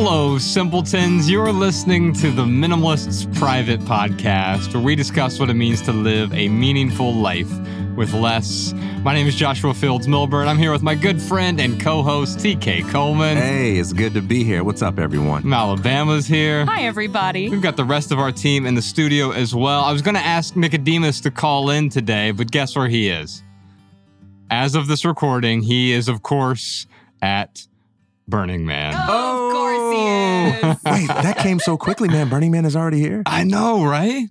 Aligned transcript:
Hello, 0.00 0.38
simpletons. 0.38 1.28
You're 1.28 1.50
listening 1.50 2.12
to 2.12 2.30
the 2.30 2.44
Minimalists 2.44 3.26
Private 3.36 3.80
Podcast, 3.80 4.72
where 4.72 4.80
we 4.80 4.94
discuss 4.94 5.40
what 5.40 5.50
it 5.50 5.54
means 5.54 5.82
to 5.82 5.92
live 5.92 6.32
a 6.32 6.48
meaningful 6.48 7.12
life 7.12 7.50
with 7.96 8.14
less. 8.14 8.72
My 9.02 9.12
name 9.12 9.26
is 9.26 9.34
Joshua 9.34 9.74
Fields 9.74 10.06
Millburn. 10.06 10.46
I'm 10.46 10.56
here 10.56 10.70
with 10.70 10.84
my 10.84 10.94
good 10.94 11.20
friend 11.20 11.60
and 11.60 11.80
co 11.80 12.04
host, 12.04 12.38
TK 12.38 12.88
Coleman. 12.92 13.36
Hey, 13.38 13.76
it's 13.76 13.92
good 13.92 14.14
to 14.14 14.22
be 14.22 14.44
here. 14.44 14.62
What's 14.62 14.82
up, 14.82 15.00
everyone? 15.00 15.52
Alabama's 15.52 16.28
here. 16.28 16.64
Hi, 16.66 16.82
everybody. 16.82 17.48
We've 17.48 17.60
got 17.60 17.76
the 17.76 17.84
rest 17.84 18.12
of 18.12 18.20
our 18.20 18.30
team 18.30 18.66
in 18.66 18.76
the 18.76 18.82
studio 18.82 19.32
as 19.32 19.52
well. 19.52 19.82
I 19.82 19.90
was 19.90 20.00
going 20.00 20.14
to 20.14 20.24
ask 20.24 20.54
Nicodemus 20.54 21.20
to 21.22 21.32
call 21.32 21.70
in 21.70 21.88
today, 21.88 22.30
but 22.30 22.52
guess 22.52 22.76
where 22.76 22.86
he 22.86 23.08
is? 23.08 23.42
As 24.48 24.76
of 24.76 24.86
this 24.86 25.04
recording, 25.04 25.62
he 25.62 25.90
is, 25.90 26.06
of 26.06 26.22
course, 26.22 26.86
at 27.20 27.66
Burning 28.28 28.64
Man. 28.64 28.94
Oh, 28.96 29.37
of 29.98 30.82
course 30.82 30.82
he 30.84 30.92
is. 30.96 31.08
Wait, 31.08 31.22
that 31.22 31.38
came 31.38 31.58
so 31.58 31.76
quickly, 31.76 32.08
man. 32.08 32.28
Burning 32.28 32.50
Man 32.50 32.64
is 32.64 32.76
already 32.76 33.00
here. 33.00 33.22
I 33.26 33.44
know, 33.44 33.84
right? 33.84 34.28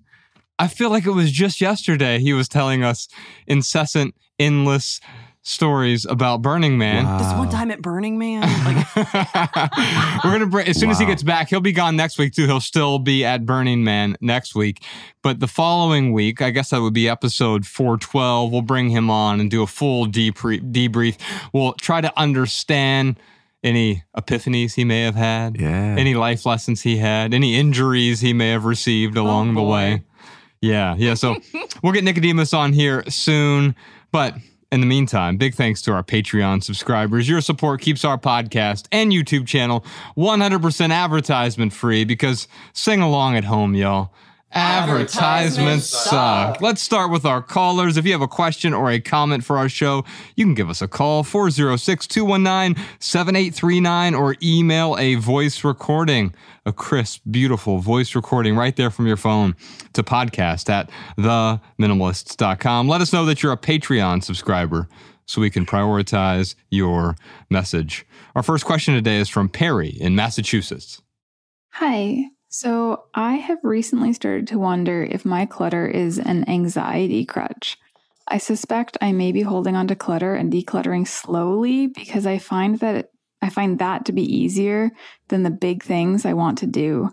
I 0.59 0.67
feel 0.67 0.89
like 0.89 1.05
it 1.05 1.11
was 1.11 1.31
just 1.31 1.61
yesterday 1.61 2.19
he 2.19 2.33
was 2.33 2.47
telling 2.47 2.83
us 2.83 3.07
incessant, 3.45 4.15
endless 4.39 4.99
stories 5.43 6.05
about 6.05 6.41
Burning 6.41 6.77
Man. 6.77 7.05
Wow. 7.05 7.17
This 7.19 7.31
one 7.37 7.49
time 7.49 7.71
at 7.71 7.81
Burning 7.81 8.17
Man. 8.17 8.43
Like, 8.97 10.23
We're 10.23 10.31
gonna 10.31 10.47
bring 10.47 10.67
as 10.67 10.77
soon 10.77 10.89
as 10.89 10.99
he 10.99 11.05
gets 11.05 11.23
back, 11.23 11.49
he'll 11.49 11.61
be 11.61 11.71
gone 11.71 11.95
next 11.95 12.17
week 12.17 12.33
too. 12.33 12.45
He'll 12.45 12.59
still 12.59 12.99
be 12.99 13.23
at 13.23 13.45
Burning 13.45 13.83
Man 13.83 14.17
next 14.19 14.55
week. 14.55 14.83
But 15.21 15.39
the 15.39 15.47
following 15.47 16.11
week, 16.11 16.41
I 16.41 16.49
guess 16.49 16.71
that 16.71 16.81
would 16.81 16.93
be 16.93 17.07
episode 17.07 17.65
412. 17.65 18.51
We'll 18.51 18.61
bring 18.61 18.89
him 18.89 19.09
on 19.09 19.39
and 19.39 19.49
do 19.49 19.61
a 19.61 19.67
full 19.67 20.07
debr- 20.07 20.71
debrief. 20.71 21.17
We'll 21.53 21.73
try 21.73 22.01
to 22.01 22.11
understand 22.19 23.19
any 23.67 24.03
epiphanies 24.15 24.73
he 24.75 24.83
may 24.83 25.03
have 25.03 25.15
had, 25.15 25.59
Yeah. 25.59 25.95
any 25.97 26.15
life 26.15 26.45
lessons 26.45 26.81
he 26.81 26.97
had, 26.97 27.33
any 27.33 27.55
injuries 27.55 28.21
he 28.21 28.33
may 28.33 28.49
have 28.49 28.65
received 28.65 29.17
oh, 29.17 29.23
along 29.23 29.53
the 29.55 29.61
way. 29.63 30.03
Yeah, 30.61 30.95
yeah. 30.97 31.13
So 31.13 31.35
we'll 31.83 31.93
get 31.93 32.03
Nicodemus 32.03 32.53
on 32.53 32.73
here 32.73 33.03
soon. 33.09 33.75
But 34.11 34.35
in 34.71 34.79
the 34.81 34.87
meantime, 34.87 35.37
big 35.37 35.55
thanks 35.55 35.81
to 35.83 35.91
our 35.93 36.03
Patreon 36.03 36.63
subscribers. 36.63 37.29
Your 37.29 37.41
support 37.41 37.81
keeps 37.81 38.03
our 38.03 38.17
podcast 38.17 38.87
and 38.91 39.11
YouTube 39.11 39.47
channel 39.47 39.85
100% 40.17 40.91
advertisement 40.91 41.73
free 41.73 42.03
because 42.03 42.47
sing 42.73 43.01
along 43.01 43.35
at 43.35 43.43
home, 43.45 43.75
y'all. 43.75 44.13
Advertisements 44.51 45.87
suck. 45.87 46.61
Let's 46.61 46.81
start 46.81 47.11
with 47.11 47.25
our 47.25 47.41
callers. 47.41 47.97
If 47.97 48.05
you 48.05 48.13
have 48.13 48.21
a 48.21 48.27
question 48.27 48.73
or 48.73 48.89
a 48.89 48.99
comment 48.99 49.43
for 49.43 49.57
our 49.57 49.67
show, 49.67 50.05
you 50.35 50.45
can 50.45 50.53
give 50.53 50.69
us 50.69 50.81
a 50.81 50.87
call 50.87 51.23
406 51.23 52.07
219 52.07 52.83
7839 52.99 54.15
or 54.15 54.35
email 54.41 54.95
a 54.97 55.15
voice 55.15 55.63
recording, 55.63 56.33
a 56.65 56.71
crisp, 56.71 57.21
beautiful 57.29 57.79
voice 57.79 58.15
recording 58.15 58.55
right 58.55 58.75
there 58.75 58.89
from 58.89 59.05
your 59.05 59.17
phone 59.17 59.55
to 59.93 60.01
podcast 60.01 60.69
at 60.69 60.89
theminimalists.com. 61.17 62.87
Let 62.87 63.01
us 63.01 63.11
know 63.11 63.25
that 63.25 63.43
you're 63.43 63.51
a 63.51 63.57
Patreon 63.57 64.23
subscriber 64.23 64.87
so 65.25 65.41
we 65.41 65.49
can 65.49 65.65
prioritize 65.65 66.55
your 66.71 67.17
message. 67.49 68.05
Our 68.33 68.43
first 68.43 68.63
question 68.63 68.93
today 68.93 69.17
is 69.17 69.27
from 69.27 69.49
Perry 69.49 69.89
in 69.89 70.15
Massachusetts. 70.15 71.01
Hi. 71.73 72.29
So 72.59 73.03
I 73.13 73.33
have 73.33 73.59
recently 73.61 74.13
started 74.13 74.47
to 74.47 74.57
wonder 74.57 75.03
if 75.03 75.25
my 75.25 75.45
clutter 75.45 75.85
is 75.85 76.17
an 76.17 76.49
anxiety 76.49 77.23
crutch. 77.23 77.77
I 78.27 78.39
suspect 78.39 78.97
I 78.99 79.11
may 79.11 79.31
be 79.31 79.43
holding 79.43 79.75
on 79.75 79.87
to 79.89 79.95
clutter 79.95 80.33
and 80.33 80.51
decluttering 80.51 81.07
slowly 81.07 81.85
because 81.85 82.25
I 82.25 82.39
find 82.39 82.79
that 82.79 83.11
I 83.43 83.51
find 83.51 83.77
that 83.77 84.05
to 84.05 84.11
be 84.11 84.23
easier 84.23 84.89
than 85.27 85.43
the 85.43 85.51
big 85.51 85.83
things 85.83 86.25
I 86.25 86.33
want 86.33 86.57
to 86.57 86.65
do. 86.65 87.11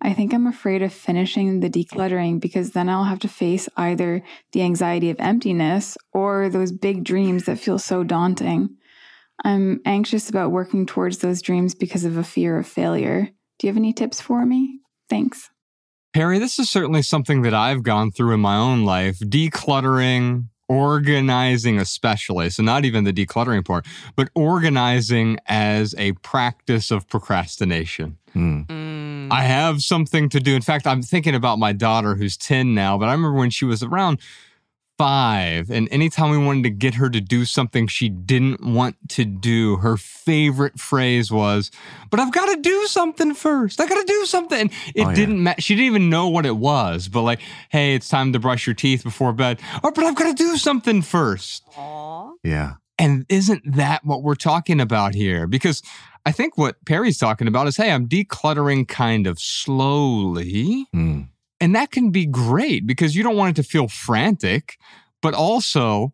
I 0.00 0.12
think 0.12 0.32
I'm 0.32 0.46
afraid 0.46 0.80
of 0.80 0.92
finishing 0.92 1.58
the 1.58 1.68
decluttering 1.68 2.40
because 2.40 2.70
then 2.70 2.88
I'll 2.88 3.02
have 3.02 3.18
to 3.20 3.28
face 3.28 3.68
either 3.76 4.22
the 4.52 4.62
anxiety 4.62 5.10
of 5.10 5.18
emptiness 5.18 5.98
or 6.12 6.48
those 6.48 6.70
big 6.70 7.02
dreams 7.02 7.46
that 7.46 7.58
feel 7.58 7.80
so 7.80 8.04
daunting. 8.04 8.76
I'm 9.44 9.80
anxious 9.84 10.30
about 10.30 10.52
working 10.52 10.86
towards 10.86 11.18
those 11.18 11.42
dreams 11.42 11.74
because 11.74 12.04
of 12.04 12.16
a 12.16 12.22
fear 12.22 12.56
of 12.56 12.68
failure. 12.68 13.30
Do 13.58 13.66
you 13.66 13.72
have 13.72 13.76
any 13.76 13.92
tips 13.92 14.20
for 14.20 14.46
me? 14.46 14.82
Thanks. 15.08 15.50
Perry, 16.12 16.38
this 16.38 16.58
is 16.58 16.70
certainly 16.70 17.02
something 17.02 17.42
that 17.42 17.54
I've 17.54 17.82
gone 17.82 18.12
through 18.12 18.34
in 18.34 18.40
my 18.40 18.56
own 18.56 18.84
life 18.84 19.18
decluttering, 19.18 20.46
organizing, 20.68 21.78
especially. 21.78 22.50
So, 22.50 22.62
not 22.62 22.84
even 22.84 23.02
the 23.02 23.12
decluttering 23.12 23.64
part, 23.64 23.84
but 24.14 24.28
organizing 24.34 25.38
as 25.46 25.94
a 25.98 26.12
practice 26.12 26.92
of 26.92 27.08
procrastination. 27.08 28.16
Hmm. 28.32 28.62
mm, 28.62 29.32
I 29.32 29.42
have 29.42 29.82
something 29.82 30.28
to 30.28 30.40
do. 30.40 30.54
In 30.54 30.62
fact, 30.62 30.86
I'm 30.86 31.02
thinking 31.02 31.34
about 31.34 31.58
my 31.58 31.72
daughter 31.72 32.14
who's 32.14 32.36
10 32.36 32.74
now, 32.74 32.96
but 32.96 33.08
I 33.08 33.12
remember 33.12 33.38
when 33.38 33.50
she 33.50 33.64
was 33.64 33.82
around 33.82 34.20
five, 34.98 35.70
and 35.70 35.88
anytime 35.90 36.30
we 36.30 36.38
wanted 36.38 36.62
to 36.64 36.70
get 36.70 36.94
her 36.94 37.10
to 37.10 37.20
do 37.20 37.44
something 37.44 37.86
she 37.86 38.08
didn't 38.08 38.64
want 38.64 38.96
to 39.10 39.24
do, 39.24 39.76
her 39.76 39.96
favorite 39.96 40.78
phrase 40.78 41.30
was, 41.32 41.70
But 42.10 42.20
I've 42.20 42.32
got 42.32 42.54
to 42.54 42.60
do 42.60 42.86
something 42.86 43.34
first. 43.34 43.80
I 43.80 43.86
got 43.86 43.96
to 44.00 44.06
do 44.06 44.24
something. 44.26 44.60
And 44.60 44.70
it 44.94 45.04
Oh, 45.04 45.08
yeah. 45.10 45.14
didn't 45.14 45.42
matter. 45.42 45.60
She 45.60 45.74
didn't 45.74 45.86
even 45.86 46.10
know 46.10 46.28
what 46.28 46.46
it 46.46 46.56
was, 46.56 47.08
but 47.08 47.22
like, 47.22 47.40
hey, 47.70 47.94
it's 47.94 48.08
time 48.08 48.32
to 48.34 48.38
brush 48.38 48.66
your 48.66 48.74
teeth 48.74 49.02
before 49.02 49.32
bed. 49.32 49.60
Oh, 49.82 49.90
but 49.94 50.04
I've 50.04 50.14
got 50.14 50.28
to 50.28 50.34
do 50.34 50.56
something 50.56 51.02
first. 51.02 51.64
aw. 51.76 52.30
Yeah. 52.42 52.74
And 52.98 53.26
isn't 53.28 53.62
that 53.76 54.04
what 54.04 54.22
we're 54.22 54.36
talking 54.36 54.80
about 54.80 55.14
here? 55.16 55.48
Because 55.48 55.82
I 56.24 56.30
think 56.30 56.56
what 56.56 56.76
Perry's 56.86 57.18
talking 57.18 57.48
about 57.48 57.66
is 57.66 57.76
hey, 57.76 57.90
I'm 57.90 58.06
decluttering 58.08 58.86
kind 58.86 59.26
of 59.26 59.38
slowly. 59.40 60.86
Hmm. 60.92 61.22
And 61.64 61.74
that 61.74 61.90
can 61.90 62.10
be 62.10 62.26
great 62.26 62.86
because 62.86 63.16
you 63.16 63.22
don't 63.22 63.38
want 63.38 63.56
it 63.56 63.62
to 63.62 63.66
feel 63.66 63.88
frantic, 63.88 64.76
but 65.22 65.32
also, 65.32 66.12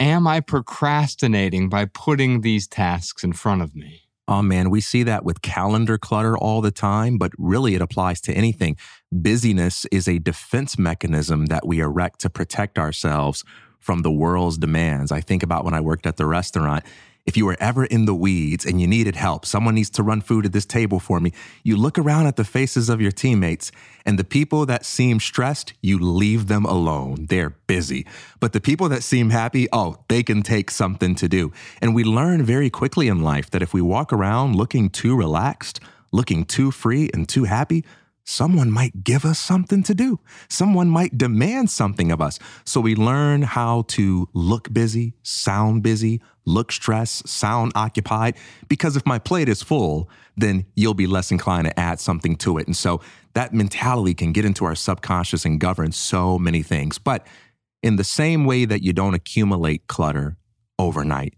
am 0.00 0.26
I 0.26 0.40
procrastinating 0.40 1.68
by 1.68 1.84
putting 1.84 2.40
these 2.40 2.66
tasks 2.66 3.22
in 3.22 3.32
front 3.32 3.62
of 3.62 3.76
me? 3.76 4.08
Oh, 4.26 4.42
man, 4.42 4.68
we 4.68 4.80
see 4.80 5.04
that 5.04 5.24
with 5.24 5.42
calendar 5.42 5.96
clutter 5.96 6.36
all 6.36 6.60
the 6.60 6.72
time, 6.72 7.18
but 7.18 7.30
really 7.38 7.76
it 7.76 7.80
applies 7.80 8.20
to 8.22 8.32
anything. 8.32 8.76
Busyness 9.12 9.86
is 9.92 10.08
a 10.08 10.18
defense 10.18 10.76
mechanism 10.76 11.46
that 11.46 11.64
we 11.64 11.78
erect 11.78 12.18
to 12.22 12.28
protect 12.28 12.76
ourselves 12.76 13.44
from 13.78 14.02
the 14.02 14.10
world's 14.10 14.58
demands. 14.58 15.12
I 15.12 15.20
think 15.20 15.44
about 15.44 15.64
when 15.64 15.72
I 15.72 15.80
worked 15.80 16.04
at 16.04 16.16
the 16.16 16.26
restaurant. 16.26 16.84
If 17.30 17.36
you 17.36 17.46
were 17.46 17.56
ever 17.60 17.84
in 17.84 18.06
the 18.06 18.14
weeds 18.14 18.66
and 18.66 18.80
you 18.80 18.88
needed 18.88 19.14
help, 19.14 19.46
someone 19.46 19.76
needs 19.76 19.90
to 19.90 20.02
run 20.02 20.20
food 20.20 20.46
at 20.46 20.52
this 20.52 20.66
table 20.66 20.98
for 20.98 21.20
me, 21.20 21.32
you 21.62 21.76
look 21.76 21.96
around 21.96 22.26
at 22.26 22.34
the 22.34 22.42
faces 22.42 22.88
of 22.88 23.00
your 23.00 23.12
teammates, 23.12 23.70
and 24.04 24.18
the 24.18 24.24
people 24.24 24.66
that 24.66 24.84
seem 24.84 25.20
stressed, 25.20 25.72
you 25.80 25.96
leave 25.96 26.48
them 26.48 26.64
alone. 26.64 27.26
They're 27.28 27.50
busy. 27.68 28.04
But 28.40 28.52
the 28.52 28.60
people 28.60 28.88
that 28.88 29.04
seem 29.04 29.30
happy, 29.30 29.68
oh, 29.72 29.98
they 30.08 30.24
can 30.24 30.42
take 30.42 30.72
something 30.72 31.14
to 31.14 31.28
do. 31.28 31.52
And 31.80 31.94
we 31.94 32.02
learn 32.02 32.42
very 32.42 32.68
quickly 32.68 33.06
in 33.06 33.22
life 33.22 33.48
that 33.50 33.62
if 33.62 33.72
we 33.72 33.80
walk 33.80 34.12
around 34.12 34.56
looking 34.56 34.90
too 34.90 35.14
relaxed, 35.14 35.78
looking 36.10 36.44
too 36.44 36.72
free 36.72 37.10
and 37.14 37.28
too 37.28 37.44
happy, 37.44 37.84
someone 38.24 38.70
might 38.70 39.04
give 39.04 39.24
us 39.24 39.38
something 39.38 39.82
to 39.84 39.94
do. 39.94 40.20
Someone 40.48 40.88
might 40.88 41.18
demand 41.18 41.70
something 41.70 42.12
of 42.12 42.20
us. 42.20 42.38
So 42.64 42.80
we 42.80 42.94
learn 42.94 43.42
how 43.42 43.82
to 43.88 44.28
look 44.32 44.72
busy, 44.72 45.14
sound 45.22 45.82
busy, 45.82 46.20
look 46.44 46.72
stressed, 46.72 47.28
sound 47.28 47.72
occupied. 47.74 48.36
Because 48.68 48.96
if 48.96 49.04
my 49.06 49.18
plate 49.18 49.48
is 49.48 49.62
full, 49.62 50.08
then 50.36 50.66
you'll 50.74 50.94
be 50.94 51.06
less 51.06 51.30
inclined 51.30 51.66
to 51.66 51.78
add 51.78 52.00
something 52.00 52.36
to 52.36 52.58
it. 52.58 52.66
And 52.66 52.76
so 52.76 53.00
that 53.34 53.52
mentality 53.52 54.14
can 54.14 54.32
get 54.32 54.44
into 54.44 54.64
our 54.64 54.74
subconscious 54.74 55.44
and 55.44 55.60
govern 55.60 55.92
so 55.92 56.38
many 56.38 56.62
things. 56.62 56.98
But 56.98 57.26
in 57.82 57.96
the 57.96 58.04
same 58.04 58.44
way 58.44 58.64
that 58.64 58.82
you 58.82 58.92
don't 58.92 59.14
accumulate 59.14 59.86
clutter 59.86 60.36
overnight, 60.78 61.34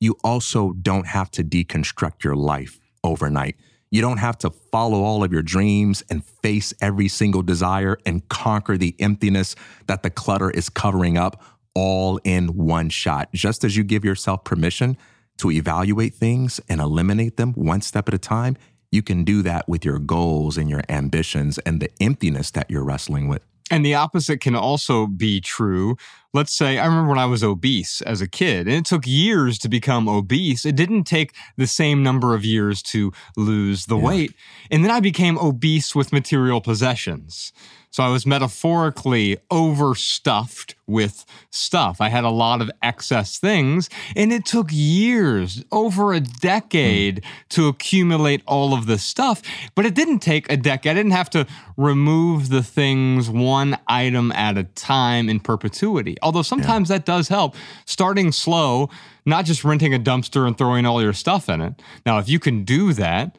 you 0.00 0.16
also 0.22 0.72
don't 0.72 1.06
have 1.06 1.30
to 1.32 1.44
deconstruct 1.44 2.22
your 2.22 2.36
life 2.36 2.78
overnight. 3.02 3.56
You 3.90 4.00
don't 4.00 4.18
have 4.18 4.38
to 4.38 4.50
follow 4.50 5.02
all 5.02 5.22
of 5.22 5.32
your 5.32 5.42
dreams 5.42 6.02
and 6.10 6.24
face 6.24 6.74
every 6.80 7.08
single 7.08 7.42
desire 7.42 7.98
and 8.04 8.28
conquer 8.28 8.76
the 8.76 8.94
emptiness 8.98 9.54
that 9.86 10.02
the 10.02 10.10
clutter 10.10 10.50
is 10.50 10.68
covering 10.68 11.16
up 11.16 11.42
all 11.74 12.18
in 12.24 12.48
one 12.56 12.88
shot. 12.88 13.28
Just 13.32 13.62
as 13.62 13.76
you 13.76 13.84
give 13.84 14.04
yourself 14.04 14.44
permission 14.44 14.96
to 15.38 15.50
evaluate 15.50 16.14
things 16.14 16.60
and 16.68 16.80
eliminate 16.80 17.36
them 17.36 17.52
one 17.52 17.80
step 17.80 18.08
at 18.08 18.14
a 18.14 18.18
time, 18.18 18.56
you 18.90 19.02
can 19.02 19.24
do 19.24 19.42
that 19.42 19.68
with 19.68 19.84
your 19.84 19.98
goals 19.98 20.56
and 20.56 20.70
your 20.70 20.82
ambitions 20.88 21.58
and 21.58 21.80
the 21.80 21.90
emptiness 22.00 22.50
that 22.52 22.70
you're 22.70 22.84
wrestling 22.84 23.28
with. 23.28 23.42
And 23.70 23.84
the 23.84 23.94
opposite 23.94 24.40
can 24.40 24.54
also 24.54 25.06
be 25.08 25.40
true. 25.40 25.96
Let's 26.32 26.52
say, 26.56 26.78
I 26.78 26.86
remember 26.86 27.08
when 27.10 27.18
I 27.18 27.24
was 27.26 27.42
obese 27.42 28.00
as 28.02 28.20
a 28.20 28.28
kid, 28.28 28.68
and 28.68 28.76
it 28.76 28.84
took 28.84 29.06
years 29.06 29.58
to 29.60 29.68
become 29.68 30.08
obese. 30.08 30.64
It 30.64 30.76
didn't 30.76 31.04
take 31.04 31.34
the 31.56 31.66
same 31.66 32.02
number 32.02 32.34
of 32.34 32.44
years 32.44 32.80
to 32.84 33.12
lose 33.36 33.86
the 33.86 33.96
Yeah. 33.96 34.04
weight. 34.04 34.34
And 34.70 34.84
then 34.84 34.90
I 34.90 35.00
became 35.00 35.36
obese 35.38 35.94
with 35.94 36.12
material 36.12 36.60
possessions. 36.60 37.52
So 37.96 38.02
I 38.02 38.08
was 38.08 38.26
metaphorically 38.26 39.38
overstuffed 39.50 40.74
with 40.86 41.24
stuff. 41.48 41.98
I 41.98 42.10
had 42.10 42.24
a 42.24 42.30
lot 42.30 42.60
of 42.60 42.70
excess 42.82 43.38
things, 43.38 43.88
and 44.14 44.34
it 44.34 44.44
took 44.44 44.68
years, 44.70 45.64
over 45.72 46.12
a 46.12 46.20
decade, 46.20 47.24
to 47.48 47.68
accumulate 47.68 48.42
all 48.46 48.74
of 48.74 48.84
this 48.84 49.02
stuff. 49.02 49.40
But 49.74 49.86
it 49.86 49.94
didn't 49.94 50.18
take 50.18 50.52
a 50.52 50.58
decade. 50.58 50.90
I 50.90 50.94
didn't 50.94 51.12
have 51.12 51.30
to 51.30 51.46
remove 51.78 52.50
the 52.50 52.62
things 52.62 53.30
one 53.30 53.78
item 53.88 54.30
at 54.32 54.58
a 54.58 54.64
time 54.64 55.30
in 55.30 55.40
perpetuity. 55.40 56.18
Although 56.20 56.42
sometimes 56.42 56.90
that 56.90 57.06
does 57.06 57.28
help. 57.28 57.54
Starting 57.86 58.30
slow, 58.30 58.90
not 59.24 59.46
just 59.46 59.64
renting 59.64 59.94
a 59.94 59.98
dumpster 59.98 60.46
and 60.46 60.58
throwing 60.58 60.84
all 60.84 61.00
your 61.00 61.14
stuff 61.14 61.48
in 61.48 61.62
it. 61.62 61.80
Now, 62.04 62.18
if 62.18 62.28
you 62.28 62.40
can 62.40 62.62
do 62.64 62.92
that, 62.92 63.38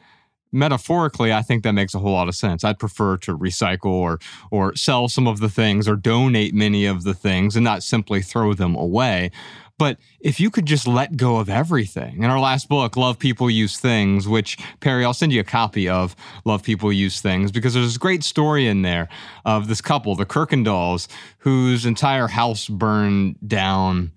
metaphorically, 0.52 1.32
I 1.32 1.42
think 1.42 1.62
that 1.62 1.72
makes 1.72 1.94
a 1.94 1.98
whole 1.98 2.12
lot 2.12 2.28
of 2.28 2.34
sense. 2.34 2.64
I'd 2.64 2.78
prefer 2.78 3.16
to 3.18 3.36
recycle 3.36 3.86
or 3.86 4.18
or 4.50 4.74
sell 4.76 5.08
some 5.08 5.26
of 5.26 5.40
the 5.40 5.48
things 5.48 5.88
or 5.88 5.96
donate 5.96 6.54
many 6.54 6.86
of 6.86 7.04
the 7.04 7.14
things 7.14 7.56
and 7.56 7.64
not 7.64 7.82
simply 7.82 8.22
throw 8.22 8.54
them 8.54 8.74
away. 8.74 9.30
But 9.78 9.98
if 10.18 10.40
you 10.40 10.50
could 10.50 10.66
just 10.66 10.88
let 10.88 11.16
go 11.16 11.36
of 11.36 11.48
everything. 11.48 12.24
In 12.24 12.30
our 12.30 12.40
last 12.40 12.68
book, 12.68 12.96
Love 12.96 13.16
People 13.16 13.48
Use 13.48 13.78
Things, 13.78 14.26
which 14.26 14.58
Perry, 14.80 15.04
I'll 15.04 15.14
send 15.14 15.32
you 15.32 15.40
a 15.40 15.44
copy 15.44 15.88
of 15.88 16.16
Love 16.44 16.64
People 16.64 16.92
Use 16.92 17.20
Things 17.20 17.52
because 17.52 17.74
there's 17.74 17.86
this 17.86 17.96
great 17.96 18.24
story 18.24 18.66
in 18.66 18.82
there 18.82 19.08
of 19.44 19.68
this 19.68 19.80
couple, 19.80 20.16
the 20.16 20.26
Kirkendalls, 20.26 21.06
whose 21.38 21.86
entire 21.86 22.26
house 22.26 22.66
burned 22.66 23.36
down 23.46 24.10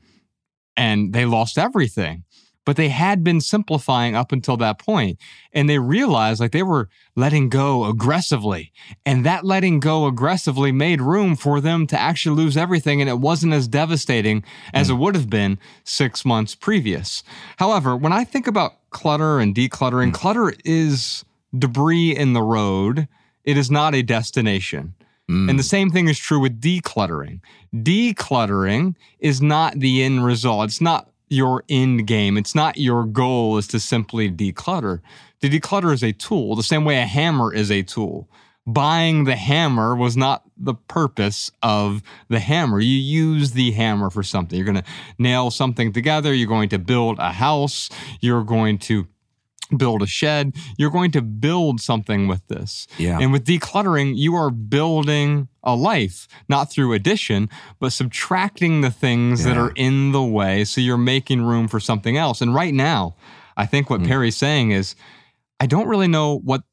and 0.76 1.14
they 1.14 1.26
lost 1.26 1.60
everything 1.60 2.24
but 2.66 2.76
they 2.76 2.90
had 2.90 3.24
been 3.24 3.42
simplifying 3.42 4.16
up 4.16 4.32
until 4.32 4.58
that 4.58 4.80
point 4.80 5.18
and 5.54 5.70
they 5.70 5.80
realized 5.80 6.40
like 6.40 6.52
they 6.52 6.64
were 6.64 6.90
letting 7.16 7.50
go 7.50 7.86
aggressively 7.86 8.72
and 9.06 9.26
that 9.26 9.46
letting 9.46 9.80
go 9.80 10.06
aggressively 10.06 10.72
made 10.72 11.02
room 11.02 11.36
for 11.36 11.60
them 11.60 11.88
to 11.88 12.00
actually 12.00 12.36
lose 12.36 12.58
everything 12.58 13.02
and 13.02 13.10
it 13.10 13.20
wasn't 13.20 13.54
as 13.54 13.68
devastating 13.68 14.44
as 14.74 14.88
hmm. 14.88 14.94
it 14.94 14.98
would 14.98 15.16
have 15.16 15.30
been 15.30 15.58
6 15.84 16.26
months 16.26 16.56
previous. 16.56 17.24
However 17.58 17.96
when 17.96 18.14
i 18.14 18.24
think 18.24 18.48
about 18.48 18.90
clutter 18.90 19.40
and 19.40 19.56
decluttering 19.56 20.08
hmm. 20.08 20.16
clutter 20.16 20.54
is 20.66 21.26
debris 21.58 22.16
in 22.16 22.34
the 22.34 22.42
road. 22.42 23.08
It 23.44 23.58
is 23.58 23.72
not 23.72 23.96
a 23.96 24.02
destination. 24.02 24.94
And 25.28 25.48
the 25.48 25.54
hmm. 25.54 25.60
same 25.62 25.90
thing 25.92 26.10
is 26.10 26.20
true 26.20 26.42
with 26.42 26.60
decluttering. 26.60 27.40
Decluttering 27.74 28.96
is 29.20 29.42
not 29.42 29.80
the 29.80 30.04
end 30.04 30.26
result. 30.26 30.66
It's 30.66 30.82
not 30.82 31.10
your 31.32 31.64
end 31.70 32.06
game. 32.08 32.38
It's 32.38 32.54
not 32.54 32.78
your 32.78 33.06
goal 33.06 33.58
is 33.58 33.68
to 33.68 33.80
simply 33.80 34.30
declutter. 34.30 35.02
To 35.42 35.50
declutter 35.50 35.94
is 35.94 36.04
a 36.04 36.12
tool, 36.12 36.56
the 36.56 36.64
same 36.64 36.86
way 36.86 36.98
a 36.98 37.06
hammer 37.06 37.54
is 37.54 37.72
a 37.72 37.82
tool. 37.82 38.30
Buying 38.68 39.24
the 39.24 39.36
hammer 39.36 39.96
was 39.96 40.16
not 40.16 40.44
the 40.56 40.76
purpose 40.76 41.50
of 41.64 42.04
the 42.30 42.40
hammer. 42.40 42.80
You 42.80 42.96
use 42.96 43.54
the 43.54 43.72
hammer 43.72 44.12
for 44.12 44.22
something. 44.22 44.56
You're 44.56 44.72
going 44.72 44.84
to 44.84 44.92
nail 45.18 45.50
something 45.50 45.92
together. 45.92 46.32
You're 46.32 46.48
going 46.48 46.70
to 46.70 46.78
build 46.78 47.18
a 47.18 47.32
house. 47.32 47.90
You're 48.20 48.44
going 48.44 48.78
to 48.80 49.08
build 49.78 50.02
a 50.02 50.08
shed. 50.08 50.56
You're 50.78 50.90
going 50.90 51.12
to 51.12 51.22
build 51.22 51.82
something 51.82 52.28
with 52.28 52.46
this. 52.48 52.88
Yeah. 52.98 53.20
And 53.20 53.32
with 53.32 53.46
decluttering, 53.46 54.18
you 54.18 54.36
are 54.36 54.50
building 54.50 55.48
a 55.64 55.76
life, 55.76 56.28
not 56.50 56.72
through 56.72 56.94
addition, 56.94 57.50
but 57.80 57.94
subtracting 57.94 58.82
the 58.82 58.92
things 58.92 59.44
that 59.44 59.58
are 59.58 59.72
in 59.76 60.12
the 60.12 60.24
way. 60.24 60.64
So 60.64 60.82
you're 60.82 60.98
making 60.98 61.44
room 61.44 61.68
for 61.68 61.80
something 61.80 62.18
else. 62.18 62.42
And 62.42 62.54
right 62.54 62.74
now, 62.74 63.16
I 63.58 63.66
think 63.66 63.90
what 63.90 64.02
hmm. 64.02 64.08
Perry's 64.08 64.38
saying 64.38 64.72
is, 64.72 64.96
I 65.60 65.68
don't 65.68 65.88
really 65.88 66.08
know 66.08 66.40
what 66.40 66.64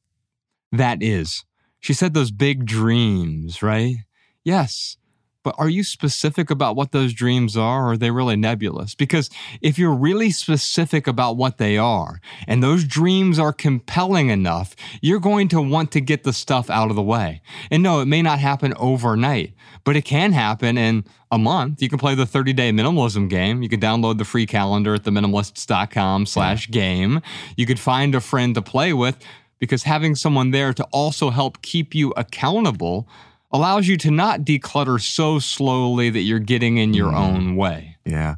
that 0.73 1.03
is. 1.03 1.45
She 1.81 1.93
said 1.93 2.15
those 2.15 2.31
big 2.31 2.65
dreams, 2.65 3.63
right? 3.63 3.97
Yes. 4.45 4.97
But 5.45 5.55
are 5.59 5.69
you 5.69 5.85
specific 5.85 6.51
about 6.51 6.77
what 6.77 6.93
those 6.93 7.13
dreams 7.13 7.57
are, 7.57 7.87
or 7.87 7.93
are 7.93 7.97
they 7.97 8.11
really 8.11 8.37
nebulous? 8.37 8.95
Because 8.95 9.31
if 9.63 9.79
you're 9.79 9.95
really 9.95 10.31
specific 10.31 11.07
about 11.07 11.37
what 11.37 11.59
they 11.59 11.79
are, 11.79 12.21
and 12.47 12.63
those 12.63 12.85
dreams 12.85 13.39
are 13.39 13.53
compelling 13.53 14.31
enough, 14.31 14.75
you're 15.01 15.21
going 15.21 15.49
to 15.49 15.61
want 15.61 15.93
to 15.93 16.01
get 16.01 16.25
the 16.25 16.33
stuff 16.33 16.69
out 16.69 16.91
of 16.91 16.97
the 16.97 17.03
way. 17.03 17.41
And 17.71 17.83
no, 17.83 18.01
it 18.01 18.07
may 18.07 18.21
not 18.21 18.41
happen 18.41 18.75
overnight, 18.77 19.55
but 19.85 19.97
it 19.97 20.05
can 20.05 20.33
happen 20.33 20.77
in 20.77 21.05
a 21.31 21.39
month. 21.39 21.81
You 21.83 21.89
can 21.89 21.99
play 21.99 22.15
the 22.15 22.27
30 22.27 22.53
day 22.53 22.73
minimalism 22.73 23.29
game. 23.29 23.63
You 23.63 23.69
can 23.69 23.81
download 23.81 24.19
the 24.19 24.25
free 24.25 24.47
calendar 24.47 24.95
at 24.95 25.05
theminimalists.com 25.05 26.27
slash 26.27 26.71
game. 26.71 27.21
You 27.57 27.67
could 27.67 27.79
find 27.79 28.15
a 28.15 28.21
friend 28.21 28.55
to 28.55 28.63
play 28.63 28.93
with 28.93 29.19
because 29.59 29.85
having 29.85 30.15
someone 30.15 30.51
there 30.51 30.73
to 30.73 30.85
also 30.93 31.31
help 31.31 31.63
keep 31.63 31.95
you 31.95 32.13
accountable 32.17 33.09
allows 33.51 33.87
you 33.89 33.97
to 33.97 34.11
not 34.11 34.41
declutter 34.41 35.01
so 35.01 35.39
slowly 35.39 36.11
that 36.11 36.21
you're 36.21 36.39
getting 36.39 36.77
in 36.77 36.93
your 36.95 37.13
Mhm. 37.13 37.17
own 37.17 37.57
way. 37.57 37.97
Yeah. 38.05 38.37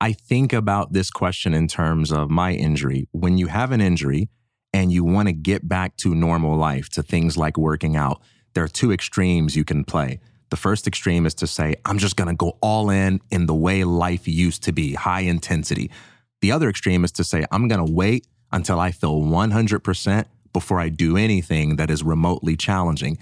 I 0.00 0.12
think 0.12 0.52
about 0.52 0.92
this 0.92 1.10
question 1.10 1.54
in 1.54 1.68
terms 1.68 2.10
of 2.10 2.28
my 2.30 2.52
injury. 2.52 3.06
When 3.12 3.38
you 3.38 3.46
have 3.46 3.70
an 3.70 3.80
injury 3.80 4.28
and 4.72 4.90
you 4.90 5.04
want 5.04 5.28
to 5.28 5.32
get 5.32 5.68
back 5.68 5.96
to 5.98 6.14
normal 6.14 6.56
life, 6.56 6.88
to 6.90 7.02
things 7.02 7.36
like 7.36 7.56
working 7.56 7.94
out, 7.96 8.20
there 8.54 8.64
are 8.64 8.68
two 8.68 8.90
extremes 8.92 9.54
you 9.56 9.64
can 9.64 9.84
play. 9.84 10.18
The 10.50 10.56
first 10.56 10.86
extreme 10.88 11.24
is 11.24 11.34
to 11.36 11.46
say, 11.46 11.76
I'm 11.84 11.98
just 11.98 12.16
going 12.16 12.28
to 12.28 12.34
go 12.34 12.58
all 12.60 12.90
in 12.90 13.20
in 13.30 13.46
the 13.46 13.54
way 13.54 13.84
life 13.84 14.26
used 14.26 14.62
to 14.64 14.72
be, 14.72 14.94
high 14.94 15.20
intensity. 15.20 15.90
The 16.40 16.50
other 16.50 16.68
extreme 16.68 17.04
is 17.04 17.12
to 17.12 17.24
say, 17.24 17.44
I'm 17.52 17.68
going 17.68 17.86
to 17.86 17.90
wait 17.92 18.26
until 18.50 18.80
I 18.80 18.90
feel 18.90 19.20
100% 19.22 20.26
before 20.52 20.80
I 20.80 20.88
do 20.90 21.16
anything 21.16 21.76
that 21.76 21.90
is 21.90 22.02
remotely 22.02 22.56
challenging. 22.56 23.16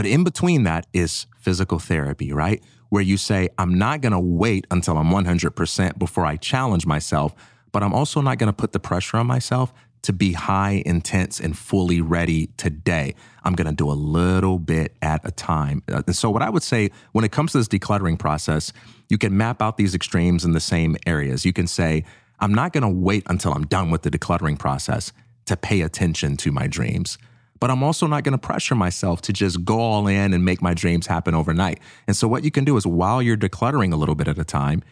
But 0.00 0.06
in 0.06 0.24
between 0.24 0.62
that 0.62 0.86
is 0.94 1.26
physical 1.36 1.78
therapy, 1.78 2.32
right? 2.32 2.64
Where 2.88 3.02
you 3.02 3.18
say, 3.18 3.50
I'm 3.58 3.74
not 3.74 4.00
going 4.00 4.14
to 4.14 4.18
wait 4.18 4.66
until 4.70 4.96
I'm 4.96 5.10
100% 5.10 5.98
before 5.98 6.24
I 6.24 6.36
challenge 6.36 6.86
myself, 6.86 7.34
but 7.70 7.82
I'm 7.82 7.92
also 7.92 8.22
not 8.22 8.38
going 8.38 8.46
to 8.46 8.54
put 8.54 8.72
the 8.72 8.80
pressure 8.80 9.18
on 9.18 9.26
myself 9.26 9.74
to 10.04 10.14
be 10.14 10.32
high, 10.32 10.82
intense, 10.86 11.38
and 11.38 11.54
fully 11.54 12.00
ready 12.00 12.46
today. 12.56 13.14
I'm 13.44 13.52
going 13.52 13.66
to 13.66 13.74
do 13.74 13.90
a 13.90 13.92
little 13.92 14.58
bit 14.58 14.96
at 15.02 15.20
a 15.24 15.30
time. 15.32 15.82
Uh, 15.86 16.02
And 16.06 16.16
so, 16.16 16.30
what 16.30 16.40
I 16.40 16.48
would 16.48 16.62
say 16.62 16.92
when 17.12 17.26
it 17.26 17.30
comes 17.30 17.52
to 17.52 17.58
this 17.58 17.68
decluttering 17.68 18.18
process, 18.18 18.72
you 19.10 19.18
can 19.18 19.36
map 19.36 19.60
out 19.60 19.76
these 19.76 19.94
extremes 19.94 20.46
in 20.46 20.52
the 20.52 20.60
same 20.60 20.96
areas. 21.04 21.44
You 21.44 21.52
can 21.52 21.66
say, 21.66 22.04
I'm 22.38 22.54
not 22.54 22.72
going 22.72 22.84
to 22.84 22.88
wait 22.88 23.24
until 23.26 23.52
I'm 23.52 23.66
done 23.66 23.90
with 23.90 24.00
the 24.00 24.10
decluttering 24.10 24.58
process 24.58 25.12
to 25.44 25.58
pay 25.58 25.82
attention 25.82 26.38
to 26.38 26.50
my 26.50 26.68
dreams. 26.68 27.18
But 27.60 27.70
I'm 27.70 27.82
also 27.82 28.06
not 28.06 28.24
going 28.24 28.32
to 28.32 28.38
pressure 28.38 28.74
myself 28.74 29.20
to 29.22 29.32
just 29.32 29.64
go 29.64 29.78
all 29.78 30.06
in 30.06 30.32
and 30.32 30.44
make 30.44 30.62
my 30.62 30.72
dreams 30.72 31.06
happen 31.06 31.34
overnight. 31.34 31.78
And 32.06 32.16
so, 32.16 32.26
what 32.26 32.42
you 32.42 32.50
can 32.50 32.64
do 32.64 32.76
is 32.76 32.86
while 32.86 33.20
you're 33.20 33.36
decluttering 33.36 33.92
a 33.92 33.96
little 33.96 34.14
bit 34.14 34.28
at 34.28 34.38
a 34.38 34.44
time, 34.44 34.82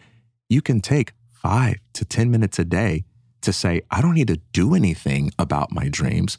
you 0.49 0.61
can 0.61 0.79
take 0.79 1.13
five 1.31 1.77
to 1.93 2.05
10 2.05 2.29
minutes 2.29 2.59
a 2.59 2.65
day 2.65 3.05
to 3.41 3.53
say, 3.53 3.81
I 3.89 4.01
don't 4.01 4.15
need 4.15 4.27
to 4.27 4.39
do 4.51 4.75
anything 4.75 5.31
about 5.39 5.71
my 5.71 5.87
dreams, 5.89 6.37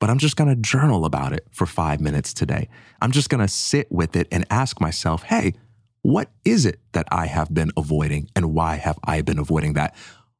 but 0.00 0.10
I'm 0.10 0.18
just 0.18 0.36
going 0.36 0.48
to 0.48 0.56
journal 0.56 1.04
about 1.04 1.32
it 1.32 1.46
for 1.52 1.66
five 1.66 2.00
minutes 2.00 2.32
today. 2.32 2.68
I'm 3.00 3.12
just 3.12 3.28
going 3.28 3.40
to 3.40 3.48
sit 3.48 3.90
with 3.90 4.16
it 4.16 4.26
and 4.32 4.46
ask 4.50 4.80
myself, 4.80 5.24
hey, 5.24 5.54
what 6.02 6.30
is 6.44 6.64
it 6.64 6.80
that 6.92 7.06
I 7.10 7.26
have 7.26 7.52
been 7.52 7.70
avoiding 7.76 8.30
and 8.34 8.54
why 8.54 8.76
have 8.76 8.98
I 9.04 9.20
been 9.22 9.38
avoiding 9.38 9.74
that? 9.74 9.94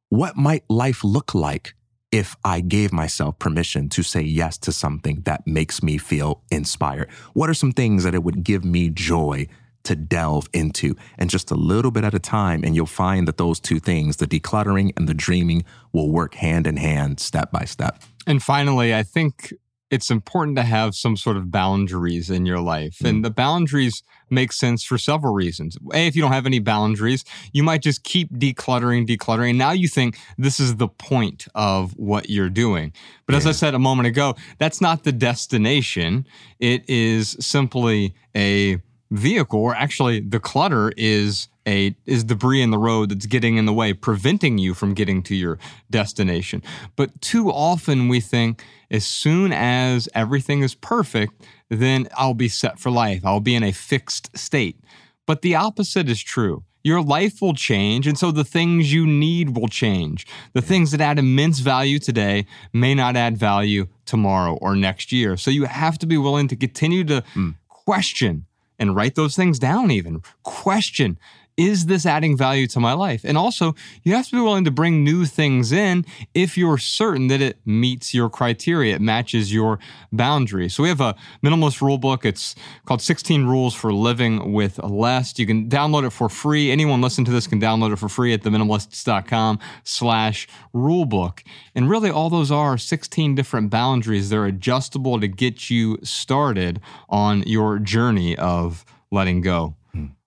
What 0.09 0.35
might 0.35 0.63
life 0.69 1.03
look 1.03 1.35
like 1.35 1.75
if 2.11 2.35
I 2.43 2.61
gave 2.61 2.91
myself 2.91 3.37
permission 3.39 3.89
to 3.89 4.03
say 4.03 4.21
yes 4.21 4.57
to 4.59 4.71
something 4.71 5.21
that 5.25 5.45
makes 5.45 5.83
me 5.83 5.97
feel 5.97 6.41
inspired? 6.51 7.09
What 7.33 7.49
are 7.49 7.53
some 7.53 7.71
things 7.71 8.03
that 8.03 8.15
it 8.15 8.23
would 8.23 8.43
give 8.43 8.65
me 8.65 8.89
joy 8.89 9.47
to 9.83 9.95
delve 9.95 10.49
into? 10.53 10.95
And 11.17 11.29
just 11.29 11.51
a 11.51 11.55
little 11.55 11.91
bit 11.91 12.03
at 12.03 12.13
a 12.13 12.19
time, 12.19 12.63
and 12.63 12.75
you'll 12.75 12.85
find 12.85 13.27
that 13.27 13.37
those 13.37 13.59
two 13.59 13.79
things, 13.79 14.17
the 14.17 14.27
decluttering 14.27 14.91
and 14.97 15.07
the 15.07 15.13
dreaming, 15.13 15.63
will 15.93 16.09
work 16.09 16.35
hand 16.35 16.65
in 16.65 16.77
hand, 16.77 17.19
step 17.19 17.51
by 17.51 17.65
step. 17.65 18.01
And 18.25 18.41
finally, 18.41 18.93
I 18.93 19.03
think 19.03 19.53
it's 19.91 20.11
important 20.11 20.55
to 20.57 20.63
have 20.63 20.93
some 20.95 21.17
sort 21.17 21.37
of 21.37 21.51
boundaries 21.51 22.29
in 22.29 22.45
your 22.45 22.59
life. 22.59 22.97
Hmm. 22.99 23.05
And 23.07 23.25
the 23.25 23.29
boundaries 23.29 24.03
make 24.29 24.51
sense 24.51 24.83
for 24.83 24.97
several 24.97 25.33
reasons. 25.33 25.77
A, 25.93 26.05
if 26.05 26.15
you 26.15 26.21
don't 26.21 26.31
have 26.31 26.45
any 26.45 26.59
boundaries, 26.59 27.25
you 27.51 27.63
might 27.63 27.81
just 27.81 28.03
keep 28.03 28.31
decluttering, 28.31 29.07
decluttering. 29.07 29.55
Now 29.55 29.71
you 29.71 29.87
think 29.87 30.17
this 30.37 30.59
is 30.59 30.75
the 30.75 30.87
point 30.87 31.47
of 31.55 31.97
what 31.97 32.29
you're 32.29 32.49
doing. 32.49 32.93
But 33.25 33.35
as 33.35 33.47
I 33.47 33.51
said 33.51 33.73
a 33.73 33.79
moment 33.79 34.07
ago, 34.07 34.35
that's 34.57 34.81
not 34.81 35.03
the 35.03 35.11
destination. 35.11 36.27
It 36.59 36.87
is 36.87 37.35
simply 37.39 38.13
a 38.35 38.79
vehicle 39.11 39.59
or 39.59 39.75
actually 39.75 40.19
the 40.19 40.39
clutter 40.39 40.91
is 40.95 41.47
a 41.65 41.95
is 42.05 42.23
debris 42.23 42.61
in 42.61 42.69
the 42.69 42.77
road 42.77 43.09
that's 43.09 43.25
getting 43.25 43.57
in 43.57 43.65
the 43.65 43.73
way 43.73 43.91
preventing 43.91 44.59
you 44.59 44.75
from 44.75 44.93
getting 44.93 45.23
to 45.23 45.35
your 45.35 45.57
destination 45.89 46.61
but 46.95 47.19
too 47.19 47.49
often 47.49 48.07
we 48.07 48.19
think 48.19 48.63
as 48.91 49.05
soon 49.05 49.51
as 49.51 50.09
everything 50.13 50.61
is 50.61 50.75
perfect 50.75 51.33
then 51.69 52.07
I'll 52.17 52.33
be 52.33 52.49
set 52.49 52.79
for 52.79 52.89
life. 52.89 53.21
I'll 53.23 53.39
be 53.39 53.55
in 53.55 53.63
a 53.63 53.71
fixed 53.71 54.35
state. 54.37 54.79
But 55.25 55.41
the 55.41 55.55
opposite 55.55 56.09
is 56.09 56.21
true. 56.21 56.63
Your 56.83 57.01
life 57.01 57.41
will 57.41 57.53
change 57.53 58.07
and 58.07 58.17
so 58.17 58.31
the 58.31 58.45
things 58.45 58.93
you 58.93 59.05
need 59.05 59.55
will 59.55 59.67
change. 59.67 60.25
The 60.53 60.61
things 60.61 60.91
that 60.91 61.01
add 61.01 61.19
immense 61.19 61.59
value 61.59 61.99
today 61.99 62.45
may 62.73 62.95
not 62.95 63.15
add 63.15 63.37
value 63.37 63.87
tomorrow 64.05 64.55
or 64.55 64.75
next 64.75 65.11
year. 65.11 65.37
So 65.37 65.51
you 65.51 65.65
have 65.65 65.99
to 65.99 66.07
be 66.07 66.17
willing 66.17 66.47
to 66.47 66.55
continue 66.55 67.03
to 67.03 67.23
hmm. 67.33 67.51
question 67.67 68.45
and 68.79 68.95
write 68.95 69.15
those 69.15 69.35
things 69.35 69.59
down, 69.59 69.91
even. 69.91 70.21
Question. 70.43 71.19
Is 71.59 71.87
this 71.87 72.05
adding 72.05 72.37
value 72.37 72.67
to 72.67 72.79
my 72.79 72.93
life? 72.93 73.25
And 73.25 73.37
also, 73.37 73.75
you 74.03 74.13
have 74.15 74.25
to 74.29 74.37
be 74.37 74.41
willing 74.41 74.63
to 74.63 74.71
bring 74.71 75.03
new 75.03 75.25
things 75.25 75.73
in 75.73 76.05
if 76.33 76.57
you're 76.57 76.77
certain 76.77 77.27
that 77.27 77.41
it 77.41 77.59
meets 77.65 78.13
your 78.13 78.29
criteria, 78.29 78.95
it 78.95 79.01
matches 79.01 79.53
your 79.53 79.77
boundary. 80.13 80.69
So, 80.69 80.83
we 80.83 80.89
have 80.89 81.01
a 81.01 81.15
minimalist 81.43 81.81
rule 81.81 81.97
book. 81.97 82.23
It's 82.23 82.55
called 82.85 83.01
16 83.01 83.45
Rules 83.45 83.75
for 83.75 83.91
Living 83.91 84.53
with 84.53 84.81
Less. 84.81 85.37
You 85.37 85.45
can 85.45 85.67
download 85.67 86.07
it 86.07 86.11
for 86.11 86.29
free. 86.29 86.71
Anyone 86.71 87.01
listening 87.01 87.25
to 87.25 87.31
this 87.31 87.45
can 87.45 87.59
download 87.59 87.91
it 87.91 87.97
for 87.97 88.07
free 88.07 88.31
at 88.31 88.43
theminimalists.com 88.43 89.59
slash 89.83 90.47
rulebook. 90.73 91.43
And 91.75 91.89
really, 91.89 92.09
all 92.09 92.29
those 92.29 92.51
are 92.51 92.77
16 92.77 93.35
different 93.35 93.69
boundaries. 93.69 94.29
They're 94.29 94.45
adjustable 94.45 95.19
to 95.19 95.27
get 95.27 95.69
you 95.69 95.97
started 96.03 96.79
on 97.09 97.43
your 97.45 97.79
journey 97.79 98.37
of 98.37 98.85
letting 99.11 99.41
go. 99.41 99.75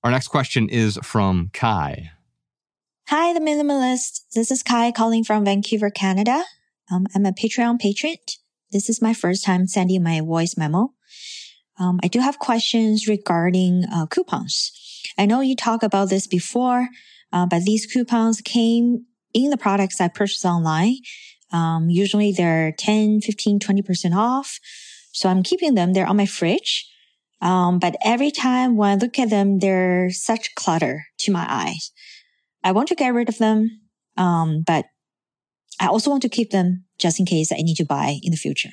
Our 0.05 0.11
next 0.11 0.29
question 0.29 0.69
is 0.69 0.99
from 1.05 1.51
Kai. 1.53 2.11
Hi, 3.07 3.33
the 3.33 3.39
minimalist. 3.39 4.23
This 4.35 4.51
is 4.51 4.65
Kai 4.65 4.91
calling 4.91 5.23
from 5.23 5.45
Vancouver, 5.45 5.91
Canada. 5.91 6.43
Um, 6.91 7.07
I'm 7.15 7.25
a 7.25 7.31
Patreon 7.31 7.79
patron. 7.79 8.17
This 8.73 8.89
is 8.89 9.01
my 9.01 9.15
first 9.15 9.45
time 9.45 9.69
sending 9.69 10.03
my 10.03 10.21
voice 10.21 10.57
memo. 10.57 10.93
Um, 11.79 12.01
I 12.03 12.09
do 12.09 12.19
have 12.19 12.41
questions 12.41 13.07
regarding 13.07 13.85
uh, 13.93 14.07
coupons. 14.07 14.73
I 15.17 15.27
know 15.27 15.41
you 15.41 15.55
talked 15.55 15.85
about 15.85 16.11
this 16.11 16.27
before, 16.27 16.89
uh, 17.33 17.47
but 17.47 17.63
these 17.63 17.87
coupons 17.87 18.41
came 18.41 19.07
in 19.33 19.51
the 19.51 19.57
products 19.57 20.01
I 20.01 20.09
purchased 20.09 20.45
online. 20.45 20.97
Um, 21.53 21.91
usually 21.91 22.33
they're 22.33 22.73
10, 22.77 23.21
15, 23.21 23.61
20% 23.61 24.17
off. 24.17 24.59
So 25.13 25.29
I'm 25.29 25.45
keeping 25.45 25.75
them. 25.75 25.93
They're 25.93 26.09
on 26.09 26.17
my 26.17 26.27
fridge. 26.27 26.92
Um, 27.43 27.81
but 27.81 27.97
every 28.05 28.31
time 28.31 28.77
when 28.77 28.91
I 28.91 28.95
look 28.95 29.19
at 29.19 29.29
them, 29.29 29.59
they're 29.59 30.11
such 30.11 30.55
clutter 30.55 31.07
to 31.19 31.33
my 31.33 31.45
eyes. 31.49 31.91
I 32.63 32.71
want 32.71 32.89
to 32.89 32.95
get 32.95 33.13
rid 33.13 33.29
of 33.29 33.39
them. 33.39 33.81
Um, 34.17 34.63
but 34.65 34.87
I 35.81 35.89
also 35.89 36.11
want 36.11 36.23
to 36.23 36.29
keep 36.29 36.51
them 36.51 36.85
just 36.99 37.19
in 37.19 37.27
case 37.27 37.51
I 37.51 37.57
need 37.57 37.75
to 37.77 37.85
buy 37.85 38.19
in 38.23 38.31
the 38.31 38.37
future. 38.37 38.71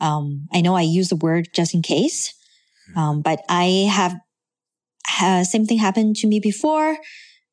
Um, 0.00 0.48
I 0.52 0.62
know 0.62 0.74
I 0.74 0.82
use 0.82 1.10
the 1.10 1.16
word 1.16 1.48
just 1.52 1.74
in 1.74 1.82
case. 1.82 2.34
Um, 2.96 3.20
but 3.20 3.40
I 3.48 3.88
have, 3.90 4.16
ha- 5.06 5.42
same 5.42 5.66
thing 5.66 5.78
happened 5.78 6.16
to 6.16 6.26
me 6.26 6.40
before. 6.40 6.96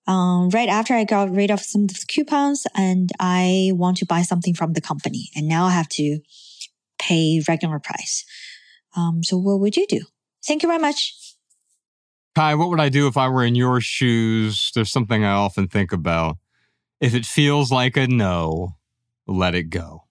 Um, 0.08 0.50
right 0.50 0.70
after 0.70 0.94
I 0.94 1.04
got 1.04 1.32
rid 1.32 1.52
of 1.52 1.60
some 1.62 1.84
of 1.84 1.88
the 1.90 2.06
coupons 2.08 2.66
and 2.76 3.10
I 3.20 3.72
want 3.74 3.98
to 3.98 4.06
buy 4.06 4.22
something 4.22 4.54
from 4.54 4.74
the 4.74 4.82
company 4.82 5.30
and 5.36 5.48
now 5.48 5.66
I 5.66 5.72
have 5.72 5.90
to 5.90 6.20
pay 7.00 7.42
regular 7.48 7.80
price. 7.80 8.26
Um, 8.96 9.24
so 9.24 9.38
what 9.38 9.60
would 9.60 9.76
you 9.76 9.88
do? 9.88 10.02
Thank 10.46 10.64
you 10.64 10.68
very 10.68 10.80
much. 10.80 11.16
Kai, 12.36 12.56
what 12.56 12.70
would 12.70 12.80
I 12.80 12.90
do 12.90 13.08
if 13.08 13.16
I 13.16 13.28
were 13.30 13.44
in 13.46 13.56
your 13.56 13.80
shoes? 13.80 14.72
There's 14.74 14.92
something 14.92 15.24
I 15.24 15.34
often 15.34 15.68
think 15.68 15.92
about. 15.92 16.38
If 17.00 17.14
it 17.14 17.26
feels 17.26 17.72
like 17.72 17.96
a 17.96 18.08
no, 18.08 18.76
let 19.28 19.56
it 19.56 19.70
go. 19.70 20.04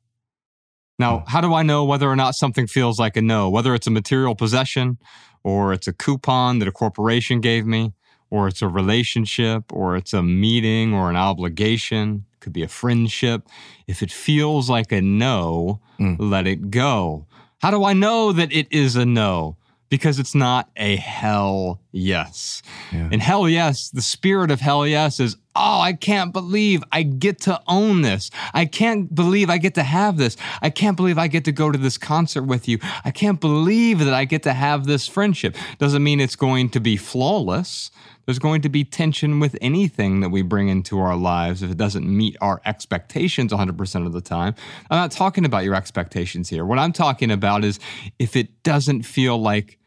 Now, 0.99 1.25
how 1.27 1.41
do 1.41 1.53
I 1.53 1.63
know 1.63 1.85
whether 1.85 2.09
or 2.09 2.15
not 2.15 2.35
something 2.37 2.67
feels 2.69 2.99
like 3.01 3.17
a 3.17 3.23
no? 3.23 3.51
Whether 3.51 3.75
it's 3.75 3.89
a 3.89 3.91
material 3.91 4.37
possession, 4.37 4.99
or 5.43 5.73
it's 5.73 5.89
a 5.89 5.93
coupon 5.93 6.61
that 6.61 6.69
a 6.69 6.73
corporation 6.73 7.41
gave 7.41 7.67
me, 7.67 7.93
or 8.31 8.47
it's 8.47 8.63
a 8.63 8.69
relationship, 8.69 9.73
or 9.73 9.97
it's 9.97 10.13
a 10.13 10.23
meeting 10.23 10.95
or 10.95 11.11
an 11.11 11.17
obligation, 11.17 12.25
it 12.35 12.41
could 12.41 12.53
be 12.53 12.63
a 12.63 12.69
friendship. 12.69 13.49
If 13.89 14.01
it 14.03 14.13
feels 14.13 14.71
like 14.71 14.93
a 14.93 15.01
no, 15.01 15.81
Mm. 15.99 16.17
let 16.21 16.47
it 16.47 16.71
go. 16.71 17.27
How 17.61 17.71
do 17.71 17.85
I 17.85 17.95
know 17.95 18.33
that 18.33 18.53
it 18.53 18.69
is 18.71 18.95
a 18.95 19.05
no? 19.05 19.57
Because 19.93 20.19
it's 20.19 20.35
not 20.35 20.71
a 20.75 20.97
hell 20.97 21.79
yes. 21.91 22.63
Yeah. 22.91 23.11
And 23.13 23.21
hell 23.21 23.47
yes, 23.47 23.91
the 23.91 24.01
spirit 24.01 24.51
of 24.51 24.59
hell 24.59 24.87
yes 24.87 25.21
is, 25.21 25.37
oh, 25.55 25.81
I 25.81 25.93
can't 25.93 26.33
believe 26.33 26.83
I 26.91 27.03
get 27.03 27.43
to 27.43 27.61
own 27.69 28.01
this. 28.01 28.31
I 28.55 28.65
can't 28.65 29.15
believe 29.15 29.51
I 29.51 29.59
get 29.59 29.75
to 29.75 29.83
have 29.83 30.17
this. 30.17 30.39
I 30.63 30.71
can't 30.71 30.97
believe 30.97 31.19
I 31.19 31.27
get 31.27 31.45
to 31.45 31.53
go 31.53 31.71
to 31.71 31.77
this 31.77 31.99
concert 31.99 32.45
with 32.45 32.69
you. 32.69 32.79
I 33.05 33.11
can't 33.11 33.39
believe 33.39 33.99
that 33.99 34.15
I 34.15 34.25
get 34.25 34.43
to 34.45 34.55
have 34.55 34.87
this 34.87 35.07
friendship. 35.07 35.57
Doesn't 35.77 36.03
mean 36.03 36.21
it's 36.21 36.37
going 36.37 36.71
to 36.71 36.81
be 36.81 36.97
flawless. 36.97 37.91
There's 38.25 38.39
going 38.39 38.63
to 38.63 38.71
be 38.71 38.85
tension 38.85 39.41
with 39.41 39.59
anything 39.61 40.21
that 40.21 40.31
we 40.31 40.41
bring 40.41 40.69
into 40.69 41.01
our 41.01 41.17
lives 41.17 41.63
if 41.63 41.71
it 41.71 41.77
doesn't 41.77 42.07
meet 42.07 42.35
our 42.41 42.63
expectations 42.65 43.53
100% 43.53 44.07
of 44.07 44.15
the 44.15 44.23
time. 44.23 44.55
I'm 44.91 44.97
not 44.97 45.11
talking 45.11 45.45
about 45.45 45.65
your 45.65 45.75
expectations 45.75 46.49
here. 46.49 46.65
What 46.65 46.79
I'm 46.79 46.95
talking 46.95 47.31
about 47.31 47.63
is 47.63 47.79
if 48.19 48.37
it 48.37 48.63
doesn't 48.63 49.03
feel 49.03 49.37
like 49.37 49.79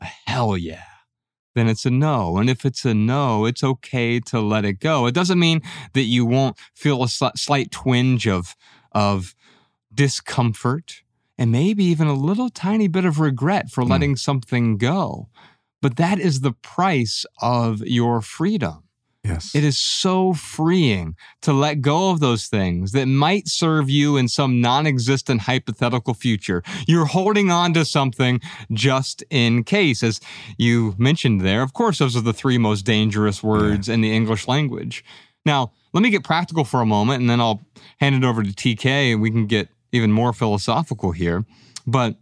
hell 0.00 0.56
yeah, 0.56 0.84
then 1.54 1.68
it's 1.68 1.86
a 1.86 1.90
no. 1.90 2.36
And 2.36 2.48
if 2.50 2.64
it's 2.64 2.84
a 2.84 2.94
no, 2.94 3.44
it's 3.46 3.64
okay 3.64 4.20
to 4.20 4.40
let 4.40 4.64
it 4.64 4.80
go. 4.80 5.06
It 5.06 5.14
doesn't 5.14 5.38
mean 5.38 5.62
that 5.94 6.02
you 6.02 6.26
won't 6.26 6.58
feel 6.74 7.02
a 7.02 7.06
sli- 7.06 7.36
slight 7.38 7.70
twinge 7.70 8.26
of, 8.28 8.54
of 8.92 9.34
discomfort 9.94 11.02
and 11.38 11.52
maybe 11.52 11.84
even 11.84 12.06
a 12.06 12.14
little 12.14 12.48
tiny 12.50 12.88
bit 12.88 13.04
of 13.04 13.20
regret 13.20 13.70
for 13.70 13.84
hmm. 13.84 13.90
letting 13.90 14.16
something 14.16 14.76
go. 14.76 15.28
But 15.82 15.96
that 15.96 16.18
is 16.18 16.40
the 16.40 16.52
price 16.52 17.26
of 17.40 17.80
your 17.80 18.20
freedom. 18.20 18.85
Yes. 19.26 19.54
It 19.54 19.64
is 19.64 19.76
so 19.76 20.32
freeing 20.32 21.16
to 21.42 21.52
let 21.52 21.80
go 21.80 22.10
of 22.10 22.20
those 22.20 22.46
things 22.46 22.92
that 22.92 23.06
might 23.06 23.48
serve 23.48 23.90
you 23.90 24.16
in 24.16 24.28
some 24.28 24.60
non 24.60 24.86
existent 24.86 25.42
hypothetical 25.42 26.14
future. 26.14 26.62
You're 26.86 27.06
holding 27.06 27.50
on 27.50 27.74
to 27.74 27.84
something 27.84 28.40
just 28.72 29.24
in 29.30 29.64
case. 29.64 30.02
As 30.02 30.20
you 30.58 30.94
mentioned 30.98 31.40
there, 31.40 31.62
of 31.62 31.72
course, 31.72 31.98
those 31.98 32.16
are 32.16 32.20
the 32.20 32.32
three 32.32 32.58
most 32.58 32.82
dangerous 32.82 33.42
words 33.42 33.88
in 33.88 34.00
the 34.00 34.14
English 34.14 34.46
language. 34.46 35.04
Now, 35.44 35.72
let 35.92 36.02
me 36.02 36.10
get 36.10 36.24
practical 36.24 36.64
for 36.64 36.80
a 36.80 36.86
moment 36.86 37.20
and 37.20 37.30
then 37.30 37.40
I'll 37.40 37.62
hand 37.98 38.14
it 38.14 38.24
over 38.24 38.42
to 38.42 38.50
TK 38.50 39.12
and 39.12 39.22
we 39.22 39.30
can 39.30 39.46
get 39.46 39.68
even 39.92 40.12
more 40.12 40.32
philosophical 40.32 41.12
here. 41.12 41.44
But 41.86 42.16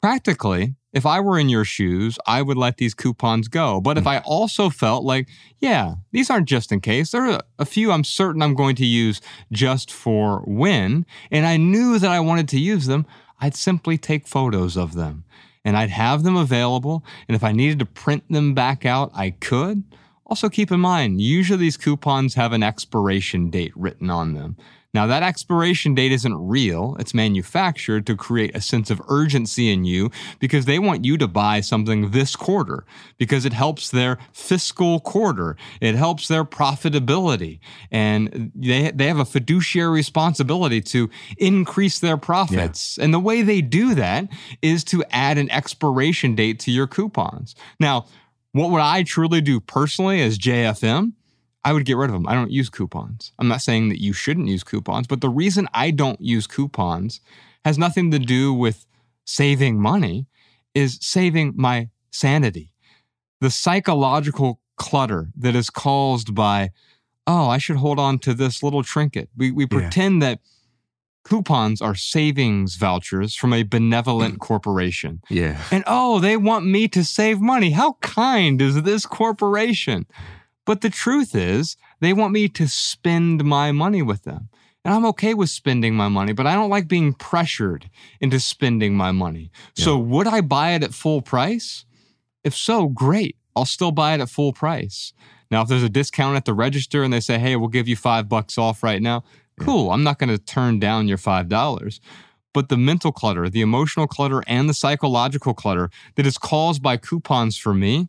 practically, 0.00 0.74
if 0.92 1.06
I 1.06 1.20
were 1.20 1.38
in 1.38 1.48
your 1.48 1.64
shoes, 1.64 2.18
I 2.26 2.42
would 2.42 2.56
let 2.56 2.76
these 2.76 2.94
coupons 2.94 3.48
go. 3.48 3.80
But 3.80 3.98
if 3.98 4.04
mm. 4.04 4.08
I 4.08 4.18
also 4.20 4.70
felt 4.70 5.04
like, 5.04 5.28
yeah, 5.58 5.94
these 6.12 6.30
aren't 6.30 6.48
just 6.48 6.72
in 6.72 6.80
case, 6.80 7.10
there 7.10 7.30
are 7.30 7.40
a 7.58 7.64
few 7.64 7.92
I'm 7.92 8.04
certain 8.04 8.42
I'm 8.42 8.54
going 8.54 8.76
to 8.76 8.86
use 8.86 9.20
just 9.52 9.92
for 9.92 10.40
when, 10.46 11.06
and 11.30 11.46
I 11.46 11.56
knew 11.56 11.98
that 11.98 12.10
I 12.10 12.20
wanted 12.20 12.48
to 12.48 12.60
use 12.60 12.86
them, 12.86 13.06
I'd 13.40 13.54
simply 13.54 13.98
take 13.98 14.26
photos 14.26 14.76
of 14.76 14.94
them 14.94 15.24
and 15.64 15.76
I'd 15.76 15.90
have 15.90 16.22
them 16.22 16.36
available. 16.36 17.04
And 17.28 17.36
if 17.36 17.44
I 17.44 17.52
needed 17.52 17.78
to 17.80 17.86
print 17.86 18.24
them 18.30 18.54
back 18.54 18.84
out, 18.84 19.10
I 19.14 19.30
could. 19.30 19.84
Also, 20.26 20.48
keep 20.48 20.70
in 20.70 20.80
mind, 20.80 21.20
usually 21.20 21.58
these 21.58 21.76
coupons 21.76 22.34
have 22.34 22.52
an 22.52 22.62
expiration 22.62 23.50
date 23.50 23.72
written 23.76 24.10
on 24.10 24.34
them. 24.34 24.56
Now, 24.92 25.06
that 25.06 25.22
expiration 25.22 25.94
date 25.94 26.10
isn't 26.10 26.48
real. 26.48 26.96
It's 26.98 27.14
manufactured 27.14 28.06
to 28.06 28.16
create 28.16 28.56
a 28.56 28.60
sense 28.60 28.90
of 28.90 29.00
urgency 29.08 29.72
in 29.72 29.84
you 29.84 30.10
because 30.40 30.64
they 30.64 30.80
want 30.80 31.04
you 31.04 31.16
to 31.18 31.28
buy 31.28 31.60
something 31.60 32.10
this 32.10 32.34
quarter 32.34 32.84
because 33.16 33.44
it 33.44 33.52
helps 33.52 33.90
their 33.90 34.18
fiscal 34.32 34.98
quarter. 34.98 35.56
It 35.80 35.94
helps 35.94 36.26
their 36.26 36.44
profitability. 36.44 37.60
And 37.92 38.50
they, 38.54 38.90
they 38.90 39.06
have 39.06 39.20
a 39.20 39.24
fiduciary 39.24 39.92
responsibility 39.92 40.80
to 40.80 41.08
increase 41.38 42.00
their 42.00 42.16
profits. 42.16 42.98
And 42.98 43.14
the 43.14 43.20
way 43.20 43.42
they 43.42 43.60
do 43.60 43.94
that 43.94 44.28
is 44.60 44.82
to 44.84 45.04
add 45.10 45.38
an 45.38 45.50
expiration 45.52 46.34
date 46.34 46.58
to 46.60 46.72
your 46.72 46.88
coupons. 46.88 47.54
Now, 47.78 48.06
what 48.52 48.70
would 48.70 48.80
I 48.80 49.04
truly 49.04 49.40
do 49.40 49.60
personally 49.60 50.20
as 50.20 50.36
JFM? 50.36 51.12
I 51.64 51.72
would 51.72 51.84
get 51.84 51.96
rid 51.96 52.08
of 52.10 52.14
them. 52.14 52.26
I 52.26 52.34
don't 52.34 52.50
use 52.50 52.70
coupons. 52.70 53.32
I'm 53.38 53.48
not 53.48 53.60
saying 53.60 53.90
that 53.90 54.00
you 54.00 54.12
shouldn't 54.12 54.48
use 54.48 54.64
coupons, 54.64 55.06
but 55.06 55.20
the 55.20 55.28
reason 55.28 55.68
I 55.74 55.90
don't 55.90 56.20
use 56.20 56.46
coupons 56.46 57.20
has 57.64 57.76
nothing 57.78 58.10
to 58.12 58.18
do 58.18 58.52
with 58.52 58.86
saving 59.26 59.80
money, 59.80 60.26
is 60.74 60.98
saving 61.02 61.52
my 61.56 61.90
sanity. 62.10 62.72
The 63.40 63.50
psychological 63.50 64.60
clutter 64.76 65.28
that 65.36 65.54
is 65.54 65.68
caused 65.68 66.34
by, 66.34 66.70
oh, 67.26 67.48
I 67.48 67.58
should 67.58 67.76
hold 67.76 67.98
on 67.98 68.18
to 68.20 68.32
this 68.32 68.62
little 68.62 68.82
trinket. 68.82 69.28
We, 69.36 69.50
we 69.50 69.64
Yeah. 69.64 69.68
pretend 69.68 70.22
that 70.22 70.40
coupons 71.24 71.82
are 71.82 71.94
savings 71.94 72.76
vouchers 72.76 73.34
from 73.34 73.52
a 73.52 73.62
benevolent 73.62 74.36
mm. 74.36 74.38
corporation. 74.40 75.20
Yeah. 75.28 75.62
And 75.70 75.84
oh, 75.86 76.18
they 76.18 76.38
want 76.38 76.64
me 76.64 76.88
to 76.88 77.04
save 77.04 77.40
money. 77.40 77.72
How 77.72 77.94
kind 78.00 78.60
is 78.62 78.82
this 78.82 79.04
corporation? 79.04 80.06
But 80.70 80.82
the 80.82 80.88
truth 80.88 81.34
is, 81.34 81.76
they 81.98 82.12
want 82.12 82.32
me 82.32 82.48
to 82.50 82.68
spend 82.68 83.42
my 83.42 83.72
money 83.72 84.02
with 84.02 84.22
them. 84.22 84.50
And 84.84 84.94
I'm 84.94 85.04
okay 85.06 85.34
with 85.34 85.50
spending 85.50 85.96
my 85.96 86.06
money, 86.06 86.32
but 86.32 86.46
I 86.46 86.54
don't 86.54 86.70
like 86.70 86.86
being 86.86 87.12
pressured 87.12 87.90
into 88.20 88.38
spending 88.38 88.94
my 88.96 89.10
money. 89.10 89.50
So, 89.74 89.98
would 89.98 90.28
I 90.28 90.42
buy 90.42 90.74
it 90.74 90.84
at 90.84 90.94
full 90.94 91.22
price? 91.22 91.84
If 92.44 92.54
so, 92.54 92.86
great. 92.86 93.34
I'll 93.56 93.64
still 93.64 93.90
buy 93.90 94.14
it 94.14 94.20
at 94.20 94.28
full 94.28 94.52
price. 94.52 95.12
Now, 95.50 95.62
if 95.62 95.68
there's 95.68 95.82
a 95.82 95.88
discount 95.88 96.36
at 96.36 96.44
the 96.44 96.54
register 96.54 97.02
and 97.02 97.12
they 97.12 97.18
say, 97.18 97.40
hey, 97.40 97.56
we'll 97.56 97.66
give 97.66 97.88
you 97.88 97.96
five 97.96 98.28
bucks 98.28 98.56
off 98.56 98.84
right 98.84 99.02
now, 99.02 99.24
cool. 99.58 99.90
I'm 99.90 100.04
not 100.04 100.20
going 100.20 100.30
to 100.30 100.38
turn 100.38 100.78
down 100.78 101.08
your 101.08 101.18
$5. 101.18 102.00
But 102.54 102.68
the 102.68 102.76
mental 102.76 103.10
clutter, 103.10 103.48
the 103.48 103.60
emotional 103.60 104.06
clutter, 104.06 104.44
and 104.46 104.68
the 104.68 104.74
psychological 104.74 105.52
clutter 105.52 105.90
that 106.14 106.26
is 106.26 106.38
caused 106.38 106.80
by 106.80 106.96
coupons 106.96 107.56
for 107.56 107.74
me, 107.74 108.08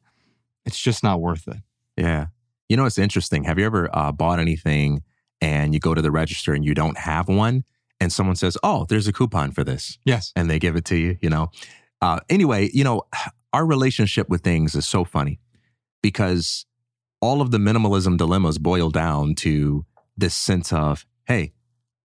it's 0.63 0.79
just 0.79 1.01
not 1.01 1.19
worth 1.19 1.47
it. 1.47 1.57
Yeah. 1.97 2.27
You 2.71 2.77
know, 2.77 2.85
it's 2.85 2.97
interesting. 2.97 3.43
Have 3.43 3.59
you 3.59 3.65
ever 3.65 3.89
uh, 3.91 4.13
bought 4.13 4.39
anything 4.39 5.03
and 5.41 5.73
you 5.73 5.81
go 5.81 5.93
to 5.93 6.01
the 6.01 6.09
register 6.09 6.53
and 6.53 6.63
you 6.63 6.73
don't 6.73 6.97
have 6.97 7.27
one? 7.27 7.65
And 7.99 8.13
someone 8.13 8.37
says, 8.37 8.57
Oh, 8.63 8.85
there's 8.87 9.09
a 9.09 9.11
coupon 9.11 9.51
for 9.51 9.65
this. 9.65 9.97
Yes. 10.05 10.31
And 10.37 10.49
they 10.49 10.57
give 10.57 10.77
it 10.77 10.85
to 10.85 10.95
you, 10.95 11.17
you 11.19 11.29
know? 11.29 11.49
Uh, 12.01 12.21
anyway, 12.29 12.69
you 12.73 12.85
know, 12.85 13.01
our 13.53 13.65
relationship 13.65 14.29
with 14.29 14.41
things 14.41 14.73
is 14.73 14.87
so 14.87 15.03
funny 15.03 15.41
because 16.01 16.65
all 17.19 17.41
of 17.41 17.51
the 17.51 17.57
minimalism 17.57 18.15
dilemmas 18.15 18.57
boil 18.57 18.89
down 18.89 19.35
to 19.35 19.85
this 20.15 20.33
sense 20.33 20.71
of, 20.71 21.05
Hey, 21.25 21.51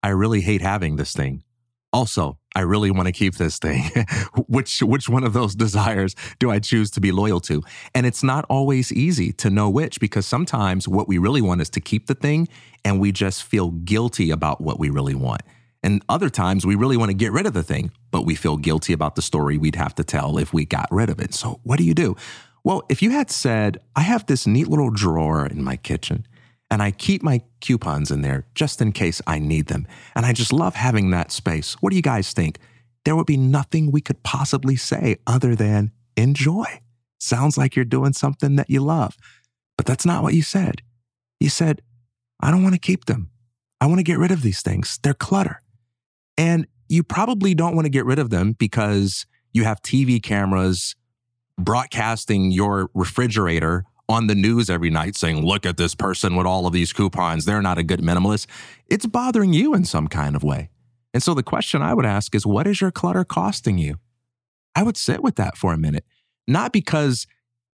I 0.03 0.09
really 0.09 0.41
hate 0.41 0.63
having 0.63 0.97
this 0.97 1.13
thing. 1.13 1.45
Also, 1.93 2.38
I 2.55 2.61
really 2.61 2.90
want 2.90 3.07
to 3.07 3.12
keep 3.12 3.37
this 3.37 3.59
thing. 3.59 3.90
which 4.49 4.83
which 4.83 5.09
one 5.09 5.25
of 5.25 5.33
those 5.33 5.55
desires 5.55 6.14
do 6.38 6.50
I 6.50 6.59
choose 6.59 6.90
to 6.93 7.00
be 7.00 7.12
loyal 7.12 7.40
to? 7.40 7.62
And 7.95 8.07
it's 8.07 8.23
not 8.23 8.45
always 8.49 8.93
easy 8.93 9.33
to 9.35 9.50
know 9.50 9.71
which 9.71 10.00
because 10.00 10.26
sometimes 10.26 10.88
what 10.88 11.09
we 11.09 11.19
really 11.19 11.43
want 11.43 11.61
is 11.61 11.71
to 11.71 11.81
keep 11.81 12.07
the 12.07 12.14
thing 12.14 12.49
and 12.85 13.00
we 13.00 13.12
just 13.12 13.45
feel 13.45 13.71
guilty 13.71 14.31
about 14.31 14.61
what 14.61 14.78
we 14.78 14.90
really 14.90 15.14
want. 15.14 15.43
And 15.83 16.02
other 16.09 16.28
times 16.31 16.66
we 16.66 16.75
really 16.75 16.97
want 16.97 17.11
to 17.11 17.16
get 17.16 17.33
rid 17.33 17.47
of 17.47 17.52
the 17.52 17.62
thing, 17.62 17.93
but 18.11 18.26
we 18.26 18.35
feel 18.35 18.57
guilty 18.57 18.93
about 18.93 19.14
the 19.14 19.23
story 19.23 19.57
we'd 19.57 19.76
have 19.76 19.95
to 19.97 20.05
tell 20.05 20.38
if 20.38 20.52
we 20.52 20.64
got 20.64 20.88
rid 20.90 21.11
of 21.11 21.21
it. 21.21 21.33
So, 21.35 21.61
what 21.62 21.78
do 21.78 21.85
you 21.85 21.95
do? 21.95 22.16
Well, 22.64 22.83
if 22.88 23.02
you 23.02 23.11
had 23.11 23.31
said, 23.31 23.78
I 23.95 24.00
have 24.00 24.26
this 24.26 24.47
neat 24.47 24.66
little 24.66 24.90
drawer 24.90 25.47
in 25.47 25.62
my 25.62 25.76
kitchen 25.76 26.26
and 26.71 26.83
I 26.83 26.91
keep 26.91 27.23
my 27.23 27.43
coupons 27.61 28.11
in 28.11 28.23
there 28.23 28.47
just 28.55 28.81
in 28.81 28.93
case 28.93 29.23
I 29.27 29.39
need 29.39 29.67
them. 29.67 29.87
And 30.15 30.27
I 30.27 30.33
just 30.33 30.53
love 30.53 30.75
having 30.75 31.11
that 31.11 31.31
space. 31.31 31.75
What 31.81 31.91
do 31.91 31.97
you 31.97 32.03
guys 32.03 32.33
think? 32.33 32.59
There 33.05 33.15
would 33.15 33.27
be 33.27 33.37
nothing 33.37 33.93
we 33.93 34.01
could 34.01 34.23
possibly 34.25 34.77
say 34.77 35.17
other 35.27 35.55
than 35.55 35.93
enjoy. 36.17 36.67
Sounds 37.19 37.57
like 37.57 37.77
you're 37.77 37.85
doing 37.85 38.13
something 38.13 38.57
that 38.57 38.69
you 38.69 38.81
love. 38.81 39.17
But 39.77 39.87
that's 39.87 40.05
not 40.05 40.23
what 40.23 40.35
you 40.35 40.43
said. 40.43 40.83
You 41.39 41.49
said, 41.49 41.83
I 42.41 42.51
don't 42.51 42.63
want 42.63 42.75
to 42.75 42.81
keep 42.81 43.05
them. 43.05 43.31
I 43.81 43.87
want 43.87 43.99
to 43.99 44.05
get 44.05 44.19
rid 44.19 44.33
of 44.33 44.43
these 44.43 44.63
things. 44.63 44.99
They're 45.03 45.15
clutter. 45.15 45.61
And 46.37 46.67
you 46.89 47.03
probably 47.03 47.55
don't 47.55 47.75
want 47.75 47.87
to 47.87 47.91
get 47.91 48.07
rid 48.07 48.19
of 48.19 48.31
them 48.31 48.53
because 48.53 49.27
you 49.53 49.65
have 49.65 49.81
TV 49.83 50.23
cameras 50.23 50.97
broadcasting 51.59 52.51
your 52.51 52.91
refrigerator 52.95 53.85
on 54.09 54.27
the 54.29 54.35
news 54.35 54.71
every 54.71 54.91
night 54.91 55.17
saying, 55.17 55.45
look 55.45 55.67
at 55.67 55.77
this 55.77 55.95
person 55.95 56.37
with 56.37 56.47
all 56.47 56.67
of 56.67 56.73
these 56.73 56.93
coupons. 56.93 57.45
They're 57.45 57.63
not 57.63 57.79
a 57.79 57.83
good 57.83 58.01
minimalist. 58.01 58.47
It's 58.87 59.07
bothering 59.07 59.53
you 59.53 59.75
in 59.75 59.85
some 59.85 60.09
kind 60.09 60.37
of 60.37 60.45
way. 60.45 60.71
And 61.13 61.23
so 61.23 61.35
the 61.35 61.43
question 61.43 61.83
I 61.83 61.95
would 61.95 62.07
ask 62.07 62.35
is, 62.35 62.47
what 62.47 62.67
is 62.67 62.81
your 62.81 62.91
clutter 62.91 63.25
costing 63.25 63.79
you? 63.79 63.97
I 64.75 64.83
would 64.83 64.97
sit 64.97 65.23
with 65.23 65.37
that 65.37 65.57
for 65.57 65.73
a 65.73 65.79
minute, 65.79 66.05
not 66.47 66.73
because 66.73 67.27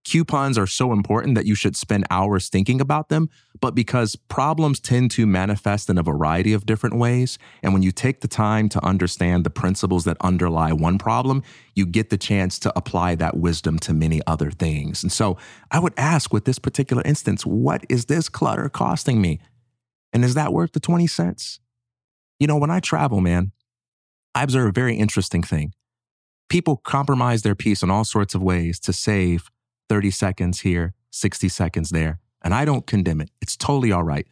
coupons 0.04 0.58
are 0.58 0.68
so 0.68 0.92
important 0.92 1.36
that 1.36 1.46
you 1.46 1.56
should 1.56 1.76
spend 1.76 2.06
hours 2.10 2.50
thinking 2.50 2.82
about 2.82 3.10
them, 3.10 3.30
but 3.60 3.76
because 3.76 4.16
problems 4.16 4.80
tend 4.80 5.12
to 5.12 5.28
manifest 5.28 5.90
in 5.90 5.98
a 5.98 6.04
variety 6.04 6.54
of 6.54 6.66
different 6.66 6.98
ways. 6.98 7.38
And 7.62 7.74
when 7.74 7.84
you 7.84 7.92
take 7.92 8.22
the 8.22 8.28
time 8.28 8.70
to 8.70 8.84
understand 8.84 9.44
the 9.44 9.50
principles 9.50 10.04
that 10.06 10.18
underlie 10.22 10.74
one 10.74 10.98
problem, 10.98 11.44
you 11.76 11.86
get 11.86 12.10
the 12.10 12.18
chance 12.18 12.58
to 12.60 12.74
apply 12.76 13.16
that 13.16 13.38
wisdom 13.38 13.78
to 13.80 13.94
many 13.94 14.22
other 14.26 14.50
things. 14.52 15.04
And 15.04 15.12
so 15.12 15.38
I 15.70 15.80
would 15.80 15.94
ask 15.98 16.34
with 16.34 16.46
this 16.46 16.60
particular 16.60 17.04
instance, 17.06 17.46
what 17.46 17.86
is 17.90 18.06
this 18.06 18.30
clutter 18.30 18.70
costing 18.70 19.22
me? 19.22 19.40
And 20.14 20.26
is 20.26 20.34
that 20.34 20.52
worth 20.52 20.72
the 20.74 20.80
20 20.80 21.08
cents? 21.08 21.60
You 22.40 22.48
know, 22.48 22.58
when 22.58 22.72
I 22.72 22.80
travel, 22.80 23.22
man, 23.22 23.52
I 24.34 24.44
observe 24.44 24.70
a 24.70 24.72
very 24.72 24.96
interesting 24.96 25.44
thing. 25.44 25.74
People 26.50 26.78
compromise 26.78 27.44
their 27.44 27.56
peace 27.56 27.84
in 27.84 27.92
all 27.92 28.04
sorts 28.04 28.34
of 28.34 28.42
ways 28.42 28.80
to 28.82 28.92
save 28.92 29.50
30 29.92 30.10
seconds 30.10 30.62
here, 30.62 30.94
60 31.10 31.50
seconds 31.50 31.90
there. 31.90 32.22
And 32.42 32.54
I 32.54 32.64
don't 32.64 32.88
condemn 32.88 33.20
it. 33.20 33.30
It's 33.42 33.58
totally 33.58 33.92
all 33.92 34.04
right. 34.04 34.26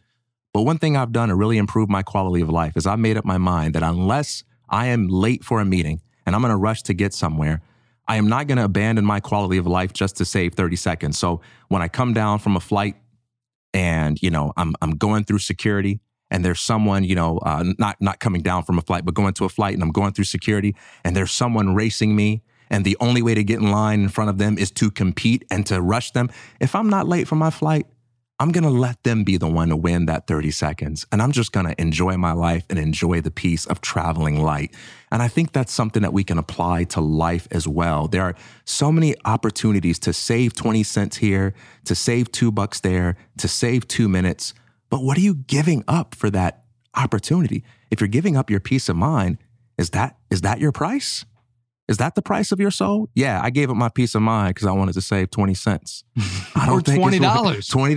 But 0.54 0.62
one 0.62 0.78
thing 0.78 0.96
I've 0.96 1.12
done 1.12 1.28
to 1.28 1.34
really 1.34 1.58
improve 1.58 1.90
my 1.90 2.02
quality 2.02 2.40
of 2.40 2.48
life 2.48 2.78
is 2.78 2.86
I've 2.86 2.98
made 2.98 3.18
up 3.18 3.26
my 3.26 3.36
mind 3.36 3.74
that 3.74 3.82
unless 3.82 4.42
I 4.70 4.86
am 4.86 5.08
late 5.08 5.44
for 5.44 5.60
a 5.60 5.66
meeting 5.66 6.00
and 6.24 6.34
I'm 6.34 6.40
going 6.40 6.50
to 6.50 6.56
rush 6.56 6.82
to 6.84 6.94
get 6.94 7.12
somewhere, 7.12 7.60
I 8.08 8.16
am 8.16 8.26
not 8.26 8.46
going 8.46 8.56
to 8.56 8.64
abandon 8.64 9.04
my 9.04 9.20
quality 9.20 9.58
of 9.58 9.66
life 9.66 9.92
just 9.92 10.16
to 10.16 10.24
save 10.24 10.54
30 10.54 10.76
seconds. 10.76 11.18
So 11.18 11.42
when 11.68 11.82
I 11.82 11.88
come 11.88 12.14
down 12.14 12.38
from 12.38 12.56
a 12.56 12.60
flight 12.60 12.96
and, 13.74 14.16
you 14.22 14.30
know, 14.30 14.54
I'm, 14.56 14.72
I'm 14.80 14.92
going 14.92 15.24
through 15.24 15.40
security 15.40 16.00
and 16.30 16.42
there's 16.42 16.62
someone, 16.62 17.04
you 17.04 17.14
know, 17.14 17.36
uh, 17.36 17.64
not, 17.78 18.00
not 18.00 18.18
coming 18.18 18.40
down 18.40 18.62
from 18.62 18.78
a 18.78 18.82
flight, 18.82 19.04
but 19.04 19.12
going 19.12 19.34
to 19.34 19.44
a 19.44 19.50
flight 19.50 19.74
and 19.74 19.82
I'm 19.82 19.92
going 19.92 20.14
through 20.14 20.24
security 20.24 20.74
and 21.04 21.14
there's 21.14 21.32
someone 21.32 21.74
racing 21.74 22.16
me 22.16 22.40
and 22.70 22.84
the 22.84 22.96
only 23.00 23.22
way 23.22 23.34
to 23.34 23.44
get 23.44 23.60
in 23.60 23.70
line 23.70 24.02
in 24.02 24.08
front 24.08 24.30
of 24.30 24.38
them 24.38 24.56
is 24.56 24.70
to 24.72 24.90
compete 24.90 25.44
and 25.50 25.66
to 25.66 25.80
rush 25.80 26.12
them. 26.12 26.30
If 26.60 26.74
I'm 26.74 26.88
not 26.88 27.08
late 27.08 27.28
for 27.28 27.36
my 27.36 27.50
flight, 27.50 27.86
I'm 28.40 28.52
going 28.52 28.64
to 28.64 28.70
let 28.70 29.02
them 29.02 29.22
be 29.22 29.36
the 29.36 29.46
one 29.46 29.68
to 29.68 29.76
win 29.76 30.06
that 30.06 30.26
30 30.26 30.50
seconds. 30.50 31.06
And 31.12 31.20
I'm 31.20 31.30
just 31.30 31.52
going 31.52 31.66
to 31.66 31.78
enjoy 31.78 32.16
my 32.16 32.32
life 32.32 32.64
and 32.70 32.78
enjoy 32.78 33.20
the 33.20 33.30
peace 33.30 33.66
of 33.66 33.82
traveling 33.82 34.42
light. 34.42 34.74
And 35.12 35.20
I 35.20 35.28
think 35.28 35.52
that's 35.52 35.74
something 35.74 36.00
that 36.00 36.14
we 36.14 36.24
can 36.24 36.38
apply 36.38 36.84
to 36.84 37.02
life 37.02 37.46
as 37.50 37.68
well. 37.68 38.08
There 38.08 38.22
are 38.22 38.34
so 38.64 38.90
many 38.90 39.14
opportunities 39.26 39.98
to 40.00 40.14
save 40.14 40.54
20 40.54 40.82
cents 40.84 41.18
here, 41.18 41.52
to 41.84 41.94
save 41.94 42.32
two 42.32 42.50
bucks 42.50 42.80
there, 42.80 43.18
to 43.36 43.46
save 43.46 43.86
two 43.86 44.08
minutes. 44.08 44.54
But 44.88 45.02
what 45.02 45.18
are 45.18 45.22
you 45.22 45.34
giving 45.34 45.84
up 45.86 46.14
for 46.14 46.30
that 46.30 46.64
opportunity? 46.94 47.62
If 47.90 48.00
you're 48.00 48.08
giving 48.08 48.38
up 48.38 48.48
your 48.48 48.60
peace 48.60 48.88
of 48.88 48.96
mind, 48.96 49.36
is 49.76 49.90
that, 49.90 50.16
is 50.30 50.40
that 50.40 50.60
your 50.60 50.72
price? 50.72 51.26
Is 51.90 51.96
that 51.98 52.14
the 52.14 52.22
price 52.22 52.52
of 52.52 52.60
your 52.60 52.70
soul? 52.70 53.08
Yeah, 53.14 53.40
I 53.42 53.50
gave 53.50 53.68
up 53.70 53.76
my 53.76 53.88
peace 53.90 54.14
of 54.14 54.22
mind 54.22 54.54
because 54.54 54.66
I 54.68 54.72
wanted 54.72 54.92
to 54.94 55.00
save 55.02 55.30
20 55.30 55.52
cents. 55.54 56.04
I 56.54 56.68
Or 56.70 56.80
think 56.80 56.98
it's 57.04 57.20
worth- 57.20 57.20
$20. 57.20 57.96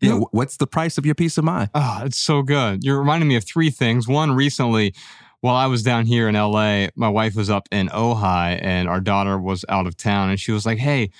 Yeah, 0.00 0.08
You 0.08 0.14
know- 0.14 0.20
wh- 0.30 0.34
what's 0.34 0.56
the 0.56 0.66
price 0.66 0.98
of 0.98 1.06
your 1.06 1.14
peace 1.14 1.38
of 1.38 1.44
mind? 1.44 1.70
Oh, 1.74 2.00
it's 2.04 2.18
so 2.18 2.42
good. 2.42 2.82
You're 2.84 2.98
reminding 2.98 3.28
me 3.28 3.36
of 3.36 3.44
three 3.46 3.70
things. 3.70 4.08
One, 4.08 4.32
recently, 4.32 4.92
while 5.40 5.54
I 5.54 5.66
was 5.66 5.82
down 5.82 6.06
here 6.06 6.28
in 6.28 6.34
LA, 6.34 6.88
my 6.96 7.08
wife 7.08 7.34
was 7.36 7.48
up 7.48 7.68
in 7.72 7.88
Ojai 7.88 8.58
and 8.62 8.88
our 8.88 9.00
daughter 9.00 9.38
was 9.38 9.64
out 9.68 9.86
of 9.86 9.96
town. 9.96 10.28
And 10.30 10.38
she 10.38 10.52
was 10.52 10.66
like, 10.66 10.78
Hey, 10.78 11.10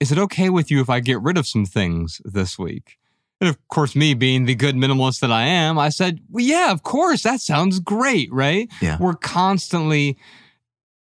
is 0.00 0.10
it 0.10 0.18
okay 0.18 0.48
with 0.50 0.70
you 0.70 0.80
if 0.80 0.88
I 0.90 1.00
get 1.00 1.20
rid 1.22 1.36
of 1.38 1.46
some 1.46 1.64
things 1.66 2.20
this 2.24 2.58
week? 2.58 2.96
And 3.40 3.48
of 3.50 3.56
course, 3.68 3.94
me 3.96 4.14
being 4.14 4.46
the 4.46 4.54
good 4.54 4.74
minimalist 4.76 5.20
that 5.20 5.30
I 5.32 5.42
am, 5.44 5.78
I 5.78 5.88
said, 5.90 6.20
Well, 6.30 6.44
yeah, 6.44 6.72
of 6.72 6.82
course. 6.82 7.22
That 7.22 7.40
sounds 7.40 7.80
great, 7.80 8.32
right? 8.32 8.70
Yeah. 8.80 8.96
We're 8.98 9.14
constantly 9.14 10.16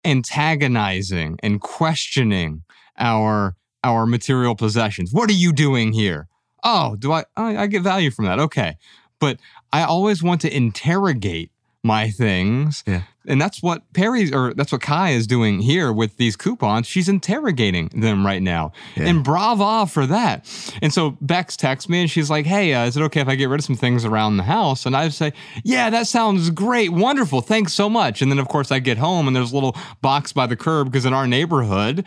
antagonizing 0.04 1.38
and 1.42 1.60
questioning 1.60 2.62
our 2.98 3.56
our 3.82 4.06
material 4.06 4.54
possessions. 4.54 5.12
What 5.12 5.28
are 5.28 5.34
you 5.34 5.52
doing 5.52 5.92
here? 5.92 6.26
Oh, 6.62 6.96
do 6.96 7.12
I, 7.12 7.24
I 7.36 7.66
get 7.66 7.82
value 7.82 8.10
from 8.10 8.24
that? 8.24 8.38
Okay. 8.38 8.76
But 9.20 9.38
I 9.72 9.82
always 9.82 10.22
want 10.22 10.40
to 10.40 10.56
interrogate 10.56 11.50
my 11.84 12.10
things. 12.10 12.82
Yeah. 12.86 13.02
And 13.26 13.40
that's 13.40 13.62
what 13.62 13.90
Perry's 13.94 14.32
or 14.32 14.52
that's 14.54 14.72
what 14.72 14.80
Kai 14.80 15.10
is 15.10 15.26
doing 15.26 15.60
here 15.60 15.92
with 15.92 16.16
these 16.16 16.36
coupons. 16.36 16.86
She's 16.86 17.08
interrogating 17.08 17.88
them 17.88 18.24
right 18.24 18.42
now. 18.42 18.72
Yeah. 18.96 19.04
And 19.04 19.24
brava 19.24 19.86
for 19.86 20.06
that. 20.06 20.46
And 20.82 20.92
so 20.92 21.16
Bex 21.20 21.56
texts 21.56 21.88
me 21.88 22.00
and 22.00 22.10
she's 22.10 22.28
like, 22.28 22.44
Hey, 22.44 22.74
uh, 22.74 22.84
is 22.84 22.96
it 22.96 23.02
okay 23.04 23.20
if 23.20 23.28
I 23.28 23.34
get 23.34 23.48
rid 23.48 23.60
of 23.60 23.64
some 23.64 23.76
things 23.76 24.04
around 24.04 24.36
the 24.36 24.42
house? 24.42 24.84
And 24.84 24.96
I 24.96 25.08
say, 25.10 25.32
Yeah, 25.62 25.88
that 25.90 26.06
sounds 26.06 26.50
great. 26.50 26.90
Wonderful. 26.90 27.40
Thanks 27.40 27.72
so 27.72 27.88
much. 27.88 28.20
And 28.20 28.30
then, 28.30 28.38
of 28.38 28.48
course, 28.48 28.70
I 28.72 28.78
get 28.78 28.98
home 28.98 29.26
and 29.26 29.36
there's 29.36 29.52
a 29.52 29.54
little 29.54 29.76
box 30.02 30.32
by 30.32 30.46
the 30.46 30.56
curb 30.56 30.90
because 30.90 31.06
in 31.06 31.14
our 31.14 31.26
neighborhood, 31.26 32.04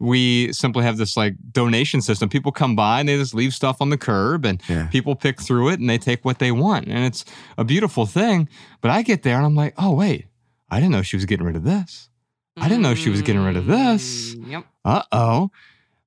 we 0.00 0.52
simply 0.52 0.82
have 0.84 0.96
this 0.96 1.16
like 1.16 1.34
donation 1.52 2.00
system. 2.02 2.28
People 2.28 2.52
come 2.52 2.74
by 2.76 3.00
and 3.00 3.08
they 3.08 3.16
just 3.16 3.34
leave 3.34 3.54
stuff 3.54 3.80
on 3.80 3.90
the 3.90 3.96
curb 3.98 4.44
and 4.44 4.60
Yeah. 4.68 4.86
people 4.88 5.14
pick 5.14 5.40
through 5.40 5.68
it 5.70 5.80
and 5.80 5.88
they 5.88 5.98
take 5.98 6.24
what 6.24 6.38
they 6.40 6.50
want. 6.52 6.86
And 6.88 7.04
it's 7.04 7.24
a 7.56 7.64
beautiful 7.64 8.04
thing. 8.06 8.48
But 8.80 8.90
I 8.90 9.02
get 9.02 9.22
there 9.22 9.36
and 9.36 9.46
I'm 9.46 9.54
like, 9.54 9.74
oh, 9.78 9.92
wait, 9.92 10.26
I 10.70 10.76
didn't 10.80 10.92
know 10.92 11.02
she 11.02 11.16
was 11.16 11.24
getting 11.26 11.46
rid 11.46 11.56
of 11.56 11.64
this. 11.64 12.08
I 12.56 12.68
didn't 12.68 12.82
know 12.82 12.94
she 12.94 13.10
was 13.10 13.22
getting 13.22 13.42
rid 13.42 13.56
of 13.56 13.66
this. 13.66 14.34
Mm, 14.34 14.50
Yep. 14.50 14.64
Uh 14.84 15.02
oh. 15.12 15.50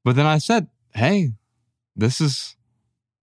But 0.03 0.15
then 0.15 0.25
I 0.25 0.37
said, 0.37 0.67
hey, 0.93 1.31
this 1.95 2.21
is 2.21 2.55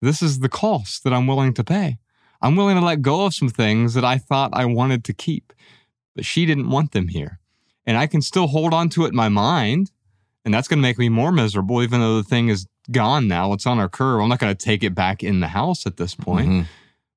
this 0.03 0.21
is 0.23 0.41
the 0.41 0.49
cost 0.51 1.05
that 1.05 1.13
I'm 1.15 1.27
willing 1.27 1.55
to 1.55 1.65
pay. 1.65 1.99
I'm 2.43 2.57
willing 2.57 2.77
to 2.77 2.85
let 2.85 3.01
go 3.01 3.25
of 3.25 3.33
some 3.35 3.49
things 3.49 3.95
that 3.95 4.05
I 4.05 4.19
thought 4.19 4.51
I 4.53 4.67
wanted 4.67 5.05
to 5.05 5.15
keep, 5.15 5.53
but 6.15 6.27
she 6.27 6.45
didn't 6.45 6.69
want 6.69 6.93
them 6.93 7.09
here. 7.09 7.39
And 7.87 7.97
I 7.97 8.07
can 8.07 8.21
still 8.21 8.49
hold 8.49 8.75
on 8.75 8.91
to 8.91 9.05
it 9.07 9.11
in 9.11 9.17
my 9.17 9.31
mind. 9.31 9.91
And 10.45 10.53
that's 10.53 10.69
going 10.69 10.79
to 10.79 10.83
make 10.83 10.99
me 10.99 11.09
more 11.09 11.33
miserable, 11.33 11.83
even 11.83 12.01
though 12.01 12.17
the 12.17 12.23
thing 12.29 12.49
is 12.49 12.67
gone 12.91 13.27
now. 13.29 13.53
It's 13.55 13.67
on 13.67 13.79
our 13.79 13.89
curb. 13.89 14.21
I'm 14.21 14.29
not 14.29 14.39
going 14.39 14.55
to 14.55 14.65
take 14.65 14.83
it 14.85 14.95
back 14.95 15.23
in 15.23 15.41
the 15.41 15.49
house 15.49 15.87
at 15.87 15.97
this 15.97 16.15
point. 16.15 16.49
Mhm. 16.49 16.67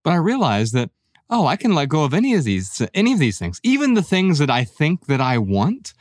But 0.03 0.11
I 0.13 0.15
realized 0.17 0.73
that, 0.73 0.89
oh, 1.29 1.45
I 1.45 1.57
can 1.57 1.75
let 1.75 1.89
go 1.89 2.03
of 2.05 2.13
any 2.13 2.33
of 2.35 2.45
these, 2.45 2.81
any 2.93 3.11
of 3.11 3.19
these 3.19 3.37
things, 3.37 3.59
even 3.63 3.95
the 3.95 4.01
things 4.01 4.39
that 4.39 4.49
I 4.49 4.63
think 4.63 5.07
that 5.07 5.19
I 5.19 5.37
want. 5.37 5.93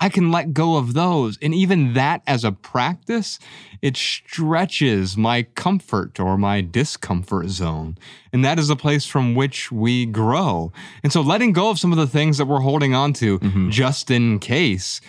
I 0.00 0.08
can 0.08 0.32
let 0.32 0.52
go 0.52 0.76
of 0.76 0.92
those. 0.92 1.38
And 1.40 1.54
even 1.54 1.94
that 1.94 2.20
as 2.26 2.44
a 2.44 2.50
practice, 2.50 3.38
it 3.80 3.96
stretches 3.96 5.16
my 5.16 5.44
comfort 5.44 6.18
or 6.18 6.36
my 6.36 6.60
discomfort 6.60 7.48
zone. 7.48 7.96
And 8.32 8.44
that 8.44 8.58
is 8.58 8.68
a 8.68 8.76
place 8.76 9.06
from 9.06 9.36
which 9.36 9.70
we 9.70 10.04
grow. 10.04 10.72
And 11.04 11.12
so 11.12 11.20
letting 11.20 11.52
go 11.52 11.70
of 11.70 11.78
some 11.78 11.92
of 11.92 11.96
the 11.96 12.08
things 12.08 12.38
that 12.38 12.46
we're 12.46 12.60
holding 12.60 12.92
on 12.92 13.12
to 13.14 13.38
Mhm. 13.38 13.70
just 13.70 14.10
in 14.10 14.40
case, 14.40 15.00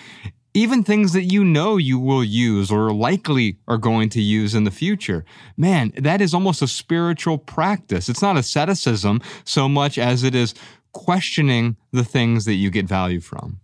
even 0.55 0.83
things 0.83 1.11
that 1.11 1.23
you 1.23 1.43
know 1.43 1.75
you 1.75 1.99
will 1.99 2.23
use 2.23 2.71
or 2.71 2.91
likely 2.93 3.59
are 3.67 3.77
going 3.77 4.07
to 4.09 4.21
use 4.21 4.55
in 4.55 4.63
the 4.63 4.71
future. 4.71 5.25
Man, 5.57 5.91
that 5.97 6.21
is 6.21 6.33
almost 6.33 6.61
a 6.61 6.67
spiritual 6.67 7.37
practice. 7.37 8.07
It's 8.07 8.21
not 8.21 8.37
asceticism 8.37 9.21
so 9.43 9.67
much 9.67 9.97
as 9.97 10.23
it 10.23 10.33
is 10.33 10.55
questioning 10.93 11.75
the 11.91 12.05
things 12.05 12.45
that 12.45 12.53
you 12.53 12.69
get 12.69 12.87
value 12.87 13.19
from. 13.19 13.59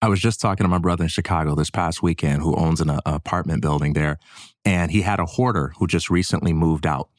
I 0.00 0.08
was 0.08 0.20
just 0.20 0.40
talking 0.40 0.64
to 0.64 0.68
my 0.68 0.78
brother 0.78 1.02
in 1.04 1.08
Chicago 1.08 1.56
this 1.56 1.68
past 1.68 2.00
weekend 2.00 2.42
who 2.42 2.54
owns 2.54 2.80
an 2.80 2.90
uh, 2.90 3.00
apartment 3.04 3.60
building 3.60 3.92
there, 3.92 4.18
and 4.64 4.92
he 4.92 5.02
had 5.02 5.18
a 5.18 5.26
hoarder 5.26 5.72
who 5.78 5.88
just 5.88 6.08
recently 6.08 6.52
moved 6.52 6.86
out. 6.86 7.10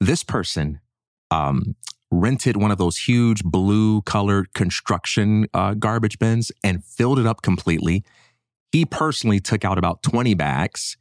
This 0.00 0.24
person 0.24 0.80
um, 1.30 1.76
rented 2.10 2.56
one 2.56 2.70
of 2.70 2.78
those 2.78 2.98
huge 2.98 3.42
blue 3.44 4.02
colored 4.02 4.52
construction 4.54 5.46
uh, 5.52 5.74
garbage 5.74 6.18
bins 6.18 6.50
and 6.64 6.84
filled 6.84 7.18
it 7.18 7.26
up 7.26 7.42
completely. 7.42 8.04
He 8.72 8.84
personally 8.84 9.40
took 9.40 9.64
out 9.64 9.78
about 9.78 10.02
20 10.02 10.34
bags. 10.34 10.96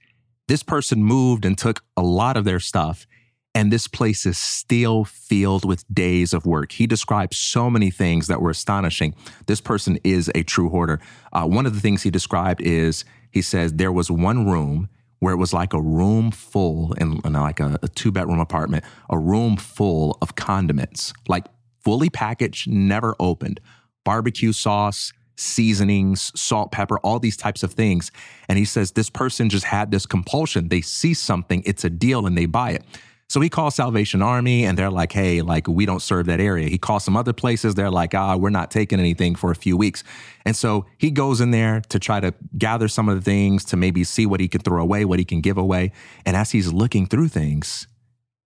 This 0.48 0.64
person 0.64 1.04
moved 1.04 1.46
and 1.46 1.58
took 1.58 1.84
a 1.96 2.02
lot 2.02 2.38
of 2.38 2.46
their 2.46 2.60
stuff. 2.60 3.06
And 3.54 3.74
this 3.74 3.88
place 3.88 4.26
is 4.26 4.38
still 4.38 5.04
filled 5.04 5.66
with 5.66 5.84
days 5.92 6.32
of 6.32 6.46
work. 6.46 6.74
He 6.74 6.86
described 6.86 7.34
so 7.34 7.72
many 7.72 7.90
things 7.90 8.28
that 8.28 8.40
were 8.40 8.52
astonishing. 8.52 9.16
This 9.48 9.62
person 9.62 9.98
is 10.04 10.32
a 10.36 10.44
true 10.44 10.70
hoarder. 10.70 11.00
Uh, 11.34 11.46
one 11.48 11.66
of 11.66 11.74
the 11.74 11.80
things 11.80 12.04
he 12.04 12.12
described 12.12 12.62
is 12.62 13.04
he 13.32 13.42
says 13.42 13.74
there 13.74 13.92
was 13.92 14.12
one 14.12 14.48
room 14.48 14.90
where 15.20 15.34
it 15.34 15.38
was 15.38 15.54
like 15.54 15.74
a 15.74 15.82
room 15.82 16.32
full 16.32 16.94
in, 16.94 17.20
in 17.26 17.34
like 17.34 17.60
a, 17.60 17.80
a 17.82 17.88
two 17.88 18.12
bedroom 18.12 18.40
apartment, 18.40 18.84
a 19.10 19.18
room 19.18 19.58
full 19.58 20.18
of 20.22 20.36
condiments, 20.36 21.14
like 21.28 21.46
fully 21.84 22.10
packaged, 22.10 22.70
never 22.70 23.16
opened, 23.20 23.60
barbecue 24.04 24.52
sauce, 24.52 25.14
seasonings, 25.38 26.32
salt, 26.40 26.72
pepper, 26.72 27.00
all 27.00 27.20
these 27.20 27.38
types 27.38 27.64
of 27.64 27.74
things. 27.74 28.12
And 28.50 28.58
he 28.58 28.66
says 28.66 28.92
this 28.92 29.10
person 29.10 29.50
just 29.50 29.66
had 29.66 29.92
this 29.92 30.06
compulsion. 30.06 30.70
They 30.70 30.82
see 30.82 31.14
something, 31.14 31.64
it's 31.66 31.84
a 31.84 31.90
deal, 31.90 32.26
and 32.26 32.38
they 32.38 32.46
buy 32.46 32.72
it. 32.72 32.84
So 33.30 33.42
he 33.42 33.50
calls 33.50 33.76
Salvation 33.76 34.22
Army 34.22 34.64
and 34.64 34.78
they're 34.78 34.90
like, 34.90 35.12
hey, 35.12 35.42
like 35.42 35.68
we 35.68 35.86
don't 35.86 36.02
serve 36.02 36.28
that 36.28 36.40
area. 36.40 36.70
He 36.70 36.78
calls 36.78 37.04
some 37.04 37.18
other 37.18 37.34
places. 37.34 37.76
They're 37.76 37.92
like, 37.92 38.16
ah, 38.16 38.38
we're 38.38 38.50
not 38.50 38.72
taking 38.72 39.02
anything 39.02 39.36
for 39.36 39.52
a 39.52 39.56
few 39.56 39.76
weeks. 39.76 40.04
And 40.46 40.56
so 40.56 40.86
he 40.98 41.12
goes 41.12 41.42
in 41.42 41.52
there 41.52 41.82
to 41.90 42.00
try 42.00 42.22
to 42.22 42.34
gather 42.58 42.88
some 42.88 43.10
of 43.10 43.16
the 43.16 43.22
things 43.22 43.66
to 43.66 43.78
maybe 43.78 44.06
see 44.06 44.26
what 44.26 44.40
he 44.40 44.48
can 44.48 44.62
throw 44.62 44.82
away, 44.82 45.04
what 45.04 45.20
he 45.20 45.26
can 45.26 45.42
give 45.42 45.58
away. 45.58 45.92
And 46.26 46.38
as 46.38 46.52
he's 46.52 46.72
looking 46.72 47.06
through 47.06 47.28
things, 47.28 47.86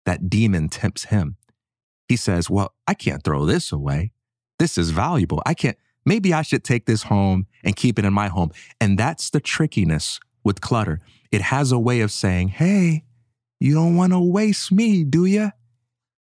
that 0.06 0.30
demon 0.30 0.70
tempts 0.70 1.04
him. 1.04 1.36
He 2.08 2.16
says, 2.16 2.48
well, 2.48 2.72
I 2.86 2.94
can't 2.94 3.22
throw 3.22 3.44
this 3.44 3.70
away. 3.70 4.12
This 4.58 4.78
is 4.78 4.90
valuable. 4.90 5.42
I 5.44 5.52
can't, 5.52 5.76
maybe 6.06 6.32
I 6.32 6.40
should 6.40 6.64
take 6.64 6.86
this 6.86 7.04
home 7.04 7.46
and 7.62 7.76
keep 7.76 7.98
it 7.98 8.06
in 8.06 8.14
my 8.14 8.28
home. 8.28 8.50
And 8.80 8.98
that's 8.98 9.28
the 9.28 9.40
trickiness 9.40 10.20
with 10.42 10.62
clutter. 10.62 11.00
It 11.30 11.42
has 11.42 11.70
a 11.70 11.78
way 11.78 12.00
of 12.00 12.10
saying, 12.10 12.48
hey, 12.48 13.04
you 13.60 13.74
don't 13.74 13.94
want 13.94 14.12
to 14.12 14.20
waste 14.20 14.72
me, 14.72 15.04
do 15.04 15.26
you? 15.26 15.52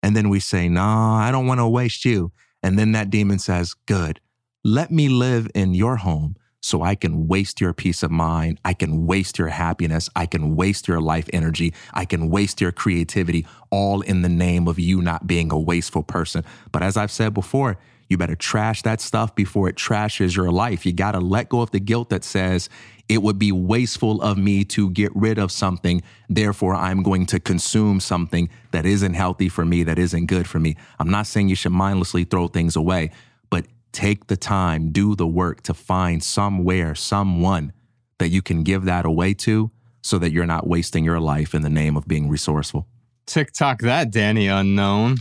And 0.03 0.15
then 0.15 0.29
we 0.29 0.39
say, 0.39 0.67
No, 0.67 0.83
I 0.83 1.29
don't 1.31 1.47
want 1.47 1.59
to 1.59 1.67
waste 1.67 2.03
you. 2.03 2.31
And 2.63 2.77
then 2.77 2.91
that 2.93 3.09
demon 3.09 3.39
says, 3.39 3.75
Good. 3.85 4.19
Let 4.63 4.91
me 4.91 5.07
live 5.07 5.47
in 5.55 5.73
your 5.73 5.97
home 5.97 6.35
so 6.61 6.81
I 6.81 6.95
can 6.95 7.27
waste 7.27 7.61
your 7.61 7.73
peace 7.73 8.03
of 8.03 8.11
mind. 8.11 8.59
I 8.65 8.73
can 8.73 9.05
waste 9.05 9.37
your 9.37 9.47
happiness. 9.49 10.09
I 10.15 10.25
can 10.25 10.55
waste 10.55 10.87
your 10.87 10.99
life 10.99 11.29
energy. 11.31 11.73
I 11.93 12.05
can 12.05 12.29
waste 12.29 12.59
your 12.59 12.71
creativity, 12.71 13.45
all 13.69 14.01
in 14.01 14.23
the 14.23 14.29
name 14.29 14.67
of 14.67 14.79
you 14.79 15.01
not 15.01 15.27
being 15.27 15.51
a 15.51 15.59
wasteful 15.59 16.03
person. 16.03 16.43
But 16.71 16.83
as 16.83 16.97
I've 16.97 17.11
said 17.11 17.33
before, 17.33 17.77
you 18.09 18.17
better 18.17 18.35
trash 18.35 18.81
that 18.83 19.01
stuff 19.01 19.35
before 19.35 19.67
it 19.69 19.75
trashes 19.75 20.35
your 20.35 20.51
life. 20.51 20.85
You 20.85 20.93
got 20.93 21.11
to 21.11 21.19
let 21.19 21.49
go 21.49 21.61
of 21.61 21.71
the 21.71 21.79
guilt 21.79 22.09
that 22.09 22.23
says, 22.23 22.69
it 23.09 23.21
would 23.21 23.39
be 23.39 23.51
wasteful 23.51 24.21
of 24.21 24.37
me 24.37 24.63
to 24.65 24.89
get 24.91 25.15
rid 25.15 25.37
of 25.37 25.51
something. 25.51 26.01
Therefore, 26.29 26.75
I'm 26.75 27.03
going 27.03 27.25
to 27.27 27.39
consume 27.39 27.99
something 27.99 28.49
that 28.71 28.85
isn't 28.85 29.13
healthy 29.13 29.49
for 29.49 29.65
me, 29.65 29.83
that 29.83 29.99
isn't 29.99 30.25
good 30.25 30.47
for 30.47 30.59
me. 30.59 30.75
I'm 30.99 31.09
not 31.09 31.27
saying 31.27 31.49
you 31.49 31.55
should 31.55 31.71
mindlessly 31.71 32.23
throw 32.23 32.47
things 32.47 32.75
away, 32.75 33.11
but 33.49 33.65
take 33.91 34.27
the 34.27 34.37
time, 34.37 34.91
do 34.91 35.15
the 35.15 35.27
work 35.27 35.61
to 35.63 35.73
find 35.73 36.23
somewhere, 36.23 36.95
someone 36.95 37.73
that 38.19 38.29
you 38.29 38.41
can 38.41 38.63
give 38.63 38.85
that 38.85 39.05
away 39.05 39.33
to 39.33 39.71
so 40.01 40.17
that 40.19 40.31
you're 40.31 40.45
not 40.45 40.67
wasting 40.67 41.03
your 41.03 41.19
life 41.19 41.53
in 41.53 41.61
the 41.61 41.69
name 41.69 41.95
of 41.95 42.07
being 42.07 42.29
resourceful. 42.29 42.87
TikTok 43.25 43.79
that, 43.81 44.11
Danny 44.11 44.47
Unknown. 44.47 45.17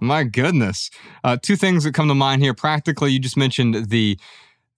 My 0.00 0.24
goodness. 0.24 0.90
Uh, 1.22 1.36
two 1.40 1.56
things 1.56 1.84
that 1.84 1.94
come 1.94 2.08
to 2.08 2.14
mind 2.14 2.42
here. 2.42 2.54
Practically, 2.54 3.12
you 3.12 3.18
just 3.18 3.36
mentioned 3.36 3.88
the 3.90 4.18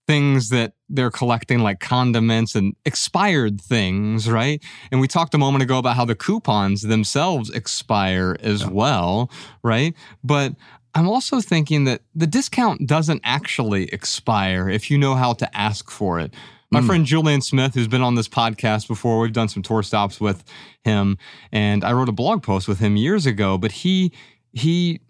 things 0.06 0.50
that 0.50 0.74
they're 0.88 1.10
collecting, 1.10 1.58
like 1.60 1.80
condiments 1.80 2.54
and 2.54 2.76
expired 2.84 3.60
things, 3.60 4.30
right? 4.30 4.62
And 4.92 5.00
we 5.00 5.08
talked 5.08 5.34
a 5.34 5.38
moment 5.38 5.62
ago 5.62 5.78
about 5.78 5.96
how 5.96 6.04
the 6.04 6.14
coupons 6.14 6.82
themselves 6.82 7.50
expire 7.50 8.36
as 8.40 8.64
well, 8.66 9.30
right? 9.64 9.94
But 10.22 10.54
I'm 10.94 11.08
also 11.08 11.40
thinking 11.40 11.84
that 11.84 12.02
the 12.14 12.26
discount 12.28 12.86
doesn't 12.86 13.20
actually 13.24 13.86
expire 13.92 14.68
if 14.68 14.90
you 14.90 14.96
know 14.96 15.14
how 15.16 15.32
to 15.34 15.56
ask 15.56 15.90
for 15.90 16.20
it. 16.20 16.32
My 16.70 16.80
Mm. 16.80 16.86
friend 16.86 17.06
Julien 17.06 17.40
Smith, 17.42 17.74
who's 17.74 17.88
been 17.88 18.02
on 18.02 18.14
this 18.14 18.28
podcast 18.28 18.88
before, 18.88 19.20
we've 19.20 19.32
done 19.32 19.48
some 19.48 19.62
tour 19.62 19.82
stops 19.82 20.20
with 20.20 20.42
him, 20.84 21.16
and 21.52 21.84
I 21.84 21.92
wrote 21.92 22.08
a 22.08 22.12
blog 22.12 22.42
post 22.42 22.66
with 22.68 22.78
him 22.78 22.96
years 22.96 23.26
ago. 23.26 23.58
But 23.58 23.72
he 23.72 24.12
he 24.56 25.00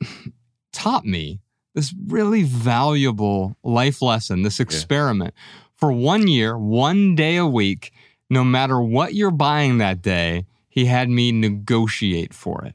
taught 0.72 1.04
me 1.04 1.40
this 1.74 1.94
really 2.06 2.42
valuable 2.42 3.56
life 3.62 4.02
lesson, 4.02 4.42
this 4.42 4.60
experiment. 4.60 5.34
For 5.74 5.92
one 5.92 6.26
year, 6.26 6.58
one 6.58 7.14
day 7.14 7.36
a 7.36 7.46
week, 7.46 7.92
no 8.28 8.42
matter 8.42 8.80
what 8.80 9.14
you're 9.14 9.30
buying 9.30 9.78
that 9.78 10.02
day, 10.02 10.46
he 10.68 10.86
had 10.86 11.08
me 11.08 11.32
negotiate 11.32 12.34
for 12.34 12.64
it. 12.64 12.74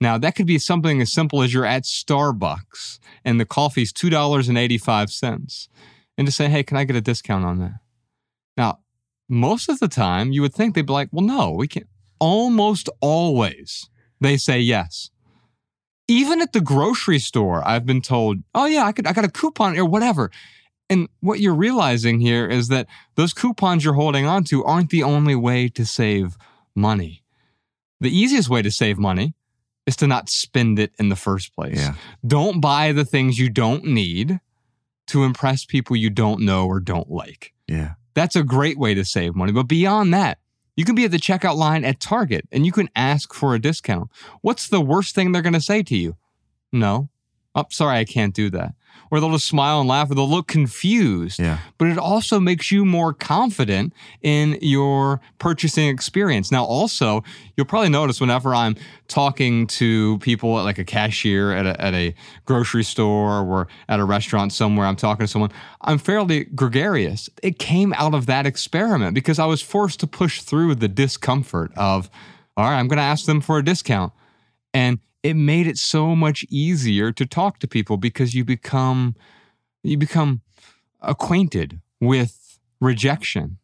Now, 0.00 0.16
that 0.18 0.34
could 0.34 0.46
be 0.46 0.58
something 0.58 1.00
as 1.00 1.12
simple 1.12 1.42
as 1.42 1.52
you're 1.52 1.66
at 1.66 1.84
Starbucks 1.84 2.98
and 3.24 3.40
the 3.40 3.44
coffee's 3.44 3.92
$2.85. 3.92 5.68
And 6.18 6.26
to 6.26 6.32
say, 6.32 6.48
hey, 6.48 6.62
can 6.62 6.76
I 6.76 6.84
get 6.84 6.96
a 6.96 7.00
discount 7.00 7.44
on 7.44 7.58
that? 7.58 7.80
Now, 8.56 8.80
most 9.28 9.68
of 9.68 9.78
the 9.80 9.88
time, 9.88 10.32
you 10.32 10.42
would 10.42 10.54
think 10.54 10.74
they'd 10.74 10.86
be 10.86 10.92
like, 10.92 11.08
well, 11.10 11.24
no, 11.24 11.52
we 11.52 11.68
can't. 11.68 11.86
Almost 12.20 12.88
always, 13.00 13.88
they 14.20 14.36
say 14.36 14.60
yes. 14.60 15.10
Even 16.08 16.42
at 16.42 16.52
the 16.52 16.60
grocery 16.60 17.18
store, 17.18 17.66
I've 17.66 17.86
been 17.86 18.02
told, 18.02 18.38
oh, 18.54 18.66
yeah, 18.66 18.84
I, 18.84 18.92
could, 18.92 19.06
I 19.06 19.12
got 19.12 19.24
a 19.24 19.30
coupon 19.30 19.76
or 19.78 19.84
whatever. 19.84 20.30
And 20.90 21.08
what 21.20 21.40
you're 21.40 21.54
realizing 21.54 22.20
here 22.20 22.46
is 22.46 22.68
that 22.68 22.86
those 23.14 23.32
coupons 23.32 23.84
you're 23.84 23.94
holding 23.94 24.26
on 24.26 24.44
to 24.44 24.64
aren't 24.64 24.90
the 24.90 25.02
only 25.02 25.34
way 25.34 25.68
to 25.68 25.86
save 25.86 26.36
money. 26.74 27.22
The 28.00 28.10
easiest 28.10 28.50
way 28.50 28.62
to 28.62 28.70
save 28.70 28.98
money 28.98 29.34
is 29.86 29.96
to 29.96 30.06
not 30.06 30.28
spend 30.28 30.78
it 30.78 30.92
in 30.98 31.08
the 31.08 31.16
first 31.16 31.54
place. 31.54 31.78
Yeah. 31.78 31.94
Don't 32.26 32.60
buy 32.60 32.92
the 32.92 33.04
things 33.04 33.38
you 33.38 33.48
don't 33.48 33.84
need 33.84 34.40
to 35.08 35.24
impress 35.24 35.64
people 35.64 35.96
you 35.96 36.10
don't 36.10 36.42
know 36.42 36.66
or 36.66 36.80
don't 36.80 37.10
like. 37.10 37.52
Yeah. 37.66 37.94
That's 38.14 38.36
a 38.36 38.42
great 38.42 38.78
way 38.78 38.94
to 38.94 39.04
save 39.04 39.34
money. 39.34 39.52
But 39.52 39.64
beyond 39.64 40.12
that, 40.14 40.38
you 40.76 40.84
can 40.84 40.94
be 40.94 41.04
at 41.04 41.10
the 41.10 41.18
checkout 41.18 41.56
line 41.56 41.84
at 41.84 42.00
Target 42.00 42.46
and 42.50 42.64
you 42.64 42.72
can 42.72 42.88
ask 42.96 43.34
for 43.34 43.54
a 43.54 43.60
discount. 43.60 44.10
What's 44.40 44.68
the 44.68 44.80
worst 44.80 45.14
thing 45.14 45.32
they're 45.32 45.42
going 45.42 45.52
to 45.52 45.60
say 45.60 45.82
to 45.82 45.96
you? 45.96 46.16
No. 46.72 47.08
Oh, 47.54 47.66
sorry, 47.70 47.98
I 47.98 48.04
can't 48.04 48.34
do 48.34 48.48
that. 48.50 48.74
Or 49.12 49.20
they'll 49.20 49.32
just 49.32 49.46
smile 49.46 49.78
and 49.78 49.88
laugh 49.90 50.10
or 50.10 50.14
they'll 50.14 50.26
look 50.26 50.48
confused. 50.48 51.38
Yeah. 51.38 51.58
But 51.76 51.88
it 51.88 51.98
also 51.98 52.40
makes 52.40 52.72
you 52.72 52.86
more 52.86 53.12
confident 53.12 53.92
in 54.22 54.58
your 54.62 55.20
purchasing 55.38 55.88
experience. 55.88 56.50
Now, 56.50 56.64
also, 56.64 57.22
you'll 57.54 57.66
probably 57.66 57.90
notice 57.90 58.22
whenever 58.22 58.54
I'm 58.54 58.74
talking 59.08 59.66
to 59.66 60.16
people 60.20 60.58
at 60.58 60.62
like 60.62 60.78
a 60.78 60.84
cashier 60.84 61.52
at 61.52 61.66
a, 61.66 61.78
at 61.78 61.92
a 61.92 62.14
grocery 62.46 62.84
store 62.84 63.40
or 63.40 63.68
at 63.86 64.00
a 64.00 64.04
restaurant 64.04 64.50
somewhere, 64.50 64.86
I'm 64.86 64.96
talking 64.96 65.26
to 65.26 65.30
someone, 65.30 65.52
I'm 65.82 65.98
fairly 65.98 66.44
gregarious. 66.44 67.28
It 67.42 67.58
came 67.58 67.92
out 67.98 68.14
of 68.14 68.24
that 68.26 68.46
experiment 68.46 69.14
because 69.14 69.38
I 69.38 69.44
was 69.44 69.60
forced 69.60 70.00
to 70.00 70.06
push 70.06 70.40
through 70.40 70.76
the 70.76 70.88
discomfort 70.88 71.70
of, 71.76 72.08
all 72.56 72.64
right, 72.64 72.78
I'm 72.78 72.88
going 72.88 72.96
to 72.96 73.02
ask 73.02 73.26
them 73.26 73.42
for 73.42 73.58
a 73.58 73.62
discount. 73.62 74.14
And 74.72 75.00
it 75.22 75.34
made 75.34 75.66
it 75.66 75.78
so 75.78 76.16
much 76.16 76.44
easier 76.50 77.12
to 77.12 77.24
talk 77.24 77.58
to 77.60 77.68
people 77.68 77.96
because 77.96 78.34
you 78.34 78.44
become 78.44 79.14
you 79.82 79.96
become 79.96 80.42
acquainted 81.00 81.80
with 82.00 82.58
rejection. 82.80 83.58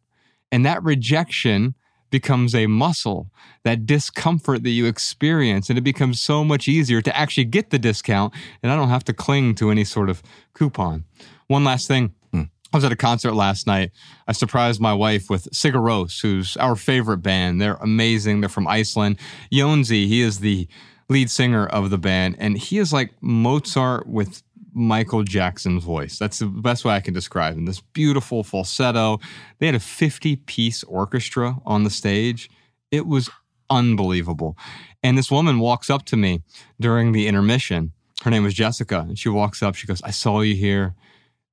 And 0.51 0.65
that 0.65 0.83
rejection 0.83 1.75
becomes 2.09 2.55
a 2.55 2.65
muscle, 2.67 3.29
that 3.63 3.85
discomfort 3.85 4.63
that 4.63 4.71
you 4.71 4.85
experience, 4.85 5.69
and 5.69 5.77
it 5.77 5.83
becomes 5.83 6.19
so 6.19 6.43
much 6.43 6.67
easier 6.67 7.01
to 7.01 7.15
actually 7.15 7.45
get 7.45 7.69
the 7.69 7.77
discount, 7.77 8.33
and 8.63 8.71
I 8.71 8.75
don't 8.75 8.89
have 8.89 9.03
to 9.05 9.13
cling 9.13 9.55
to 9.55 9.69
any 9.69 9.83
sort 9.83 10.09
of 10.09 10.23
coupon. 10.53 11.05
One 11.47 11.63
last 11.63 11.87
thing. 11.87 12.15
Hmm. 12.31 12.43
I 12.73 12.77
was 12.77 12.83
at 12.83 12.91
a 12.91 12.95
concert 12.95 13.33
last 13.33 13.67
night. 13.67 13.91
I 14.27 14.31
surprised 14.31 14.81
my 14.81 14.93
wife 14.93 15.29
with 15.29 15.49
Sigur 15.51 15.75
Rós, 15.75 16.21
who's 16.21 16.57
our 16.57 16.75
favorite 16.75 17.19
band. 17.19 17.61
They're 17.61 17.75
amazing. 17.75 18.41
They're 18.41 18.49
from 18.49 18.67
Iceland. 18.67 19.19
Jónsi, 19.51 20.07
he 20.07 20.21
is 20.21 20.39
the 20.39 20.67
lead 21.09 21.29
singer 21.29 21.65
of 21.65 21.89
the 21.89 21.97
band, 21.97 22.35
and 22.39 22.57
he 22.57 22.77
is 22.77 22.93
like 22.93 23.11
Mozart 23.21 24.07
with 24.07 24.43
Michael 24.73 25.23
Jackson's 25.23 25.83
voice. 25.83 26.17
That's 26.17 26.39
the 26.39 26.45
best 26.45 26.85
way 26.85 26.93
I 26.93 26.99
can 27.01 27.13
describe 27.13 27.57
him. 27.57 27.65
This 27.65 27.81
beautiful 27.81 28.43
falsetto. 28.43 29.19
They 29.57 29.65
had 29.65 29.75
a 29.75 29.79
50 29.79 30.37
piece 30.37 30.83
orchestra 30.83 31.57
on 31.65 31.83
the 31.83 31.89
stage. 31.89 32.49
It 32.91 33.07
was 33.07 33.29
unbelievable. 33.69 34.57
And 35.03 35.17
this 35.17 35.31
woman 35.31 35.59
walks 35.59 35.89
up 35.89 36.05
to 36.05 36.17
me 36.17 36.43
during 36.79 37.11
the 37.11 37.27
intermission. 37.27 37.93
Her 38.23 38.31
name 38.31 38.43
was 38.43 38.53
Jessica. 38.53 39.05
And 39.07 39.17
she 39.17 39.29
walks 39.29 39.63
up, 39.63 39.75
she 39.75 39.87
goes, 39.87 40.01
I 40.03 40.11
saw 40.11 40.41
you 40.41 40.55
here, 40.55 40.95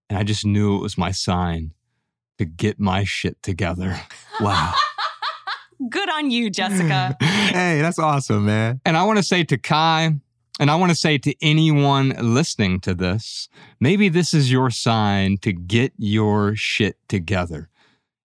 and 0.08 0.18
I 0.18 0.22
just 0.22 0.44
knew 0.44 0.76
it 0.76 0.82
was 0.82 0.98
my 0.98 1.10
sign 1.10 1.72
to 2.38 2.44
get 2.44 2.78
my 2.78 3.04
shit 3.04 3.42
together. 3.42 4.00
Wow. 4.38 4.74
Good 5.90 6.08
on 6.08 6.30
you, 6.30 6.50
Jessica. 6.50 7.16
hey, 7.22 7.80
that's 7.80 7.98
awesome, 7.98 8.46
man. 8.46 8.80
And 8.84 8.96
I 8.96 9.04
want 9.04 9.18
to 9.18 9.22
say 9.22 9.44
to 9.44 9.58
Kai, 9.58 10.18
and 10.58 10.70
I 10.70 10.74
want 10.76 10.90
to 10.90 10.96
say 10.96 11.18
to 11.18 11.34
anyone 11.42 12.14
listening 12.18 12.80
to 12.80 12.94
this, 12.94 13.48
maybe 13.78 14.08
this 14.08 14.32
is 14.32 14.50
your 14.50 14.70
sign 14.70 15.36
to 15.38 15.52
get 15.52 15.92
your 15.98 16.56
shit 16.56 16.96
together. 17.08 17.68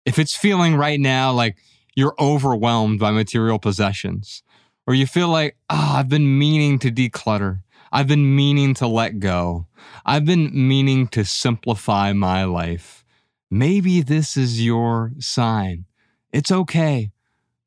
If 0.05 0.17
it's 0.17 0.35
feeling 0.35 0.75
right 0.75 0.99
now 0.99 1.33
like 1.33 1.57
you're 1.93 2.15
overwhelmed 2.19 2.99
by 2.99 3.11
material 3.11 3.59
possessions, 3.59 4.43
or 4.87 4.93
you 4.93 5.05
feel 5.05 5.27
like, 5.27 5.57
ah, 5.69 5.99
I've 5.99 6.09
been 6.09 6.39
meaning 6.39 6.79
to 6.79 6.91
declutter, 6.91 7.61
I've 7.91 8.07
been 8.07 8.35
meaning 8.35 8.73
to 8.75 8.87
let 8.87 9.19
go, 9.19 9.67
I've 10.05 10.25
been 10.25 10.51
meaning 10.53 11.07
to 11.09 11.25
simplify 11.25 12.13
my 12.13 12.45
life, 12.45 13.03
maybe 13.51 14.01
this 14.01 14.37
is 14.37 14.65
your 14.65 15.11
sign. 15.19 15.85
It's 16.31 16.51
okay 16.51 17.11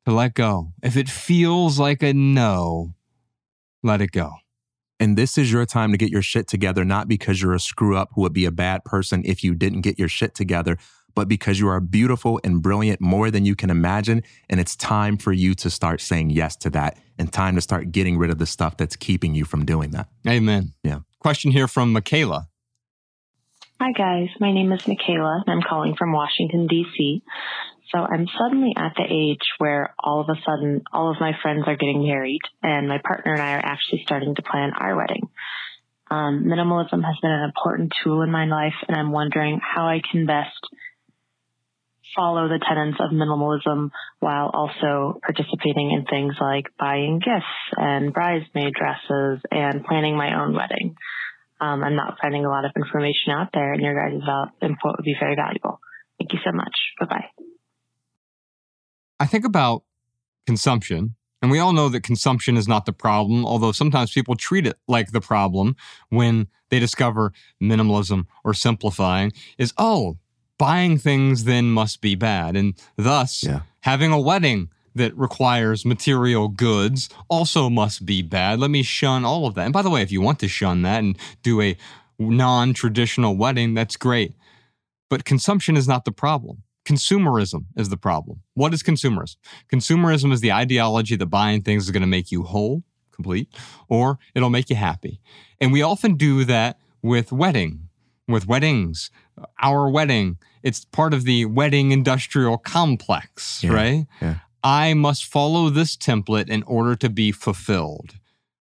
to 0.05 0.13
let 0.13 0.33
go. 0.33 0.73
If 0.83 0.97
it 0.97 1.09
feels 1.09 1.79
like 1.79 2.03
a 2.03 2.13
no, 2.13 2.95
let 3.83 4.01
it 4.01 4.11
go. 4.11 4.33
And 4.99 5.17
this 5.17 5.37
is 5.37 5.51
your 5.51 5.65
time 5.65 5.91
to 5.91 5.97
get 5.97 6.09
your 6.09 6.21
shit 6.21 6.47
together, 6.47 6.85
not 6.85 7.07
because 7.07 7.41
you're 7.41 7.53
a 7.53 7.59
screw 7.59 7.97
up 7.97 8.11
who 8.13 8.21
would 8.21 8.33
be 8.33 8.45
a 8.45 8.51
bad 8.51 8.85
person 8.85 9.23
if 9.25 9.43
you 9.43 9.53
didn't 9.53 9.81
get 9.81 9.99
your 9.99 10.07
shit 10.07 10.33
together, 10.33 10.77
but 11.15 11.27
because 11.27 11.59
you 11.59 11.67
are 11.67 11.81
beautiful 11.81 12.39
and 12.43 12.61
brilliant 12.61 13.01
more 13.01 13.29
than 13.29 13.45
you 13.45 13.55
can 13.55 13.69
imagine. 13.69 14.23
And 14.49 14.59
it's 14.59 14.75
time 14.75 15.17
for 15.17 15.33
you 15.33 15.53
to 15.55 15.69
start 15.69 15.99
saying 15.99 16.29
yes 16.29 16.55
to 16.57 16.69
that 16.71 16.97
and 17.17 17.31
time 17.31 17.55
to 17.55 17.61
start 17.61 17.91
getting 17.91 18.17
rid 18.17 18.29
of 18.29 18.37
the 18.37 18.45
stuff 18.45 18.77
that's 18.77 18.95
keeping 18.95 19.35
you 19.35 19.43
from 19.43 19.65
doing 19.65 19.91
that. 19.91 20.07
Amen. 20.27 20.73
Yeah. 20.83 20.99
Question 21.19 21.51
here 21.51 21.67
from 21.67 21.91
Michaela. 21.91 22.47
Hi 23.81 23.91
guys, 23.91 24.29
my 24.39 24.53
name 24.53 24.71
is 24.71 24.87
Michaela 24.87 25.43
and 25.45 25.53
I'm 25.53 25.61
calling 25.61 25.95
from 25.97 26.13
Washington 26.13 26.65
DC. 26.69 27.21
So 27.91 27.99
I'm 27.99 28.27
suddenly 28.37 28.73
at 28.75 28.93
the 28.95 29.05
age 29.05 29.45
where 29.59 29.93
all 29.99 30.21
of 30.21 30.29
a 30.29 30.39
sudden 30.45 30.81
all 30.91 31.11
of 31.11 31.19
my 31.19 31.33
friends 31.41 31.63
are 31.67 31.75
getting 31.75 32.07
married 32.07 32.41
and 32.63 32.87
my 32.87 32.99
partner 33.05 33.33
and 33.33 33.41
I 33.41 33.53
are 33.53 33.65
actually 33.65 34.01
starting 34.03 34.33
to 34.35 34.41
plan 34.41 34.71
our 34.77 34.95
wedding. 34.95 35.29
Um, 36.09 36.45
minimalism 36.45 37.03
has 37.03 37.17
been 37.21 37.31
an 37.31 37.43
important 37.45 37.91
tool 38.03 38.21
in 38.21 38.31
my 38.31 38.45
life 38.45 38.73
and 38.87 38.97
I'm 38.97 39.11
wondering 39.11 39.59
how 39.61 39.87
I 39.87 40.01
can 40.11 40.25
best 40.25 40.57
follow 42.15 42.47
the 42.47 42.59
tenets 42.59 42.97
of 42.99 43.11
minimalism 43.11 43.89
while 44.19 44.49
also 44.53 45.19
participating 45.21 45.91
in 45.91 46.05
things 46.09 46.35
like 46.39 46.65
buying 46.79 47.19
gifts 47.19 47.77
and 47.77 48.13
bridesmaid 48.13 48.73
dresses 48.73 49.41
and 49.51 49.83
planning 49.83 50.15
my 50.15 50.41
own 50.41 50.55
wedding. 50.55 50.95
Um, 51.59 51.83
I'm 51.83 51.95
not 51.95 52.17
finding 52.21 52.45
a 52.45 52.49
lot 52.49 52.65
of 52.65 52.71
information 52.75 53.31
out 53.31 53.49
there 53.53 53.73
and 53.73 53.81
your 53.81 53.95
guys' 53.95 54.21
input 54.61 54.97
would 54.97 55.05
be 55.05 55.15
very 55.19 55.35
valuable. 55.35 55.79
Thank 56.19 56.33
you 56.33 56.39
so 56.43 56.51
much. 56.51 56.73
Bye 56.99 57.05
bye. 57.05 57.44
I 59.19 59.25
think 59.25 59.45
about 59.45 59.83
consumption, 60.45 61.15
and 61.41 61.51
we 61.51 61.59
all 61.59 61.73
know 61.73 61.89
that 61.89 62.01
consumption 62.01 62.57
is 62.57 62.67
not 62.67 62.85
the 62.85 62.93
problem, 62.93 63.45
although 63.45 63.71
sometimes 63.71 64.11
people 64.11 64.35
treat 64.35 64.65
it 64.67 64.77
like 64.87 65.11
the 65.11 65.21
problem 65.21 65.75
when 66.09 66.47
they 66.69 66.79
discover 66.79 67.31
minimalism 67.61 68.25
or 68.43 68.53
simplifying 68.53 69.31
is, 69.57 69.73
oh, 69.77 70.17
buying 70.57 70.97
things 70.97 71.43
then 71.43 71.65
must 71.71 72.01
be 72.01 72.15
bad. 72.15 72.55
And 72.55 72.73
thus, 72.95 73.43
Yeah. 73.43 73.61
having 73.81 74.11
a 74.11 74.19
wedding 74.19 74.69
that 74.95 75.15
requires 75.17 75.85
material 75.85 76.47
goods 76.47 77.09
also 77.29 77.69
must 77.69 78.05
be 78.05 78.21
bad. 78.21 78.59
Let 78.59 78.71
me 78.71 78.81
shun 78.81 79.25
all 79.25 79.45
of 79.45 79.53
that. 79.55 79.65
And 79.65 79.73
by 79.73 79.81
the 79.81 79.89
way, 79.89 80.01
if 80.01 80.11
you 80.11 80.21
want 80.21 80.39
to 80.39 80.47
shun 80.47 80.81
that 80.83 80.99
and 81.03 81.17
do 81.43 81.61
a 81.61 81.75
non 82.17 82.73
traditional 82.73 83.35
wedding, 83.35 83.73
that's 83.73 83.97
great. 83.97 84.33
But 85.09 85.25
consumption 85.25 85.75
is 85.75 85.87
not 85.87 86.05
the 86.05 86.11
problem. 86.13 86.63
Consumerism 86.85 87.65
is 87.75 87.89
the 87.89 87.97
problem. 87.97 88.41
What 88.53 88.73
is 88.73 88.83
consumerism? 88.83 89.37
Consumerism 89.71 90.31
is 90.31 90.41
the 90.41 90.53
ideology 90.53 91.15
that 91.15 91.25
buying 91.25 91.61
things 91.63 91.85
is 91.85 91.91
going 91.91 92.01
to 92.01 92.07
make 92.07 92.31
you 92.31 92.43
whole, 92.43 92.83
complete, 93.11 93.49
or 93.89 94.19
it'll 94.35 94.49
make 94.51 94.69
you 94.69 94.75
happy. 94.75 95.19
And 95.59 95.73
we 95.73 95.81
often 95.81 96.15
do 96.15 96.43
that 96.45 96.77
with 97.01 97.31
wedding, 97.31 97.89
with 98.27 98.47
weddings. 98.47 99.09
Uh, 99.39 99.45
our 99.61 99.89
wedding, 99.89 100.37
it's 100.63 100.85
part 100.85 101.13
of 101.13 101.23
the 101.23 101.45
wedding 101.45 101.91
industrial 101.91 102.57
complex, 102.57 103.63
Yeah, 103.63 103.71
right? 103.73 104.05
yeah. 104.21 104.35
I 104.63 104.93
must 104.95 105.25
follow 105.25 105.69
this 105.69 105.95
template 105.95 106.49
in 106.49 106.63
order 106.63 106.95
to 106.95 107.09
be 107.09 107.31
fulfilled. 107.31 108.15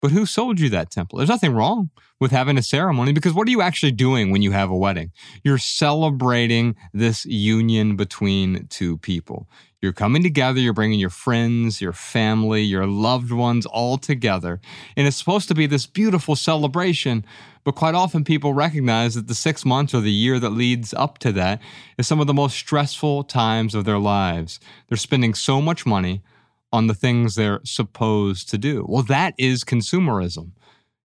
But 0.03 0.11
who 0.11 0.27
sold 0.27 0.61
you 0.61 0.69
that 0.71 0.91
temple? 0.91 1.19
There's 1.19 1.29
nothing 1.29 1.55
wrong 1.55 1.91
with 2.21 2.31
having 2.31 2.59
a 2.59 2.63
ceremony 2.63 3.13
because 3.13 3.33
what 3.33 3.49
are 3.49 3.51
you 3.51 3.63
actually 3.63 3.93
doing 3.93 4.31
when 4.31 4.43
you 4.43 4.53
have 4.53 4.71
a 4.71 4.77
wedding? 4.77 5.11
You're 5.43 5.59
celebrating 5.59 6.77
this 6.93 7.25
union 7.25 7.97
between 7.97 8.67
two 8.69 8.99
people. 8.99 9.49
You're 9.83 9.93
coming 9.93 10.23
together, 10.23 10.59
you're 10.59 10.73
bringing 10.73 10.99
your 10.99 11.11
friends, 11.11 11.81
your 11.81 11.93
family, 11.93 12.63
your 12.63 12.87
loved 12.87 13.31
ones 13.31 13.67
all 13.67 13.99
together. 13.99 14.61
And 14.97 15.07
it's 15.07 15.17
supposed 15.17 15.49
to 15.49 15.55
be 15.55 15.67
this 15.67 15.87
beautiful 15.87 16.35
celebration. 16.35 17.25
But 17.63 17.75
quite 17.75 17.95
often 17.95 18.25
people 18.25 18.55
recognize 18.55 19.15
that 19.15 19.29
the 19.29 19.35
six 19.35 19.65
months 19.65 19.93
or 19.93 20.01
the 20.01 20.11
year 20.11 20.39
that 20.41 20.51
leads 20.51 20.95
up 20.95 21.19
to 21.19 21.33
that 21.33 21.61
is 21.99 22.07
some 22.07 22.21
of 22.21 22.27
the 22.27 22.35
most 22.35 22.57
stressful 22.57 23.25
times 23.25 23.75
of 23.75 23.85
their 23.85 23.99
lives. 23.99 24.61
They're 24.89 24.97
spending 24.97 25.35
so 25.35 25.61
much 25.61 25.85
money 25.85 26.23
on 26.77 26.87
the 26.87 26.95
things 26.95 27.35
they're 27.35 27.61
supposed 27.65 28.49
to 28.51 28.59
do. 28.59 28.85
Well, 28.89 29.03
that 29.05 29.35
is 29.39 29.65
consumerism. 29.65 30.53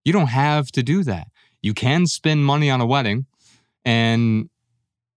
You 0.05 0.13
don't 0.13 0.27
have 0.27 0.71
to 0.73 0.83
do 0.83 1.03
that. 1.03 1.27
You 1.61 1.73
can 1.73 2.07
spend 2.07 2.45
money 2.45 2.69
on 2.69 2.81
a 2.81 2.85
wedding 2.85 3.25
and 3.85 4.49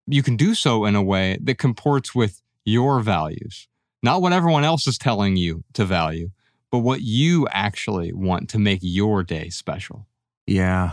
you 0.07 0.23
can 0.23 0.37
do 0.37 0.55
so 0.55 0.85
in 0.85 0.95
a 0.95 1.03
way 1.03 1.39
that 1.43 1.59
comports 1.59 2.15
with 2.15 2.43
your 2.65 3.01
values, 3.01 3.69
not 4.03 4.23
what 4.23 4.33
everyone 4.33 4.65
else 4.65 4.87
is 4.87 4.99
telling 4.99 5.37
you 5.37 5.65
to 5.75 5.85
value, 5.85 6.31
but 6.71 6.79
what 6.79 7.01
you 7.03 7.47
actually 7.51 8.13
want 8.13 8.49
to 8.51 8.59
make 8.59 8.81
your 8.83 9.23
day 9.23 9.49
special. 9.49 10.07
Yeah. 10.47 10.93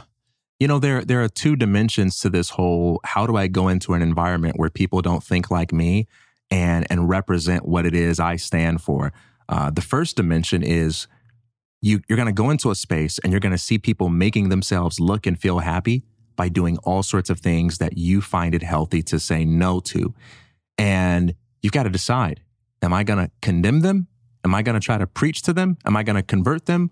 You 0.59 0.67
know, 0.67 0.79
there 0.79 1.03
there 1.03 1.23
are 1.23 1.29
two 1.29 1.55
dimensions 1.55 2.19
to 2.19 2.29
this 2.29 2.51
whole 2.51 3.01
how 3.03 3.25
do 3.25 3.35
I 3.35 3.47
go 3.47 3.67
into 3.67 3.93
an 3.93 4.01
environment 4.01 4.57
where 4.57 4.69
people 4.69 5.01
don't 5.01 5.23
think 5.23 5.49
like 5.49 5.73
me 5.73 6.07
and 6.51 6.85
and 6.89 7.09
represent 7.09 7.65
what 7.65 7.85
it 7.85 7.95
is 7.95 8.19
I 8.19 8.35
stand 8.35 8.81
for. 8.81 9.11
Uh, 9.51 9.69
the 9.69 9.81
first 9.81 10.15
dimension 10.15 10.63
is 10.63 11.07
you 11.81 12.01
you're 12.07 12.15
going 12.15 12.27
to 12.27 12.31
go 12.31 12.49
into 12.49 12.71
a 12.71 12.75
space 12.75 13.19
and 13.19 13.31
you're 13.33 13.39
going 13.39 13.51
to 13.51 13.57
see 13.57 13.77
people 13.77 14.09
making 14.09 14.49
themselves 14.49 14.99
look 14.99 15.27
and 15.27 15.39
feel 15.39 15.59
happy 15.59 16.03
by 16.35 16.47
doing 16.47 16.77
all 16.79 17.03
sorts 17.03 17.29
of 17.29 17.39
things 17.39 17.77
that 17.77 17.97
you 17.97 18.21
find 18.21 18.55
it 18.55 18.63
healthy 18.63 19.03
to 19.03 19.19
say 19.19 19.43
no 19.43 19.79
to. 19.79 20.13
And 20.77 21.35
you've 21.61 21.73
got 21.73 21.83
to 21.83 21.89
decide, 21.89 22.41
am 22.81 22.93
I 22.93 23.03
going 23.03 23.25
to 23.25 23.31
condemn 23.41 23.81
them? 23.81 24.07
Am 24.43 24.55
I 24.55 24.61
going 24.61 24.79
to 24.79 24.83
try 24.83 24.97
to 24.97 25.05
preach 25.05 25.41
to 25.43 25.53
them? 25.53 25.77
Am 25.85 25.95
I 25.95 26.03
going 26.03 26.15
to 26.15 26.23
convert 26.23 26.65
them? 26.65 26.89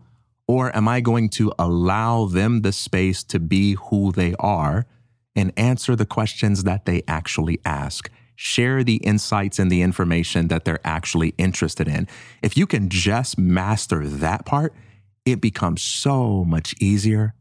Or 0.47 0.75
am 0.75 0.87
I 0.87 0.99
going 0.99 1.29
to 1.29 1.53
allow 1.57 2.25
them 2.25 2.61
the 2.61 2.71
space 2.71 3.23
to 3.25 3.39
be 3.39 3.75
who 3.89 4.11
they 4.11 4.35
are 4.39 4.85
and 5.35 5.53
answer 5.55 5.95
the 5.95 6.05
questions 6.05 6.63
that 6.63 6.85
they 6.85 7.03
actually 7.07 7.59
ask? 7.63 8.09
Share 8.41 8.86
the 8.86 8.95
insights 9.04 9.60
and 9.60 9.69
the 9.69 9.82
information 9.82 10.47
that 10.47 10.63
they're 10.63 10.80
actually 10.86 11.36
interested 11.38 11.89
in. 11.89 12.08
If 12.41 12.56
you 12.56 12.67
can 12.67 12.88
just 12.88 13.38
master 13.38 14.08
that 14.08 14.45
part, 14.45 14.73
it 15.25 15.41
becomes 15.41 15.82
so 15.82 16.45
much 16.45 16.73
easier 16.80 17.34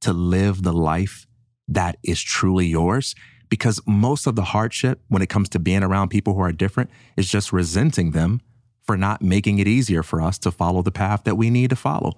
to 0.00 0.14
live 0.14 0.62
the 0.62 0.72
life 0.72 1.26
that 1.68 1.98
is 2.02 2.22
truly 2.22 2.64
yours. 2.64 3.14
Because 3.50 3.82
most 3.86 4.26
of 4.26 4.34
the 4.34 4.44
hardship 4.44 5.02
when 5.08 5.20
it 5.20 5.28
comes 5.28 5.50
to 5.50 5.58
being 5.58 5.82
around 5.82 6.08
people 6.08 6.32
who 6.32 6.40
are 6.40 6.52
different 6.52 6.88
is 7.18 7.28
just 7.28 7.52
resenting 7.52 8.12
them 8.12 8.40
for 8.82 8.96
not 8.96 9.20
making 9.20 9.58
it 9.58 9.68
easier 9.68 10.02
for 10.02 10.22
us 10.22 10.38
to 10.38 10.50
follow 10.50 10.80
the 10.80 10.90
path 10.90 11.24
that 11.24 11.34
we 11.34 11.50
need 11.50 11.68
to 11.68 11.76
follow. 11.76 12.14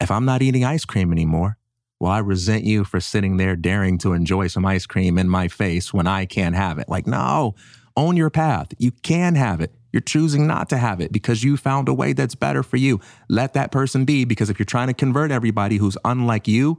If 0.00 0.12
I'm 0.12 0.24
not 0.24 0.40
eating 0.40 0.64
ice 0.64 0.84
cream 0.84 1.10
anymore, 1.10 1.58
well, 1.98 2.12
I 2.12 2.18
resent 2.18 2.64
you 2.64 2.84
for 2.84 3.00
sitting 3.00 3.36
there 3.36 3.56
daring 3.56 3.98
to 3.98 4.12
enjoy 4.12 4.48
some 4.48 4.66
ice 4.66 4.86
cream 4.86 5.16
in 5.16 5.28
my 5.28 5.48
face 5.48 5.94
when 5.94 6.06
I 6.06 6.26
can't 6.26 6.54
have 6.54 6.78
it. 6.78 6.88
Like, 6.88 7.06
no, 7.06 7.54
own 7.96 8.16
your 8.16 8.30
path. 8.30 8.68
You 8.78 8.90
can 8.90 9.34
have 9.34 9.60
it. 9.60 9.72
You're 9.92 10.02
choosing 10.02 10.46
not 10.46 10.68
to 10.68 10.76
have 10.76 11.00
it 11.00 11.10
because 11.10 11.42
you 11.42 11.56
found 11.56 11.88
a 11.88 11.94
way 11.94 12.12
that's 12.12 12.34
better 12.34 12.62
for 12.62 12.76
you. 12.76 13.00
Let 13.30 13.54
that 13.54 13.72
person 13.72 14.04
be 14.04 14.26
because 14.26 14.50
if 14.50 14.58
you're 14.58 14.66
trying 14.66 14.88
to 14.88 14.94
convert 14.94 15.30
everybody 15.30 15.78
who's 15.78 15.96
unlike 16.04 16.46
you, 16.46 16.78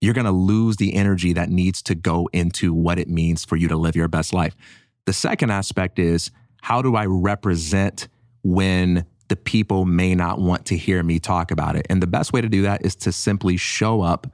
you're 0.00 0.14
going 0.14 0.26
to 0.26 0.32
lose 0.32 0.76
the 0.76 0.94
energy 0.94 1.34
that 1.34 1.50
needs 1.50 1.82
to 1.82 1.94
go 1.94 2.28
into 2.32 2.72
what 2.72 2.98
it 2.98 3.08
means 3.08 3.44
for 3.44 3.56
you 3.56 3.68
to 3.68 3.76
live 3.76 3.94
your 3.94 4.08
best 4.08 4.32
life. 4.32 4.56
The 5.04 5.12
second 5.12 5.50
aspect 5.50 5.98
is 5.98 6.30
how 6.62 6.80
do 6.80 6.96
I 6.96 7.04
represent 7.04 8.08
when 8.42 9.04
the 9.28 9.36
people 9.36 9.84
may 9.84 10.14
not 10.14 10.40
want 10.40 10.64
to 10.66 10.76
hear 10.76 11.02
me 11.02 11.18
talk 11.18 11.50
about 11.50 11.76
it? 11.76 11.86
And 11.90 12.02
the 12.02 12.06
best 12.06 12.32
way 12.32 12.40
to 12.40 12.48
do 12.48 12.62
that 12.62 12.86
is 12.86 12.96
to 12.96 13.12
simply 13.12 13.58
show 13.58 14.00
up 14.00 14.26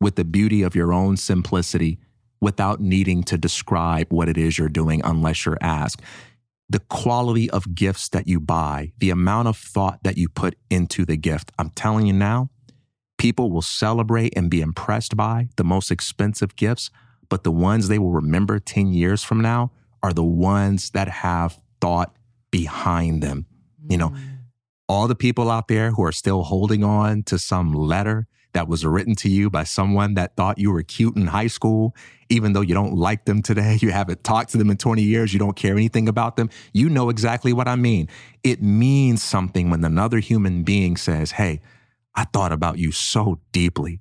with 0.00 0.16
the 0.16 0.24
beauty 0.24 0.62
of 0.62 0.74
your 0.74 0.92
own 0.92 1.16
simplicity 1.16 1.98
without 2.40 2.80
needing 2.80 3.22
to 3.24 3.36
describe 3.36 4.10
what 4.10 4.28
it 4.28 4.38
is 4.38 4.58
you're 4.58 4.68
doing 4.68 5.02
unless 5.04 5.44
you're 5.44 5.58
asked. 5.60 6.00
The 6.68 6.78
quality 6.78 7.50
of 7.50 7.74
gifts 7.74 8.08
that 8.10 8.26
you 8.26 8.40
buy, 8.40 8.92
the 8.98 9.10
amount 9.10 9.48
of 9.48 9.56
thought 9.56 10.02
that 10.04 10.16
you 10.16 10.28
put 10.28 10.56
into 10.70 11.04
the 11.04 11.16
gift. 11.16 11.52
I'm 11.58 11.70
telling 11.70 12.06
you 12.06 12.12
now, 12.12 12.48
people 13.18 13.50
will 13.50 13.62
celebrate 13.62 14.32
and 14.36 14.48
be 14.48 14.62
impressed 14.62 15.16
by 15.16 15.48
the 15.56 15.64
most 15.64 15.90
expensive 15.90 16.56
gifts, 16.56 16.90
but 17.28 17.44
the 17.44 17.50
ones 17.50 17.88
they 17.88 17.98
will 17.98 18.12
remember 18.12 18.58
10 18.58 18.92
years 18.92 19.22
from 19.22 19.40
now 19.40 19.72
are 20.02 20.12
the 20.12 20.24
ones 20.24 20.90
that 20.90 21.08
have 21.08 21.60
thought 21.80 22.16
behind 22.50 23.22
them. 23.22 23.46
You 23.88 23.98
know, 23.98 24.10
mm. 24.10 24.20
all 24.88 25.08
the 25.08 25.14
people 25.14 25.50
out 25.50 25.68
there 25.68 25.90
who 25.90 26.04
are 26.04 26.12
still 26.12 26.44
holding 26.44 26.84
on 26.84 27.24
to 27.24 27.38
some 27.38 27.72
letter 27.72 28.26
that 28.52 28.68
was 28.68 28.84
written 28.84 29.14
to 29.16 29.28
you 29.28 29.50
by 29.50 29.64
someone 29.64 30.14
that 30.14 30.36
thought 30.36 30.58
you 30.58 30.72
were 30.72 30.82
cute 30.82 31.16
in 31.16 31.28
high 31.28 31.46
school, 31.46 31.94
even 32.28 32.52
though 32.52 32.60
you 32.60 32.74
don't 32.74 32.94
like 32.94 33.24
them 33.24 33.42
today, 33.42 33.78
you 33.80 33.90
haven't 33.90 34.24
talked 34.24 34.50
to 34.50 34.58
them 34.58 34.70
in 34.70 34.76
20 34.76 35.02
years, 35.02 35.32
you 35.32 35.38
don't 35.38 35.56
care 35.56 35.72
anything 35.72 36.08
about 36.08 36.36
them, 36.36 36.50
you 36.72 36.88
know 36.88 37.08
exactly 37.08 37.52
what 37.52 37.68
I 37.68 37.76
mean. 37.76 38.08
It 38.42 38.62
means 38.62 39.22
something 39.22 39.70
when 39.70 39.84
another 39.84 40.18
human 40.18 40.62
being 40.62 40.96
says, 40.96 41.32
Hey, 41.32 41.60
I 42.14 42.24
thought 42.24 42.52
about 42.52 42.78
you 42.78 42.92
so 42.92 43.40
deeply 43.52 44.00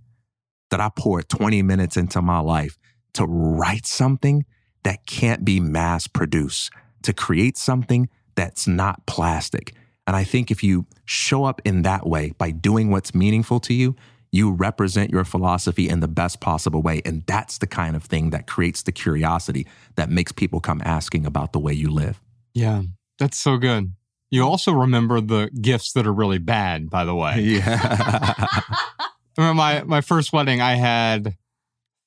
that 0.71 0.79
I 0.79 0.89
poured 0.95 1.29
20 1.29 1.61
minutes 1.61 1.97
into 1.97 2.21
my 2.21 2.39
life 2.39 2.77
to 3.13 3.25
write 3.25 3.85
something 3.85 4.45
that 4.83 5.05
can't 5.05 5.43
be 5.43 5.59
mass 5.59 6.07
produced, 6.07 6.71
to 7.03 7.13
create 7.13 7.57
something 7.57 8.09
that's 8.35 8.67
not 8.67 9.05
plastic. 9.05 9.73
And 10.07 10.15
I 10.15 10.23
think 10.23 10.49
if 10.49 10.63
you 10.63 10.87
show 11.05 11.43
up 11.43 11.61
in 11.65 11.83
that 11.83 12.07
way 12.07 12.31
by 12.37 12.51
doing 12.51 12.89
what's 12.89 13.13
meaningful 13.13 13.59
to 13.61 13.73
you, 13.73 13.95
you 14.31 14.51
represent 14.51 15.09
your 15.11 15.23
philosophy 15.23 15.89
in 15.89 15.99
the 15.99 16.07
best 16.07 16.39
possible 16.39 16.81
way. 16.81 17.01
And 17.05 17.23
that's 17.25 17.57
the 17.57 17.67
kind 17.67 17.95
of 17.95 18.03
thing 18.03 18.29
that 18.29 18.47
creates 18.47 18.83
the 18.83 18.91
curiosity 18.91 19.67
that 19.95 20.09
makes 20.09 20.31
people 20.31 20.59
come 20.59 20.81
asking 20.85 21.25
about 21.25 21.53
the 21.53 21.59
way 21.59 21.73
you 21.73 21.89
live. 21.89 22.21
Yeah, 22.53 22.83
that's 23.17 23.37
so 23.37 23.57
good. 23.57 23.93
You 24.31 24.43
also 24.43 24.71
remember 24.71 25.21
the 25.21 25.49
gifts 25.59 25.93
that 25.93 26.05
are 26.05 26.13
really 26.13 26.37
bad, 26.37 26.89
by 26.89 27.05
the 27.05 27.15
way. 27.15 27.39
Yeah. 27.39 28.59
remember 29.37 29.55
my, 29.55 29.83
my 29.83 30.01
first 30.01 30.33
wedding, 30.33 30.61
I 30.61 30.75
had 30.75 31.35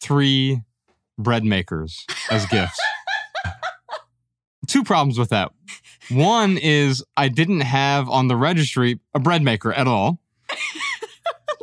three 0.01 0.63
bread 1.19 1.45
makers 1.45 2.05
as 2.31 2.47
gifts. 2.47 2.79
Two 4.69 4.85
problems 4.85 5.19
with 5.19 5.31
that. 5.31 5.53
One 6.11 6.59
is 6.59 7.05
I 7.17 7.29
didn't 7.29 7.61
have 7.61 8.09
on 8.09 8.29
the 8.29 8.37
registry 8.37 9.01
a 9.15 9.19
bread 9.19 9.43
maker 9.43 9.73
at 9.73 9.89
all. 9.89 10.21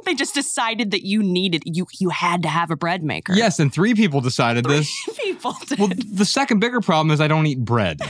they 0.06 0.16
just 0.16 0.34
decided 0.34 0.92
that 0.92 1.06
you 1.06 1.24
needed 1.24 1.64
you 1.66 1.88
you 2.00 2.10
had 2.10 2.44
to 2.44 2.50
have 2.50 2.72
a 2.72 2.76
bread 2.76 3.04
maker. 3.04 3.34
Yes, 3.34 3.60
and 3.60 3.74
three 3.74 3.94
people 3.94 4.22
decided 4.22 4.66
this. 4.66 4.92
People 5.18 5.56
did. 5.68 5.80
Well, 5.80 5.90
the 6.14 6.26
second 6.26 6.60
bigger 6.60 6.82
problem 6.82 7.12
is 7.12 7.22
I 7.22 7.28
don't 7.28 7.46
eat 7.46 7.60
bread. 7.60 8.02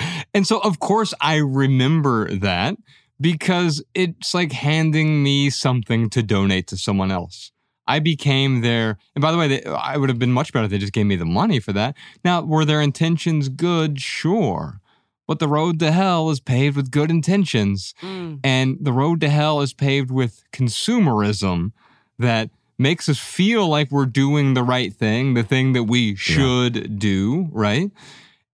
and 0.34 0.46
so, 0.46 0.58
of 0.60 0.78
course, 0.78 1.14
I 1.20 1.36
remember 1.36 2.34
that 2.36 2.76
because 3.20 3.82
it's 3.94 4.34
like 4.34 4.52
handing 4.52 5.22
me 5.22 5.50
something 5.50 6.10
to 6.10 6.22
donate 6.22 6.66
to 6.68 6.76
someone 6.76 7.10
else. 7.10 7.52
I 7.88 8.00
became 8.00 8.62
their, 8.62 8.98
and 9.14 9.22
by 9.22 9.30
the 9.30 9.38
way, 9.38 9.46
they, 9.48 9.64
I 9.64 9.96
would 9.96 10.08
have 10.08 10.18
been 10.18 10.32
much 10.32 10.52
better 10.52 10.64
if 10.64 10.70
they 10.72 10.78
just 10.78 10.92
gave 10.92 11.06
me 11.06 11.14
the 11.14 11.24
money 11.24 11.60
for 11.60 11.72
that. 11.72 11.96
Now, 12.24 12.42
were 12.42 12.64
their 12.64 12.80
intentions 12.80 13.48
good? 13.48 14.00
Sure. 14.00 14.80
But 15.26 15.38
the 15.38 15.48
road 15.48 15.78
to 15.80 15.90
hell 15.90 16.30
is 16.30 16.40
paved 16.40 16.76
with 16.76 16.90
good 16.90 17.10
intentions. 17.10 17.94
Mm. 18.00 18.40
And 18.44 18.78
the 18.80 18.92
road 18.92 19.20
to 19.22 19.28
hell 19.28 19.60
is 19.60 19.72
paved 19.72 20.10
with 20.10 20.44
consumerism 20.52 21.72
that 22.18 22.50
makes 22.78 23.08
us 23.08 23.18
feel 23.18 23.66
like 23.68 23.90
we're 23.90 24.06
doing 24.06 24.54
the 24.54 24.62
right 24.62 24.92
thing, 24.94 25.34
the 25.34 25.42
thing 25.42 25.72
that 25.72 25.84
we 25.84 26.14
should 26.14 26.98
do, 26.98 27.48
right? 27.50 27.90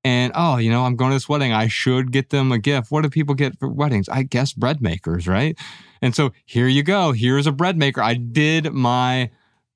And 0.04 0.32
oh, 0.34 0.56
you 0.56 0.70
know, 0.70 0.84
I'm 0.84 0.96
going 0.96 1.10
to 1.10 1.16
this 1.16 1.28
wedding. 1.28 1.52
I 1.52 1.68
should 1.68 2.10
get 2.10 2.30
them 2.30 2.50
a 2.50 2.58
gift. 2.58 2.90
What 2.90 3.02
do 3.02 3.10
people 3.10 3.34
get 3.34 3.58
for 3.58 3.68
weddings? 3.68 4.08
I 4.08 4.22
guess 4.22 4.52
bread 4.52 4.80
makers, 4.80 5.28
right? 5.28 5.56
And 6.00 6.14
so 6.14 6.32
here 6.44 6.66
you 6.66 6.82
go. 6.82 7.12
Here's 7.12 7.46
a 7.46 7.52
bread 7.52 7.76
maker. 7.76 8.02
I 8.02 8.14
did 8.14 8.72
my 8.72 9.30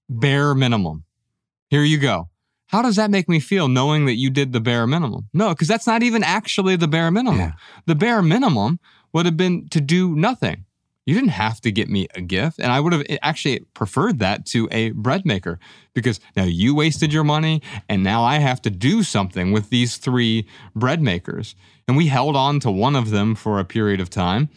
bare 0.08 0.54
minimum. 0.54 1.04
Here 1.68 1.84
you 1.84 1.98
go. 1.98 2.28
How 2.68 2.82
does 2.82 2.96
that 2.96 3.10
make 3.10 3.28
me 3.28 3.40
feel 3.40 3.68
knowing 3.68 4.06
that 4.06 4.16
you 4.16 4.30
did 4.30 4.52
the 4.52 4.60
bare 4.60 4.86
minimum? 4.86 5.28
No, 5.32 5.50
because 5.50 5.68
that's 5.68 5.86
not 5.86 6.02
even 6.02 6.22
actually 6.22 6.76
the 6.76 6.88
bare 6.88 7.10
minimum. 7.10 7.38
Yeah. 7.38 7.52
The 7.86 7.94
bare 7.94 8.22
minimum 8.22 8.80
would 9.12 9.26
have 9.26 9.36
been 9.36 9.68
to 9.68 9.80
do 9.80 10.16
nothing. 10.16 10.64
You 11.06 11.14
didn't 11.14 11.30
have 11.30 11.60
to 11.60 11.70
get 11.70 11.88
me 11.88 12.08
a 12.16 12.20
gift. 12.20 12.58
And 12.58 12.72
I 12.72 12.80
would 12.80 12.92
have 12.92 13.04
eh, 13.08 13.16
actually 13.22 13.60
preferred 13.74 14.18
that 14.18 14.44
to 14.46 14.68
a 14.72 14.90
bread 14.90 15.24
maker 15.24 15.60
because 15.94 16.18
now 16.36 16.42
you 16.42 16.74
wasted 16.74 17.12
your 17.12 17.22
money 17.22 17.62
and 17.88 18.02
now 18.02 18.24
I 18.24 18.38
have 18.38 18.60
to 18.62 18.70
do 18.70 19.04
something 19.04 19.52
with 19.52 19.70
these 19.70 19.98
three 19.98 20.48
bread 20.74 21.00
makers. 21.00 21.54
And 21.86 21.96
we 21.96 22.08
held 22.08 22.34
on 22.34 22.58
to 22.60 22.70
one 22.72 22.96
of 22.96 23.10
them 23.10 23.36
for 23.36 23.60
a 23.60 23.64
period 23.64 24.00
of 24.00 24.10
time. 24.10 24.48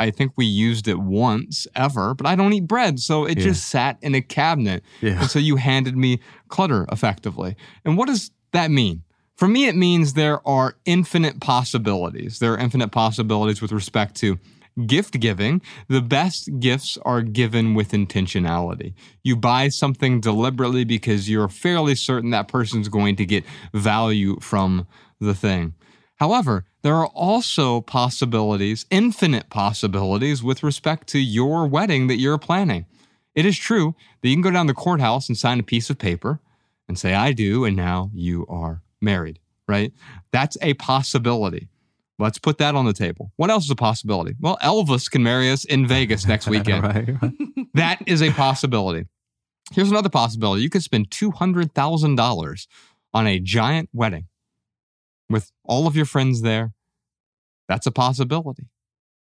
I 0.00 0.10
think 0.10 0.32
we 0.36 0.46
used 0.46 0.88
it 0.88 0.98
once 0.98 1.66
ever, 1.76 2.14
but 2.14 2.26
I 2.26 2.34
don't 2.34 2.52
eat 2.52 2.66
bread. 2.66 2.98
So 2.98 3.24
it 3.26 3.38
Yeah. 3.38 3.44
just 3.44 3.66
sat 3.68 3.98
in 4.02 4.14
a 4.14 4.22
cabinet. 4.22 4.82
Yeah. 5.00 5.20
And 5.20 5.30
so 5.30 5.38
you 5.38 5.56
handed 5.56 5.96
me 5.96 6.18
clutter 6.48 6.86
effectively. 6.90 7.54
And 7.84 7.96
what 7.96 8.08
does 8.08 8.30
that 8.52 8.70
mean? 8.70 9.02
For 9.36 9.46
me, 9.48 9.66
it 9.68 9.76
means 9.76 10.14
there 10.14 10.46
are 10.46 10.76
infinite 10.84 11.40
possibilities. 11.40 12.40
There 12.40 12.52
are 12.52 12.58
infinite 12.58 12.88
possibilities 12.92 13.62
with 13.62 13.72
respect 13.72 14.14
to 14.16 14.38
gift 14.86 15.18
giving. 15.20 15.62
The 15.88 16.00
best 16.02 16.48
gifts 16.60 16.98
are 17.04 17.22
given 17.22 17.74
with 17.74 17.92
intentionality. 17.92 18.94
You 19.22 19.36
buy 19.36 19.68
something 19.68 20.20
deliberately 20.20 20.84
because 20.84 21.28
you're 21.28 21.48
fairly 21.48 21.94
certain 21.94 22.30
that 22.30 22.48
person's 22.48 22.88
going 22.88 23.16
to 23.16 23.26
get 23.26 23.44
value 23.74 24.38
from 24.40 24.86
the 25.20 25.34
thing. 25.34 25.74
However, 26.16 26.64
there 26.82 26.94
are 26.96 27.08
also 27.08 27.80
possibilities, 27.82 28.86
infinite 28.90 29.50
possibilities, 29.50 30.42
with 30.42 30.62
respect 30.62 31.08
to 31.08 31.18
your 31.18 31.66
wedding 31.66 32.06
that 32.06 32.18
you're 32.18 32.38
planning. 32.38 32.86
It 33.34 33.44
is 33.46 33.58
true 33.58 33.94
that 34.20 34.28
you 34.28 34.34
can 34.34 34.42
go 34.42 34.50
down 34.50 34.66
to 34.66 34.72
the 34.72 34.76
courthouse 34.76 35.28
and 35.28 35.36
sign 35.36 35.60
a 35.60 35.62
piece 35.62 35.90
of 35.90 35.98
paper 35.98 36.40
and 36.88 36.98
say, 36.98 37.14
I 37.14 37.32
do, 37.32 37.64
and 37.64 37.76
now 37.76 38.10
you 38.12 38.46
are 38.48 38.82
married, 39.00 39.38
right? 39.68 39.92
That's 40.32 40.56
a 40.62 40.74
possibility. 40.74 41.68
Let's 42.18 42.38
put 42.38 42.58
that 42.58 42.74
on 42.74 42.84
the 42.84 42.92
table. 42.92 43.32
What 43.36 43.50
else 43.50 43.64
is 43.64 43.70
a 43.70 43.76
possibility? 43.76 44.34
Well, 44.40 44.58
Elvis 44.62 45.10
can 45.10 45.22
marry 45.22 45.50
us 45.50 45.64
in 45.64 45.86
Vegas 45.86 46.26
next 46.26 46.48
weekend. 46.48 46.82
right, 46.82 47.22
right. 47.22 47.32
That 47.74 48.02
is 48.06 48.22
a 48.22 48.30
possibility. 48.32 49.06
Here's 49.72 49.90
another 49.90 50.08
possibility. 50.08 50.62
You 50.62 50.70
could 50.70 50.82
spend 50.82 51.10
$200,000 51.10 52.66
on 53.14 53.26
a 53.26 53.38
giant 53.38 53.88
wedding 53.92 54.26
with 55.30 55.52
all 55.64 55.86
of 55.86 55.96
your 55.96 56.04
friends 56.04 56.42
there. 56.42 56.74
That's 57.68 57.86
a 57.86 57.92
possibility. 57.92 58.68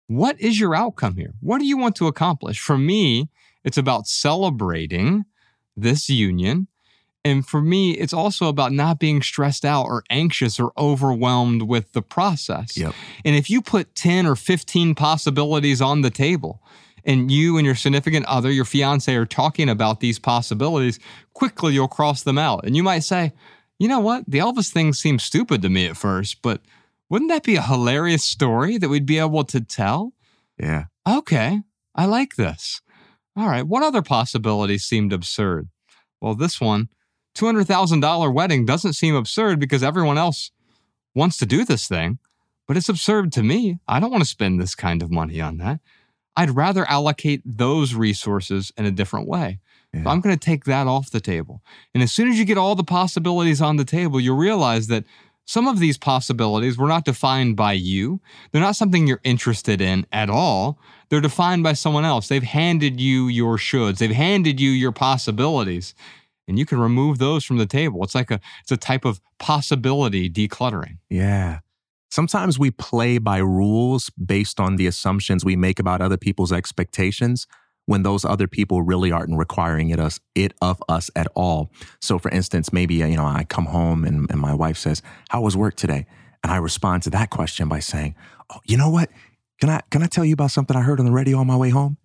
What 0.07 0.40
is 0.40 0.59
your 0.59 0.75
outcome 0.75 1.16
here? 1.16 1.35
What 1.40 1.59
do 1.59 1.66
you 1.66 1.77
want 1.77 1.97
to 1.97 2.07
accomplish? 2.07 2.61
For 2.61 2.79
me, 2.79 3.29
it's 3.64 3.77
about 3.77 4.07
celebrating 4.07 5.25
this 5.77 6.09
union. 6.09 6.69
And 7.25 7.45
for 7.45 7.61
me, 7.61 7.90
it's 7.95 8.12
also 8.12 8.47
about 8.47 8.71
not 8.71 9.01
being 9.01 9.21
stressed 9.21 9.64
out 9.64 9.87
or 9.87 10.05
anxious 10.09 10.61
or 10.61 10.72
overwhelmed 10.78 11.62
with 11.62 11.93
the 11.93 12.03
process. 12.03 12.76
Yep. 12.76 12.95
And 13.24 13.35
if 13.35 13.51
you 13.51 13.61
put 13.61 13.97
10 13.97 14.26
or 14.26 14.37
15 14.37 14.95
possibilities 14.95 15.83
on 15.83 16.03
the 16.03 16.11
table, 16.11 16.62
and 17.07 17.30
you 17.30 17.57
and 17.57 17.64
your 17.64 17.76
significant 17.76 18.26
other, 18.26 18.51
your 18.51 18.64
fiance, 18.64 19.14
are 19.14 19.26
talking 19.26 19.68
about 19.68 20.01
these 20.01 20.18
possibilities, 20.18 20.99
quickly 21.35 21.72
you'll 21.72 21.89
cross 21.89 22.24
them 22.24 22.37
out. 22.37 22.64
And 22.64 22.76
you 22.76 22.83
might 22.83 23.05
say, 23.05 23.33
you 23.79 23.89
know 23.89 24.01
what? 24.01 24.24
The 24.27 24.39
Elvis 24.39 24.72
thing 24.72 24.93
seems 24.93 25.22
stupid 25.22 25.62
to 25.62 25.68
me 25.68 25.87
at 25.87 25.97
first, 25.97 26.43
but 26.43 26.61
wouldn't 27.09 27.31
that 27.31 27.45
be 27.45 27.57
a 27.57 27.62
hilarious 27.62 28.24
story 28.24 28.79
that 28.79 28.89
we'd 28.89 29.07
be 29.07 29.18
able 29.18 29.45
to 29.45 29.61
tell? 29.61 30.12
Yeah. 30.59 30.85
Okay, 31.07 31.61
I 31.95 32.07
like 32.07 32.37
this. 32.37 32.81
All 33.37 33.49
right, 33.49 33.66
what 33.66 33.83
other 33.83 34.03
possibilities 34.03 34.85
seemed 34.85 35.12
absurd? 35.12 35.68
Well, 36.20 36.35
this 36.35 36.61
one, 36.61 36.89
$200,000 37.37 38.33
wedding 38.33 38.64
doesn't 38.64 38.95
seem 38.95 39.14
absurd 39.14 39.61
because 39.61 39.83
everyone 39.83 40.16
else 40.16 40.51
wants 41.14 41.37
to 41.39 41.47
do 41.47 41.64
this 41.64 41.87
thing, 41.87 42.18
but 42.66 42.77
it's 42.77 42.89
absurd 42.89 43.31
to 43.33 43.43
me. 43.43 43.79
I 43.87 44.01
don't 44.01 44.11
want 44.11 44.22
to 44.22 44.29
spend 44.29 44.61
this 44.61 44.74
kind 44.74 45.03
of 45.03 45.11
money 45.11 45.41
on 45.41 45.59
that. 45.59 45.81
I'd 46.35 46.57
rather 46.57 46.89
allocate 46.89 47.43
those 47.45 47.95
resources 47.95 48.72
in 48.77 48.87
a 48.87 48.91
different 48.91 49.29
way. 49.29 49.61
Yeah. 49.97 50.05
So 50.05 50.11
I'm 50.11 50.20
going 50.20 50.36
to 50.36 50.44
take 50.44 50.64
that 50.64 50.86
off 50.86 51.11
the 51.11 51.20
table. 51.20 51.62
And 51.94 52.03
as 52.03 52.12
soon 52.12 52.28
as 52.28 52.38
you 52.38 52.44
get 52.44 52.59
all 52.59 52.74
the 52.74 52.84
possibilities 52.84 53.61
on 53.61 53.76
the 53.76 53.84
table, 53.84 54.20
you'll 54.20 54.36
realize 54.36 54.86
that 54.88 55.05
some 55.47 55.68
of 55.68 55.78
these 55.78 55.97
possibilities 55.97 56.76
were 56.76 56.88
not 56.88 57.05
defined 57.05 57.57
by 57.57 57.72
you. 57.72 58.20
They're 58.51 58.61
not 58.61 58.76
something 58.76 59.07
you're 59.07 59.20
interested 59.22 59.80
in 59.80 60.05
at 60.12 60.28
all. 60.28 60.78
They're 61.09 61.20
defined 61.20 61.62
by 61.62 61.74
someone 61.74 62.05
else. 62.05 62.26
They've 62.26 62.42
handed 62.42 63.01
you 63.01 63.28
your 63.28 63.57
shoulds. 63.57 63.99
They've 63.99 64.11
handed 64.11 64.61
you 64.61 64.70
your 64.70 64.90
possibilities. 64.92 65.94
And 66.49 66.59
you 66.59 66.66
can 66.66 66.80
remove 66.80 67.18
those 67.18 67.44
from 67.44 67.59
the 67.59 67.66
table. 67.66 68.03
It's 68.03 68.14
like 68.14 68.30
a 68.30 68.40
it's 68.61 68.72
a 68.72 68.76
type 68.76 69.05
of 69.05 69.20
possibility 69.38 70.28
decluttering. 70.28 70.99
Yeah. 71.09 71.61
Sometimes 72.11 72.59
we 72.59 72.70
play 72.70 73.18
by 73.18 73.38
rules 73.38 74.11
based 74.11 74.59
on 74.59 74.76
the 74.76 74.86
assumptions 74.86 75.44
we 75.44 75.57
make 75.57 75.78
about 75.78 76.01
other 76.01 76.16
people's 76.16 76.53
expectations 76.53 77.47
when 77.87 78.03
those 78.03 78.24
other 78.24 78.47
people 78.47 78.82
really 78.82 79.11
aren't 79.11 79.37
requiring 79.37 79.91
it 79.91 79.99
us 79.99 80.20
it 80.34 80.53
of 80.61 80.82
us 80.89 81.11
at 81.16 81.28
all. 81.34 81.70
So 82.01 82.18
for 82.18 82.30
instance, 82.30 82.72
maybe 82.72 83.03
uh, 83.03 83.07
you 83.07 83.16
know, 83.16 83.26
I 83.26 83.45
come 83.45 83.66
home 83.66 84.05
and, 84.05 84.30
and 84.30 84.41
my 84.41 84.55
wife 84.55 84.76
says, 84.76 85.03
How 85.30 85.41
was 85.41 85.57
work 85.57 85.76
today? 85.76 86.07
And 86.43 86.53
I 86.53 86.57
respond 86.57 87.03
to 87.05 87.11
that 87.11 87.30
question 87.30 87.68
by 87.68 87.80
saying, 87.80 88.14
Oh, 88.51 88.61
you 88.64 88.76
know 88.76 88.91
what? 88.91 89.11
Can 89.61 89.70
I 89.70 89.80
can 89.91 90.03
I 90.03 90.07
tell 90.07 90.24
you 90.24 90.34
about 90.34 90.51
something 90.51 90.76
I 90.76 90.82
heard 90.82 91.01
on 91.01 91.07
the 91.07 91.12
radio 91.12 91.39
on 91.39 91.47
my 91.47 91.57
way 91.57 91.70
home? 91.70 91.97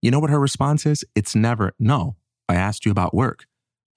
You 0.00 0.10
know 0.10 0.20
what 0.20 0.30
her 0.30 0.40
response 0.40 0.86
is? 0.86 1.04
It's 1.14 1.34
never, 1.34 1.72
no. 1.78 2.16
I 2.48 2.56
asked 2.56 2.84
you 2.84 2.90
about 2.90 3.14
work. 3.14 3.46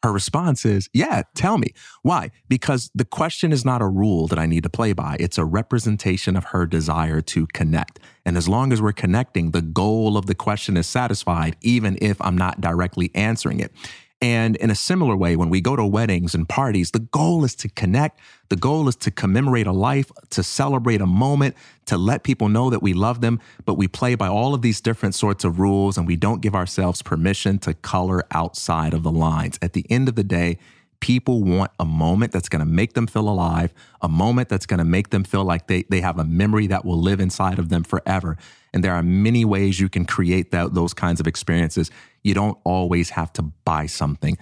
Her 0.08 0.14
response 0.14 0.64
is, 0.64 0.90
Yeah, 0.94 1.24
tell 1.36 1.58
me. 1.58 1.74
Why? 2.02 2.32
Because 2.48 2.90
the 2.96 3.04
question 3.04 3.52
is 3.52 3.66
not 3.66 3.82
a 3.82 3.88
rule 3.88 4.28
that 4.28 4.40
I 4.40 4.46
need 4.46 4.64
to 4.64 4.70
play 4.70 4.94
by. 4.94 5.18
It's 5.20 5.38
a 5.38 5.44
representation 5.44 6.38
of 6.38 6.46
her 6.46 6.66
desire 6.66 7.20
to 7.20 7.46
connect. 7.48 8.00
And 8.26 8.38
as 8.38 8.48
long 8.48 8.72
as 8.72 8.82
we're 8.82 8.94
connecting, 8.94 9.52
the 9.52 9.62
goal 9.62 10.16
of 10.16 10.26
the 10.26 10.34
question 10.34 10.78
is 10.78 10.88
satisfied, 10.88 11.58
even 11.62 11.98
if 12.02 12.22
I'm 12.22 12.38
not 12.38 12.62
directly 12.62 13.12
answering 13.16 13.60
it. 13.60 13.74
And 14.20 14.56
in 14.56 14.72
a 14.72 14.76
similar 14.76 15.16
way, 15.16 15.36
when 15.36 15.50
we 15.50 15.62
go 15.62 15.76
to 15.76 15.86
weddings 15.86 16.34
and 16.34 16.50
parties, 16.50 16.90
the 16.90 17.00
goal 17.00 17.44
is 17.44 17.54
to 17.56 17.70
connect. 17.70 18.20
The 18.50 18.56
goal 18.56 18.88
is 18.88 18.96
to 18.98 19.12
commemorate 19.12 19.68
a 19.68 19.72
life, 19.72 20.12
to 20.32 20.42
celebrate 20.42 21.02
a 21.02 21.06
moment, 21.06 21.56
to 21.86 21.98
let 21.98 22.24
people 22.24 22.50
know 22.50 22.72
that 22.72 22.82
we 22.82 22.94
love 22.94 23.22
them. 23.22 23.40
But 23.66 23.76
we 23.76 23.88
play 23.88 24.16
by 24.16 24.28
all 24.28 24.56
of 24.56 24.64
these 24.64 24.82
different 24.82 25.14
sorts 25.14 25.44
of 25.44 25.60
rules 25.60 26.00
and 26.00 26.08
we 26.08 26.16
don't 26.16 26.42
give 26.42 26.56
ourselves 26.56 27.04
permission 27.04 27.60
to 27.60 27.76
color 27.76 28.24
outside 28.32 28.96
of 28.96 29.04
the 29.04 29.12
lines. 29.12 29.60
At 29.62 29.74
the 29.74 29.86
end 29.90 30.10
of 30.10 30.16
the 30.16 30.24
day, 30.24 30.58
people 31.00 31.44
want 31.44 31.72
a 31.80 31.86
moment 31.86 32.32
that's 32.32 32.50
going 32.50 32.60
to 32.60 32.66
make 32.66 32.94
them 32.94 33.06
feel 33.06 33.30
alive, 33.30 33.72
a 34.02 34.10
moment 34.10 34.50
that's 34.50 34.66
going 34.66 34.80
to 34.80 34.84
make 34.84 35.12
them 35.12 35.24
feel 35.24 35.44
like 35.44 35.68
they, 35.68 35.84
they 35.90 36.02
have 36.02 36.18
a 36.18 36.24
memory 36.24 36.66
that 36.68 36.84
will 36.84 37.00
live 37.00 37.20
inside 37.20 37.60
of 37.60 37.70
them 37.70 37.84
forever. 37.84 38.36
And 38.74 38.84
there 38.84 38.94
are 38.94 39.04
many 39.04 39.46
ways 39.46 39.80
you 39.80 39.90
can 39.90 40.06
create 40.06 40.52
that, 40.52 40.74
those 40.74 40.94
kinds 40.94 41.20
of 41.20 41.28
experiences. 41.28 41.90
You 42.24 42.34
don't 42.34 42.58
always 42.64 43.12
have 43.12 43.32
to 43.34 43.42
buy 43.42 43.86
something. 43.86 44.38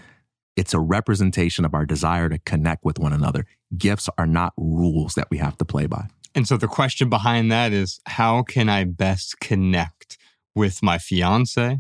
It's 0.56 0.74
a 0.74 0.80
representation 0.80 1.66
of 1.66 1.74
our 1.74 1.86
desire 1.86 2.30
to 2.30 2.40
connect 2.40 2.86
with 2.86 2.98
one 2.98 3.14
another. 3.14 3.46
Gifts 3.78 4.10
are 4.18 4.28
not 4.28 4.54
rules 4.58 5.14
that 5.16 5.30
we 5.30 5.38
have 5.38 5.58
to 5.58 5.66
play 5.66 5.86
by. 5.86 6.08
And 6.34 6.48
so 6.48 6.58
the 6.58 6.68
question 6.68 7.10
behind 7.10 7.52
that 7.52 7.72
is 7.72 8.00
how 8.06 8.44
can 8.44 8.70
I 8.70 8.84
best 8.84 9.40
connect 9.40 10.18
with 10.54 10.82
my 10.82 10.98
fiance? 10.98 11.80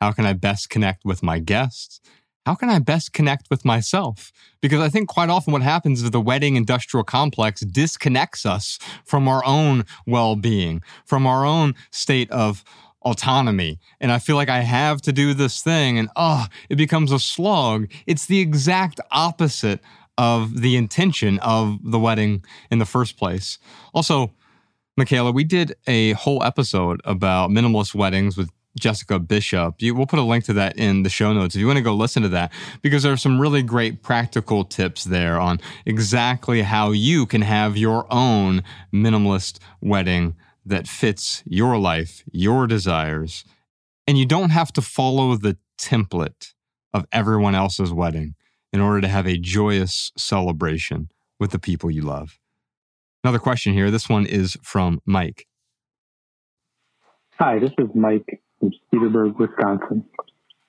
How 0.00 0.12
can 0.12 0.26
I 0.26 0.32
best 0.32 0.70
connect 0.70 1.04
with 1.04 1.22
my 1.22 1.38
guests? 1.38 2.00
How 2.46 2.54
can 2.54 2.70
I 2.70 2.78
best 2.78 3.12
connect 3.12 3.50
with 3.50 3.64
myself? 3.64 4.30
Because 4.60 4.80
I 4.80 4.88
think 4.88 5.08
quite 5.08 5.30
often 5.30 5.52
what 5.52 5.62
happens 5.62 6.00
is 6.00 6.12
the 6.12 6.20
wedding 6.20 6.54
industrial 6.54 7.02
complex 7.02 7.62
disconnects 7.62 8.46
us 8.46 8.78
from 9.04 9.26
our 9.26 9.44
own 9.44 9.84
well 10.06 10.36
being, 10.36 10.80
from 11.04 11.26
our 11.26 11.44
own 11.44 11.74
state 11.90 12.30
of 12.30 12.62
autonomy. 13.02 13.80
And 14.00 14.12
I 14.12 14.20
feel 14.20 14.36
like 14.36 14.48
I 14.48 14.60
have 14.60 15.02
to 15.02 15.12
do 15.12 15.34
this 15.34 15.60
thing, 15.60 15.98
and 15.98 16.08
oh, 16.14 16.46
it 16.70 16.76
becomes 16.76 17.10
a 17.10 17.18
slog. 17.18 17.90
It's 18.06 18.26
the 18.26 18.38
exact 18.38 19.00
opposite 19.10 19.80
of 20.16 20.60
the 20.60 20.76
intention 20.76 21.40
of 21.40 21.78
the 21.82 21.98
wedding 21.98 22.44
in 22.70 22.78
the 22.78 22.86
first 22.86 23.16
place. 23.16 23.58
Also, 23.92 24.32
Michaela, 24.96 25.32
we 25.32 25.42
did 25.42 25.74
a 25.88 26.12
whole 26.12 26.44
episode 26.44 27.00
about 27.04 27.50
minimalist 27.50 27.92
weddings 27.92 28.36
with 28.36 28.50
Jessica 28.78 29.18
Bishop. 29.18 29.80
You, 29.80 29.94
we'll 29.94 30.06
put 30.06 30.18
a 30.18 30.22
link 30.22 30.44
to 30.44 30.52
that 30.54 30.76
in 30.78 31.02
the 31.02 31.08
show 31.08 31.32
notes 31.32 31.54
if 31.54 31.60
you 31.60 31.66
want 31.66 31.78
to 31.78 31.82
go 31.82 31.94
listen 31.94 32.22
to 32.22 32.28
that, 32.30 32.52
because 32.82 33.02
there 33.02 33.12
are 33.12 33.16
some 33.16 33.40
really 33.40 33.62
great 33.62 34.02
practical 34.02 34.64
tips 34.64 35.04
there 35.04 35.40
on 35.40 35.60
exactly 35.84 36.62
how 36.62 36.90
you 36.90 37.26
can 37.26 37.42
have 37.42 37.76
your 37.76 38.06
own 38.12 38.62
minimalist 38.92 39.58
wedding 39.80 40.34
that 40.64 40.88
fits 40.88 41.42
your 41.46 41.78
life, 41.78 42.22
your 42.30 42.66
desires. 42.66 43.44
And 44.06 44.18
you 44.18 44.26
don't 44.26 44.50
have 44.50 44.72
to 44.74 44.82
follow 44.82 45.36
the 45.36 45.56
template 45.78 46.54
of 46.92 47.06
everyone 47.12 47.54
else's 47.54 47.92
wedding 47.92 48.34
in 48.72 48.80
order 48.80 49.00
to 49.00 49.08
have 49.08 49.26
a 49.26 49.38
joyous 49.38 50.12
celebration 50.16 51.10
with 51.38 51.50
the 51.50 51.58
people 51.58 51.90
you 51.90 52.02
love. 52.02 52.38
Another 53.24 53.38
question 53.38 53.72
here. 53.72 53.90
This 53.90 54.08
one 54.08 54.26
is 54.26 54.56
from 54.62 55.00
Mike. 55.04 55.46
Hi, 57.38 57.58
this 57.58 57.72
is 57.78 57.88
Mike 57.94 58.40
from 58.66 59.00
Cedarburg, 59.00 59.38
Wisconsin. 59.38 60.04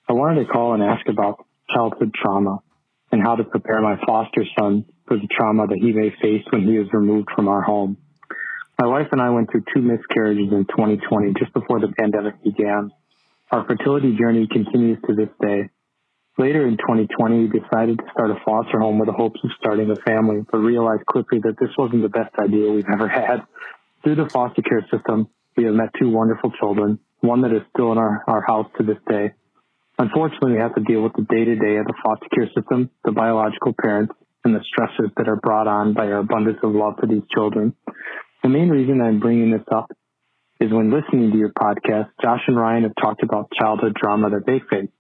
I 0.10 0.14
wanted 0.14 0.46
to 0.46 0.52
call 0.52 0.74
and 0.74 0.84
ask 0.84 1.08
about 1.08 1.46
childhood 1.74 2.14
trauma 2.14 2.60
and 3.12 3.22
how 3.22 3.36
to 3.36 3.44
prepare 3.44 3.82
my 3.82 3.98
foster 4.06 4.44
son 4.58 4.86
for 5.08 5.18
the 5.18 5.28
trauma 5.32 5.68
that 5.68 5.78
he 5.78 5.92
may 5.92 6.10
face 6.22 6.44
when 6.50 6.64
he 6.64 6.76
is 6.78 6.88
removed 6.94 7.30
from 7.36 7.48
our 7.48 7.62
home. 7.62 7.98
My 8.80 8.88
wife 8.88 9.08
and 9.12 9.22
I 9.22 9.30
went 9.32 9.50
through 9.52 9.64
two 9.74 9.82
miscarriages 9.82 10.52
in 10.52 10.66
2020, 10.66 11.34
just 11.40 11.54
before 11.54 11.80
the 11.80 11.92
pandemic 11.98 12.44
began. 12.44 12.92
Our 13.52 13.66
fertility 13.66 14.16
journey 14.18 14.48
continues 14.52 15.00
to 15.08 15.16
this 15.16 15.30
day. 15.42 15.70
Later 16.38 16.68
in 16.68 16.78
2020, 16.78 17.48
we 17.48 17.60
decided 17.60 17.98
to 17.98 18.06
start 18.12 18.30
a 18.30 18.36
foster 18.46 18.80
home 18.80 19.00
with 19.00 19.08
the 19.08 19.14
hopes 19.14 19.40
of 19.44 19.50
starting 19.60 19.90
a 19.90 19.96
family, 19.96 20.46
but 20.52 20.60
realized 20.60 21.06
quickly 21.08 21.40
that 21.40 21.56
this 21.60 21.70
wasn't 21.78 22.04
the 22.04 22.10
best 22.10 22.36
idea 22.38 22.70
we've 22.70 22.86
ever 22.94 23.08
had. 23.08 23.42
Through 24.04 24.16
the 24.16 24.30
foster 24.30 24.62
care 24.62 24.86
system, 24.92 25.30
we 25.56 25.64
have 25.64 25.74
met 25.74 25.90
two 26.00 26.10
wonderful 26.10 26.52
children, 26.52 27.00
one 27.22 27.42
that 27.42 27.52
is 27.52 27.62
still 27.74 27.92
in 27.92 27.98
our, 27.98 28.24
our 28.28 28.42
house 28.42 28.68
to 28.78 28.84
this 28.84 28.98
day. 29.10 29.34
Unfortunately, 30.00 30.54
we 30.54 30.60
have 30.60 30.76
to 30.76 30.82
deal 30.82 31.02
with 31.02 31.14
the 31.14 31.24
day 31.24 31.44
to 31.46 31.56
day 31.56 31.78
of 31.78 31.88
the 31.88 31.94
foster 32.04 32.28
care 32.34 32.50
system, 32.56 32.90
the 33.04 33.12
biological 33.12 33.74
parents, 33.80 34.14
and 34.44 34.56
the 34.56 34.62
stresses 34.64 35.12
that 35.18 35.28
are 35.28 35.36
brought 35.36 35.68
on 35.68 35.94
by 35.94 36.06
our 36.06 36.20
abundance 36.20 36.60
of 36.64 36.74
love 36.74 36.94
for 37.00 37.08
these 37.08 37.24
children. 37.34 37.74
The 38.44 38.50
main 38.50 38.70
reason 38.70 39.02
I'm 39.02 39.20
bringing 39.20 39.52
this 39.52 39.66
up 39.72 39.92
is 40.60 40.72
when 40.72 40.92
listening 40.92 41.32
to 41.32 41.38
your 41.38 41.52
podcast, 41.52 42.10
Josh 42.22 42.42
and 42.48 42.58
Ryan 42.58 42.84
have 42.84 42.94
talked 43.02 43.24
about 43.24 43.52
childhood 43.60 43.96
trauma 43.96 44.30
that 44.30 44.46
they 44.46 44.60
faced. 44.70 44.94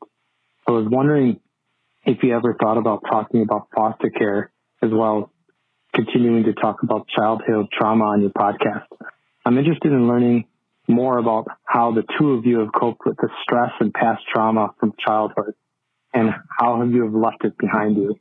I 0.67 0.71
was 0.71 0.87
wondering 0.89 1.39
if 2.05 2.23
you 2.23 2.35
ever 2.35 2.55
thought 2.59 2.77
about 2.77 3.03
talking 3.09 3.41
about 3.41 3.67
foster 3.75 4.09
care 4.09 4.51
as 4.81 4.89
well 4.91 5.31
continuing 5.93 6.43
to 6.43 6.53
talk 6.53 6.83
about 6.83 7.07
childhood 7.07 7.67
trauma 7.71 8.05
on 8.05 8.21
your 8.21 8.29
podcast. 8.29 8.85
I'm 9.45 9.57
interested 9.57 9.91
in 9.91 10.07
learning 10.07 10.45
more 10.87 11.17
about 11.17 11.47
how 11.65 11.91
the 11.91 12.03
two 12.17 12.31
of 12.31 12.45
you 12.45 12.59
have 12.59 12.69
coped 12.73 13.01
with 13.05 13.17
the 13.17 13.29
stress 13.43 13.71
and 13.79 13.93
past 13.93 14.23
trauma 14.33 14.69
from 14.79 14.93
childhood 15.05 15.53
and 16.13 16.31
how 16.57 16.81
you 16.83 17.03
have 17.03 17.13
left 17.13 17.43
it 17.43 17.57
behind 17.57 17.97
you. 17.97 18.15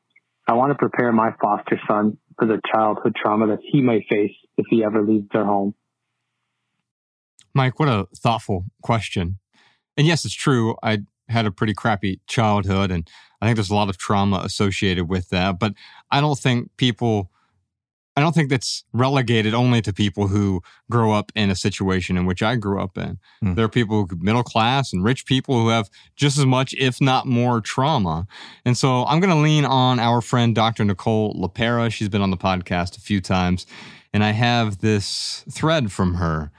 I 0.49 0.55
want 0.55 0.71
to 0.71 0.79
prepare 0.79 1.13
my 1.13 1.31
foster 1.41 1.81
son 1.89 2.19
for 2.39 2.47
the 2.47 2.61
childhood 2.73 3.15
trauma 3.21 3.49
that 3.49 3.61
he 3.63 3.81
may 3.81 4.05
face 4.09 4.35
if 4.57 4.67
he 4.69 4.85
ever 4.85 5.03
leaves 5.03 5.29
their 5.33 5.45
home. 5.45 5.75
Mike, 7.55 7.81
what 7.81 7.89
a 7.89 8.07
thoughtful 8.15 8.67
question. 8.83 9.39
And 9.97 10.07
yes, 10.07 10.25
it's 10.25 10.35
true. 10.35 10.77
I 10.83 10.99
had 11.29 11.47
a 11.47 11.51
pretty 11.51 11.75
crappy 11.75 12.21
childhood, 12.27 12.91
and 12.91 13.09
I 13.41 13.47
think 13.47 13.57
there's 13.57 13.71
a 13.71 13.75
lot 13.75 13.89
of 13.89 13.97
trauma 13.97 14.43
associated 14.45 15.09
with 15.09 15.31
that. 15.31 15.59
But 15.59 15.75
I 16.11 16.21
don't 16.21 16.39
think 16.39 16.71
people, 16.77 17.31
I 18.17 18.23
don't 18.23 18.35
think 18.35 18.49
that's 18.49 18.83
relegated 18.95 19.53
only 19.53 19.83
to 19.83 19.93
people 19.93 20.29
who 20.29 20.63
grow 20.91 21.13
up 21.13 21.31
in 21.35 21.51
a 21.51 21.55
situation 21.55 22.17
in 22.17 22.25
which 22.25 22.43
I 22.43 22.57
grew 22.57 22.81
up 22.81 22.97
in. 22.97 23.19
Hmm. 23.43 23.55
There 23.55 23.67
are 23.67 23.69
people, 23.69 24.09
middle 24.19 24.43
class 24.43 24.93
and 24.93 25.05
rich 25.05 25.27
people, 25.27 25.61
who 25.61 25.69
have 25.69 25.91
just 26.17 26.39
as 26.39 26.47
much, 26.47 26.75
if 26.79 26.99
not 26.99 27.27
more, 27.27 27.61
trauma. 27.61 28.27
And 28.65 28.77
so 28.77 29.05
I'm 29.05 29.21
going 29.21 29.35
to 29.35 29.41
lean 29.41 29.67
on 29.67 29.99
our 29.99 30.23
friend, 30.23 30.55
Dr. 30.55 30.85
Nicole 30.85 31.35
LePera. 31.35 31.93
She's 31.93 32.09
been 32.09 32.23
on 32.23 32.31
the 32.31 32.39
podcast 32.39 32.97
a 32.97 33.01
few 33.01 33.21
times. 33.21 33.67
And 34.15 34.25
I 34.25 34.31
have 34.31 34.79
this 34.79 35.45
thread 35.51 35.93
from 35.93 36.15
her 36.15 36.51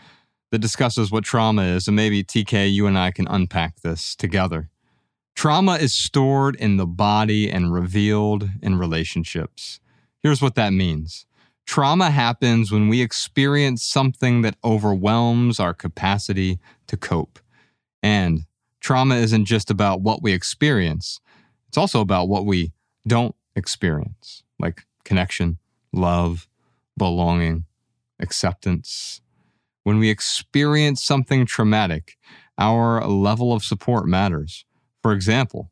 that 0.51 0.59
discusses 0.59 1.11
what 1.11 1.23
trauma 1.23 1.63
is. 1.63 1.87
And 1.87 1.95
maybe 1.95 2.23
TK, 2.23 2.71
you 2.71 2.85
and 2.85 2.99
I 2.99 3.09
can 3.09 3.27
unpack 3.27 3.81
this 3.81 4.15
together. 4.15 4.69
Trauma 5.35 5.75
is 5.75 5.93
stored 5.93 6.55
in 6.55 6.77
the 6.77 6.87
body 6.87 7.49
and 7.49 7.71
revealed 7.71 8.49
in 8.61 8.77
relationships. 8.77 9.79
Here's 10.23 10.41
what 10.41 10.55
that 10.55 10.73
means 10.73 11.26
trauma 11.67 12.09
happens 12.09 12.71
when 12.71 12.87
we 12.87 13.01
experience 13.01 13.83
something 13.83 14.41
that 14.41 14.55
overwhelms 14.63 15.59
our 15.59 15.73
capacity 15.73 16.57
to 16.87 16.97
cope. 16.97 17.39
And 18.01 18.45
trauma 18.79 19.15
isn't 19.15 19.45
just 19.45 19.69
about 19.69 20.01
what 20.01 20.23
we 20.23 20.31
experience, 20.31 21.19
it's 21.67 21.77
also 21.77 21.99
about 21.99 22.29
what 22.29 22.45
we 22.45 22.71
don't 23.05 23.35
experience, 23.55 24.43
like 24.57 24.87
connection, 25.03 25.57
love, 25.93 26.47
belonging, 26.97 27.65
acceptance. 28.19 29.21
When 29.83 29.99
we 29.99 30.09
experience 30.09 31.03
something 31.03 31.45
traumatic, 31.45 32.17
our 32.57 33.05
level 33.05 33.53
of 33.53 33.63
support 33.63 34.07
matters. 34.07 34.65
For 35.01 35.13
example, 35.13 35.71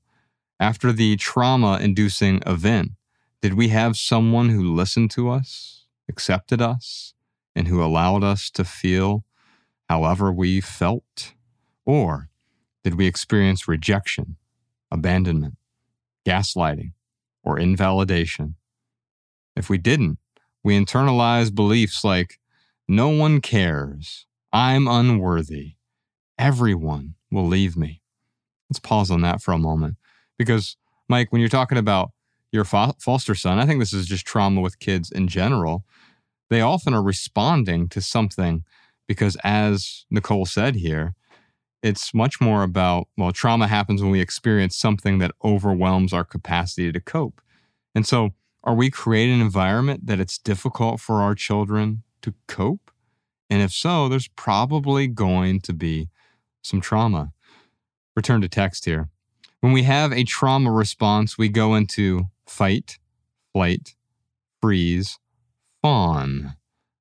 after 0.59 0.91
the 0.91 1.15
trauma 1.15 1.79
inducing 1.81 2.41
event, 2.45 2.91
did 3.41 3.55
we 3.55 3.69
have 3.69 3.97
someone 3.97 4.49
who 4.49 4.73
listened 4.73 5.11
to 5.11 5.29
us, 5.29 5.74
accepted 6.09 6.61
us, 6.61 7.13
and 7.55 7.67
who 7.67 7.83
allowed 7.83 8.23
us 8.23 8.49
to 8.51 8.63
feel 8.63 9.23
however 9.89 10.31
we 10.31 10.61
felt? 10.61 11.33
Or 11.85 12.29
did 12.83 12.95
we 12.95 13.05
experience 13.05 13.67
rejection, 13.67 14.37
abandonment, 14.91 15.55
gaslighting, 16.25 16.93
or 17.43 17.59
invalidation? 17.59 18.55
If 19.55 19.69
we 19.69 19.77
didn't, 19.77 20.19
we 20.63 20.77
internalize 20.77 21.53
beliefs 21.53 22.03
like, 22.03 22.39
no 22.87 23.09
one 23.09 23.41
cares, 23.41 24.25
I'm 24.51 24.87
unworthy, 24.87 25.75
everyone 26.37 27.15
will 27.31 27.47
leave 27.47 27.75
me. 27.77 28.01
Let's 28.69 28.79
pause 28.79 29.11
on 29.11 29.21
that 29.21 29.41
for 29.41 29.51
a 29.53 29.57
moment. 29.57 29.95
Because, 30.37 30.77
Mike, 31.07 31.31
when 31.31 31.39
you're 31.39 31.49
talking 31.49 31.77
about 31.77 32.11
your 32.55 32.65
fo- 32.65 32.95
foster 32.99 33.35
son, 33.35 33.59
I 33.59 33.65
think 33.65 33.79
this 33.79 33.93
is 33.93 34.07
just 34.07 34.25
trauma 34.25 34.61
with 34.61 34.79
kids 34.79 35.11
in 35.11 35.27
general. 35.27 35.85
They 36.49 36.61
often 36.61 36.93
are 36.93 37.03
responding 37.03 37.89
to 37.89 38.01
something 38.01 38.63
because, 39.07 39.37
as 39.43 40.05
Nicole 40.09 40.45
said 40.45 40.75
here, 40.75 41.13
it's 41.83 42.13
much 42.13 42.41
more 42.41 42.63
about, 42.63 43.07
well, 43.15 43.31
trauma 43.31 43.67
happens 43.67 44.01
when 44.01 44.09
we 44.09 44.21
experience 44.21 44.75
something 44.75 45.19
that 45.19 45.35
overwhelms 45.43 46.13
our 46.13 46.23
capacity 46.23 46.91
to 46.91 46.99
cope. 46.99 47.41
And 47.93 48.07
so, 48.07 48.31
are 48.63 48.73
we 48.73 48.89
creating 48.89 49.35
an 49.35 49.41
environment 49.41 50.07
that 50.07 50.19
it's 50.19 50.39
difficult 50.39 50.99
for 50.99 51.21
our 51.21 51.35
children 51.35 52.01
to 52.23 52.33
cope? 52.47 52.89
And 53.51 53.61
if 53.61 53.71
so, 53.71 54.09
there's 54.09 54.27
probably 54.29 55.05
going 55.05 55.59
to 55.61 55.73
be 55.73 56.09
some 56.63 56.81
trauma. 56.81 57.31
Return 58.15 58.41
to 58.41 58.49
text 58.49 58.85
here. 58.85 59.09
When 59.61 59.71
we 59.71 59.83
have 59.83 60.11
a 60.11 60.23
trauma 60.23 60.71
response, 60.71 61.37
we 61.37 61.49
go 61.49 61.75
into 61.75 62.25
fight, 62.47 62.97
flight, 63.53 63.95
freeze, 64.61 65.19
fawn, 65.81 66.55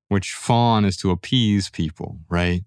which 0.08 0.32
fawn 0.32 0.84
is 0.84 0.96
to 0.98 1.10
appease 1.10 1.70
people, 1.70 2.18
right? 2.28 2.62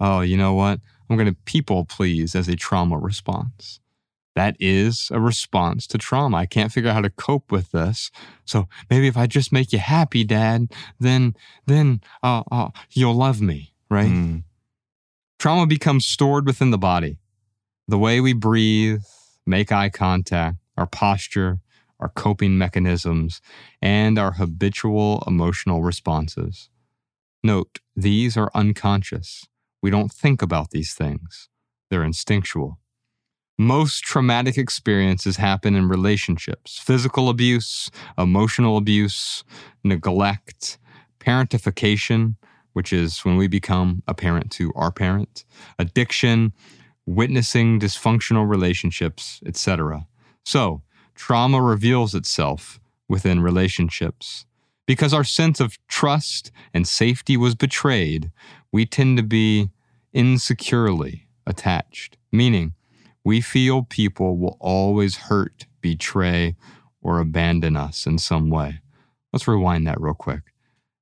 Oh, 0.00 0.20
you 0.20 0.36
know 0.36 0.54
what? 0.54 0.80
I'm 1.08 1.16
going 1.16 1.28
to 1.28 1.36
people 1.44 1.84
please 1.84 2.34
as 2.34 2.48
a 2.48 2.56
trauma 2.56 2.98
response. 2.98 3.80
That 4.36 4.56
is 4.60 5.08
a 5.10 5.18
response 5.18 5.88
to 5.88 5.98
trauma. 5.98 6.36
I 6.36 6.46
can't 6.46 6.70
figure 6.70 6.90
out 6.90 6.94
how 6.94 7.00
to 7.00 7.10
cope 7.10 7.50
with 7.50 7.72
this. 7.72 8.12
So 8.44 8.68
maybe 8.88 9.08
if 9.08 9.16
I 9.16 9.26
just 9.26 9.50
make 9.50 9.72
you 9.72 9.80
happy, 9.80 10.22
Dad, 10.22 10.68
then 11.00 11.34
then 11.66 12.00
uh, 12.22 12.44
uh, 12.52 12.68
you'll 12.92 13.16
love 13.16 13.40
me, 13.40 13.74
right? 13.90 14.06
Mm. 14.06 14.44
Trauma 15.40 15.66
becomes 15.66 16.06
stored 16.06 16.46
within 16.46 16.70
the 16.70 16.78
body. 16.78 17.18
The 17.88 17.98
way 17.98 18.20
we 18.20 18.32
breathe, 18.32 19.02
make 19.44 19.72
eye 19.72 19.88
contact, 19.88 20.58
our 20.76 20.86
posture, 20.86 21.58
our 22.00 22.08
coping 22.08 22.56
mechanisms, 22.58 23.40
and 23.82 24.18
our 24.18 24.32
habitual 24.32 25.22
emotional 25.26 25.82
responses. 25.82 26.70
Note, 27.42 27.78
these 27.94 28.36
are 28.36 28.50
unconscious. 28.54 29.46
We 29.82 29.90
don't 29.90 30.12
think 30.12 30.42
about 30.42 30.70
these 30.70 30.94
things, 30.94 31.48
they're 31.90 32.04
instinctual. 32.04 32.78
Most 33.60 34.04
traumatic 34.04 34.56
experiences 34.56 35.36
happen 35.36 35.74
in 35.74 35.88
relationships 35.88 36.78
physical 36.78 37.28
abuse, 37.28 37.90
emotional 38.16 38.76
abuse, 38.76 39.42
neglect, 39.82 40.78
parentification, 41.18 42.36
which 42.72 42.92
is 42.92 43.24
when 43.24 43.36
we 43.36 43.48
become 43.48 44.02
a 44.06 44.14
parent 44.14 44.52
to 44.52 44.72
our 44.76 44.92
parent, 44.92 45.44
addiction, 45.78 46.52
witnessing 47.06 47.80
dysfunctional 47.80 48.48
relationships, 48.48 49.40
etc. 49.44 50.06
So, 50.44 50.82
trauma 51.18 51.60
reveals 51.60 52.14
itself 52.14 52.80
within 53.08 53.40
relationships. 53.40 54.46
Because 54.86 55.12
our 55.12 55.24
sense 55.24 55.60
of 55.60 55.76
trust 55.86 56.50
and 56.72 56.88
safety 56.88 57.36
was 57.36 57.54
betrayed, 57.54 58.30
we 58.72 58.86
tend 58.86 59.18
to 59.18 59.22
be 59.22 59.68
insecurely 60.14 61.26
attached, 61.46 62.16
meaning 62.32 62.72
we 63.22 63.42
feel 63.42 63.82
people 63.82 64.38
will 64.38 64.56
always 64.60 65.16
hurt, 65.16 65.66
betray, 65.82 66.56
or 67.02 67.20
abandon 67.20 67.76
us 67.76 68.06
in 68.06 68.16
some 68.18 68.48
way. 68.48 68.80
Let's 69.32 69.46
rewind 69.46 69.86
that 69.86 70.00
real 70.00 70.14
quick 70.14 70.52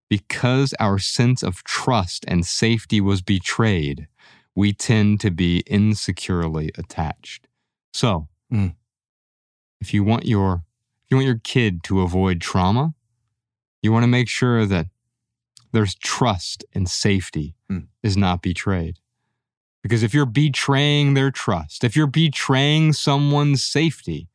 because 0.09 0.75
our 0.79 0.99
sense 0.99 1.43
of 1.43 1.65
trust 1.65 2.25
and 2.29 2.47
safety 2.47 3.01
was 3.01 3.23
betrayed, 3.23 4.07
we 4.55 4.73
tend 4.73 5.21
to 5.21 5.31
be 5.31 5.63
insecurely 5.67 6.71
attached. 6.79 7.49
So, 7.93 8.29
mm. 8.53 8.75
If 9.81 9.93
you 9.95 10.05
want 10.05 10.27
your 10.27 10.65
if 11.05 11.11
you 11.11 11.17
want 11.19 11.27
your 11.27 11.41
kid 11.43 11.85
to 11.85 12.01
avoid 12.01 12.41
trauma, 12.41 12.95
you 13.81 13.93
want 13.93 14.03
to 14.03 14.09
make 14.09 14.29
sure 14.29 14.67
that 14.67 14.87
there's 15.73 15.95
trust 15.95 16.65
and 16.75 16.89
safety 16.89 17.55
mm. 17.71 17.87
is 18.03 18.17
not 18.17 18.43
betrayed. 18.43 18.99
Because 19.83 20.03
if 20.03 20.13
you're 20.13 20.27
betraying 20.27 21.15
their 21.15 21.31
trust, 21.31 21.85
if 21.85 21.95
you're 21.95 22.09
betraying 22.09 22.93
someone's 22.93 23.63
safety, 23.63 24.29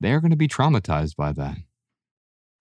they're 0.00 0.20
going 0.20 0.30
to 0.30 0.36
be 0.36 0.48
traumatized 0.48 1.16
by 1.16 1.32
that. 1.32 1.58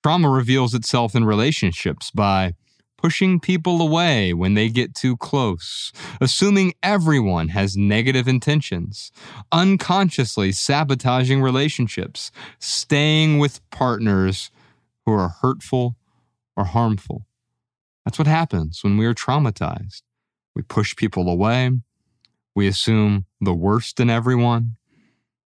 Trauma 0.03 0.30
reveals 0.30 0.74
itself 0.74 1.16
in 1.16 1.24
relationships 1.24 2.12
by 2.12 2.55
pushing 3.02 3.39
people 3.39 3.82
away 3.82 4.34
when 4.34 4.56
they 4.56 4.68
get 4.68 4.93
too 4.93 5.16
close, 5.16 5.93
assuming 6.20 6.74
everyone 6.84 7.47
has 7.50 7.78
negative 7.78 8.28
intentions, 8.28 9.12
unconsciously 9.54 10.52
sabotaging 10.52 11.41
relationships, 11.41 12.30
staying 12.60 13.39
with 13.39 13.62
partners 13.70 14.52
who 15.06 15.14
are 15.14 15.36
hurtful 15.41 15.95
or 16.58 16.66
harmful. 16.66 17.26
That's 18.04 18.20
what 18.20 18.28
happens 18.28 18.84
when 18.84 18.97
we 18.97 19.06
are 19.06 19.14
traumatized. 19.14 20.02
We 20.54 20.62
push 20.62 20.93
people 20.95 21.30
away. 21.30 21.72
We 22.54 22.68
assume 22.68 23.26
the 23.39 23.54
worst 23.54 24.02
in 24.02 24.10
everyone. 24.10 24.76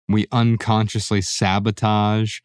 We 0.07 0.25
unconsciously 0.31 1.21
sabotage 1.21 2.39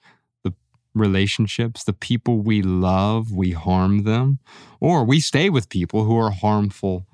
relationships, 0.95 1.84
the 1.84 1.93
people 1.93 2.39
we 2.39 2.62
love, 2.62 3.32
we 3.32 3.53
harm 3.53 4.05
them, 4.05 4.39
or 4.80 5.05
we 5.05 5.20
stay 5.20 5.51
with 5.51 5.68
people 5.68 6.05
who 6.05 6.16
are 6.16 6.30
harmful 6.30 7.07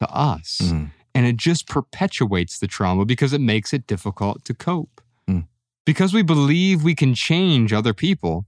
to 0.00 0.10
us. 0.10 0.60
Mm. 0.62 0.90
And 1.14 1.26
it 1.26 1.36
just 1.36 1.68
perpetuates 1.68 2.58
the 2.58 2.66
trauma 2.66 3.04
because 3.04 3.32
it 3.32 3.40
makes 3.40 3.72
it 3.72 3.86
difficult 3.86 4.44
to 4.44 4.54
cope. 4.54 5.00
Mm. 5.28 5.46
Because 5.84 6.12
we 6.12 6.22
believe 6.22 6.82
we 6.82 6.94
can 6.94 7.14
change 7.14 7.72
other 7.72 7.94
people, 7.94 8.46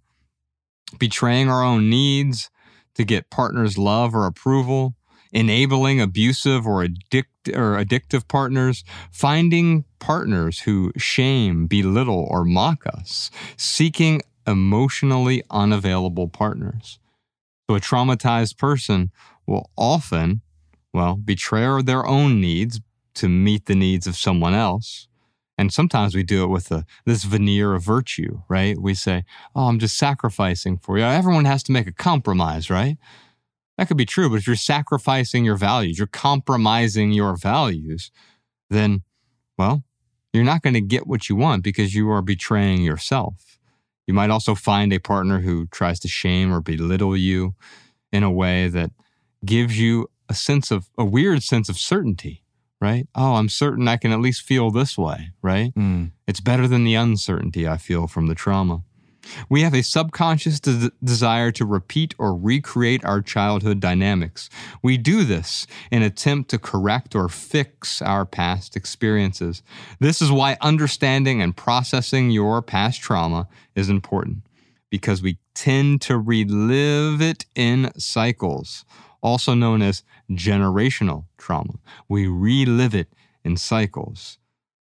betraying 0.98 1.48
our 1.48 1.62
own 1.62 1.88
needs 1.88 2.50
to 2.94 3.04
get 3.04 3.30
partners' 3.30 3.78
love 3.78 4.14
or 4.14 4.26
approval, 4.26 4.94
enabling 5.32 6.00
abusive 6.00 6.66
or 6.66 6.82
addict 6.82 7.48
or 7.48 7.76
addictive 7.76 8.26
partners, 8.26 8.84
finding 9.12 9.84
partners 9.98 10.60
who 10.60 10.92
shame, 10.96 11.66
belittle, 11.66 12.26
or 12.30 12.44
mock 12.44 12.86
us, 12.86 13.30
seeking 13.56 14.22
emotionally 14.46 15.42
unavailable 15.50 16.28
partners. 16.28 16.98
So 17.68 17.76
a 17.76 17.80
traumatized 17.80 18.58
person 18.58 19.10
will 19.46 19.70
often, 19.76 20.42
well, 20.92 21.16
betray 21.16 21.82
their 21.82 22.06
own 22.06 22.40
needs 22.40 22.80
to 23.14 23.28
meet 23.28 23.66
the 23.66 23.74
needs 23.74 24.06
of 24.06 24.16
someone 24.16 24.54
else. 24.54 25.08
And 25.58 25.72
sometimes 25.72 26.14
we 26.14 26.22
do 26.22 26.44
it 26.44 26.48
with 26.48 26.70
a, 26.70 26.84
this 27.06 27.24
veneer 27.24 27.74
of 27.74 27.82
virtue, 27.82 28.42
right? 28.48 28.78
We 28.78 28.94
say, 28.94 29.24
Oh, 29.54 29.68
I'm 29.68 29.78
just 29.78 29.96
sacrificing 29.96 30.76
for 30.76 30.98
you. 30.98 31.04
Everyone 31.04 31.46
has 31.46 31.62
to 31.64 31.72
make 31.72 31.86
a 31.86 31.92
compromise, 31.92 32.68
right? 32.68 32.98
That 33.78 33.88
could 33.88 33.96
be 33.96 34.06
true, 34.06 34.28
but 34.28 34.36
if 34.36 34.46
you're 34.46 34.56
sacrificing 34.56 35.44
your 35.44 35.56
values, 35.56 35.98
you're 35.98 36.06
compromising 36.06 37.12
your 37.12 37.36
values, 37.36 38.10
then, 38.70 39.02
well, 39.58 39.84
you're 40.32 40.44
not 40.44 40.62
going 40.62 40.74
to 40.74 40.80
get 40.80 41.06
what 41.06 41.28
you 41.28 41.36
want 41.36 41.62
because 41.62 41.94
you 41.94 42.10
are 42.10 42.22
betraying 42.22 42.82
yourself. 42.82 43.55
You 44.06 44.14
might 44.14 44.30
also 44.30 44.54
find 44.54 44.92
a 44.92 44.98
partner 44.98 45.40
who 45.40 45.66
tries 45.66 45.98
to 46.00 46.08
shame 46.08 46.52
or 46.52 46.60
belittle 46.60 47.16
you 47.16 47.54
in 48.12 48.22
a 48.22 48.30
way 48.30 48.68
that 48.68 48.90
gives 49.44 49.78
you 49.78 50.08
a 50.28 50.34
sense 50.34 50.70
of 50.70 50.88
a 50.96 51.04
weird 51.04 51.42
sense 51.42 51.68
of 51.68 51.76
certainty, 51.76 52.42
right? 52.80 53.08
Oh, 53.14 53.34
I'm 53.34 53.48
certain 53.48 53.88
I 53.88 53.96
can 53.96 54.12
at 54.12 54.20
least 54.20 54.42
feel 54.42 54.70
this 54.70 54.96
way, 54.96 55.30
right? 55.42 55.74
Mm. 55.74 56.12
It's 56.26 56.40
better 56.40 56.66
than 56.68 56.84
the 56.84 56.94
uncertainty 56.94 57.66
I 57.66 57.76
feel 57.76 58.06
from 58.06 58.26
the 58.26 58.34
trauma. 58.34 58.82
We 59.48 59.62
have 59.62 59.74
a 59.74 59.82
subconscious 59.82 60.60
de- 60.60 60.92
desire 61.02 61.52
to 61.52 61.64
repeat 61.64 62.14
or 62.18 62.34
recreate 62.34 63.04
our 63.04 63.20
childhood 63.20 63.80
dynamics. 63.80 64.48
We 64.82 64.96
do 64.96 65.24
this 65.24 65.66
in 65.90 66.02
attempt 66.02 66.50
to 66.50 66.58
correct 66.58 67.14
or 67.14 67.28
fix 67.28 68.02
our 68.02 68.24
past 68.24 68.76
experiences. 68.76 69.62
This 70.00 70.20
is 70.22 70.30
why 70.30 70.56
understanding 70.60 71.40
and 71.42 71.56
processing 71.56 72.30
your 72.30 72.62
past 72.62 73.00
trauma 73.00 73.48
is 73.74 73.88
important 73.88 74.46
because 74.90 75.22
we 75.22 75.38
tend 75.54 76.00
to 76.02 76.16
relive 76.18 77.20
it 77.20 77.44
in 77.54 77.90
cycles, 77.98 78.84
also 79.22 79.54
known 79.54 79.82
as 79.82 80.02
generational 80.30 81.24
trauma. 81.38 81.74
We 82.08 82.26
relive 82.26 82.94
it 82.94 83.08
in 83.44 83.56
cycles. 83.56 84.38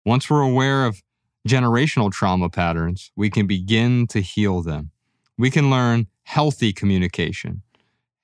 Once 0.05 0.29
we're 0.29 0.43
aware 0.43 0.85
of 0.85 1.03
generational 1.47 2.11
trauma 2.11 2.49
patterns, 2.49 3.11
we 3.17 3.31
can 3.31 3.47
begin 3.47 4.07
to 4.09 4.21
heal 4.21 4.63
them. 4.63 4.91
We 5.37 5.51
can 5.51 5.71
learn 5.71 6.07
healthy 6.23 6.73
communication, 6.73 7.63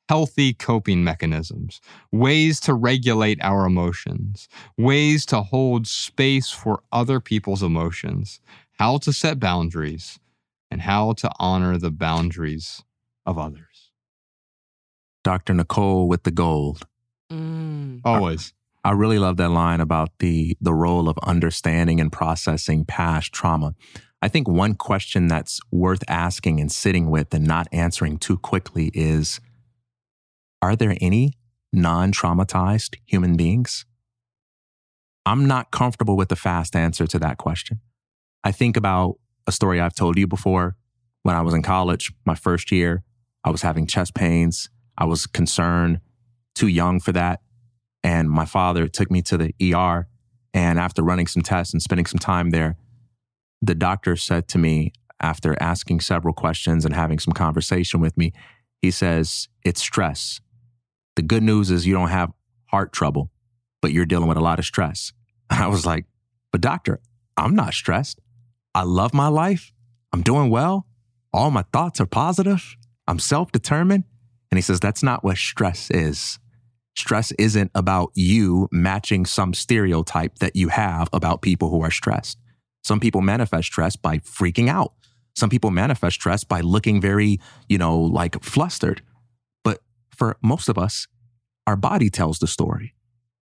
healthy 0.09 0.55
coping 0.55 1.05
mechanisms, 1.05 1.81
ways 2.11 2.61
to 2.61 2.75
regulate 2.75 3.39
our 3.43 3.67
emotions, 3.67 4.49
ways 4.79 5.27
to 5.27 5.43
hold 5.43 5.87
space 5.87 6.51
for 6.51 6.83
other 6.93 7.21
people's 7.21 7.63
emotions, 7.63 8.41
how 8.79 8.99
to 8.99 9.13
set 9.13 9.39
boundaries, 9.39 10.19
and 10.71 10.81
how 10.83 11.13
to 11.13 11.31
honor 11.39 11.77
the 11.77 11.91
boundaries 11.91 12.85
of 13.27 13.39
others. 13.39 13.91
Dr. 15.23 15.53
Nicole 15.53 16.09
with 16.09 16.23
the 16.23 16.31
gold. 16.31 16.87
Mm. 17.31 18.01
Always. 18.05 18.55
I 18.83 18.93
really 18.93 19.19
love 19.19 19.37
that 19.37 19.51
line 19.51 19.81
about 19.81 20.11
the 20.19 20.57
the 20.61 20.73
role 20.73 21.09
of 21.09 21.19
understanding 21.23 22.01
and 22.01 22.11
processing 22.11 22.85
past 22.85 23.33
trauma. 23.33 23.75
I 24.23 24.29
think 24.29 24.49
one 24.49 24.75
question 24.75 25.27
that's 25.29 25.61
worth 25.71 26.03
asking 26.09 26.61
and 26.61 26.71
sitting 26.71 27.11
with 27.11 27.33
and 27.35 27.47
not 27.47 27.69
answering 27.73 28.19
too 28.19 28.39
quickly 28.39 28.91
is 28.95 29.41
are 30.63 30.77
there 30.77 30.97
any 31.01 31.35
non-traumatized 31.73 32.97
human 33.07 33.37
beings? 33.37 33.87
I'm 35.25 35.47
not 35.47 35.71
comfortable 35.71 36.17
with 36.17 36.29
the 36.29 36.37
fast 36.37 36.75
answer 36.75 37.07
to 37.07 37.19
that 37.19 37.39
question. 37.39 37.81
I 38.45 38.53
think 38.53 38.77
about 38.77 39.19
a 39.47 39.53
story 39.53 39.81
I've 39.81 39.95
told 39.95 40.19
you 40.19 40.27
before. 40.27 40.77
When 41.23 41.37
I 41.37 41.43
was 41.43 41.55
in 41.55 41.63
college, 41.63 42.13
my 42.25 42.35
first 42.35 42.73
year, 42.73 43.03
I 43.45 43.51
was 43.51 43.63
having 43.63 43.87
chest 43.87 44.15
pains. 44.15 44.71
I 44.97 45.05
was 45.05 45.27
concerned, 45.27 46.01
too 46.55 46.69
young 46.69 47.01
for 47.01 47.13
that. 47.13 47.41
And 48.03 48.31
my 48.31 48.45
father 48.45 48.89
took 48.89 49.11
me 49.11 49.23
to 49.23 49.37
the 49.37 49.75
ER. 49.75 50.09
And 50.53 50.79
after 50.79 51.03
running 51.03 51.27
some 51.27 51.43
tests 51.43 51.73
and 51.73 51.83
spending 51.83 52.07
some 52.07 52.19
time 52.19 52.51
there, 52.51 52.77
the 53.63 53.75
doctor 53.75 54.17
said 54.17 54.49
to 54.49 54.59
me, 54.59 54.93
after 55.21 55.55
asking 55.61 56.01
several 56.01 56.33
questions 56.33 56.85
and 56.85 56.95
having 56.95 57.19
some 57.19 57.33
conversation 57.33 58.01
with 58.01 58.17
me, 58.17 58.33
he 58.81 58.91
says, 58.91 59.49
It's 59.65 59.81
stress. 59.81 60.41
The 61.17 61.23
good 61.23 61.43
news 61.43 61.71
is 61.71 61.87
you 61.87 61.95
don't 61.95 62.09
have 62.09 62.33
heart 62.67 62.93
trouble, 62.93 63.31
but 63.83 63.93
you're 63.93 64.07
dealing 64.07 64.29
with 64.29 64.39
a 64.39 64.43
lot 64.43 64.59
of 64.59 64.65
stress. 64.65 65.13
I 65.51 65.67
was 65.67 65.85
like, 65.85 66.07
But 66.53 66.63
doctor, 66.63 67.01
I'm 67.37 67.55
not 67.55 67.75
stressed. 67.75 68.21
I 68.75 68.85
love 68.85 69.13
my 69.13 69.29
life. 69.29 69.73
I'm 70.13 70.23
doing 70.23 70.51
well. 70.51 70.87
All 71.33 71.51
my 71.51 71.65
thoughts 71.73 72.01
are 72.01 72.07
positive. 72.07 72.77
I'm 73.07 73.19
self 73.19 73.53
determined. 73.53 74.05
And 74.51 74.59
he 74.59 74.63
says, 74.63 74.81
That's 74.81 75.03
not 75.03 75.23
what 75.23 75.37
stress 75.37 75.91
is. 75.91 76.39
Stress 77.01 77.33
isn't 77.33 77.71
about 77.75 78.13
you 78.15 78.69
matching 78.71 79.25
some 79.25 79.55
stereotype 79.55 80.39
that 80.39 80.55
you 80.55 80.69
have 80.69 81.09
about 81.15 81.41
people 81.41 81.71
who 81.71 81.83
are 81.83 81.91
stressed. 81.91 82.39
Some 82.85 83.01
people 83.01 83.23
manifest 83.23 83.67
stress 83.67 83.97
by 83.97 84.19
freaking 84.19 84.69
out. 84.69 84.93
Some 85.35 85.49
people 85.49 85.71
manifest 85.71 86.15
stress 86.17 86.45
by 86.45 86.61
looking 86.61 87.01
very, 87.01 87.41
you 87.71 87.79
know, 87.79 87.99
like 87.99 88.45
flustered. 88.45 89.01
But 89.65 89.81
for 90.15 90.37
most 90.43 90.69
of 90.69 90.77
us, 90.77 91.09
our 91.67 91.77
body 91.77 92.11
tells 92.11 92.39
the 92.39 92.47
story. 92.47 92.95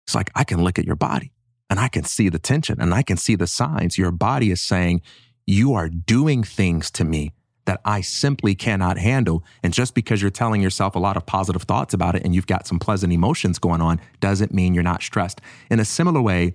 It's 0.05 0.13
like, 0.13 0.29
I 0.35 0.43
can 0.43 0.63
look 0.63 0.77
at 0.77 0.85
your 0.85 0.95
body 0.95 1.33
and 1.67 1.79
I 1.79 1.87
can 1.87 2.03
see 2.03 2.29
the 2.29 2.39
tension 2.39 2.79
and 2.79 2.93
I 2.93 3.01
can 3.01 3.17
see 3.17 3.35
the 3.35 3.47
signs. 3.47 3.97
Your 3.97 4.11
body 4.11 4.51
is 4.51 4.61
saying, 4.61 5.01
You 5.47 5.73
are 5.73 5.89
doing 5.89 6.43
things 6.43 6.91
to 6.91 7.03
me 7.03 7.31
that 7.66 7.82
I 7.86 8.01
simply 8.01 8.55
cannot 8.55 8.97
handle. 8.97 9.43
And 9.64 9.74
just 9.74 9.93
because 9.93 10.22
you're 10.22 10.32
telling 10.32 10.62
yourself 10.62 10.95
a 10.95 10.99
lot 10.99 11.18
of 11.18 11.26
positive 11.26 11.64
thoughts 11.64 11.93
about 11.93 12.16
it 12.16 12.24
and 12.24 12.34
you've 12.34 12.47
got 12.47 12.68
some 12.68 12.80
pleasant 12.80 13.14
emotions 13.14 13.59
going 13.59 13.82
on 13.82 13.99
doesn't 14.20 14.53
mean 14.53 14.74
you're 14.74 14.84
not 14.84 15.03
stressed. 15.03 15.41
In 15.70 15.80
a 15.80 15.86
similar 15.86 16.22
way, 16.22 16.53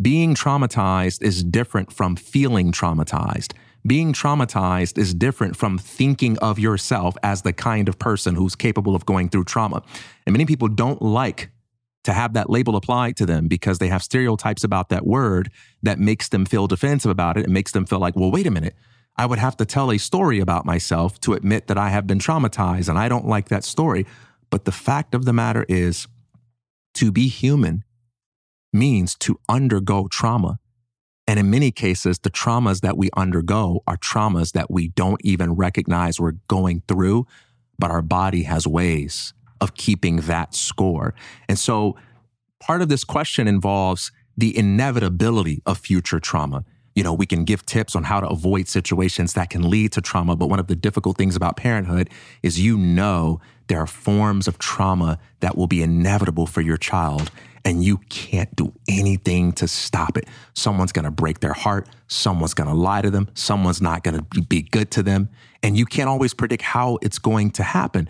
being 0.00 0.34
traumatized 0.34 1.22
is 1.22 1.42
different 1.42 1.92
from 1.92 2.16
feeling 2.16 2.72
traumatized. 2.72 3.52
Being 3.86 4.12
traumatized 4.12 4.98
is 4.98 5.14
different 5.14 5.56
from 5.56 5.78
thinking 5.78 6.38
of 6.38 6.58
yourself 6.58 7.16
as 7.22 7.42
the 7.42 7.52
kind 7.52 7.88
of 7.88 7.98
person 7.98 8.34
who's 8.34 8.54
capable 8.54 8.94
of 8.94 9.06
going 9.06 9.28
through 9.28 9.44
trauma. 9.44 9.82
And 10.26 10.32
many 10.32 10.46
people 10.46 10.68
don't 10.68 11.00
like 11.00 11.50
to 12.04 12.12
have 12.12 12.32
that 12.34 12.50
label 12.50 12.76
applied 12.76 13.16
to 13.16 13.26
them 13.26 13.48
because 13.48 13.78
they 13.78 13.88
have 13.88 14.02
stereotypes 14.02 14.64
about 14.64 14.88
that 14.88 15.06
word 15.06 15.50
that 15.82 15.98
makes 15.98 16.28
them 16.28 16.44
feel 16.44 16.66
defensive 16.66 17.10
about 17.10 17.36
it. 17.36 17.44
It 17.44 17.50
makes 17.50 17.72
them 17.72 17.86
feel 17.86 17.98
like, 17.98 18.16
well, 18.16 18.30
wait 18.30 18.46
a 18.46 18.50
minute. 18.50 18.74
I 19.18 19.26
would 19.26 19.40
have 19.40 19.56
to 19.56 19.66
tell 19.66 19.90
a 19.90 19.98
story 19.98 20.38
about 20.38 20.64
myself 20.64 21.18
to 21.20 21.34
admit 21.34 21.66
that 21.66 21.76
I 21.76 21.90
have 21.90 22.06
been 22.06 22.20
traumatized 22.20 22.88
and 22.88 22.96
I 22.96 23.08
don't 23.08 23.26
like 23.26 23.48
that 23.48 23.64
story. 23.64 24.06
But 24.48 24.64
the 24.64 24.72
fact 24.72 25.12
of 25.14 25.24
the 25.24 25.32
matter 25.32 25.66
is, 25.68 26.06
to 26.94 27.12
be 27.12 27.28
human 27.28 27.84
means 28.72 29.14
to 29.16 29.38
undergo 29.48 30.08
trauma. 30.08 30.58
And 31.26 31.38
in 31.38 31.50
many 31.50 31.70
cases, 31.70 32.20
the 32.20 32.30
traumas 32.30 32.80
that 32.80 32.96
we 32.96 33.10
undergo 33.16 33.82
are 33.86 33.96
traumas 33.96 34.52
that 34.52 34.70
we 34.70 34.88
don't 34.88 35.20
even 35.24 35.52
recognize 35.52 36.18
we're 36.18 36.38
going 36.48 36.82
through, 36.88 37.26
but 37.78 37.90
our 37.90 38.02
body 38.02 38.44
has 38.44 38.66
ways 38.66 39.34
of 39.60 39.74
keeping 39.74 40.16
that 40.22 40.54
score. 40.54 41.14
And 41.48 41.58
so 41.58 41.96
part 42.60 42.82
of 42.82 42.88
this 42.88 43.04
question 43.04 43.46
involves 43.46 44.12
the 44.36 44.56
inevitability 44.56 45.60
of 45.66 45.78
future 45.78 46.20
trauma 46.20 46.64
you 46.98 47.04
know, 47.04 47.14
we 47.14 47.26
can 47.26 47.44
give 47.44 47.64
tips 47.64 47.94
on 47.94 48.02
how 48.02 48.18
to 48.18 48.26
avoid 48.26 48.66
situations 48.66 49.34
that 49.34 49.50
can 49.50 49.70
lead 49.70 49.92
to 49.92 50.00
trauma. 50.00 50.34
But 50.34 50.48
one 50.48 50.58
of 50.58 50.66
the 50.66 50.74
difficult 50.74 51.16
things 51.16 51.36
about 51.36 51.56
parenthood 51.56 52.10
is 52.42 52.58
you 52.58 52.76
know 52.76 53.40
there 53.68 53.78
are 53.78 53.86
forms 53.86 54.48
of 54.48 54.58
trauma 54.58 55.20
that 55.38 55.56
will 55.56 55.68
be 55.68 55.80
inevitable 55.80 56.44
for 56.44 56.60
your 56.60 56.76
child 56.76 57.30
and 57.64 57.84
you 57.84 57.98
can't 58.08 58.54
do 58.56 58.72
anything 58.88 59.52
to 59.52 59.68
stop 59.68 60.18
it. 60.18 60.24
Someone's 60.54 60.90
to 61.04 61.12
break 61.12 61.38
their 61.38 61.52
heart. 61.52 61.88
Someone's 62.08 62.52
to 62.68 62.74
lie 62.74 63.00
to 63.00 63.12
them. 63.12 63.28
Someone's 63.34 63.80
not 63.80 64.02
to 64.16 64.42
be 64.48 64.62
good 64.62 64.90
to 64.90 65.04
them. 65.04 65.28
And 65.62 65.78
you 65.78 65.86
can't 65.86 66.08
always 66.08 66.34
predict 66.34 66.62
how 66.64 66.98
it's 67.00 67.20
going 67.20 67.52
to 67.52 67.62
happen. 67.62 68.08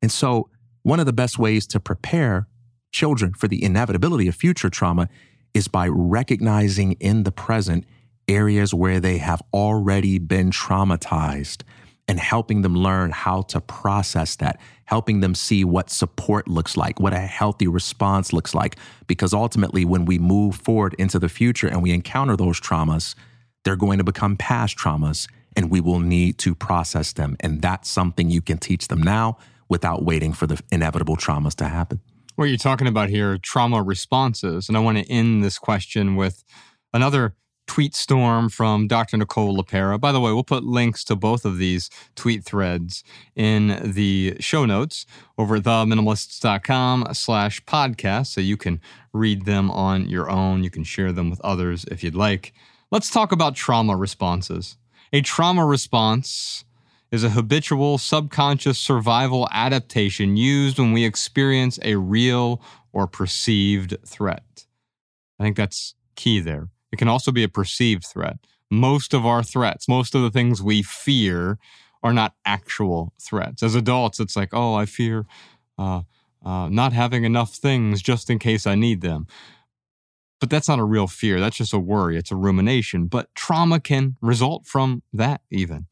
And 0.00 0.10
so, 0.10 0.48
one 0.82 0.98
of 0.98 1.04
the 1.04 1.12
best 1.12 1.38
ways 1.38 1.66
to 1.66 1.78
prepare 1.78 2.48
children 2.90 3.34
for 3.34 3.48
the 3.48 3.62
inevitability 3.62 4.28
of 4.28 4.34
future 4.34 4.70
trauma 4.70 5.10
is 5.52 5.68
by 5.68 5.88
recognizing 5.88 6.92
in 6.92 7.24
the 7.24 7.32
present 7.32 7.84
areas 8.30 8.72
where 8.72 9.00
they 9.00 9.18
have 9.18 9.42
already 9.52 10.18
been 10.18 10.50
traumatized 10.50 11.62
and 12.08 12.18
helping 12.18 12.62
them 12.62 12.74
learn 12.74 13.10
how 13.10 13.42
to 13.42 13.60
process 13.60 14.36
that, 14.36 14.58
helping 14.84 15.20
them 15.20 15.34
see 15.34 15.64
what 15.64 15.90
support 15.90 16.48
looks 16.48 16.76
like, 16.76 16.98
what 16.98 17.12
a 17.12 17.20
healthy 17.20 17.68
response 17.68 18.32
looks 18.32 18.54
like. 18.54 18.76
Because 19.06 19.32
ultimately, 19.32 19.84
when 19.84 20.04
we 20.04 20.18
move 20.18 20.56
forward 20.56 20.94
into 20.98 21.18
the 21.18 21.28
future 21.28 21.68
and 21.68 21.82
we 21.82 21.92
encounter 21.92 22.36
those 22.36 22.60
traumas, 22.60 23.14
they're 23.64 23.76
going 23.76 23.98
to 23.98 24.04
become 24.04 24.36
past 24.36 24.76
traumas 24.76 25.28
and 25.56 25.70
we 25.70 25.80
will 25.80 26.00
need 26.00 26.38
to 26.38 26.54
process 26.54 27.12
them. 27.12 27.36
And 27.40 27.62
that's 27.62 27.88
something 27.88 28.30
you 28.30 28.40
can 28.40 28.58
teach 28.58 28.88
them 28.88 29.02
now 29.02 29.38
without 29.68 30.04
waiting 30.04 30.32
for 30.32 30.46
the 30.46 30.60
inevitable 30.72 31.16
traumas 31.16 31.54
to 31.56 31.68
happen. 31.68 32.00
What 32.36 32.46
you're 32.46 32.56
talking 32.56 32.86
about 32.86 33.08
here, 33.08 33.38
trauma 33.38 33.82
responses. 33.82 34.68
And 34.68 34.76
I 34.76 34.80
want 34.80 34.98
to 34.98 35.08
end 35.10 35.44
this 35.44 35.58
question 35.58 36.16
with 36.16 36.42
another 36.92 37.34
tweet 37.70 37.94
storm 37.94 38.48
from 38.48 38.88
Dr. 38.88 39.16
Nicole 39.16 39.56
LePera. 39.56 40.00
By 40.00 40.10
the 40.10 40.18
way, 40.18 40.32
we'll 40.32 40.42
put 40.42 40.64
links 40.64 41.04
to 41.04 41.14
both 41.14 41.44
of 41.44 41.56
these 41.58 41.88
tweet 42.16 42.42
threads 42.42 43.04
in 43.36 43.92
the 43.92 44.36
show 44.40 44.66
notes 44.66 45.06
over 45.38 45.54
at 45.54 45.62
theminimalists.com 45.62 47.06
slash 47.12 47.64
podcast 47.66 48.26
so 48.26 48.40
you 48.40 48.56
can 48.56 48.80
read 49.12 49.44
them 49.44 49.70
on 49.70 50.08
your 50.08 50.28
own. 50.28 50.64
You 50.64 50.70
can 50.70 50.82
share 50.82 51.12
them 51.12 51.30
with 51.30 51.40
others 51.42 51.84
if 51.92 52.02
you'd 52.02 52.16
like. 52.16 52.52
Let's 52.90 53.08
talk 53.08 53.30
about 53.30 53.54
trauma 53.54 53.94
responses. 53.94 54.76
A 55.12 55.20
trauma 55.20 55.64
response 55.64 56.64
is 57.12 57.22
a 57.22 57.30
habitual 57.30 57.98
subconscious 57.98 58.80
survival 58.80 59.48
adaptation 59.52 60.36
used 60.36 60.80
when 60.80 60.90
we 60.90 61.04
experience 61.04 61.78
a 61.82 61.94
real 61.94 62.60
or 62.92 63.06
perceived 63.06 63.96
threat. 64.04 64.66
I 65.38 65.44
think 65.44 65.56
that's 65.56 65.94
key 66.16 66.40
there. 66.40 66.68
It 66.92 66.98
can 66.98 67.08
also 67.08 67.32
be 67.32 67.42
a 67.42 67.48
perceived 67.48 68.06
threat. 68.06 68.38
Most 68.70 69.14
of 69.14 69.26
our 69.26 69.42
threats, 69.42 69.88
most 69.88 70.14
of 70.14 70.22
the 70.22 70.30
things 70.30 70.62
we 70.62 70.82
fear, 70.82 71.58
are 72.02 72.12
not 72.12 72.34
actual 72.44 73.12
threats. 73.20 73.62
As 73.62 73.74
adults, 73.74 74.20
it's 74.20 74.36
like, 74.36 74.50
oh, 74.52 74.74
I 74.74 74.86
fear 74.86 75.26
uh, 75.78 76.02
uh, 76.44 76.68
not 76.68 76.92
having 76.92 77.24
enough 77.24 77.54
things 77.54 78.00
just 78.02 78.30
in 78.30 78.38
case 78.38 78.66
I 78.66 78.74
need 78.74 79.00
them. 79.00 79.26
But 80.40 80.48
that's 80.48 80.68
not 80.68 80.78
a 80.78 80.84
real 80.84 81.06
fear. 81.06 81.38
That's 81.38 81.58
just 81.58 81.74
a 81.74 81.78
worry. 81.78 82.16
It's 82.16 82.30
a 82.30 82.36
rumination. 82.36 83.06
But 83.06 83.34
trauma 83.34 83.78
can 83.78 84.16
result 84.22 84.66
from 84.66 85.02
that, 85.12 85.42
even. 85.50 85.86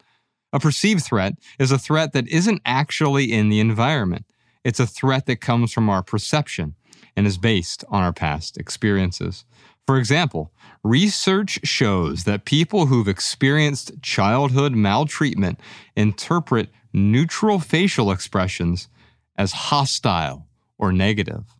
A 0.53 0.59
perceived 0.59 1.05
threat 1.05 1.35
is 1.59 1.71
a 1.71 1.79
threat 1.79 2.15
that 2.15 2.27
isn't 2.29 2.63
actually 2.65 3.31
in 3.31 3.51
the 3.51 3.61
environment. 3.61 4.25
It's 4.65 4.81
a 4.81 4.87
threat 4.87 5.27
that 5.27 5.43
comes 5.43 5.73
from 5.73 5.91
our 5.91 6.03
perception 6.03 6.75
and 7.15 7.27
is 7.27 7.37
based 7.37 7.85
on 7.89 8.03
our 8.03 8.13
past 8.13 8.57
experiences. 8.57 9.45
For 9.89 9.97
example, 9.97 10.53
research 10.85 11.61
shows 11.65 12.25
that 12.25 12.45
people 12.45 12.85
who've 12.85 13.09
experienced 13.09 14.03
childhood 14.03 14.75
maltreatment 14.75 15.59
interpret 15.97 16.69
neutral 16.93 17.59
facial 17.59 18.11
expressions 18.11 18.91
as 19.39 19.53
hostile 19.53 20.47
or 20.77 20.93
negative. 20.93 21.57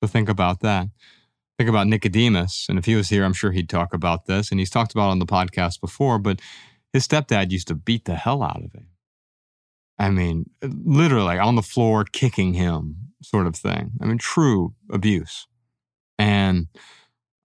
So 0.00 0.06
think 0.06 0.28
about 0.28 0.60
that. 0.60 0.86
Think 1.58 1.68
about 1.68 1.88
Nicodemus, 1.88 2.66
and 2.68 2.78
if 2.78 2.84
he 2.84 2.94
was 2.94 3.08
here, 3.08 3.24
I'm 3.24 3.32
sure 3.32 3.50
he'd 3.50 3.68
talk 3.68 3.92
about 3.92 4.26
this. 4.26 4.52
And 4.52 4.60
he's 4.60 4.70
talked 4.70 4.92
about 4.92 5.10
on 5.10 5.18
the 5.18 5.26
podcast 5.26 5.80
before, 5.80 6.20
but 6.20 6.40
his 6.92 7.08
stepdad 7.08 7.50
used 7.50 7.66
to 7.66 7.74
beat 7.74 8.04
the 8.04 8.14
hell 8.14 8.44
out 8.44 8.62
of 8.62 8.72
him. 8.72 8.86
I 9.98 10.10
mean, 10.10 10.48
literally 10.62 11.40
on 11.40 11.56
the 11.56 11.60
floor, 11.60 12.04
kicking 12.04 12.54
him, 12.54 13.08
sort 13.20 13.48
of 13.48 13.56
thing. 13.56 13.94
I 14.00 14.04
mean, 14.04 14.18
true 14.18 14.76
abuse. 14.92 15.48
And, 16.20 16.68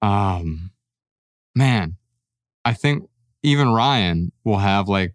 um, 0.01 0.71
man, 1.55 1.97
I 2.65 2.73
think 2.73 3.09
even 3.43 3.69
Ryan 3.71 4.31
will 4.43 4.57
have 4.59 4.87
like, 4.87 5.13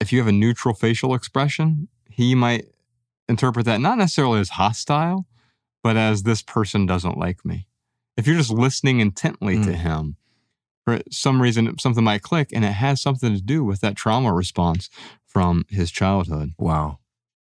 if 0.00 0.12
you 0.12 0.18
have 0.18 0.28
a 0.28 0.32
neutral 0.32 0.74
facial 0.74 1.14
expression, 1.14 1.88
he 2.08 2.34
might 2.34 2.66
interpret 3.28 3.66
that 3.66 3.80
not 3.80 3.98
necessarily 3.98 4.40
as 4.40 4.50
hostile, 4.50 5.26
but 5.82 5.96
as 5.96 6.22
this 6.22 6.42
person 6.42 6.86
doesn't 6.86 7.18
like 7.18 7.44
me. 7.44 7.66
If 8.16 8.26
you're 8.26 8.36
just 8.36 8.50
listening 8.50 9.00
intently 9.00 9.56
to 9.56 9.70
Mm. 9.72 9.76
him, 9.76 10.16
for 10.84 11.00
some 11.10 11.42
reason, 11.42 11.76
something 11.78 12.04
might 12.04 12.22
click 12.22 12.50
and 12.52 12.64
it 12.64 12.72
has 12.72 13.02
something 13.02 13.34
to 13.34 13.42
do 13.42 13.64
with 13.64 13.80
that 13.80 13.96
trauma 13.96 14.32
response 14.32 14.88
from 15.26 15.64
his 15.68 15.90
childhood. 15.90 16.54
Wow. 16.58 17.00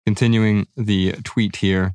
Continuing 0.06 0.66
the 0.76 1.12
tweet 1.24 1.56
here 1.56 1.94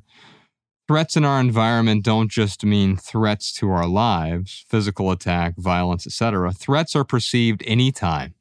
threats 0.88 1.16
in 1.16 1.24
our 1.24 1.40
environment 1.40 2.04
don't 2.04 2.30
just 2.30 2.64
mean 2.64 2.96
threats 2.96 3.52
to 3.54 3.70
our 3.70 3.86
lives, 3.86 4.64
physical 4.68 5.10
attack, 5.10 5.54
violence, 5.56 6.06
etc. 6.06 6.52
Threats 6.52 6.96
are 6.96 7.04
perceived 7.04 7.62
anytime 7.66 8.34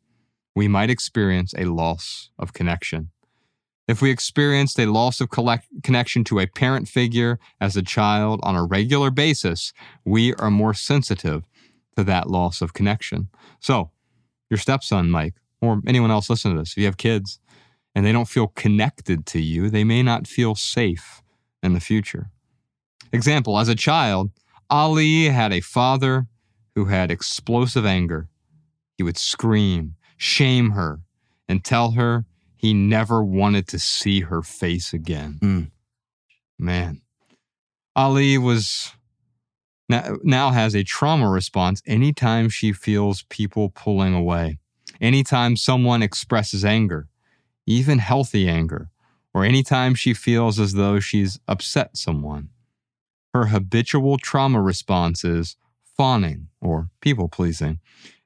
we 0.55 0.67
might 0.67 0.89
experience 0.89 1.53
a 1.57 1.65
loss 1.65 2.29
of 2.37 2.53
connection. 2.53 3.09
If 3.87 4.01
we 4.01 4.09
experienced 4.09 4.79
a 4.79 4.85
loss 4.85 5.19
of 5.19 5.29
collect- 5.29 5.67
connection 5.83 6.23
to 6.25 6.39
a 6.39 6.47
parent 6.47 6.87
figure 6.87 7.39
as 7.59 7.75
a 7.75 7.81
child 7.81 8.39
on 8.43 8.55
a 8.55 8.63
regular 8.65 9.11
basis, 9.11 9.73
we 10.05 10.33
are 10.35 10.51
more 10.51 10.73
sensitive 10.73 11.43
to 11.97 12.03
that 12.05 12.29
loss 12.29 12.61
of 12.61 12.73
connection. 12.73 13.29
So, 13.59 13.91
your 14.49 14.57
stepson, 14.57 15.09
Mike, 15.09 15.35
or 15.61 15.81
anyone 15.87 16.11
else 16.11 16.29
listening 16.29 16.55
to 16.55 16.61
this, 16.61 16.71
if 16.71 16.77
you 16.77 16.85
have 16.85 16.97
kids 16.97 17.39
and 17.93 18.05
they 18.05 18.11
don't 18.11 18.27
feel 18.27 18.47
connected 18.47 19.25
to 19.27 19.41
you, 19.41 19.69
they 19.69 19.83
may 19.83 20.03
not 20.03 20.27
feel 20.27 20.55
safe 20.55 21.20
in 21.63 21.73
the 21.73 21.79
future. 21.79 22.29
Example 23.11 23.59
As 23.59 23.67
a 23.67 23.75
child, 23.75 24.31
Ali 24.69 25.25
had 25.25 25.51
a 25.51 25.61
father 25.61 26.27
who 26.75 26.85
had 26.85 27.11
explosive 27.11 27.85
anger. 27.85 28.29
He 28.97 29.03
would 29.03 29.17
scream, 29.17 29.95
shame 30.17 30.71
her, 30.71 31.01
and 31.47 31.63
tell 31.63 31.91
her 31.91 32.25
he 32.55 32.73
never 32.73 33.23
wanted 33.23 33.67
to 33.69 33.79
see 33.79 34.21
her 34.21 34.41
face 34.41 34.93
again. 34.93 35.39
Mm. 35.41 35.71
Man. 36.57 37.01
Ali 37.95 38.37
was 38.37 38.93
now, 39.89 40.17
now 40.23 40.51
has 40.51 40.73
a 40.73 40.83
trauma 40.83 41.27
response 41.27 41.81
anytime 41.85 42.47
she 42.47 42.71
feels 42.71 43.23
people 43.23 43.69
pulling 43.69 44.13
away, 44.13 44.59
anytime 45.01 45.57
someone 45.57 46.01
expresses 46.01 46.63
anger, 46.63 47.09
even 47.65 47.99
healthy 47.99 48.47
anger, 48.47 48.89
or 49.33 49.45
anytime 49.45 49.95
she 49.95 50.13
feels 50.13 50.59
as 50.59 50.73
though 50.73 50.99
she's 50.99 51.39
upset 51.47 51.95
someone. 51.97 52.49
Her 53.33 53.47
habitual 53.47 54.17
trauma 54.17 54.61
response 54.61 55.23
is 55.23 55.55
fawning 55.97 56.47
or 56.59 56.89
people 56.99 57.29
pleasing 57.29 57.79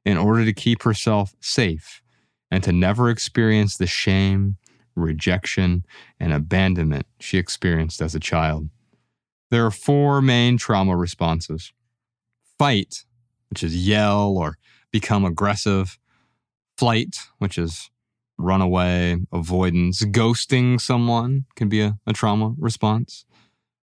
in 0.04 0.18
order 0.18 0.46
to 0.46 0.54
keep 0.54 0.84
herself 0.84 1.36
safe 1.40 2.02
and 2.50 2.64
to 2.64 2.72
never 2.72 3.10
experience 3.10 3.78
the 3.78 3.88
shame, 3.88 4.58
rejection, 4.96 5.86
and 6.20 6.34
abandonment 6.34 7.06
she 7.20 7.38
experienced 7.38 8.02
as 8.02 8.16
a 8.16 8.20
child. 8.20 8.70
There 9.52 9.66
are 9.66 9.72
four 9.72 10.22
main 10.22 10.58
trauma 10.58 10.96
responses 10.96 11.72
fight, 12.58 13.04
which 13.50 13.64
is 13.64 13.88
yell 13.88 14.38
or 14.38 14.58
become 14.92 15.26
aggressive, 15.26 16.00
flight, 16.78 17.18
which 17.38 17.58
is 17.58 17.90
run 18.38 18.62
away, 18.62 19.18
avoidance, 19.32 20.04
ghosting 20.06 20.80
someone 20.80 21.46
can 21.56 21.70
be 21.70 21.82
a, 21.82 21.98
a 22.06 22.14
trauma 22.14 22.54
response, 22.58 23.26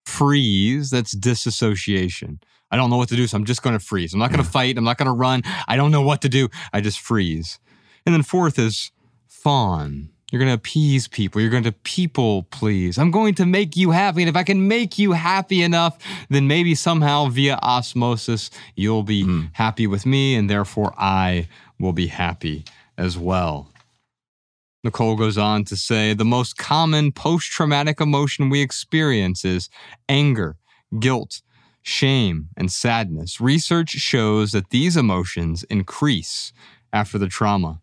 freeze, 0.06 0.90
that's 0.90 1.12
disassociation. 1.12 2.40
I 2.72 2.76
don't 2.76 2.90
know 2.90 2.98
what 2.98 3.10
to 3.10 3.16
do, 3.16 3.28
so 3.28 3.38
I'm 3.38 3.46
just 3.46 3.64
going 3.64 3.78
to 3.78 3.84
freeze. 3.84 4.14
I'm 4.14 4.20
not 4.20 4.32
going 4.32 4.44
to 4.44 4.50
fight. 4.50 4.78
I'm 4.78 4.84
not 4.84 4.98
going 4.98 5.08
to 5.08 5.14
run. 5.14 5.42
I 5.68 5.76
don't 5.76 5.92
know 5.92 6.02
what 6.02 6.22
to 6.24 6.30
do. 6.30 6.50
I 6.74 6.82
just 6.82 7.00
freeze. 7.00 7.60
And 8.06 8.14
then 8.14 8.24
fourth 8.24 8.60
is 8.60 8.92
fawn. 9.28 10.10
You're 10.32 10.40
going 10.40 10.50
to 10.50 10.56
appease 10.56 11.08
people. 11.08 11.40
You're 11.40 11.50
going 11.50 11.64
to 11.64 11.72
people 11.72 12.44
please. 12.44 12.98
I'm 12.98 13.12
going 13.12 13.34
to 13.36 13.46
make 13.46 13.78
you 13.78 13.92
happy. 13.92 14.22
And 14.22 14.30
if 14.30 14.36
I 14.36 14.44
can 14.44 14.68
make 14.68 14.98
you 15.00 15.14
happy 15.14 15.62
enough, 15.64 15.98
then 16.30 16.48
maybe 16.48 16.76
somehow 16.76 17.28
via 17.30 17.58
osmosis, 17.62 18.50
you'll 18.76 19.04
be 19.04 19.24
Mm. 19.24 19.50
happy 19.54 19.88
with 19.88 20.06
me. 20.06 20.36
And 20.36 20.50
therefore, 20.50 20.94
I 20.98 21.48
will 21.80 21.94
be 21.94 22.08
happy 22.08 22.66
as 22.98 23.18
well. 23.18 23.72
Nicole 24.84 25.16
goes 25.16 25.38
on 25.38 25.66
to 25.66 25.76
say 25.76 26.14
the 26.14 26.26
most 26.26 26.58
common 26.58 27.12
post 27.12 27.52
traumatic 27.52 28.00
emotion 28.00 28.50
we 28.50 28.62
experience 28.62 29.44
is 29.44 29.70
anger, 30.08 30.58
guilt, 31.00 31.42
shame, 31.82 32.50
and 32.56 32.72
sadness. 32.72 33.42
Research 33.42 33.90
shows 33.90 34.52
that 34.52 34.70
these 34.70 34.96
emotions 34.96 35.64
increase 35.64 36.54
after 36.94 37.18
the 37.18 37.28
trauma. 37.28 37.82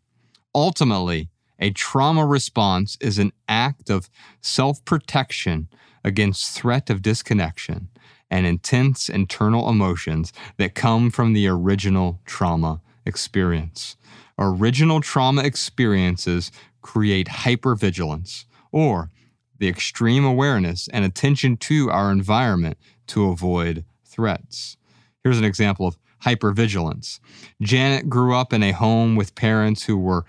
Ultimately, 0.55 1.31
a 1.59 1.71
trauma 1.71 2.25
response 2.27 2.97
is 3.01 3.19
an 3.19 3.33
act 3.49 3.91
of 3.91 4.09
self 4.41 4.85
protection 4.85 5.69
against 6.05 6.57
threat 6.57 6.91
of 6.91 7.03
disconnection 7.03 7.89
and 8.31 8.47
intense 8.47 9.09
internal 9.09 9.69
emotions 9.69 10.33
that 10.59 10.75
come 10.75 11.11
from 11.11 11.33
the 11.33 11.47
original 11.47 12.21
trauma 12.27 12.81
experience. 13.07 13.97
Original 14.39 15.01
trauma 15.01 15.43
experiences 15.43 16.51
create 16.85 17.27
hypervigilance 17.29 18.45
or 18.71 19.11
the 19.59 19.69
extreme 19.69 20.25
awareness 20.25 20.87
and 20.89 21.05
attention 21.05 21.57
to 21.57 21.91
our 21.91 22.13
environment 22.13 22.77
to 23.07 23.31
avoid 23.31 23.85
threats. 24.05 24.77
Here's 25.23 25.39
an 25.39 25.45
example 25.45 25.87
of 25.87 25.97
hypervigilance. 26.23 27.21
Janet 27.63 28.11
grew 28.11 28.37
up 28.37 28.53
in 28.53 28.63
a 28.63 28.73
home 28.73 29.17
with 29.17 29.35
parents 29.35 29.85
who 29.85 29.97
were 29.97 30.27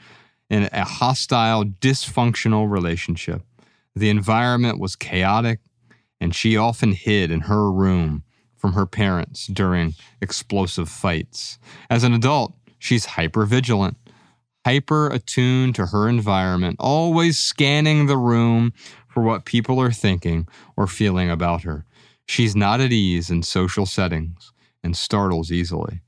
in 0.49 0.69
a 0.71 0.85
hostile, 0.85 1.65
dysfunctional 1.65 2.71
relationship. 2.71 3.41
The 3.93 4.09
environment 4.09 4.79
was 4.79 4.95
chaotic, 4.95 5.59
and 6.21 6.33
she 6.33 6.55
often 6.55 6.93
hid 6.93 7.31
in 7.31 7.41
her 7.41 7.69
room 7.69 8.23
from 8.55 8.73
her 8.73 8.85
parents 8.85 9.47
during 9.47 9.95
explosive 10.21 10.87
fights. 10.87 11.59
As 11.89 12.05
an 12.05 12.13
adult, 12.13 12.53
she's 12.79 13.07
hypervigilant, 13.07 13.95
hyper 14.65 15.07
attuned 15.09 15.75
to 15.75 15.85
her 15.87 16.09
environment, 16.09 16.75
always 16.79 17.37
scanning 17.37 18.07
the 18.07 18.17
room 18.17 18.73
for 19.07 19.21
what 19.21 19.45
people 19.45 19.79
are 19.79 19.91
thinking 19.91 20.47
or 20.75 20.87
feeling 20.87 21.29
about 21.29 21.61
her. 21.61 21.85
She's 22.25 22.55
not 22.55 22.81
at 22.81 22.91
ease 22.91 23.29
in 23.29 23.43
social 23.43 23.85
settings 23.85 24.51
and 24.83 24.97
startles 24.97 25.51
easily. 25.51 26.01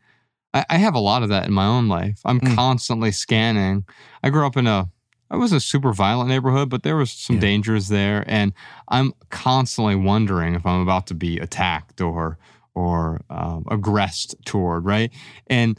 I, 0.56 0.66
I 0.72 0.78
have 0.78 0.96
a 0.96 1.00
lot 1.00 1.22
of 1.22 1.30
that 1.30 1.46
in 1.48 1.54
my 1.54 1.66
own 1.68 1.88
life. 1.88 2.20
I'm 2.26 2.42
Mm. 2.42 2.56
constantly 2.56 3.12
scanning. 3.12 3.86
I 4.24 4.30
grew 4.32 4.46
up 4.46 4.58
in 4.58 4.68
a 4.68 4.90
I 5.30 5.36
was 5.36 5.52
a 5.52 5.60
super 5.60 5.92
violent 5.92 6.30
neighborhood, 6.30 6.70
but 6.70 6.84
there 6.84 6.96
was 6.96 7.12
some 7.12 7.36
Yeah. 7.36 7.42
dangers 7.42 7.90
there, 7.90 8.24
and 8.28 8.54
I'm 8.88 9.12
constantly 9.30 9.96
wondering 9.96 10.56
if 10.56 10.66
I'm 10.66 10.80
about 10.80 11.06
to 11.08 11.14
be 11.14 11.38
attacked 11.38 12.00
or 12.02 12.38
or 12.74 13.22
um, 13.30 13.66
aggressed 13.70 14.36
toward, 14.46 14.86
right? 14.86 15.12
And 15.48 15.78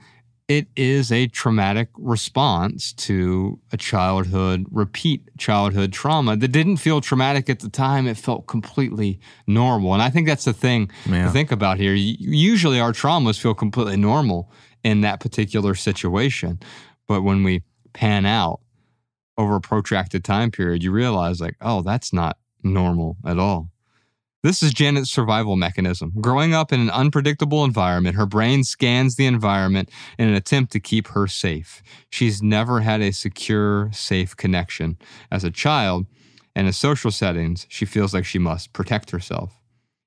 it 0.49 0.67
is 0.77 1.13
a 1.13 1.27
traumatic 1.29 1.89
response 1.99 2.95
to 2.95 3.61
a 3.71 3.77
childhood, 3.77 4.65
repeat 4.71 5.29
childhood 5.37 5.93
trauma 5.93 6.37
that 6.37 6.49
didn't 6.49 6.79
feel 6.79 7.03
traumatic 7.03 7.51
at 7.51 7.61
the 7.61 7.69
time. 7.69 8.07
It 8.07 8.17
felt 8.17 8.47
completely 8.47 9.21
normal. 9.47 9.93
And 9.93 10.03
I 10.03 10.09
think 10.09 10.27
that's 10.27 10.47
the 10.47 10.55
thing 10.55 10.91
Yeah. 11.07 11.27
to 11.27 11.31
think 11.31 11.53
about 11.53 11.77
here. 11.79 11.93
Usually 11.95 12.81
our 12.81 12.93
traumas 12.93 13.39
feel 13.39 13.53
completely 13.55 13.99
normal 13.99 14.51
in 14.83 15.03
that 15.03 15.21
particular 15.21 15.75
situation. 15.75 16.59
But 17.07 17.23
when 17.23 17.45
we 17.45 17.63
pan 17.93 18.25
out 18.25 18.61
over 19.37 19.57
a 19.57 19.61
protracted 19.61 20.25
time 20.25 20.51
period, 20.51 20.83
you 20.83 20.91
realize, 20.91 21.41
like, 21.41 21.57
oh, 21.61 21.83
that's 21.83 22.13
not 22.13 22.39
normal 22.63 23.19
at 23.25 23.39
all. 23.39 23.71
This 24.45 24.63
is 24.63 24.73
Janet's 24.73 25.11
survival 25.11 25.57
mechanism. 25.57 26.13
Growing 26.21 26.55
up 26.55 26.73
in 26.73 26.79
an 26.79 26.91
unpredictable 26.91 27.65
environment, 27.65 28.15
her 28.15 28.25
brain 28.25 28.63
scans 28.63 29.17
the 29.17 29.27
environment 29.27 29.91
in 30.17 30.29
an 30.29 30.35
attempt 30.35 30.71
to 30.73 30.81
keep 30.81 31.09
her 31.09 31.27
safe. 31.27 31.83
She's 32.09 32.41
never 32.41 32.79
had 32.79 33.01
a 33.01 33.13
secure, 33.13 33.91
safe 33.93 34.37
connection. 34.37 34.97
As 35.33 35.43
a 35.43 35.51
child, 35.51 36.07
and 36.55 36.69
in 36.69 36.73
social 36.73 37.11
settings, 37.11 37.67
she 37.69 37.85
feels 37.85 38.15
like 38.15 38.25
she 38.25 38.39
must 38.39 38.73
protect 38.73 39.11
herself. 39.11 39.59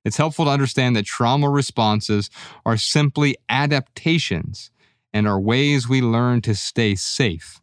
It's 0.06 0.18
helpful 0.18 0.46
to 0.46 0.52
understand 0.52 0.96
that 0.96 1.06
trauma 1.06 1.50
responses 1.50 2.30
are 2.66 2.78
simply 2.78 3.36
adaptations 3.50 4.72
and 5.14 5.28
are 5.28 5.42
ways 5.42 5.90
we 5.90 6.02
learn 6.02 6.40
to 6.44 6.56
stay 6.56 6.96
safe 6.96 7.60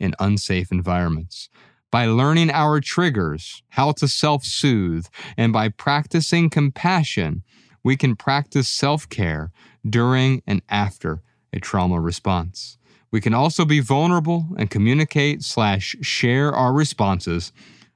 in 0.00 0.16
unsafe 0.18 0.72
environments. 0.72 1.48
By 1.90 2.06
learning 2.06 2.50
our 2.50 2.80
triggers, 2.80 3.62
how 3.70 3.92
to 3.92 4.06
self 4.06 4.44
soothe, 4.44 5.06
and 5.36 5.52
by 5.52 5.68
practicing 5.68 6.48
compassion, 6.48 7.42
we 7.82 7.96
can 7.96 8.14
practice 8.16 8.68
self 8.68 9.08
care 9.08 9.50
during 9.88 10.42
and 10.46 10.62
after 10.68 11.22
a 11.52 11.58
trauma 11.58 12.00
response. 12.00 12.78
We 13.10 13.20
can 13.20 13.34
also 13.34 13.64
be 13.64 13.80
vulnerable 13.80 14.46
and 14.56 14.70
communicate 14.70 15.42
slash 15.42 15.96
share 16.00 16.52
our 16.52 16.72
responses 16.72 17.52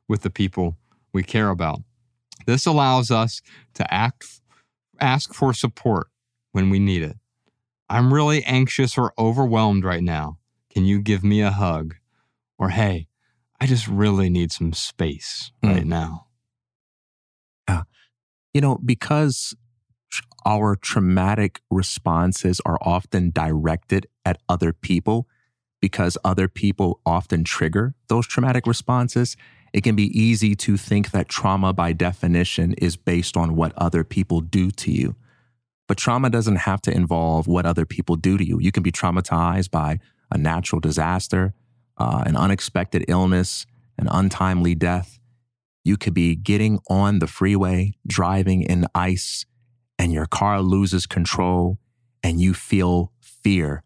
with 0.08 0.22
the 0.22 0.30
people 0.30 0.76
we 1.12 1.22
care 1.22 1.50
about. 1.50 1.82
This 2.46 2.66
allows 2.66 3.10
us 3.10 3.40
to 3.74 3.94
act, 3.94 4.26
ask 5.00 5.32
for 5.32 5.54
support 5.54 6.08
when 6.52 6.68
we 6.68 6.80
need 6.80 7.02
it. 7.02 7.16
I'm 7.88 8.12
really 8.12 8.42
anxious 8.44 8.98
or 8.98 9.12
overwhelmed 9.18 9.84
right 9.84 10.02
now. 10.02 10.38
Can 10.70 10.84
you 10.84 11.00
give 11.00 11.22
me 11.22 11.40
a 11.42 11.52
hug? 11.52 11.94
Or 12.58 12.70
hey, 12.70 13.06
I 13.60 13.66
just 13.66 13.86
really 13.88 14.28
need 14.30 14.52
some 14.52 14.72
space 14.72 15.52
Mm. 15.62 15.74
right 15.74 15.86
now. 15.86 16.26
Yeah. 17.68 17.82
You 18.52 18.60
know, 18.60 18.78
because 18.84 19.54
our 20.44 20.76
traumatic 20.76 21.60
responses 21.70 22.60
are 22.66 22.78
often 22.82 23.30
directed 23.30 24.06
at 24.24 24.38
other 24.48 24.72
people, 24.72 25.26
because 25.80 26.18
other 26.24 26.48
people 26.48 27.00
often 27.04 27.44
trigger 27.44 27.94
those 28.08 28.26
traumatic 28.26 28.66
responses, 28.66 29.36
it 29.72 29.82
can 29.82 29.96
be 29.96 30.06
easy 30.18 30.54
to 30.54 30.76
think 30.76 31.10
that 31.10 31.28
trauma 31.28 31.72
by 31.72 31.92
definition 31.92 32.74
is 32.74 32.96
based 32.96 33.36
on 33.36 33.56
what 33.56 33.72
other 33.76 34.04
people 34.04 34.40
do 34.40 34.70
to 34.70 34.92
you. 34.92 35.16
But 35.88 35.98
trauma 35.98 36.30
doesn't 36.30 36.56
have 36.56 36.80
to 36.82 36.94
involve 36.94 37.46
what 37.46 37.66
other 37.66 37.84
people 37.84 38.16
do 38.16 38.38
to 38.38 38.46
you. 38.46 38.58
You 38.60 38.72
can 38.72 38.82
be 38.82 38.92
traumatized 38.92 39.70
by 39.70 39.98
a 40.30 40.38
natural 40.38 40.80
disaster, 40.80 41.54
uh, 41.96 42.22
an 42.26 42.36
unexpected 42.36 43.04
illness, 43.08 43.66
an 43.98 44.08
untimely 44.10 44.74
death. 44.74 45.18
You 45.84 45.96
could 45.96 46.14
be 46.14 46.34
getting 46.34 46.80
on 46.88 47.18
the 47.18 47.26
freeway, 47.26 47.94
driving 48.06 48.62
in 48.62 48.86
ice, 48.94 49.44
and 49.98 50.12
your 50.12 50.26
car 50.26 50.60
loses 50.62 51.06
control, 51.06 51.78
and 52.22 52.40
you 52.40 52.54
feel 52.54 53.12
fear 53.20 53.82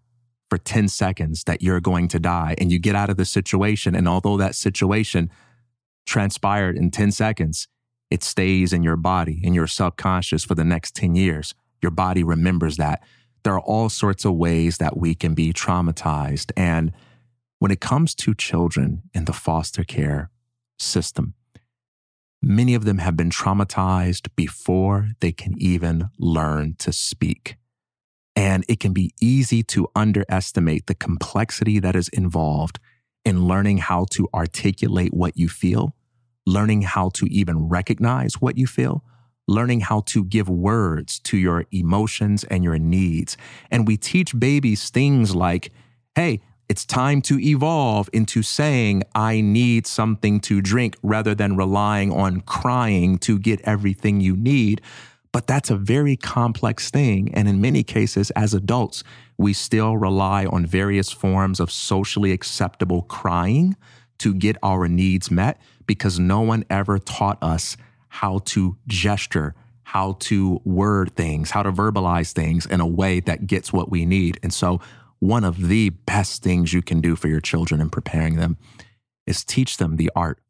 for 0.49 0.59
10 0.59 0.89
seconds 0.89 1.45
that 1.45 1.63
you're 1.63 1.81
going 1.81 2.09
to 2.09 2.19
die. 2.19 2.55
And 2.59 2.73
you 2.73 2.79
get 2.79 2.95
out 2.95 3.11
of 3.11 3.17
the 3.17 3.25
situation. 3.25 3.95
And 3.95 4.09
although 4.09 4.37
that 4.39 4.55
situation 4.55 5.31
transpired 6.07 6.77
in 6.77 6.91
10 6.91 7.11
seconds, 7.13 7.69
it 8.11 8.23
stays 8.23 8.73
in 8.73 8.83
your 8.83 8.97
body, 8.97 9.41
in 9.43 9.53
your 9.53 9.67
subconscious 9.67 10.45
for 10.45 10.55
the 10.55 10.65
next 10.65 10.95
10 10.95 11.15
years. 11.15 11.55
Your 11.83 11.91
body 11.91 12.25
remembers 12.25 12.79
that. 12.79 13.03
There 13.45 13.55
are 13.55 13.61
all 13.61 13.89
sorts 13.89 14.25
of 14.25 14.35
ways 14.35 14.79
that 14.79 14.97
we 14.97 15.15
can 15.15 15.35
be 15.35 15.53
traumatized. 15.53 16.51
And 16.57 16.93
when 17.59 17.71
it 17.71 17.81
comes 17.81 18.15
to 18.15 18.35
children 18.35 19.03
in 19.13 19.25
the 19.25 19.33
foster 19.33 19.85
care 19.85 20.31
system, 20.79 21.35
many 22.41 22.75
of 22.75 22.85
them 22.85 22.99
have 22.99 23.17
been 23.17 23.31
traumatized 23.31 24.29
before 24.37 25.11
they 25.21 25.33
can 25.33 25.55
even 25.61 26.09
learn 26.19 26.77
to 26.79 26.93
speak. 26.93 27.57
And 28.37 28.65
it 28.69 28.79
can 28.79 28.93
be 28.93 29.13
easy 29.21 29.65
to 29.65 29.89
underestimate 29.97 30.87
the 30.87 30.95
complexity 30.95 31.81
that 31.81 31.97
is 31.97 32.09
involved 32.11 32.79
in 33.25 33.47
learning 33.47 33.79
how 33.79 34.07
to 34.13 34.29
articulate 34.33 35.13
what 35.13 35.37
you 35.37 35.49
feel, 35.49 35.97
learning 36.47 36.83
how 36.83 37.11
to 37.11 37.27
even 37.27 37.69
recognize 37.69 38.35
what 38.41 38.57
you 38.57 38.67
feel, 38.67 39.03
learning 39.49 39.81
how 39.81 40.01
to 40.03 40.23
give 40.25 40.49
words 40.49 41.19
to 41.21 41.37
your 41.37 41.65
emotions 41.73 42.45
and 42.45 42.63
your 42.63 42.79
needs. 42.79 43.37
And 43.71 43.89
we 43.89 43.97
teach 43.97 44.39
babies 44.39 44.89
things 44.91 45.35
like, 45.35 45.73
hey, 46.15 46.41
it's 46.69 46.85
time 46.85 47.23
to 47.23 47.41
evolve 47.41 48.11
into 48.13 48.43
saying, 48.43 49.03
I 49.15 49.41
need 49.41 49.87
something 49.87 50.39
to 50.41 50.61
drink 50.61 50.97
rather 51.03 51.35
than 51.35 51.57
relying 51.57 52.13
on 52.13 52.43
crying 52.43 53.19
to 53.19 53.39
get 53.39 53.61
everything 53.63 54.21
you 54.21 54.37
need. 54.37 54.83
But 55.33 55.47
that's 55.47 55.71
a 55.71 55.77
very 55.77 56.17
complex 56.17 56.91
thing. 56.91 57.33
And 57.35 57.49
in 57.49 57.61
many 57.61 57.83
cases, 57.83 58.31
as 58.33 58.53
adults, 58.53 59.03
we 59.39 59.53
still 59.53 59.97
rely 59.97 60.47
on 60.47 60.67
various 60.67 61.11
forms 61.11 61.61
of 61.61 61.71
socially 61.71 62.33
acceptable 62.33 63.03
crying 63.03 63.77
to 64.19 64.35
get 64.35 64.57
our 64.63 64.89
needs 64.89 65.31
met 65.31 65.61
because 65.87 66.19
no 66.19 66.41
one 66.41 66.65
ever 66.69 66.99
taught 66.99 67.43
us 67.43 67.77
how 68.09 68.41
to 68.47 68.77
gesture, 68.87 69.55
how 69.85 70.17
to 70.21 70.61
word 70.65 71.15
things, 71.15 71.51
how 71.51 71.63
to 71.63 71.73
verbalize 71.73 72.33
things 72.33 72.67
in 72.67 72.81
a 72.81 72.87
way 72.87 73.21
that 73.21 73.47
gets 73.47 73.73
what 73.73 73.91
we 73.91 74.05
need. 74.05 74.39
And 74.43 74.53
so, 74.53 74.81
one 75.21 75.45
of 75.45 75.69
the 75.69 75.91
best 75.91 76.43
things 76.43 76.73
you 76.73 76.83
can 76.83 77.01
do 77.01 77.17
for 77.17 77.29
your 77.29 77.41
children 77.41 77.81
in 77.81 77.91
preparing 77.91 78.37
them 78.37 78.57
is 79.27 79.45
teach 79.45 79.77
them 79.77 79.97
the 79.97 80.11
art 80.15 80.41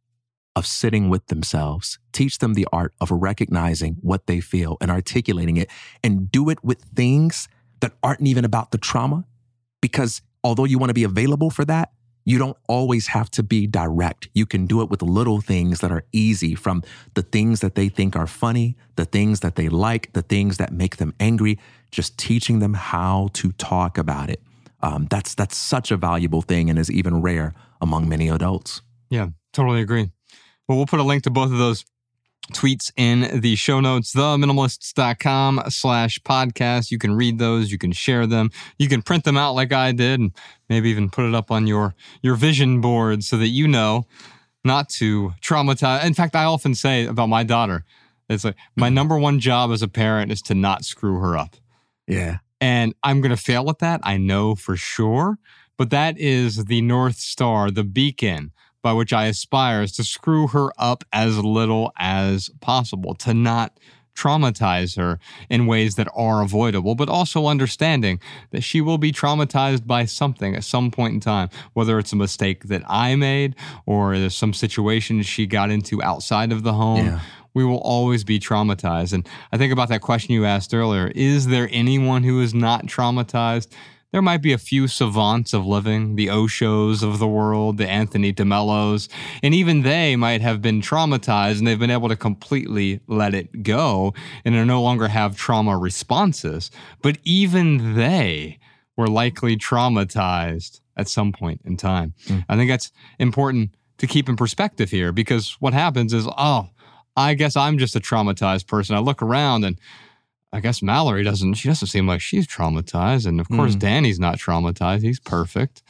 of 0.55 0.67
sitting 0.67 1.09
with 1.09 1.27
themselves, 1.29 1.99
teach 2.13 2.39
them 2.39 2.55
the 2.55 2.67
art 2.73 2.93
of 3.01 3.11
recognizing 3.11 3.97
what 4.01 4.27
they 4.27 4.41
feel 4.41 4.77
and 4.81 4.91
articulating 4.91 5.57
it, 5.57 5.71
and 6.03 6.31
do 6.33 6.51
it 6.51 6.63
with 6.65 6.83
things 6.95 7.49
that 7.81 7.93
aren't 8.03 8.27
even 8.27 8.45
about 8.45 8.73
the 8.73 8.79
trauma. 8.79 9.25
Because 9.81 10.21
although 10.43 10.65
you 10.65 10.79
want 10.79 10.91
to 10.91 10.95
be 10.95 11.05
available 11.05 11.51
for 11.51 11.65
that, 11.65 11.93
you 12.25 12.39
don't 12.39 12.57
always 12.69 13.07
have 13.07 13.31
to 13.31 13.43
be 13.43 13.67
direct. 13.67 14.29
You 14.35 14.45
can 14.45 14.67
do 14.67 14.83
it 14.83 14.91
with 14.91 15.01
little 15.01 15.41
things 15.41 15.81
that 15.81 15.91
are 15.91 16.05
easy 16.13 16.55
from 16.55 16.83
the 17.15 17.23
things 17.23 17.61
that 17.61 17.75
they 17.75 17.89
think 17.89 18.17
are 18.17 18.27
funny, 18.27 18.77
the 18.97 19.07
things 19.07 19.41
that 19.41 19.57
they 19.57 19.69
like, 19.71 20.13
the 20.13 20.23
things 20.23 20.59
that 20.59 20.73
make 20.73 20.97
them 20.99 21.15
angry, 21.19 21.59
just 21.91 22.19
teaching 22.19 22.59
them 22.59 22.75
how 22.75 23.31
to 23.33 23.53
talk 23.53 23.97
about 23.97 24.29
it. 24.29 24.43
Um, 24.81 25.07
that's 25.11 25.35
that's 25.35 25.57
such 25.57 25.91
a 25.91 25.97
valuable 25.97 26.43
thing 26.43 26.71
and 26.71 26.79
is 26.79 26.91
even 26.91 27.21
rare 27.21 27.55
among 27.81 28.09
many 28.09 28.29
adults. 28.29 28.83
Yeah, 29.11 29.29
totally 29.53 29.81
agree. 29.81 30.11
Well, 30.69 30.77
we'll 30.77 30.87
put 30.87 31.01
a 31.01 31.05
link 31.05 31.23
to 31.25 31.31
both 31.31 31.51
of 31.51 31.59
those 31.59 31.85
tweets 32.53 32.91
in 32.97 33.41
the 33.41 33.57
show 33.57 33.81
notes, 33.81 34.15
theminimalists.com 34.15 35.63
slash 35.69 36.19
podcast. 36.21 36.91
You 36.91 36.99
can 36.99 37.15
read 37.15 37.39
those, 37.39 37.71
you 37.71 37.79
can 37.79 37.93
share 37.93 38.27
them, 38.27 38.51
you 38.79 38.89
can 38.89 39.03
print 39.03 39.25
them 39.25 39.37
out 39.37 39.55
like 39.55 39.73
I 39.73 39.93
did, 39.93 40.21
and 40.21 40.33
maybe 40.69 40.91
even 40.91 41.11
put 41.11 41.27
it 41.27 41.35
up 41.35 41.51
on 41.51 41.67
your 41.67 41.95
your 42.23 42.37
vision 42.37 42.81
board 42.81 43.25
so 43.25 43.37
that 43.37 43.49
you 43.49 43.69
know 43.69 44.07
not 44.65 44.89
to 44.91 45.33
traumatize. 45.43 46.05
In 46.05 46.15
fact, 46.15 46.35
I 46.35 46.45
often 46.45 46.75
say 46.75 47.07
about 47.07 47.29
my 47.29 47.43
daughter, 47.43 47.85
it's 48.29 48.45
like 48.45 48.57
my 48.77 48.89
number 48.99 49.19
one 49.19 49.41
job 49.41 49.71
as 49.71 49.83
a 49.83 49.89
parent 49.89 50.33
is 50.33 50.43
to 50.43 50.55
not 50.55 50.85
screw 50.85 51.19
her 51.19 51.37
up. 51.37 51.57
Yeah. 52.07 52.39
And 52.61 52.95
I'm 53.03 53.21
going 53.21 53.31
to 53.31 53.43
fail 53.43 53.71
at 53.71 53.79
that. 53.79 54.01
I 54.03 54.17
know 54.17 54.55
for 54.55 54.77
sure. 54.77 55.39
But 55.77 55.91
that 55.91 56.19
is 56.19 56.65
the 56.65 56.81
North 56.83 57.17
Star, 57.17 57.71
the 57.71 57.85
beacon 57.85 58.53
by 58.83 58.93
which 58.93 59.13
I 59.13 59.27
aspire 59.27 59.83
is 59.83 59.93
to 59.93 60.05
screw 60.05 60.49
her 60.49 60.71
up 60.79 61.05
as 61.13 61.39
little 61.39 61.93
as 61.99 62.51
possible, 62.61 63.15
to 63.17 63.35
not 63.35 63.79
traumatize 64.17 64.97
her 64.97 65.19
in 65.49 65.67
ways 65.67 65.95
that 65.95 66.09
are 66.15 66.43
avoidable, 66.43 66.95
but 66.95 67.09
also 67.09 67.47
understanding 67.47 68.21
that 68.51 68.63
she 68.63 68.81
will 68.81 68.99
be 68.99 69.13
traumatized 69.13 69.87
by 69.87 70.05
something 70.05 70.57
at 70.57 70.65
some 70.65 70.91
point 70.91 71.15
in 71.15 71.21
time, 71.21 71.49
whether 71.75 71.99
it's 71.99 72.13
a 72.13 72.17
mistake 72.17 72.65
that 72.65 72.83
I 72.89 73.15
made 73.15 73.55
or 73.87 74.29
some 74.31 74.53
situation 74.53 75.23
she 75.23 75.47
got 75.47 75.71
into 75.71 76.03
outside 76.03 76.51
of 76.51 76.65
the 76.65 76.73
home 76.73 77.07
Yeah. 77.07 77.21
We 77.55 77.65
will 77.65 77.79
always 77.79 78.25
be 78.25 78.39
traumatized. 78.39 79.13
And 79.13 79.29
I 79.53 79.59
think 79.59 79.73
about 79.73 79.89
that 79.89 80.01
question 80.01 80.35
you 80.35 80.45
asked 80.45 80.75
earlier 80.75 81.13
is 81.15 81.47
there 81.47 81.69
anyone 81.71 82.23
who 82.25 82.41
is 82.41 82.55
not 82.55 82.87
traumatized? 82.87 83.69
There 84.11 84.23
might 84.23 84.41
be 84.41 84.55
a 84.55 84.59
few 84.59 84.89
savants 84.89 85.53
of 85.53 85.67
living, 85.67 86.17
the 86.17 86.29
Oshos 86.29 87.03
of 87.03 87.19
the 87.19 87.27
world, 87.29 87.77
the 87.77 87.89
Anthony 87.89 88.33
DeMellos, 88.33 89.09
and 89.43 89.55
even 89.55 89.83
they 89.83 90.17
might 90.17 90.41
have 90.41 90.63
been 90.63 90.81
traumatized 90.81 91.59
and 91.59 91.67
they've 91.67 91.79
been 91.79 91.91
able 91.91 92.09
to 92.09 92.17
completely 92.17 93.01
let 93.07 93.35
it 93.35 93.63
go 93.63 94.15
and 94.47 94.67
no 94.67 94.81
longer 94.81 95.09
have 95.09 95.37
trauma 95.37 95.77
responses. 95.77 96.71
But 97.03 97.19
even 97.25 97.97
they 97.97 98.59
were 98.97 99.09
likely 99.09 99.59
traumatized 99.59 100.81
at 100.97 101.09
some 101.09 101.31
point 101.31 101.61
in 101.65 101.77
time. 101.77 102.15
Hmm. 102.27 102.41
I 102.49 102.57
think 102.57 102.71
that's 102.71 102.91
important 103.19 103.75
to 103.99 104.07
keep 104.07 104.29
in 104.29 104.37
perspective 104.37 104.91
here 104.91 105.13
because 105.13 105.57
what 105.61 105.75
happens 105.75 106.15
is, 106.15 106.27
oh, 106.39 106.71
I 107.19 107.35
guess 107.35 107.57
I'm 107.57 107.79
just 107.79 107.97
a 107.97 108.01
traumatized 108.01 108.67
person. 108.67 108.97
I 108.97 109.01
look 109.01 109.23
around 109.23 109.65
and 109.65 109.79
I 110.53 110.61
guess 110.61 110.81
Mallory 110.83 111.23
doesn't, 111.25 111.55
she 111.55 111.69
doesn't 111.69 111.89
seem 111.89 112.07
like 112.07 112.21
she's 112.21 112.47
traumatized. 112.47 113.27
And 113.27 113.41
of 113.41 113.49
course, 113.49 113.75
Mm. 113.75 113.79
Danny's 113.81 114.19
not 114.21 114.39
traumatized. 114.39 115.03
He's 115.03 115.21
perfect. 115.21 115.83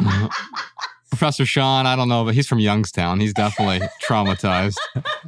Uh, 0.00 0.28
Professor 1.10 1.44
Sean, 1.44 1.86
I 1.86 1.96
don't 1.96 2.08
know, 2.08 2.24
but 2.24 2.34
he's 2.34 2.46
from 2.46 2.60
Youngstown. 2.60 3.20
He's 3.20 3.34
definitely 3.34 3.86
traumatized. 4.02 4.76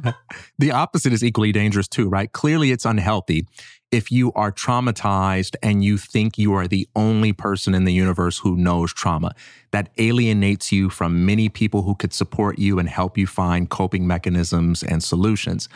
The 0.59 0.71
opposite 0.71 1.11
is 1.13 1.23
equally 1.23 1.51
dangerous 1.51 1.87
too, 1.87 2.07
right? 2.09 2.31
Clearly, 2.31 2.71
it's 2.71 2.85
unhealthy 2.85 3.45
if 3.93 4.11
you 4.11 4.33
are 4.33 4.51
traumatized 4.51 5.55
and 5.61 5.83
you 5.83 5.99
think 5.99 6.35
you 6.35 6.51
are 6.53 6.67
the 6.67 6.89
only 6.95 7.31
person 7.31 7.75
in 7.75 7.83
the 7.83 7.93
universe 7.93 8.39
who 8.39 8.57
knows 8.57 8.91
trauma. 8.91 9.35
That 9.71 9.89
alienates 9.99 10.71
you 10.71 10.89
from 10.89 11.27
many 11.27 11.47
people 11.47 11.83
who 11.83 11.93
could 11.93 12.11
support 12.11 12.57
you 12.57 12.79
and 12.79 12.89
help 12.89 13.19
you 13.19 13.27
find 13.27 13.69
coping 13.69 14.07
mechanisms 14.07 14.81
and 14.81 15.03
solutions. 15.03 15.69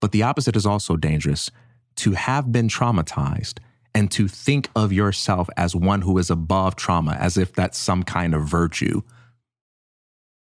But 0.00 0.12
the 0.12 0.22
opposite 0.22 0.54
is 0.54 0.66
also 0.66 0.96
dangerous 0.96 1.50
to 1.96 2.12
have 2.12 2.52
been 2.52 2.68
traumatized 2.68 3.58
and 3.94 4.10
to 4.10 4.28
think 4.28 4.68
of 4.76 4.92
yourself 4.92 5.48
as 5.56 5.74
one 5.74 6.02
who 6.02 6.18
is 6.18 6.28
above 6.28 6.76
trauma, 6.76 7.12
as 7.12 7.38
if 7.38 7.54
that's 7.54 7.78
some 7.78 8.02
kind 8.02 8.34
of 8.34 8.42
virtue. 8.46 9.00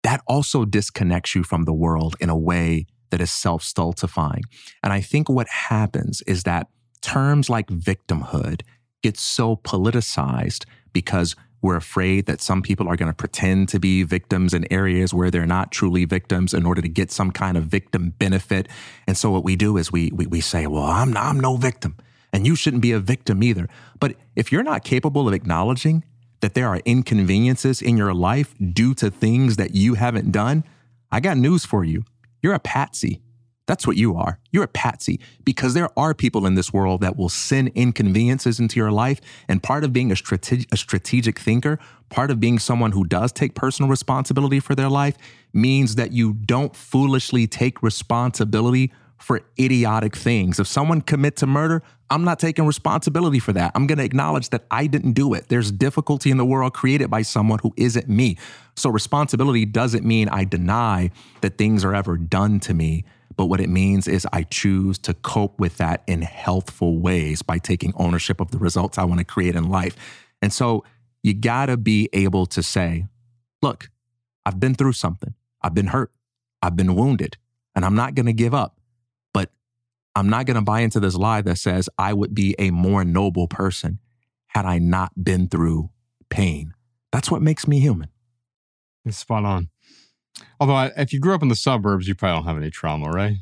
That 0.04 0.22
also 0.28 0.66
disconnects 0.66 1.34
you 1.34 1.44
from 1.44 1.64
the 1.64 1.74
world 1.74 2.18
in 2.20 2.30
a 2.30 2.38
way 2.38 2.88
that 3.10 3.22
is 3.22 3.32
self 3.32 3.64
stultifying. 3.64 4.44
And 4.84 4.92
I 4.92 5.00
think 5.00 5.30
what 5.30 5.48
happens 5.48 6.22
is 6.24 6.44
that 6.44 6.68
terms 7.02 7.50
like 7.50 7.68
victimhood 7.68 8.62
get 9.02 9.18
so 9.18 9.56
politicized 9.56 10.66
because 10.94 11.36
we're 11.62 11.76
afraid 11.76 12.26
that 12.26 12.42
some 12.42 12.62
people 12.62 12.88
are 12.88 12.96
going 12.96 13.12
to 13.12 13.16
pretend 13.16 13.70
to 13.70 13.80
be 13.80 14.04
victims 14.04 14.54
in 14.54 14.72
areas 14.72 15.14
where 15.14 15.30
they're 15.30 15.46
not 15.46 15.72
truly 15.72 16.06
victims 16.06 16.54
in 16.54 16.66
order 16.66 16.82
to 16.82 16.90
get 16.90 17.12
some 17.12 17.32
kind 17.32 17.56
of 17.56 17.66
victim 17.66 18.14
benefit. 18.18 18.68
And 19.08 19.16
so 19.16 19.30
what 19.30 19.44
we 19.44 19.56
do 19.56 19.78
is 19.78 19.92
we 19.92 20.12
we, 20.14 20.26
we 20.26 20.42
say, 20.42 20.66
well, 20.68 20.84
I'm 20.84 21.16
I'm 21.16 21.40
no 21.40 21.58
victim, 21.58 21.98
and 22.34 22.48
you 22.48 22.56
shouldn't 22.56 22.82
be 22.82 22.92
a 22.92 23.00
victim 23.00 23.44
either. 23.44 23.70
But 24.00 24.16
if 24.36 24.52
you're 24.52 24.64
not 24.64 24.84
capable 24.84 25.28
of 25.28 25.34
acknowledging 25.34 26.04
that 26.40 26.56
there 26.56 26.68
are 26.68 26.82
inconveniences 26.86 27.82
in 27.82 27.96
your 27.98 28.16
life 28.16 28.56
due 28.74 28.96
to 28.96 29.12
things 29.12 29.58
that 29.58 29.76
you 29.76 29.94
haven't 29.94 30.32
done, 30.32 30.64
I 31.12 31.20
got 31.20 31.38
news 31.38 31.66
for 31.66 31.84
you. 31.84 32.04
You're 32.42 32.56
a 32.56 32.60
patsy. 32.60 33.22
That's 33.68 33.86
what 33.88 33.96
you 33.96 34.18
are. 34.18 34.40
You're 34.52 34.64
a 34.64 34.68
patsy 34.68 35.20
because 35.46 35.74
there 35.74 35.90
are 35.98 36.14
people 36.14 36.46
in 36.46 36.56
this 36.56 36.74
world 36.74 37.02
that 37.02 37.16
will 37.16 37.30
send 37.30 37.70
inconveniences 37.70 38.60
into 38.60 38.80
your 38.80 38.92
life. 38.92 39.22
And 39.48 39.62
part 39.62 39.84
of 39.84 39.94
being 39.94 40.12
a, 40.12 40.16
strate- 40.16 40.72
a 40.72 40.78
strategic 40.78 41.40
thinker, 41.40 41.80
part 42.10 42.32
of 42.32 42.40
being 42.40 42.60
someone 42.60 42.92
who 42.92 43.06
does 43.06 43.32
take 43.32 43.54
personal 43.56 43.90
responsibility 43.90 44.60
for 44.60 44.76
their 44.76 44.90
life 44.90 45.16
means 45.54 45.96
that 45.96 46.12
you 46.12 46.34
don't 46.34 46.76
foolishly 46.76 47.48
take 47.48 47.82
responsibility 47.84 48.92
for 49.18 49.42
idiotic 49.60 50.16
things. 50.16 50.60
If 50.60 50.68
someone 50.68 51.02
commits 51.02 51.44
a 51.44 51.48
murder, 51.48 51.84
I'm 52.10 52.24
not 52.24 52.40
taking 52.40 52.66
responsibility 52.66 53.40
for 53.40 53.54
that. 53.54 53.72
I'm 53.76 53.88
going 53.88 54.00
to 54.00 54.04
acknowledge 54.04 54.50
that 54.50 54.66
I 54.72 54.88
didn't 54.88 55.14
do 55.14 55.34
it. 55.34 55.48
There's 55.48 55.72
difficulty 55.72 56.32
in 56.32 56.38
the 56.38 56.46
world 56.46 56.74
created 56.74 57.10
by 57.10 57.22
someone 57.22 57.60
who 57.60 57.74
isn't 57.78 58.10
me. 58.10 58.38
So 58.76 58.90
responsibility 58.90 59.66
doesn't 59.66 60.04
mean 60.04 60.28
I 60.28 60.44
deny 60.44 61.12
that 61.42 61.58
things 61.58 61.86
are 61.86 61.94
ever 61.94 62.18
done 62.18 62.60
to 62.62 62.74
me. 62.74 63.06
But 63.38 63.46
what 63.46 63.62
it 63.62 63.70
means 63.70 64.08
is 64.08 64.28
I 64.32 64.44
choose 64.44 64.98
to 65.00 65.14
cope 65.14 65.60
with 65.60 65.78
that 65.78 66.04
in 66.08 66.22
healthful 66.22 67.00
ways 67.00 67.42
by 67.42 67.58
taking 67.58 67.94
ownership 67.96 68.40
of 68.40 68.52
the 68.52 68.58
results 68.58 68.98
I 68.98 69.04
want 69.04 69.20
to 69.20 69.26
create 69.26 69.56
in 69.56 69.70
life. 69.70 69.96
And 70.42 70.52
so 70.52 70.84
you 71.24 71.34
got 71.34 71.68
to 71.68 71.78
be 71.78 72.10
able 72.14 72.46
to 72.48 72.62
say, 72.64 73.06
look, 73.62 73.90
I've 74.46 74.60
been 74.60 74.76
through 74.76 74.94
something. 74.94 75.36
I've 75.62 75.74
been 75.74 75.88
hurt. 75.88 76.12
I've 76.62 76.76
been 76.76 76.96
wounded, 76.96 77.38
and 77.76 77.84
I'm 77.84 77.96
not 77.96 78.14
going 78.14 78.28
to 78.28 78.34
give 78.34 78.54
up. 78.54 78.80
But 79.34 79.50
I'm 80.16 80.30
not 80.30 80.46
going 80.46 80.56
to 80.56 80.62
buy 80.62 80.82
into 80.82 81.00
this 81.00 81.16
lie 81.16 81.42
that 81.42 81.58
says 81.58 81.90
I 81.98 82.14
would 82.14 82.36
be 82.36 82.56
a 82.60 82.70
more 82.70 83.04
noble 83.04 83.48
person 83.48 84.00
had 84.48 84.66
I 84.66 84.78
not 84.78 85.12
been 85.24 85.48
through 85.48 85.90
pain. 86.30 86.74
That's 87.12 87.32
what 87.32 87.42
makes 87.42 87.68
me 87.68 87.80
human. 87.80 88.10
It's 89.06 89.18
spot 89.18 89.44
on. 89.44 89.71
Although, 90.60 90.76
I, 90.76 90.92
if 90.98 91.14
you 91.14 91.20
grew 91.20 91.34
up 91.34 91.42
in 91.42 91.48
the 91.48 91.56
suburbs, 91.56 92.08
you 92.08 92.16
probably 92.16 92.38
don't 92.38 92.48
have 92.48 92.58
any 92.58 92.72
trauma, 92.72 93.10
right? 93.10 93.38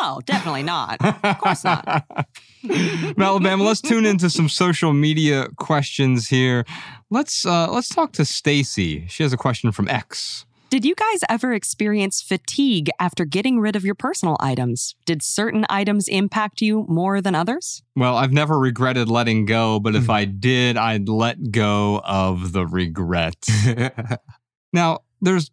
No, 0.00 0.20
definitely 0.24 0.62
not. 0.62 0.98
Of 1.24 1.38
course 1.38 1.64
not. 1.64 2.04
Alabama, 3.18 3.64
let's 3.64 3.80
tune 3.80 4.06
into 4.06 4.30
some 4.30 4.48
social 4.48 4.92
media 4.92 5.48
questions 5.56 6.28
here. 6.28 6.64
Let's 7.10 7.44
uh, 7.46 7.70
let's 7.70 7.88
talk 7.88 8.12
to 8.12 8.24
Stacy. 8.24 9.06
She 9.08 9.22
has 9.22 9.32
a 9.32 9.36
question 9.36 9.72
from 9.72 9.88
X. 9.88 10.46
Did 10.70 10.84
you 10.84 10.94
guys 10.94 11.20
ever 11.28 11.52
experience 11.52 12.20
fatigue 12.20 12.90
after 12.98 13.24
getting 13.24 13.60
rid 13.60 13.76
of 13.76 13.84
your 13.84 13.94
personal 13.94 14.36
items? 14.40 14.96
Did 15.06 15.22
certain 15.22 15.64
items 15.70 16.08
impact 16.08 16.60
you 16.60 16.84
more 16.88 17.20
than 17.20 17.34
others? 17.34 17.82
Well, 17.94 18.16
I've 18.16 18.32
never 18.32 18.58
regretted 18.58 19.08
letting 19.08 19.44
go, 19.44 19.78
but 19.78 19.94
if 19.94 20.10
I 20.10 20.24
did, 20.24 20.76
I'd 20.76 21.08
let 21.08 21.52
go 21.52 22.00
of 22.04 22.52
the 22.52 22.66
regret. 22.66 23.36
now, 24.72 25.00
there's 25.20 25.50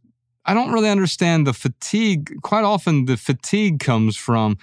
I 0.51 0.53
don't 0.53 0.73
really 0.73 0.89
understand 0.89 1.47
the 1.47 1.53
fatigue. 1.53 2.41
Quite 2.41 2.65
often, 2.65 3.05
the 3.05 3.15
fatigue 3.15 3.79
comes 3.79 4.17
from, 4.17 4.57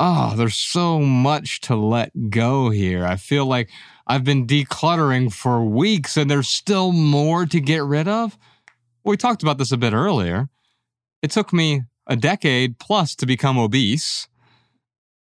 oh, 0.00 0.34
there's 0.34 0.54
so 0.54 1.00
much 1.00 1.60
to 1.62 1.76
let 1.76 2.30
go 2.30 2.70
here. 2.70 3.04
I 3.04 3.16
feel 3.16 3.44
like 3.44 3.68
I've 4.06 4.24
been 4.24 4.46
decluttering 4.46 5.30
for 5.30 5.62
weeks 5.62 6.16
and 6.16 6.30
there's 6.30 6.48
still 6.48 6.90
more 6.90 7.44
to 7.44 7.60
get 7.60 7.84
rid 7.84 8.08
of. 8.08 8.38
We 9.04 9.18
talked 9.18 9.42
about 9.42 9.58
this 9.58 9.72
a 9.72 9.76
bit 9.76 9.92
earlier. 9.92 10.48
It 11.20 11.32
took 11.32 11.52
me 11.52 11.82
a 12.06 12.16
decade 12.16 12.78
plus 12.78 13.14
to 13.16 13.26
become 13.26 13.58
obese 13.58 14.28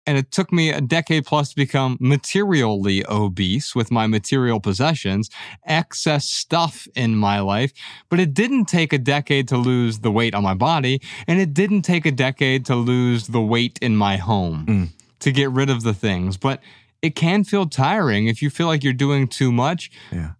and 0.07 0.17
it 0.17 0.31
took 0.31 0.51
me 0.51 0.69
a 0.69 0.81
decade 0.81 1.25
plus 1.25 1.49
to 1.49 1.55
become 1.55 1.97
materially 1.99 3.05
obese 3.07 3.73
with 3.75 3.91
my 3.91 4.07
material 4.07 4.59
possessions, 4.59 5.29
excess 5.65 6.25
stuff 6.25 6.87
in 6.95 7.15
my 7.15 7.39
life. 7.39 7.71
But 8.09 8.19
it 8.19 8.33
didn't 8.33 8.65
take 8.65 8.93
a 8.93 8.97
decade 8.97 9.47
to 9.49 9.57
lose 9.57 9.99
the 9.99 10.11
weight 10.11 10.35
on 10.35 10.43
my 10.43 10.53
body, 10.53 11.01
and 11.27 11.39
it 11.39 11.53
didn't 11.53 11.81
take 11.83 12.05
a 12.05 12.11
decade 12.11 12.65
to 12.65 12.75
lose 12.75 13.27
the 13.27 13.41
weight 13.41 13.79
in 13.81 13.95
my 13.95 14.17
home 14.17 14.65
Mm. 14.67 14.89
to 15.19 15.31
get 15.31 15.49
rid 15.51 15.69
of 15.69 15.83
the 15.83 15.93
things. 15.93 16.37
But 16.37 16.61
it 17.01 17.15
can 17.15 17.43
feel 17.43 17.67
tiring 17.67 18.27
if 18.27 18.41
you 18.41 18.49
feel 18.49 18.67
like 18.67 18.83
you're 18.83 18.93
doing 18.93 19.27
too 19.27 19.51
much. 19.51 19.91
Yeah. 20.11 20.31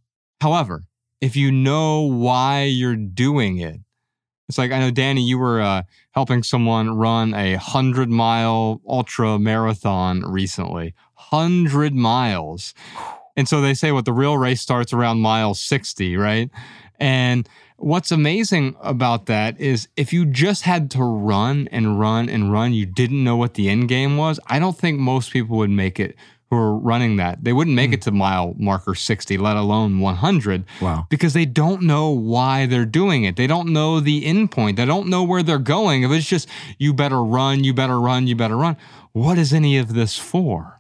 However, 0.42 0.84
if 1.22 1.36
you 1.36 1.52
know 1.52 2.02
why 2.02 2.64
you're 2.64 2.96
doing 2.96 3.58
it, 3.58 3.80
it's 4.48 4.58
like 4.58 4.72
I 4.72 4.80
know 4.80 4.92
Danny, 4.92 5.24
you 5.24 5.38
were 5.38 5.62
uh, 5.62 5.84
helping 6.12 6.44
someone 6.44 6.96
run 6.96 7.34
a 7.34 7.56
hundred 7.56 8.10
mile 8.10 8.82
ultra 8.88 9.40
marathon 9.40 10.22
recently. 10.22 10.94
Hundred 11.16 11.96
miles, 11.96 12.74
and 13.36 13.48
so 13.50 13.60
they 13.62 13.74
say 13.74 13.92
what 13.92 14.06
the 14.06 14.14
real 14.14 14.38
race 14.38 14.62
starts 14.62 14.94
around 14.94 15.20
mile 15.20 15.54
sixty, 15.54 16.16
right? 16.16 16.52
And 17.00 17.50
what's 17.78 18.12
amazing 18.12 18.76
about 18.82 19.26
that 19.26 19.60
is 19.60 19.88
if 19.98 20.14
you 20.14 20.26
just 20.26 20.64
had 20.64 20.92
to 20.92 21.04
run 21.04 21.68
and 21.72 22.00
run 22.00 22.30
and 22.30 22.52
run, 22.52 22.74
you 22.74 22.86
didn't 22.86 23.24
know 23.24 23.36
what 23.36 23.56
the 23.56 23.70
end 23.70 23.90
game 23.90 24.18
was. 24.18 24.40
I 24.48 24.60
don't 24.60 24.78
think 24.78 25.00
most 25.00 25.32
people 25.32 25.58
would 25.58 25.70
make 25.72 26.00
it 26.00 26.16
who 26.56 26.62
are 26.62 26.78
running 26.78 27.18
that. 27.18 27.44
They 27.44 27.54
wouldn't 27.54 27.76
make 27.76 27.90
hmm. 27.90 27.96
it 27.96 28.02
to 28.04 28.12
mile 28.12 28.56
marker 28.58 28.96
60, 28.96 29.38
let 29.38 29.58
alone 29.58 30.00
100 30.00 30.66
Wow. 30.82 31.08
because 31.10 31.34
they 31.34 31.46
don't 31.46 31.84
know 31.84 32.10
why 32.10 32.66
they're 32.66 32.86
doing 32.86 33.24
it. 33.24 33.36
They 33.36 33.48
don't 33.48 33.72
know 33.72 34.00
the 34.00 34.26
end 34.26 34.52
point. 34.52 34.78
They 34.78 34.86
don't 34.86 35.08
know 35.08 35.24
where 35.24 35.44
they're 35.44 35.60
going. 35.60 36.04
If 36.04 36.12
it's 36.12 36.28
just, 36.28 36.48
you 36.78 36.94
better 36.94 37.24
run, 37.24 37.64
you 37.64 37.74
better 37.74 38.00
run, 38.00 38.28
you 38.28 38.36
better 38.36 38.58
run, 38.58 38.78
what 39.12 39.38
is 39.38 39.54
any 39.54 39.78
of 39.78 39.94
this 39.94 40.18
for? 40.18 40.80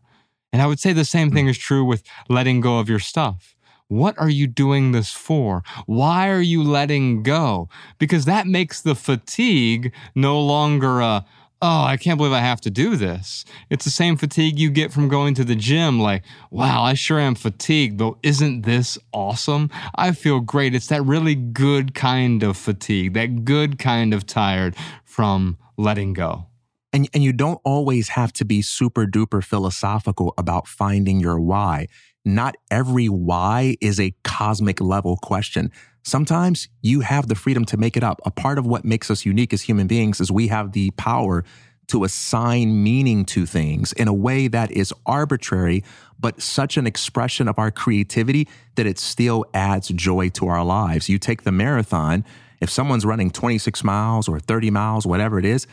And 0.51 0.61
I 0.61 0.67
would 0.67 0.79
say 0.79 0.93
the 0.93 1.05
same 1.05 1.29
hmm. 1.29 1.35
thing 1.35 1.47
is 1.47 1.57
true 1.57 1.83
with 1.83 2.03
letting 2.29 2.61
go 2.61 2.79
of 2.79 2.89
your 2.89 2.99
stuff. 2.99 3.55
What 3.87 4.17
are 4.17 4.29
you 4.29 4.47
doing 4.47 4.93
this 4.93 5.11
for? 5.11 5.63
Why 5.85 6.29
are 6.29 6.41
you 6.41 6.63
letting 6.63 7.21
go? 7.21 7.69
Because 7.99 8.25
that 8.25 8.47
makes 8.47 8.81
the 8.81 8.95
fatigue 8.95 9.93
no 10.15 10.41
longer 10.41 11.01
a, 11.01 11.25
oh, 11.61 11.83
I 11.83 11.97
can't 11.97 12.17
believe 12.17 12.33
I 12.33 12.39
have 12.39 12.61
to 12.61 12.69
do 12.69 12.95
this. 12.95 13.45
It's 13.69 13.85
the 13.85 13.91
same 13.91 14.17
fatigue 14.17 14.59
you 14.59 14.69
get 14.69 14.91
from 14.91 15.07
going 15.07 15.33
to 15.35 15.43
the 15.43 15.55
gym. 15.55 15.99
Like, 15.99 16.23
wow, 16.51 16.83
I 16.83 16.93
sure 16.93 17.19
am 17.19 17.35
fatigued, 17.35 17.97
but 17.97 18.15
isn't 18.23 18.63
this 18.63 18.97
awesome? 19.11 19.69
I 19.95 20.11
feel 20.11 20.39
great. 20.41 20.75
It's 20.75 20.87
that 20.87 21.03
really 21.03 21.35
good 21.35 21.93
kind 21.93 22.43
of 22.43 22.57
fatigue, 22.57 23.13
that 23.13 23.45
good 23.45 23.79
kind 23.79 24.13
of 24.13 24.25
tired 24.25 24.75
from 25.03 25.57
letting 25.77 26.13
go. 26.13 26.47
And, 26.93 27.09
and 27.13 27.23
you 27.23 27.33
don't 27.33 27.59
always 27.65 28.09
have 28.09 28.31
to 28.33 28.45
be 28.45 28.61
super 28.61 29.05
duper 29.05 29.43
philosophical 29.43 30.33
about 30.37 30.67
finding 30.67 31.19
your 31.19 31.39
why. 31.39 31.87
Not 32.25 32.55
every 32.71 33.07
why 33.07 33.77
is 33.79 33.99
a 33.99 34.15
cosmic 34.23 34.81
level 34.81 35.15
question. 35.17 35.71
Sometimes 36.03 36.67
you 36.81 37.01
have 37.01 37.27
the 37.27 37.35
freedom 37.35 37.65
to 37.65 37.77
make 37.77 37.95
it 37.95 38.03
up. 38.03 38.19
A 38.25 38.31
part 38.31 38.57
of 38.57 38.65
what 38.65 38.83
makes 38.83 39.09
us 39.09 39.25
unique 39.25 39.53
as 39.53 39.61
human 39.61 39.87
beings 39.87 40.19
is 40.19 40.31
we 40.31 40.47
have 40.47 40.71
the 40.71 40.91
power 40.91 41.43
to 41.87 42.03
assign 42.03 42.83
meaning 42.83 43.25
to 43.25 43.45
things 43.45 43.93
in 43.93 44.07
a 44.07 44.13
way 44.13 44.47
that 44.47 44.71
is 44.71 44.93
arbitrary, 45.05 45.83
but 46.19 46.41
such 46.41 46.77
an 46.77 46.87
expression 46.87 47.47
of 47.47 47.59
our 47.59 47.69
creativity 47.69 48.47
that 48.75 48.87
it 48.87 48.97
still 48.97 49.45
adds 49.53 49.89
joy 49.89 50.29
to 50.29 50.47
our 50.47 50.63
lives. 50.63 51.09
You 51.09 51.19
take 51.19 51.43
the 51.43 51.51
marathon, 51.51 52.25
if 52.59 52.69
someone's 52.69 53.05
running 53.05 53.29
26 53.29 53.83
miles 53.83 54.27
or 54.27 54.39
30 54.39 54.71
miles, 54.71 55.05
whatever 55.05 55.37
it 55.37 55.45
is, 55.45 55.67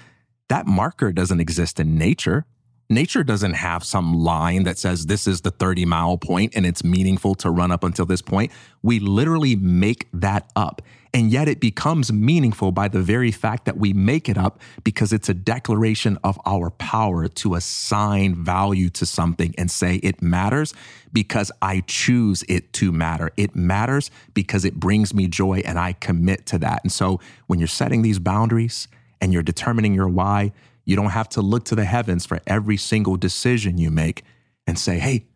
that 0.48 0.66
marker 0.66 1.12
doesn't 1.12 1.40
exist 1.40 1.80
in 1.80 1.96
nature. 1.96 2.44
Nature 2.92 3.24
doesn't 3.24 3.54
have 3.54 3.82
some 3.84 4.12
line 4.22 4.64
that 4.64 4.76
says 4.76 5.06
this 5.06 5.26
is 5.26 5.40
the 5.40 5.50
30 5.50 5.86
mile 5.86 6.18
point 6.18 6.52
and 6.54 6.66
it's 6.66 6.84
meaningful 6.84 7.34
to 7.36 7.50
run 7.50 7.72
up 7.72 7.84
until 7.84 8.04
this 8.04 8.20
point. 8.20 8.52
We 8.82 8.98
literally 8.98 9.56
make 9.56 10.08
that 10.12 10.50
up. 10.54 10.82
And 11.14 11.30
yet 11.30 11.48
it 11.48 11.58
becomes 11.58 12.12
meaningful 12.12 12.70
by 12.70 12.88
the 12.88 13.00
very 13.00 13.30
fact 13.30 13.64
that 13.64 13.78
we 13.78 13.94
make 13.94 14.28
it 14.28 14.36
up 14.36 14.60
because 14.84 15.12
it's 15.12 15.30
a 15.30 15.34
declaration 15.34 16.18
of 16.22 16.38
our 16.44 16.70
power 16.70 17.28
to 17.28 17.54
assign 17.54 18.34
value 18.34 18.90
to 18.90 19.06
something 19.06 19.54
and 19.56 19.70
say 19.70 19.96
it 19.96 20.20
matters 20.20 20.74
because 21.14 21.50
I 21.62 21.80
choose 21.86 22.44
it 22.48 22.74
to 22.74 22.92
matter. 22.92 23.30
It 23.38 23.56
matters 23.56 24.10
because 24.34 24.66
it 24.66 24.74
brings 24.74 25.14
me 25.14 25.28
joy 25.28 25.62
and 25.64 25.78
I 25.78 25.94
commit 25.94 26.44
to 26.46 26.58
that. 26.58 26.82
And 26.82 26.92
so 26.92 27.20
when 27.46 27.58
you're 27.58 27.68
setting 27.68 28.02
these 28.02 28.18
boundaries, 28.18 28.88
and 29.22 29.32
you're 29.32 29.42
determining 29.44 29.94
your 29.94 30.08
why, 30.08 30.52
you 30.84 30.96
don't 30.96 31.10
have 31.10 31.28
to 31.30 31.42
look 31.42 31.64
to 31.66 31.74
the 31.74 31.84
heavens 31.84 32.26
for 32.26 32.40
every 32.46 32.76
single 32.76 33.16
decision 33.16 33.78
you 33.78 33.90
make 33.90 34.22
and 34.66 34.78
say, 34.78 34.98
hey, 34.98 35.26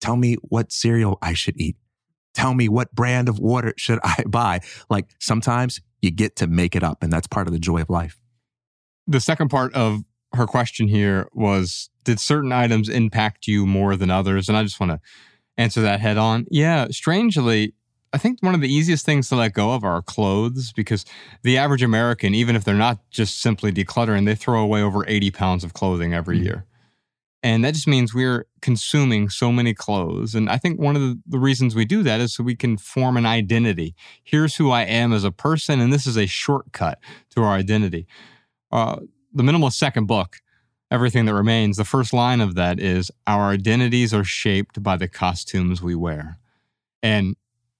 tell 0.00 0.16
me 0.16 0.36
what 0.42 0.72
cereal 0.72 1.18
I 1.22 1.34
should 1.34 1.60
eat. 1.60 1.76
Tell 2.34 2.54
me 2.54 2.68
what 2.68 2.94
brand 2.94 3.28
of 3.28 3.38
water 3.38 3.74
should 3.76 3.98
I 4.02 4.24
buy. 4.28 4.60
Like 4.88 5.10
sometimes 5.18 5.80
you 6.02 6.10
get 6.10 6.36
to 6.36 6.46
make 6.46 6.76
it 6.76 6.82
up, 6.82 7.02
and 7.02 7.12
that's 7.12 7.26
part 7.26 7.46
of 7.48 7.52
the 7.52 7.58
joy 7.58 7.82
of 7.82 7.90
life. 7.90 8.20
the 9.06 9.20
second 9.20 9.48
part 9.48 9.74
of 9.74 10.04
her 10.34 10.46
question 10.46 10.88
here 10.88 11.28
was 11.32 11.90
Did 12.04 12.20
certain 12.20 12.52
items 12.52 12.88
impact 12.88 13.46
you 13.46 13.66
more 13.66 13.96
than 13.96 14.10
others? 14.10 14.48
And 14.48 14.56
I 14.56 14.62
just 14.62 14.78
want 14.78 14.92
to 14.92 15.00
answer 15.56 15.80
that 15.82 16.00
head 16.00 16.16
on. 16.16 16.46
Yeah, 16.50 16.86
strangely, 16.90 17.74
I 18.12 18.18
think 18.18 18.42
one 18.42 18.54
of 18.54 18.60
the 18.60 18.72
easiest 18.72 19.04
things 19.04 19.28
to 19.28 19.36
let 19.36 19.52
go 19.52 19.72
of 19.72 19.84
are 19.84 20.00
clothes 20.00 20.72
because 20.72 21.04
the 21.42 21.58
average 21.58 21.82
American, 21.82 22.34
even 22.34 22.56
if 22.56 22.64
they're 22.64 22.74
not 22.74 22.98
just 23.10 23.40
simply 23.40 23.70
decluttering, 23.70 24.24
they 24.24 24.34
throw 24.34 24.62
away 24.62 24.82
over 24.82 25.04
80 25.06 25.30
pounds 25.30 25.64
of 25.64 25.74
clothing 25.74 26.14
every 26.14 26.38
mm 26.38 26.44
year. 26.44 26.64
And 27.42 27.64
that 27.64 27.74
just 27.74 27.86
means 27.86 28.12
we're 28.12 28.46
consuming 28.62 29.28
so 29.28 29.52
many 29.52 29.72
clothes. 29.72 30.34
And 30.34 30.50
I 30.50 30.56
think 30.56 30.80
one 30.80 30.96
of 30.96 31.02
the, 31.02 31.20
the, 31.24 31.38
reasons 31.38 31.74
we 31.74 31.84
do 31.84 32.02
that 32.02 32.20
is 32.20 32.34
so 32.34 32.42
we 32.42 32.56
can 32.56 32.76
form 32.76 33.16
an 33.16 33.26
identity. 33.26 33.94
Here's 34.24 34.56
who 34.56 34.72
I 34.72 34.82
am 34.82 35.12
as 35.12 35.22
a 35.22 35.30
person, 35.30 35.78
and 35.78 35.92
this 35.92 36.04
is 36.04 36.16
a 36.16 36.26
shortcut 36.26 36.98
to 37.30 37.42
our 37.42 37.54
identity. 37.54 38.08
Uh, 38.72 38.96
the 39.32 39.44
minimalist 39.44 39.74
second 39.74 40.06
book, 40.06 40.38
Everything 40.90 41.26
That 41.26 41.34
Remains, 41.34 41.76
the 41.76 41.84
first 41.84 42.12
line 42.12 42.40
of 42.40 42.56
that 42.56 42.80
is 42.80 43.10
Our 43.26 43.50
identities 43.50 44.12
are 44.12 44.24
shaped 44.24 44.82
by 44.82 44.96
the 44.96 45.08
costumes 45.08 45.80
we 45.80 45.94
wear. 45.94 46.38
And 47.04 47.36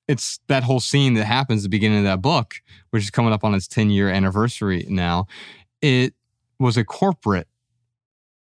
it's 0.08 0.40
that 0.48 0.64
whole 0.64 0.80
scene 0.80 1.14
that 1.14 1.24
happens 1.24 1.62
at 1.62 1.64
the 1.64 1.68
beginning 1.68 1.98
of 1.98 2.04
that 2.04 2.22
book, 2.22 2.56
which 2.90 3.02
is 3.02 3.10
coming 3.10 3.32
up 3.32 3.44
on 3.44 3.54
its 3.54 3.68
10 3.68 3.90
year 3.90 4.08
anniversary 4.08 4.86
now. 4.88 5.26
It 5.82 6.14
was 6.58 6.76
a 6.76 6.84
corporate 6.84 7.46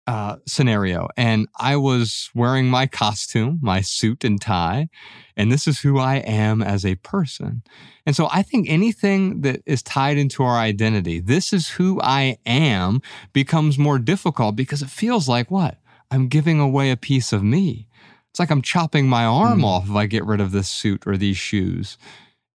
uh, 0.06 0.36
scenario. 0.44 1.06
And 1.16 1.46
I 1.58 1.76
was 1.76 2.30
wearing 2.34 2.68
my 2.68 2.86
costume, 2.86 3.61
my 3.62 3.80
suit 3.80 4.24
and 4.24 4.40
tie, 4.40 4.88
and 5.36 5.52
this 5.52 5.68
is 5.68 5.80
who 5.80 6.00
I 6.00 6.16
am 6.16 6.62
as 6.62 6.84
a 6.84 6.96
person. 6.96 7.62
And 8.04 8.16
so 8.16 8.28
I 8.32 8.42
think 8.42 8.68
anything 8.68 9.42
that 9.42 9.62
is 9.66 9.82
tied 9.82 10.18
into 10.18 10.42
our 10.42 10.58
identity, 10.58 11.20
this 11.20 11.52
is 11.52 11.68
who 11.68 12.00
I 12.02 12.38
am, 12.44 13.02
becomes 13.32 13.78
more 13.78 14.00
difficult 14.00 14.56
because 14.56 14.82
it 14.82 14.90
feels 14.90 15.28
like 15.28 15.48
what? 15.48 15.78
I'm 16.11 16.26
giving 16.26 16.58
away 16.58 16.90
a 16.90 16.96
piece 16.96 17.32
of 17.32 17.44
me. 17.44 17.86
It's 18.31 18.39
like 18.39 18.51
I'm 18.51 18.62
chopping 18.62 19.09
my 19.09 19.24
arm 19.24 19.61
mm. 19.61 19.64
off 19.64 19.89
if 19.89 19.95
I 19.95 20.07
get 20.07 20.24
rid 20.24 20.41
of 20.41 20.53
this 20.53 20.68
suit 20.68 21.07
or 21.07 21.16
these 21.16 21.37
shoes 21.37 21.99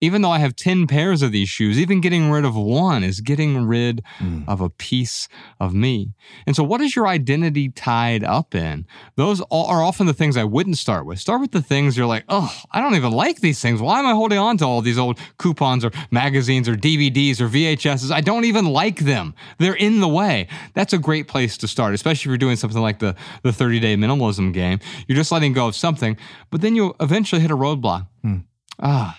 even 0.04 0.22
though 0.22 0.30
I 0.30 0.38
have 0.38 0.54
10 0.54 0.86
pairs 0.86 1.22
of 1.22 1.32
these 1.32 1.48
shoes, 1.48 1.78
even 1.78 2.00
getting 2.00 2.30
rid 2.30 2.44
of 2.44 2.54
one 2.54 3.02
is 3.02 3.20
getting 3.20 3.66
rid 3.66 4.02
mm. 4.18 4.46
of 4.46 4.60
a 4.60 4.68
piece 4.68 5.28
of 5.58 5.74
me. 5.74 6.12
And 6.46 6.54
so, 6.54 6.62
what 6.62 6.80
is 6.80 6.94
your 6.94 7.06
identity 7.06 7.70
tied 7.70 8.22
up 8.22 8.54
in? 8.54 8.86
Those 9.16 9.40
are 9.50 9.82
often 9.82 10.06
the 10.06 10.12
things 10.12 10.36
I 10.36 10.44
wouldn't 10.44 10.78
start 10.78 11.06
with. 11.06 11.18
Start 11.18 11.40
with 11.40 11.52
the 11.52 11.62
things 11.62 11.96
you're 11.96 12.06
like, 12.06 12.24
oh, 12.28 12.54
I 12.70 12.80
don't 12.80 12.94
even 12.94 13.12
like 13.12 13.40
these 13.40 13.60
things. 13.60 13.80
Why 13.80 13.98
am 13.98 14.06
I 14.06 14.12
holding 14.12 14.38
on 14.38 14.58
to 14.58 14.64
all 14.64 14.82
these 14.82 14.98
old 14.98 15.18
coupons 15.38 15.84
or 15.84 15.90
magazines 16.10 16.68
or 16.68 16.74
DVDs 16.74 17.40
or 17.40 17.48
VHSs? 17.48 18.10
I 18.10 18.20
don't 18.20 18.44
even 18.44 18.66
like 18.66 19.00
them. 19.00 19.34
They're 19.58 19.74
in 19.74 20.00
the 20.00 20.08
way. 20.08 20.48
That's 20.74 20.92
a 20.92 20.98
great 20.98 21.28
place 21.28 21.56
to 21.58 21.68
start, 21.68 21.94
especially 21.94 22.20
if 22.20 22.26
you're 22.26 22.38
doing 22.38 22.56
something 22.56 22.80
like 22.80 22.98
the, 22.98 23.16
the 23.42 23.52
30 23.52 23.80
day 23.80 23.96
minimalism 23.96 24.52
game. 24.52 24.80
You're 25.08 25.16
just 25.16 25.32
letting 25.32 25.54
go 25.54 25.66
of 25.66 25.74
something, 25.74 26.16
but 26.50 26.60
then 26.60 26.76
you 26.76 26.94
eventually 27.00 27.40
hit 27.40 27.50
a 27.50 27.56
roadblock. 27.56 28.06
Mm. 28.24 28.44
Ah 28.80 29.18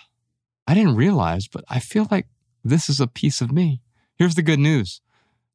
I 0.68 0.74
didn't 0.74 0.95
realize, 0.95 1.47
but 1.47 1.63
I 1.70 1.80
feel 1.80 2.07
like 2.09 2.28
this 2.63 2.89
is 2.89 2.99
a 2.99 3.07
piece 3.07 3.41
of 3.41 3.51
me. 3.51 3.82
Here's 4.16 4.36
the 4.36 4.41
good 4.41 4.59
news 4.59 5.01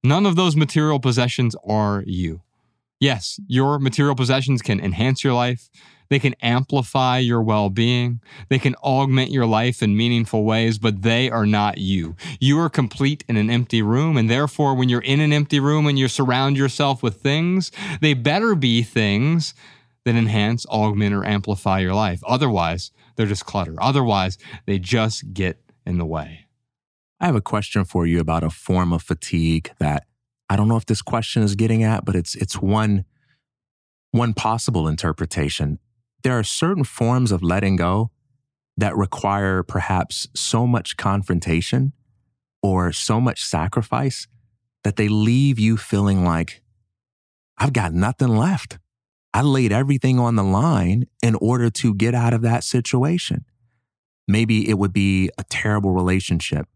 none 0.02 0.26
of 0.26 0.36
those 0.36 0.56
material 0.56 1.00
possessions 1.00 1.54
are 1.66 2.04
you. 2.06 2.42
Yes, 3.00 3.40
your 3.46 3.78
material 3.78 4.14
possessions 4.14 4.62
can 4.62 4.78
enhance 4.78 5.24
your 5.24 5.32
life. 5.32 5.70
They 6.10 6.18
can 6.18 6.34
amplify 6.42 7.18
your 7.18 7.40
well 7.40 7.70
being. 7.70 8.20
They 8.48 8.58
can 8.58 8.74
augment 8.76 9.30
your 9.30 9.46
life 9.46 9.82
in 9.82 9.96
meaningful 9.96 10.44
ways, 10.44 10.76
but 10.76 11.02
they 11.02 11.30
are 11.30 11.46
not 11.46 11.78
you. 11.78 12.16
You 12.40 12.58
are 12.58 12.68
complete 12.68 13.24
in 13.28 13.36
an 13.36 13.48
empty 13.48 13.80
room. 13.80 14.16
And 14.16 14.28
therefore, 14.28 14.74
when 14.74 14.88
you're 14.88 15.00
in 15.00 15.20
an 15.20 15.32
empty 15.32 15.60
room 15.60 15.86
and 15.86 15.98
you 15.98 16.08
surround 16.08 16.56
yourself 16.56 17.02
with 17.02 17.22
things, 17.22 17.70
they 18.00 18.12
better 18.12 18.54
be 18.54 18.82
things 18.82 19.54
that 20.04 20.16
enhance, 20.16 20.66
augment, 20.66 21.14
or 21.14 21.24
amplify 21.24 21.78
your 21.78 21.94
life. 21.94 22.22
Otherwise, 22.26 22.90
they're 23.20 23.28
just 23.28 23.44
clutter. 23.44 23.74
Otherwise, 23.78 24.38
they 24.64 24.78
just 24.78 25.34
get 25.34 25.62
in 25.84 25.98
the 25.98 26.06
way. 26.06 26.46
I 27.20 27.26
have 27.26 27.36
a 27.36 27.42
question 27.42 27.84
for 27.84 28.06
you 28.06 28.18
about 28.18 28.42
a 28.42 28.48
form 28.48 28.94
of 28.94 29.02
fatigue 29.02 29.72
that 29.78 30.06
I 30.48 30.56
don't 30.56 30.68
know 30.68 30.78
if 30.78 30.86
this 30.86 31.02
question 31.02 31.42
is 31.42 31.54
getting 31.54 31.84
at, 31.84 32.06
but 32.06 32.16
it's 32.16 32.34
it's 32.34 32.62
one 32.62 33.04
one 34.12 34.32
possible 34.32 34.88
interpretation. 34.88 35.78
There 36.22 36.38
are 36.38 36.42
certain 36.42 36.82
forms 36.82 37.30
of 37.30 37.42
letting 37.42 37.76
go 37.76 38.10
that 38.78 38.96
require 38.96 39.62
perhaps 39.62 40.26
so 40.34 40.66
much 40.66 40.96
confrontation 40.96 41.92
or 42.62 42.90
so 42.90 43.20
much 43.20 43.44
sacrifice 43.44 44.28
that 44.82 44.96
they 44.96 45.08
leave 45.08 45.58
you 45.58 45.76
feeling 45.76 46.24
like 46.24 46.62
I've 47.58 47.74
got 47.74 47.92
nothing 47.92 48.28
left. 48.28 48.78
I 49.32 49.42
laid 49.42 49.72
everything 49.72 50.18
on 50.18 50.36
the 50.36 50.44
line 50.44 51.06
in 51.22 51.36
order 51.36 51.70
to 51.70 51.94
get 51.94 52.14
out 52.14 52.34
of 52.34 52.42
that 52.42 52.64
situation. 52.64 53.44
Maybe 54.26 54.68
it 54.68 54.78
would 54.78 54.92
be 54.92 55.30
a 55.38 55.44
terrible 55.44 55.92
relationship, 55.92 56.66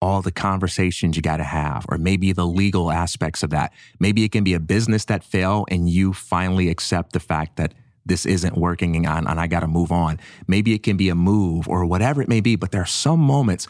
all 0.00 0.22
the 0.22 0.32
conversations 0.32 1.16
you 1.16 1.22
got 1.22 1.38
to 1.38 1.44
have, 1.44 1.84
or 1.88 1.98
maybe 1.98 2.32
the 2.32 2.46
legal 2.46 2.90
aspects 2.90 3.42
of 3.42 3.50
that. 3.50 3.72
Maybe 3.98 4.24
it 4.24 4.32
can 4.32 4.44
be 4.44 4.54
a 4.54 4.60
business 4.60 5.04
that 5.06 5.24
fell 5.24 5.66
and 5.70 5.88
you 5.88 6.12
finally 6.12 6.68
accept 6.68 7.12
the 7.12 7.20
fact 7.20 7.56
that 7.56 7.74
this 8.06 8.24
isn't 8.24 8.56
working 8.56 8.96
and, 8.96 9.28
and 9.28 9.40
I 9.40 9.46
got 9.46 9.60
to 9.60 9.66
move 9.66 9.92
on. 9.92 10.18
Maybe 10.46 10.72
it 10.72 10.82
can 10.82 10.96
be 10.96 11.10
a 11.10 11.14
move 11.14 11.68
or 11.68 11.84
whatever 11.84 12.22
it 12.22 12.28
may 12.28 12.40
be, 12.40 12.56
but 12.56 12.72
there 12.72 12.82
are 12.82 12.86
some 12.86 13.20
moments 13.20 13.68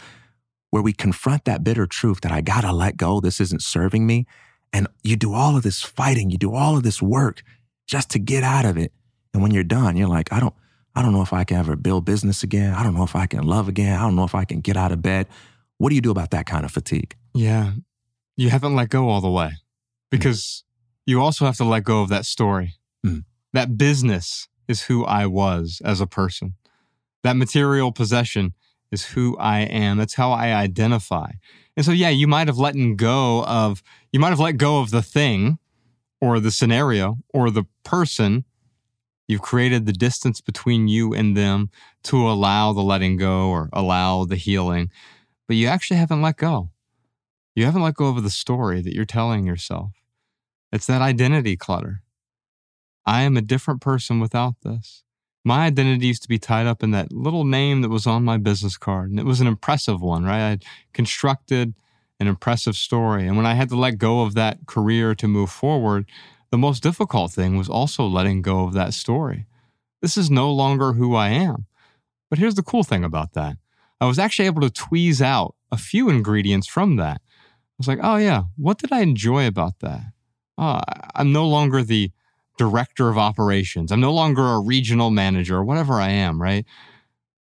where 0.70 0.82
we 0.82 0.92
confront 0.92 1.44
that 1.44 1.64
bitter 1.64 1.86
truth 1.86 2.20
that 2.20 2.30
I 2.30 2.40
got 2.40 2.60
to 2.60 2.72
let 2.72 2.96
go. 2.96 3.20
This 3.20 3.40
isn't 3.40 3.62
serving 3.62 4.06
me. 4.06 4.26
And 4.72 4.86
you 5.02 5.16
do 5.16 5.32
all 5.32 5.56
of 5.56 5.62
this 5.62 5.82
fighting, 5.82 6.30
you 6.30 6.38
do 6.38 6.54
all 6.54 6.76
of 6.76 6.82
this 6.82 7.00
work 7.00 7.42
just 7.88 8.10
to 8.10 8.20
get 8.20 8.44
out 8.44 8.64
of 8.64 8.76
it. 8.78 8.92
And 9.34 9.42
when 9.42 9.50
you're 9.50 9.64
done, 9.64 9.96
you're 9.96 10.08
like, 10.08 10.32
I 10.32 10.38
don't, 10.38 10.54
I 10.94 11.02
don't 11.02 11.12
know 11.12 11.22
if 11.22 11.32
I 11.32 11.42
can 11.44 11.56
ever 11.56 11.74
build 11.74 12.04
business 12.04 12.42
again. 12.42 12.74
I 12.74 12.84
don't 12.84 12.94
know 12.94 13.02
if 13.02 13.16
I 13.16 13.26
can 13.26 13.44
love 13.44 13.66
again. 13.66 13.98
I 13.98 14.02
don't 14.02 14.14
know 14.14 14.24
if 14.24 14.34
I 14.34 14.44
can 14.44 14.60
get 14.60 14.76
out 14.76 14.92
of 14.92 15.02
bed. 15.02 15.26
What 15.78 15.88
do 15.88 15.94
you 15.94 16.00
do 16.00 16.10
about 16.10 16.30
that 16.30 16.46
kind 16.46 16.64
of 16.64 16.70
fatigue? 16.70 17.16
Yeah. 17.34 17.72
You 18.36 18.50
haven't 18.50 18.76
let 18.76 18.90
go 18.90 19.08
all 19.08 19.20
the 19.20 19.30
way 19.30 19.52
because 20.10 20.64
mm. 20.64 20.64
you 21.06 21.20
also 21.20 21.44
have 21.46 21.56
to 21.56 21.64
let 21.64 21.84
go 21.84 22.02
of 22.02 22.08
that 22.10 22.26
story. 22.26 22.74
Mm. 23.04 23.24
That 23.52 23.78
business 23.78 24.48
is 24.66 24.82
who 24.82 25.04
I 25.04 25.26
was 25.26 25.80
as 25.84 26.00
a 26.00 26.06
person. 26.06 26.54
That 27.22 27.36
material 27.36 27.90
possession 27.90 28.54
is 28.92 29.06
who 29.06 29.36
I 29.38 29.60
am. 29.60 29.98
That's 29.98 30.14
how 30.14 30.32
I 30.32 30.52
identify. 30.52 31.32
And 31.76 31.84
so, 31.84 31.92
yeah, 31.92 32.10
you 32.10 32.26
might 32.26 32.48
have 32.48 32.58
let 32.58 32.74
go 32.96 33.44
of, 33.44 33.82
you 34.12 34.20
might 34.20 34.30
have 34.30 34.40
let 34.40 34.56
go 34.56 34.80
of 34.80 34.90
the 34.90 35.02
thing 35.02 35.58
or 36.20 36.40
the 36.40 36.50
scenario 36.50 37.18
or 37.32 37.50
the 37.50 37.64
person, 37.84 38.44
you've 39.26 39.42
created 39.42 39.86
the 39.86 39.92
distance 39.92 40.40
between 40.40 40.88
you 40.88 41.14
and 41.14 41.36
them 41.36 41.70
to 42.04 42.28
allow 42.28 42.72
the 42.72 42.82
letting 42.82 43.16
go 43.16 43.48
or 43.48 43.68
allow 43.72 44.24
the 44.24 44.36
healing, 44.36 44.90
but 45.46 45.56
you 45.56 45.66
actually 45.66 45.96
haven't 45.96 46.22
let 46.22 46.36
go. 46.36 46.70
You 47.54 47.64
haven't 47.64 47.82
let 47.82 47.94
go 47.94 48.08
of 48.08 48.22
the 48.22 48.30
story 48.30 48.80
that 48.80 48.94
you're 48.94 49.04
telling 49.04 49.44
yourself. 49.46 49.92
It's 50.72 50.86
that 50.86 51.02
identity 51.02 51.56
clutter. 51.56 52.02
I 53.04 53.22
am 53.22 53.36
a 53.36 53.42
different 53.42 53.80
person 53.80 54.20
without 54.20 54.56
this. 54.62 55.02
My 55.44 55.66
identity 55.66 56.06
used 56.06 56.22
to 56.22 56.28
be 56.28 56.38
tied 56.38 56.66
up 56.66 56.82
in 56.82 56.90
that 56.90 57.10
little 57.10 57.44
name 57.44 57.80
that 57.80 57.88
was 57.88 58.06
on 58.06 58.24
my 58.24 58.36
business 58.36 58.76
card, 58.76 59.10
and 59.10 59.18
it 59.18 59.24
was 59.24 59.40
an 59.40 59.46
impressive 59.46 60.00
one, 60.00 60.24
right? 60.24 60.52
I 60.52 60.58
constructed 60.92 61.74
an 62.20 62.26
impressive 62.26 62.76
story. 62.76 63.26
And 63.26 63.36
when 63.36 63.46
I 63.46 63.54
had 63.54 63.68
to 63.70 63.76
let 63.76 63.98
go 63.98 64.22
of 64.22 64.34
that 64.34 64.66
career 64.66 65.14
to 65.14 65.28
move 65.28 65.50
forward, 65.50 66.06
the 66.50 66.58
most 66.58 66.82
difficult 66.82 67.32
thing 67.32 67.56
was 67.56 67.68
also 67.68 68.06
letting 68.06 68.42
go 68.42 68.64
of 68.64 68.72
that 68.74 68.94
story. 68.94 69.46
This 70.02 70.16
is 70.16 70.30
no 70.30 70.52
longer 70.52 70.92
who 70.94 71.14
I 71.14 71.28
am. 71.28 71.66
But 72.30 72.38
here's 72.38 72.54
the 72.54 72.62
cool 72.62 72.82
thing 72.82 73.04
about 73.04 73.32
that 73.34 73.56
I 74.00 74.06
was 74.06 74.18
actually 74.18 74.46
able 74.46 74.62
to 74.62 74.70
tweeze 74.70 75.20
out 75.20 75.54
a 75.72 75.76
few 75.76 76.08
ingredients 76.08 76.66
from 76.66 76.96
that. 76.96 77.20
I 77.20 77.76
was 77.78 77.88
like, 77.88 78.00
oh, 78.02 78.16
yeah, 78.16 78.44
what 78.56 78.78
did 78.78 78.92
I 78.92 79.00
enjoy 79.00 79.46
about 79.46 79.80
that? 79.80 80.00
Oh, 80.56 80.80
I'm 81.14 81.32
no 81.32 81.46
longer 81.46 81.82
the 81.82 82.10
director 82.56 83.08
of 83.08 83.16
operations. 83.16 83.92
I'm 83.92 84.00
no 84.00 84.12
longer 84.12 84.42
a 84.42 84.60
regional 84.60 85.10
manager 85.10 85.56
or 85.56 85.64
whatever 85.64 85.94
I 85.94 86.10
am, 86.10 86.42
right? 86.42 86.64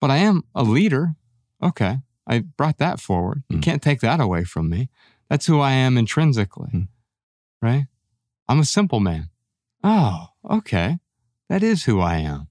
But 0.01 0.11
I 0.11 0.19
am 0.19 0.43
a 0.55 0.62
leader. 0.62 1.15
Okay. 1.62 1.98
I 2.27 2.40
brought 2.40 2.78
that 2.78 3.01
forward. 3.01 3.44
You 3.48 3.59
mm. 3.59 3.62
can't 3.62 3.82
take 3.82 4.01
that 4.01 4.20
away 4.20 4.44
from 4.44 4.69
me. 4.69 4.89
That's 5.28 5.47
who 5.47 5.61
I 5.61 5.73
am 5.73 5.97
intrinsically, 5.97 6.70
mm. 6.73 6.89
right? 7.62 7.86
I'm 8.48 8.61
a 8.61 8.65
simple 8.65 9.01
man. 9.01 9.31
Oh, 9.82 10.28
okay. 10.48 10.98
That 11.48 11.62
is 11.62 11.85
who 11.85 12.01
I 12.01 12.16
am. 12.16 12.48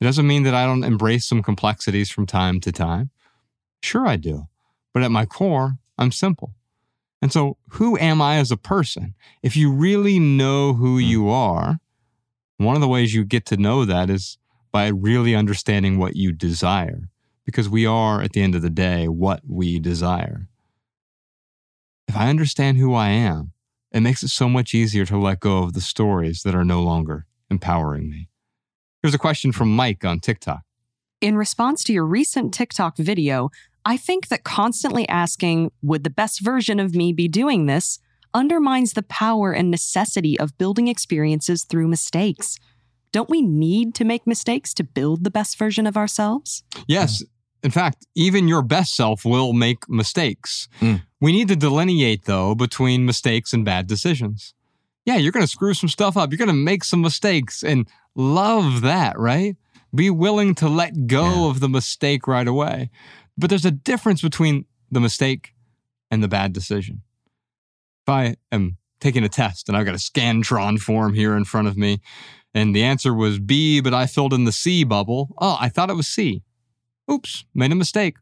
It 0.00 0.04
doesn't 0.04 0.26
mean 0.26 0.44
that 0.44 0.54
I 0.54 0.64
don't 0.64 0.84
embrace 0.84 1.26
some 1.26 1.42
complexities 1.42 2.10
from 2.10 2.26
time 2.26 2.60
to 2.60 2.72
time. 2.72 3.10
Sure, 3.82 4.06
I 4.06 4.16
do. 4.16 4.48
But 4.92 5.02
at 5.02 5.10
my 5.10 5.26
core, 5.26 5.78
I'm 5.98 6.12
simple. 6.12 6.54
And 7.22 7.32
so, 7.32 7.58
who 7.72 7.98
am 7.98 8.22
I 8.22 8.36
as 8.36 8.50
a 8.50 8.56
person? 8.56 9.14
If 9.42 9.56
you 9.56 9.70
really 9.70 10.18
know 10.18 10.72
who 10.72 10.98
mm. 10.98 11.06
you 11.06 11.28
are, 11.28 11.78
one 12.56 12.76
of 12.76 12.80
the 12.80 12.88
ways 12.88 13.14
you 13.14 13.24
get 13.24 13.44
to 13.46 13.56
know 13.56 13.84
that 13.84 14.08
is 14.08 14.38
by 14.72 14.88
really 14.88 15.34
understanding 15.34 15.98
what 15.98 16.16
you 16.16 16.32
desire 16.32 17.10
because 17.50 17.68
we 17.68 17.84
are, 17.84 18.22
at 18.22 18.32
the 18.32 18.42
end 18.42 18.54
of 18.54 18.62
the 18.62 18.70
day, 18.70 19.08
what 19.08 19.42
we 19.46 19.78
desire. 19.78 20.48
If 22.08 22.16
I 22.16 22.28
understand 22.28 22.78
who 22.78 22.94
I 22.94 23.08
am, 23.08 23.52
it 23.92 24.00
makes 24.00 24.22
it 24.22 24.28
so 24.28 24.48
much 24.48 24.74
easier 24.74 25.04
to 25.06 25.18
let 25.18 25.40
go 25.40 25.58
of 25.58 25.72
the 25.72 25.80
stories 25.80 26.42
that 26.42 26.54
are 26.54 26.64
no 26.64 26.82
longer 26.82 27.26
empowering 27.50 28.08
me. 28.08 28.28
Here's 29.02 29.14
a 29.14 29.18
question 29.18 29.52
from 29.52 29.74
Mike 29.74 30.04
on 30.04 30.20
TikTok. 30.20 30.62
In 31.20 31.36
response 31.36 31.82
to 31.84 31.92
your 31.92 32.06
recent 32.06 32.54
TikTok 32.54 32.96
video, 32.96 33.50
I 33.84 33.96
think 33.96 34.28
that 34.28 34.44
constantly 34.44 35.08
asking, 35.08 35.72
would 35.82 36.04
the 36.04 36.10
best 36.10 36.40
version 36.40 36.78
of 36.78 36.94
me 36.94 37.12
be 37.12 37.28
doing 37.28 37.66
this, 37.66 37.98
undermines 38.32 38.92
the 38.92 39.02
power 39.02 39.52
and 39.52 39.70
necessity 39.70 40.38
of 40.38 40.56
building 40.56 40.88
experiences 40.88 41.64
through 41.64 41.88
mistakes. 41.88 42.58
Don't 43.12 43.30
we 43.30 43.42
need 43.42 43.94
to 43.96 44.04
make 44.04 44.26
mistakes 44.26 44.72
to 44.74 44.84
build 44.84 45.24
the 45.24 45.30
best 45.30 45.58
version 45.58 45.86
of 45.86 45.96
ourselves? 45.96 46.62
Yes. 46.86 47.24
In 47.62 47.70
fact, 47.70 48.06
even 48.14 48.48
your 48.48 48.62
best 48.62 48.94
self 48.94 49.24
will 49.24 49.52
make 49.52 49.88
mistakes. 49.88 50.68
Mm. 50.80 51.02
We 51.20 51.32
need 51.32 51.48
to 51.48 51.56
delineate, 51.56 52.24
though, 52.24 52.54
between 52.54 53.04
mistakes 53.04 53.52
and 53.52 53.64
bad 53.64 53.86
decisions. 53.86 54.54
Yeah, 55.04 55.16
you're 55.16 55.32
going 55.32 55.44
to 55.44 55.50
screw 55.50 55.74
some 55.74 55.88
stuff 55.88 56.16
up. 56.16 56.30
You're 56.30 56.38
going 56.38 56.48
to 56.48 56.54
make 56.54 56.84
some 56.84 57.00
mistakes 57.02 57.62
and 57.62 57.86
love 58.14 58.80
that, 58.82 59.18
right? 59.18 59.56
Be 59.94 60.08
willing 60.10 60.54
to 60.56 60.68
let 60.68 61.06
go 61.06 61.24
Yeah. 61.44 61.50
of 61.50 61.60
the 61.60 61.68
mistake 61.68 62.26
right 62.26 62.46
away. 62.48 62.90
But 63.36 63.50
there's 63.50 63.64
a 63.64 63.70
difference 63.70 64.22
between 64.22 64.64
the 64.90 65.00
mistake 65.00 65.52
and 66.10 66.22
the 66.22 66.28
bad 66.28 66.52
decision. 66.52 67.02
If 68.06 68.08
I 68.08 68.36
am 68.52 68.76
taking 69.00 69.24
a 69.24 69.28
test 69.28 69.68
and 69.68 69.76
I've 69.76 69.86
got 69.86 69.94
a 69.94 69.98
Scantron 69.98 70.78
form 70.78 71.14
here 71.14 71.36
in 71.36 71.44
front 71.44 71.68
of 71.68 71.76
me, 71.76 72.00
and 72.54 72.74
the 72.74 72.82
answer 72.82 73.14
was 73.14 73.38
B, 73.38 73.80
but 73.80 73.94
I 73.94 74.06
filled 74.06 74.34
in 74.34 74.44
the 74.44 74.52
C 74.52 74.84
bubble. 74.84 75.34
Oh, 75.38 75.56
I 75.60 75.68
thought 75.68 75.90
it 75.90 75.94
was 75.96 76.08
C. 76.08 76.42
Oops, 77.10 77.44
made 77.54 77.72
a 77.72 77.76
mistake. 77.76 78.16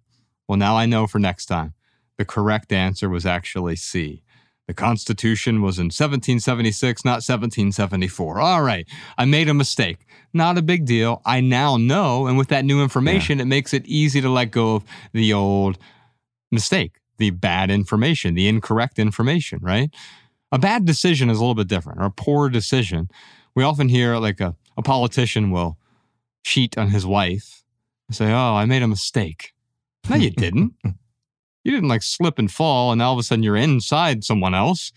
Well, 0.49 0.57
now 0.57 0.77
I 0.77 0.87
know 0.87 1.07
for 1.07 1.19
next 1.19 1.47
time. 1.47 1.75
The 2.17 2.25
correct 2.25 2.73
answer 2.73 3.09
was 3.09 3.27
actually 3.27 3.77
C. 3.77 4.23
The 4.67 4.75
Constitution 4.75 5.63
was 5.63 5.79
in 5.79 5.87
1776, 5.87 7.05
not 7.05 7.23
1774. 7.23 8.39
All 8.41 8.63
right, 8.63 8.87
I 9.17 9.25
made 9.25 9.49
a 9.49 9.55
mistake. 9.55 10.07
Not 10.35 10.59
a 10.59 10.63
big 10.63 10.85
deal. 10.85 11.23
I 11.25 11.41
now 11.41 11.77
know. 11.77 12.27
And 12.27 12.37
with 12.37 12.49
that 12.49 12.65
new 12.65 12.83
information, 12.83 13.41
it 13.41 13.47
makes 13.47 13.73
it 13.73 13.87
easy 13.87 14.21
to 14.21 14.29
let 14.29 14.51
go 14.51 14.77
of 14.77 14.85
the 15.13 15.33
old 15.33 15.79
mistake, 16.51 16.99
the 17.17 17.31
bad 17.31 17.71
information, 17.71 18.35
the 18.35 18.49
incorrect 18.49 18.99
information, 18.99 19.61
right? 19.63 19.91
A 20.53 20.59
bad 20.59 20.85
decision 20.85 21.31
is 21.31 21.39
a 21.39 21.41
little 21.41 21.55
bit 21.55 21.69
different, 21.69 22.01
or 22.01 22.05
a 22.07 22.11
poor 22.11 22.49
decision. 22.49 23.11
We 23.55 23.65
often 23.65 23.89
hear 23.89 24.17
like 24.17 24.41
a, 24.41 24.55
a 24.77 24.83
politician 24.83 25.51
will 25.51 25.79
cheat 26.45 26.77
on 26.77 26.91
his 26.91 27.07
wife 27.07 27.59
and 28.09 28.17
say, 28.17 28.33
Oh, 28.33 28.55
I 28.57 28.65
made 28.65 28.83
a 28.83 28.89
mistake. 28.89 29.53
No, 30.09 30.17
you 30.17 30.31
didn't. 30.31 30.73
You 31.65 31.73
didn't 31.75 31.89
like 31.91 32.03
slip 32.03 32.39
and 32.39 32.51
fall, 32.51 32.93
and 32.93 33.03
all 33.03 33.13
of 33.13 33.19
a 33.19 33.23
sudden 33.23 33.43
you're 33.43 33.57
inside 33.57 34.25
someone 34.25 34.55
else. 34.55 34.91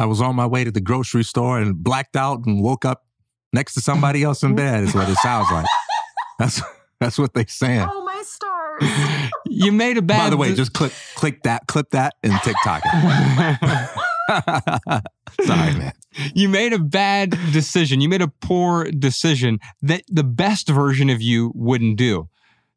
I 0.00 0.06
was 0.06 0.20
on 0.20 0.34
my 0.34 0.46
way 0.46 0.64
to 0.64 0.72
the 0.72 0.80
grocery 0.80 1.22
store 1.22 1.60
and 1.60 1.76
blacked 1.76 2.16
out 2.16 2.40
and 2.44 2.60
woke 2.60 2.84
up 2.84 3.04
next 3.52 3.74
to 3.74 3.80
somebody 3.80 4.24
else 4.24 4.42
in 4.42 4.56
bed. 4.56 4.82
Is 4.82 4.94
what 4.96 5.08
it 5.08 5.16
sounds 5.18 5.46
like. 5.52 5.66
That's 6.40 6.60
that's 6.98 7.18
what 7.18 7.34
they 7.34 7.44
saying. 7.46 7.86
Oh, 7.88 8.04
my 8.04 8.20
stars. 8.24 9.30
You 9.50 9.70
made 9.70 9.96
a 9.96 10.02
bad. 10.02 10.24
By 10.24 10.30
the 10.30 10.36
way, 10.36 10.48
de- 10.50 10.56
just 10.56 10.72
click 10.72 10.92
click 11.14 11.44
that, 11.44 11.68
clip 11.68 11.90
that, 11.90 12.14
and 12.24 12.32
TikTok. 12.42 12.82
it. 12.84 13.90
Sorry, 15.42 15.74
man. 15.74 15.92
you 16.34 16.48
made 16.48 16.72
a 16.72 16.78
bad 16.78 17.30
decision. 17.52 18.00
You 18.00 18.08
made 18.08 18.22
a 18.22 18.28
poor 18.28 18.90
decision 18.90 19.60
that 19.82 20.02
the 20.08 20.24
best 20.24 20.68
version 20.68 21.10
of 21.10 21.22
you 21.22 21.52
wouldn't 21.54 21.96
do. 21.96 22.28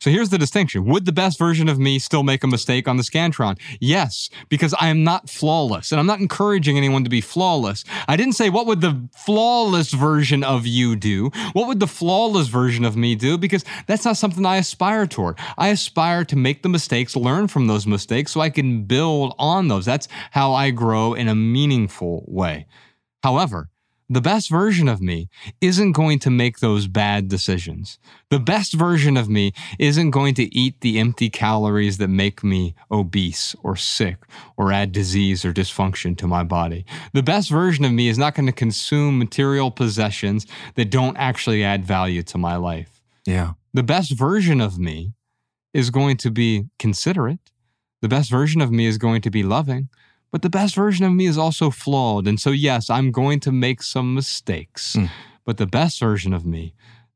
So 0.01 0.09
here's 0.09 0.29
the 0.29 0.39
distinction. 0.39 0.85
Would 0.85 1.05
the 1.05 1.11
best 1.11 1.37
version 1.37 1.69
of 1.69 1.77
me 1.77 1.99
still 1.99 2.23
make 2.23 2.43
a 2.43 2.47
mistake 2.47 2.87
on 2.87 2.97
the 2.97 3.03
Scantron? 3.03 3.59
Yes, 3.79 4.31
because 4.49 4.73
I 4.79 4.87
am 4.87 5.03
not 5.03 5.29
flawless. 5.29 5.91
And 5.91 5.99
I'm 5.99 6.07
not 6.07 6.19
encouraging 6.19 6.75
anyone 6.75 7.03
to 7.03 7.09
be 7.09 7.21
flawless. 7.21 7.83
I 8.07 8.17
didn't 8.17 8.33
say, 8.33 8.49
what 8.49 8.65
would 8.65 8.81
the 8.81 9.07
flawless 9.15 9.91
version 9.91 10.43
of 10.43 10.65
you 10.65 10.95
do? 10.95 11.29
What 11.53 11.67
would 11.67 11.79
the 11.79 11.85
flawless 11.85 12.47
version 12.47 12.83
of 12.83 12.97
me 12.97 13.13
do? 13.13 13.37
Because 13.37 13.63
that's 13.85 14.03
not 14.03 14.17
something 14.17 14.43
I 14.43 14.57
aspire 14.57 15.05
toward. 15.05 15.37
I 15.55 15.67
aspire 15.67 16.25
to 16.25 16.35
make 16.35 16.63
the 16.63 16.69
mistakes, 16.69 17.15
learn 17.15 17.47
from 17.47 17.67
those 17.67 17.85
mistakes 17.85 18.31
so 18.31 18.41
I 18.41 18.49
can 18.49 18.85
build 18.85 19.35
on 19.37 19.67
those. 19.67 19.85
That's 19.85 20.07
how 20.31 20.53
I 20.53 20.71
grow 20.71 21.13
in 21.13 21.27
a 21.27 21.35
meaningful 21.35 22.25
way. 22.27 22.65
However, 23.21 23.69
the 24.11 24.19
best 24.19 24.49
version 24.49 24.89
of 24.89 25.01
me 25.01 25.29
isn't 25.61 25.93
going 25.93 26.19
to 26.19 26.29
make 26.29 26.59
those 26.59 26.85
bad 26.87 27.29
decisions. 27.29 27.97
The 28.29 28.39
best 28.39 28.73
version 28.73 29.15
of 29.15 29.29
me 29.29 29.53
isn't 29.79 30.11
going 30.11 30.33
to 30.33 30.53
eat 30.53 30.81
the 30.81 30.99
empty 30.99 31.29
calories 31.29 31.97
that 31.97 32.09
make 32.09 32.43
me 32.43 32.75
obese 32.91 33.55
or 33.63 33.77
sick 33.77 34.17
or 34.57 34.73
add 34.73 34.91
disease 34.91 35.45
or 35.45 35.53
dysfunction 35.53 36.17
to 36.17 36.27
my 36.27 36.43
body. 36.43 36.85
The 37.13 37.23
best 37.23 37.49
version 37.49 37.85
of 37.85 37.93
me 37.93 38.09
is 38.09 38.17
not 38.17 38.35
going 38.35 38.47
to 38.47 38.51
consume 38.51 39.17
material 39.17 39.71
possessions 39.71 40.45
that 40.75 40.91
don't 40.91 41.15
actually 41.15 41.63
add 41.63 41.85
value 41.85 42.21
to 42.23 42.37
my 42.37 42.57
life. 42.57 42.99
Yeah. 43.25 43.53
The 43.73 43.83
best 43.83 44.11
version 44.11 44.59
of 44.59 44.77
me 44.77 45.13
is 45.73 45.89
going 45.89 46.17
to 46.17 46.31
be 46.31 46.65
considerate. 46.77 47.39
The 48.01 48.09
best 48.09 48.29
version 48.29 48.59
of 48.59 48.71
me 48.71 48.87
is 48.87 48.97
going 48.97 49.21
to 49.21 49.31
be 49.31 49.43
loving. 49.43 49.87
But 50.31 50.41
the 50.41 50.49
best 50.49 50.75
version 50.75 51.05
of 51.05 51.13
me 51.13 51.25
is 51.25 51.37
also 51.37 51.69
flawed. 51.69 52.27
And 52.27 52.39
so, 52.39 52.51
yes, 52.51 52.89
I'm 52.89 53.11
going 53.11 53.39
to 53.41 53.51
make 53.51 53.83
some 53.83 54.13
mistakes. 54.13 54.95
Mm. 54.95 55.09
But 55.45 55.57
the 55.57 55.67
best 55.67 55.99
version 55.99 56.33
of 56.33 56.45
me 56.45 56.73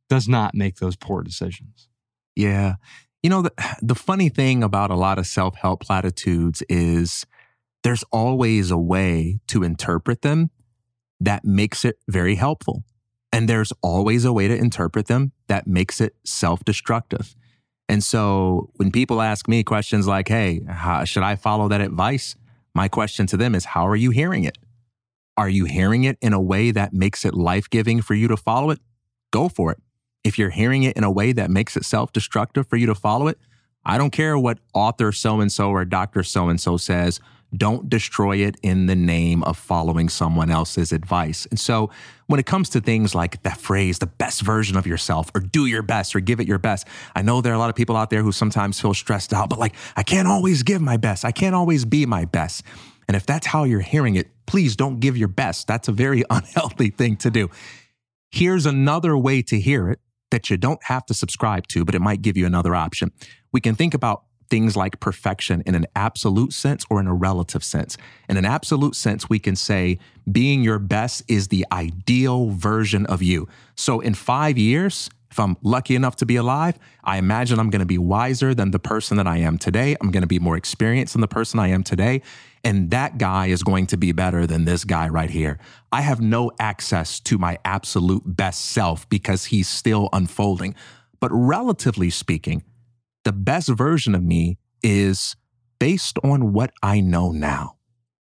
does 0.09 0.27
not 0.27 0.53
make 0.53 0.77
those 0.77 0.95
poor 0.95 1.23
decisions. 1.23 1.87
Yeah. 2.35 2.75
You 3.23 3.29
know, 3.29 3.41
the, 3.41 3.53
the 3.81 3.95
funny 3.95 4.29
thing 4.29 4.63
about 4.63 4.91
a 4.91 4.95
lot 4.95 5.17
of 5.17 5.27
self 5.27 5.55
help 5.55 5.81
platitudes 5.81 6.61
is 6.67 7.25
there's 7.83 8.03
always 8.11 8.71
a 8.71 8.77
way 8.77 9.39
to 9.47 9.63
interpret 9.63 10.21
them 10.21 10.49
that 11.19 11.45
makes 11.45 11.85
it 11.85 11.97
very 12.07 12.35
helpful. 12.35 12.83
And 13.31 13.47
there's 13.47 13.73
always 13.81 14.25
a 14.25 14.33
way 14.33 14.47
to 14.47 14.55
interpret 14.55 15.07
them 15.07 15.31
that 15.47 15.67
makes 15.67 16.01
it 16.01 16.15
self 16.25 16.63
destructive. 16.65 17.35
And 17.87 18.03
so 18.03 18.69
when 18.75 18.91
people 18.91 19.21
ask 19.21 19.47
me 19.47 19.63
questions 19.63 20.07
like, 20.07 20.27
hey, 20.27 20.61
how, 20.67 21.03
should 21.03 21.23
I 21.23 21.35
follow 21.35 21.67
that 21.69 21.81
advice? 21.81 22.35
My 22.75 22.89
question 22.89 23.25
to 23.27 23.37
them 23.37 23.55
is, 23.55 23.65
how 23.65 23.87
are 23.87 23.95
you 23.95 24.11
hearing 24.11 24.43
it? 24.43 24.57
Are 25.37 25.49
you 25.49 25.63
hearing 25.65 26.03
it 26.03 26.17
in 26.21 26.33
a 26.33 26.41
way 26.41 26.71
that 26.71 26.93
makes 26.93 27.23
it 27.23 27.33
life 27.33 27.69
giving 27.69 28.01
for 28.01 28.13
you 28.13 28.27
to 28.27 28.37
follow 28.37 28.69
it? 28.69 28.79
Go 29.31 29.47
for 29.47 29.71
it. 29.71 29.79
If 30.25 30.37
you're 30.37 30.49
hearing 30.49 30.83
it 30.83 30.97
in 30.97 31.03
a 31.03 31.11
way 31.11 31.31
that 31.31 31.49
makes 31.49 31.77
it 31.77 31.85
self 31.85 32.11
destructive 32.11 32.67
for 32.67 32.75
you 32.75 32.85
to 32.87 32.95
follow 32.95 33.27
it, 33.27 33.39
I 33.85 33.97
don't 33.97 34.11
care 34.11 34.37
what 34.37 34.59
author 34.73 35.11
so 35.13 35.39
and 35.39 35.51
so 35.51 35.69
or 35.69 35.85
doctor 35.85 36.21
so 36.21 36.49
and 36.49 36.59
so 36.59 36.75
says. 36.75 37.21
Don't 37.55 37.89
destroy 37.89 38.37
it 38.37 38.57
in 38.63 38.87
the 38.87 38.95
name 38.95 39.43
of 39.43 39.57
following 39.57 40.09
someone 40.09 40.49
else's 40.49 40.91
advice. 40.91 41.45
And 41.49 41.59
so, 41.59 41.89
when 42.27 42.39
it 42.39 42.45
comes 42.45 42.69
to 42.69 42.81
things 42.81 43.13
like 43.13 43.43
that 43.43 43.57
phrase, 43.57 43.99
the 43.99 44.07
best 44.07 44.41
version 44.41 44.77
of 44.77 44.87
yourself, 44.87 45.29
or 45.35 45.41
do 45.41 45.67
your 45.67 45.83
best, 45.83 46.15
or 46.15 46.19
give 46.19 46.39
it 46.39 46.47
your 46.47 46.57
best, 46.57 46.87
I 47.15 47.21
know 47.21 47.41
there 47.41 47.53
are 47.53 47.55
a 47.55 47.59
lot 47.59 47.69
of 47.69 47.75
people 47.75 47.95
out 47.95 48.09
there 48.09 48.23
who 48.23 48.31
sometimes 48.31 48.79
feel 48.79 48.93
stressed 48.93 49.31
out, 49.31 49.49
but 49.49 49.59
like, 49.59 49.75
I 49.95 50.03
can't 50.03 50.27
always 50.27 50.63
give 50.63 50.81
my 50.81 50.97
best. 50.97 51.23
I 51.23 51.31
can't 51.31 51.53
always 51.53 51.85
be 51.85 52.05
my 52.05 52.25
best. 52.25 52.63
And 53.07 53.15
if 53.15 53.25
that's 53.25 53.45
how 53.45 53.63
you're 53.63 53.81
hearing 53.81 54.15
it, 54.15 54.29
please 54.47 54.75
don't 54.75 54.99
give 54.99 55.15
your 55.15 55.27
best. 55.27 55.67
That's 55.67 55.87
a 55.87 55.91
very 55.91 56.23
unhealthy 56.29 56.89
thing 56.89 57.17
to 57.17 57.29
do. 57.29 57.49
Here's 58.31 58.65
another 58.65 59.17
way 59.17 59.41
to 59.43 59.59
hear 59.59 59.89
it 59.89 59.99
that 60.31 60.49
you 60.49 60.57
don't 60.57 60.83
have 60.83 61.05
to 61.05 61.13
subscribe 61.13 61.67
to, 61.67 61.85
but 61.85 61.95
it 61.95 62.01
might 62.01 62.21
give 62.21 62.35
you 62.35 62.45
another 62.45 62.75
option. 62.75 63.11
We 63.53 63.61
can 63.61 63.75
think 63.75 63.93
about 63.93 64.23
things 64.49 64.75
like 64.75 64.99
perfection 64.99 65.61
in 65.65 65.75
an 65.75 65.85
absolute 65.95 66.53
sense 66.53 66.85
or 66.89 66.99
in 66.99 67.07
a 67.07 67.13
relative 67.13 67.63
sense. 67.63 67.97
In 68.29 68.37
an 68.37 68.45
absolute 68.45 68.95
sense, 68.95 69.29
we 69.29 69.39
can 69.39 69.55
say 69.55 69.99
being 70.31 70.63
your 70.63 70.79
best 70.79 71.23
is 71.27 71.49
the 71.49 71.65
ideal 71.71 72.49
version 72.49 73.05
of 73.05 73.21
you. 73.21 73.47
So 73.75 73.99
in 73.99 74.13
five 74.13 74.57
years, 74.57 75.09
if 75.35 75.39
I'm 75.39 75.57
lucky 75.63 75.95
enough 75.95 76.15
to 76.17 76.25
be 76.25 76.37
alive, 76.37 76.79
I 77.03 77.17
imagine 77.17 77.59
I'm 77.59 77.69
going 77.69 77.81
to 77.81 77.85
be 77.85 77.97
wiser 77.97 78.53
than 78.53 78.71
the 78.71 78.79
person 78.79 79.17
that 79.17 79.27
I 79.27 79.39
am 79.39 79.57
today. 79.57 79.97
I'm 79.99 80.09
going 80.09 80.21
to 80.21 80.27
be 80.27 80.39
more 80.39 80.55
experienced 80.55 81.13
than 81.13 81.21
the 81.21 81.27
person 81.27 81.59
I 81.59 81.67
am 81.67 81.83
today. 81.83 82.21
And 82.63 82.89
that 82.91 83.17
guy 83.17 83.47
is 83.47 83.61
going 83.61 83.87
to 83.87 83.97
be 83.97 84.13
better 84.13 84.47
than 84.47 84.63
this 84.63 84.85
guy 84.85 85.09
right 85.09 85.29
here. 85.29 85.59
I 85.91 86.01
have 86.01 86.21
no 86.21 86.51
access 86.57 87.19
to 87.19 87.37
my 87.37 87.57
absolute 87.65 88.23
best 88.25 88.67
self 88.67 89.09
because 89.09 89.45
he's 89.45 89.67
still 89.67 90.07
unfolding. 90.13 90.73
But 91.19 91.31
relatively 91.33 92.09
speaking, 92.09 92.63
the 93.25 93.33
best 93.33 93.67
version 93.69 94.15
of 94.15 94.23
me 94.23 94.57
is 94.81 95.35
based 95.79 96.17
on 96.23 96.53
what 96.53 96.71
I 96.81 97.01
know 97.01 97.31
now, 97.31 97.75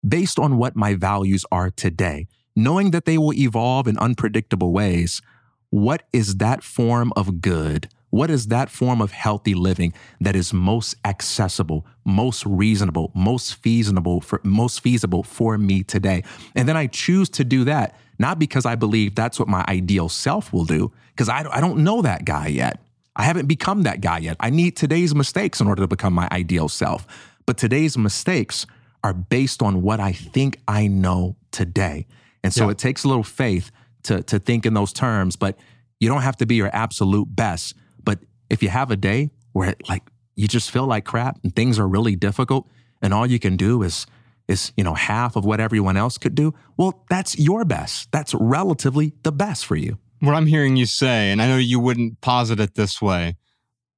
based 0.05 0.37
on 0.37 0.57
what 0.57 0.75
my 0.75 0.95
values 0.95 1.45
are 1.51 1.69
today, 1.69 2.27
knowing 2.55 2.91
that 2.91 3.05
they 3.05 3.17
will 3.17 3.33
evolve 3.33 3.87
in 3.87 3.97
unpredictable 3.99 4.73
ways. 4.73 5.21
What 5.69 6.03
is 6.11 6.37
that 6.37 6.63
form 6.63 7.13
of 7.15 7.39
good? 7.41 7.87
What 8.09 8.29
is 8.29 8.47
that 8.47 8.69
form 8.69 9.01
of 9.01 9.11
healthy 9.11 9.53
living 9.53 9.93
that 10.19 10.35
is 10.35 10.53
most 10.53 10.95
accessible, 11.05 11.85
most 12.05 12.45
reasonable, 12.45 13.11
most 13.13 13.55
feasible 13.55 14.21
for 14.21 14.41
most 14.43 14.81
feasible 14.81 15.23
for 15.23 15.57
me 15.57 15.83
today? 15.83 16.23
And 16.55 16.67
then 16.67 16.77
I 16.77 16.87
choose 16.87 17.29
to 17.31 17.43
do 17.43 17.63
that 17.65 17.95
not 18.19 18.39
because 18.39 18.65
I 18.65 18.75
believe 18.75 19.15
that's 19.15 19.39
what 19.39 19.47
my 19.47 19.63
ideal 19.67 20.09
self 20.09 20.51
will 20.51 20.65
do, 20.65 20.91
because 21.11 21.29
I, 21.29 21.45
I 21.51 21.61
don't 21.61 21.83
know 21.83 22.01
that 22.01 22.25
guy 22.25 22.47
yet. 22.47 22.81
I 23.17 23.23
haven't 23.23 23.47
become 23.47 23.81
that 23.83 23.99
guy 23.99 24.19
yet. 24.19 24.37
I 24.39 24.49
need 24.51 24.77
today's 24.77 25.13
mistakes 25.13 25.59
in 25.59 25.67
order 25.67 25.81
to 25.81 25.87
become 25.87 26.13
my 26.13 26.29
ideal 26.31 26.69
self. 26.69 27.05
But 27.45 27.57
today's 27.57 27.97
mistakes 27.97 28.65
are 29.03 29.13
based 29.13 29.61
on 29.61 29.81
what 29.81 29.99
I 29.99 30.11
think 30.13 30.59
I 30.67 30.87
know 30.87 31.35
today. 31.51 32.05
And 32.43 32.53
so 32.53 32.65
Yeah. 32.65 32.71
it 32.71 32.77
takes 32.77 33.03
a 33.03 33.07
little 33.07 33.23
faith 33.23 33.71
to, 34.03 34.21
to 34.23 34.39
think 34.39 34.65
in 34.65 34.73
those 34.73 34.93
terms, 34.93 35.35
but 35.35 35.57
you 35.99 36.07
don't 36.07 36.21
have 36.21 36.37
to 36.37 36.45
be 36.45 36.55
your 36.55 36.69
absolute 36.73 37.35
best. 37.35 37.73
But 38.03 38.19
if 38.49 38.61
you 38.63 38.69
have 38.69 38.91
a 38.91 38.95
day 38.95 39.31
where 39.51 39.69
it, 39.71 39.89
like 39.89 40.03
you 40.35 40.47
just 40.47 40.69
feel 40.71 40.85
like 40.85 41.03
crap 41.03 41.39
and 41.43 41.55
things 41.55 41.79
are 41.79 41.87
really 41.87 42.15
difficult 42.15 42.69
and 43.01 43.13
all 43.13 43.25
you 43.25 43.39
can 43.39 43.57
do 43.57 43.81
is 43.83 44.05
is 44.47 44.71
you 44.77 44.83
know 44.83 44.93
half 44.93 45.35
of 45.35 45.43
what 45.43 45.59
everyone 45.59 45.97
else 45.97 46.17
could 46.17 46.33
do 46.35 46.53
well 46.77 47.03
that's 47.09 47.37
your 47.37 47.65
best 47.65 48.09
that's 48.11 48.33
relatively 48.35 49.11
the 49.23 49.31
best 49.31 49.65
for 49.65 49.75
you 49.75 49.97
What 50.19 50.35
I'm 50.35 50.47
hearing 50.47 50.75
you 50.75 50.85
say, 50.85 51.31
and 51.31 51.41
I 51.41 51.47
know 51.47 51.57
you 51.57 51.79
wouldn't 51.79 52.21
posit 52.21 52.59
it 52.59 52.75
this 52.75 53.01
way, 53.01 53.37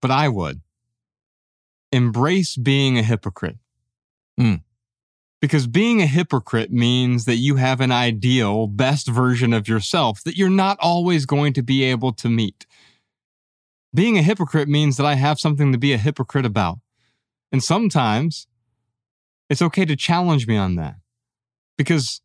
but 0.01 0.11
I 0.11 0.27
would 0.27 0.61
embrace 1.91 2.55
being 2.55 2.97
a 2.97 3.03
hypocrite. 3.03 3.57
Mm. 4.39 4.61
Because 5.41 5.67
being 5.67 6.01
a 6.01 6.05
hypocrite 6.05 6.71
means 6.71 7.25
that 7.25 7.37
you 7.37 7.55
have 7.55 7.79
an 7.79 7.91
ideal, 7.91 8.67
best 8.67 9.07
version 9.07 9.53
of 9.53 9.67
yourself 9.67 10.21
that 10.23 10.37
you're 10.37 10.49
not 10.49 10.77
always 10.81 11.25
going 11.25 11.53
to 11.53 11.63
be 11.63 11.83
able 11.83 12.11
to 12.13 12.29
meet. 12.29 12.65
Being 13.93 14.17
a 14.17 14.21
hypocrite 14.21 14.67
means 14.67 14.97
that 14.97 15.05
I 15.05 15.15
have 15.15 15.39
something 15.39 15.71
to 15.71 15.77
be 15.77 15.93
a 15.93 15.97
hypocrite 15.97 16.45
about. 16.45 16.79
And 17.51 17.63
sometimes 17.63 18.47
it's 19.49 19.61
okay 19.61 19.85
to 19.85 19.95
challenge 19.95 20.45
me 20.45 20.57
on 20.57 20.75
that. 20.75 20.95
Because 21.77 22.21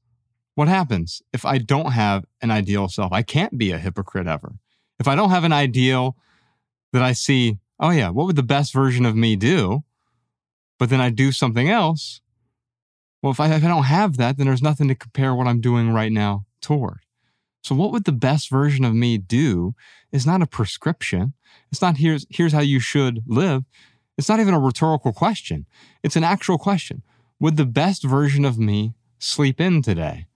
what 0.55 0.68
happens 0.68 1.22
if 1.32 1.44
I 1.44 1.59
don't 1.59 1.93
have 1.93 2.24
an 2.40 2.51
ideal 2.51 2.89
self? 2.89 3.12
I 3.12 3.22
can't 3.22 3.59
be 3.59 3.72
a 3.72 3.78
hypocrite 3.78 4.26
ever. 4.26 4.55
If 4.98 5.09
I 5.09 5.14
don't 5.14 5.31
have 5.31 5.44
an 5.44 5.52
ideal 5.52 6.16
that 6.93 7.02
I 7.02 7.12
see, 7.12 7.59
oh 7.81 7.90
yeah, 7.90 8.10
what 8.10 8.26
would 8.26 8.36
the 8.36 8.43
best 8.43 8.72
version 8.72 9.05
of 9.05 9.16
me 9.16 9.36
do? 9.36 9.82
But 10.78 10.90
then 10.90 11.01
I 11.01 11.10
do 11.10 11.32
something 11.32 11.68
else. 11.68 12.20
Well, 13.22 13.32
if 13.32 13.40
I, 13.40 13.52
if 13.52 13.64
I 13.64 13.68
don't 13.68 13.85
have 13.85 14.16
that, 14.18 14.36
then 14.36 14.47
there's 14.47 14.62
nothing 14.62 14.89
to 14.89 14.94
compare 14.94 15.35
what 15.35 15.47
I'm 15.47 15.60
doing 15.60 15.90
right 15.90 16.12
now 16.12 16.47
toward. 16.60 17.01
So 17.62 17.74
what 17.74 17.93
would 17.93 18.05
the 18.05 18.12
best 18.12 18.51
version 18.51 18.85
of 18.85 18.94
me 18.94 19.16
do 19.16 19.74
is 20.12 20.26
not 20.26 20.43
a 20.43 20.47
prescription. 20.47 21.32
It's 21.72 21.81
not 21.81 21.97
here's 21.97 22.26
here's 22.28 22.52
how 22.52 22.60
you 22.60 22.78
should 22.78 23.22
live. 23.26 23.64
It's 24.18 24.28
not 24.28 24.39
even 24.39 24.55
a 24.55 24.60
rhetorical 24.60 25.12
question. 25.12 25.66
It's 26.02 26.16
an 26.16 26.24
actual 26.24 26.59
question. 26.59 27.02
Would 27.40 27.56
the 27.56 27.64
best 27.64 28.05
version 28.05 28.44
of 28.44 28.59
me 28.59 28.93
sleep 29.18 29.60
in 29.60 29.82
today? 29.82 30.26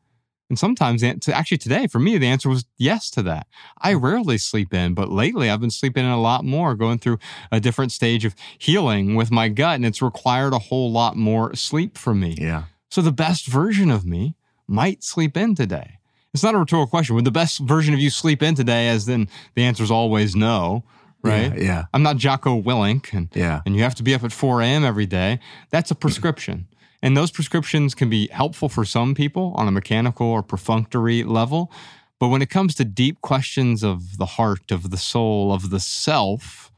And 0.48 0.58
sometimes, 0.58 1.02
actually 1.02 1.58
today, 1.58 1.86
for 1.86 1.98
me, 1.98 2.16
the 2.16 2.26
answer 2.26 2.48
was 2.48 2.64
yes 2.78 3.10
to 3.10 3.22
that. 3.22 3.46
I 3.80 3.92
mm. 3.92 4.02
rarely 4.02 4.38
sleep 4.38 4.72
in, 4.72 4.94
but 4.94 5.10
lately 5.10 5.50
I've 5.50 5.60
been 5.60 5.70
sleeping 5.70 6.04
in 6.04 6.10
a 6.10 6.20
lot 6.20 6.44
more, 6.44 6.74
going 6.74 6.98
through 6.98 7.18
a 7.52 7.60
different 7.60 7.92
stage 7.92 8.24
of 8.24 8.34
healing 8.56 9.14
with 9.14 9.30
my 9.30 9.48
gut, 9.48 9.76
and 9.76 9.84
it's 9.84 10.00
required 10.00 10.54
a 10.54 10.58
whole 10.58 10.90
lot 10.90 11.16
more 11.16 11.54
sleep 11.54 11.98
from 11.98 12.20
me. 12.20 12.36
yeah 12.38 12.64
So 12.90 13.02
the 13.02 13.12
best 13.12 13.46
version 13.46 13.90
of 13.90 14.06
me 14.06 14.36
might 14.66 15.04
sleep 15.04 15.36
in 15.36 15.54
today. 15.54 15.98
It's 16.32 16.42
not 16.42 16.54
a 16.54 16.58
rhetorical 16.58 16.88
question. 16.88 17.14
Would 17.16 17.24
the 17.24 17.30
best 17.30 17.58
version 17.60 17.94
of 17.94 18.00
you 18.00 18.10
sleep 18.10 18.42
in 18.42 18.54
today? 18.54 18.88
As 18.88 19.06
then 19.06 19.28
the 19.54 19.64
answer 19.64 19.82
is 19.82 19.90
always 19.90 20.36
no, 20.36 20.84
right? 21.22 21.52
yeah 21.56 21.62
yeah, 21.62 21.84
I'm 21.92 22.02
not 22.02 22.16
Jocko 22.16 22.60
Willink, 22.60 23.12
and 23.12 23.28
yeah. 23.34 23.60
and 23.66 23.74
you 23.74 23.82
have 23.82 23.94
to 23.96 24.02
be 24.02 24.14
up 24.14 24.24
at 24.24 24.32
4 24.32 24.62
a.m. 24.62 24.84
every 24.84 25.06
day. 25.06 25.40
That's 25.70 25.90
a 25.90 25.94
prescription. 26.04 26.68
And 27.02 27.16
those 27.16 27.30
prescriptions 27.30 27.94
can 27.94 28.10
be 28.10 28.28
helpful 28.28 28.68
for 28.68 28.84
some 28.84 29.14
people 29.14 29.52
on 29.56 29.68
a 29.68 29.72
mechanical 29.72 30.26
or 30.26 30.42
perfunctory 30.42 31.22
level. 31.22 31.72
But 32.18 32.28
when 32.28 32.42
it 32.42 32.50
comes 32.50 32.74
to 32.76 32.84
deep 32.84 33.20
questions 33.20 33.84
of 33.84 34.18
the 34.18 34.26
heart, 34.26 34.72
of 34.72 34.90
the 34.90 34.96
soul, 34.96 35.52
of 35.52 35.70
the 35.70 35.78
self, 35.78 36.72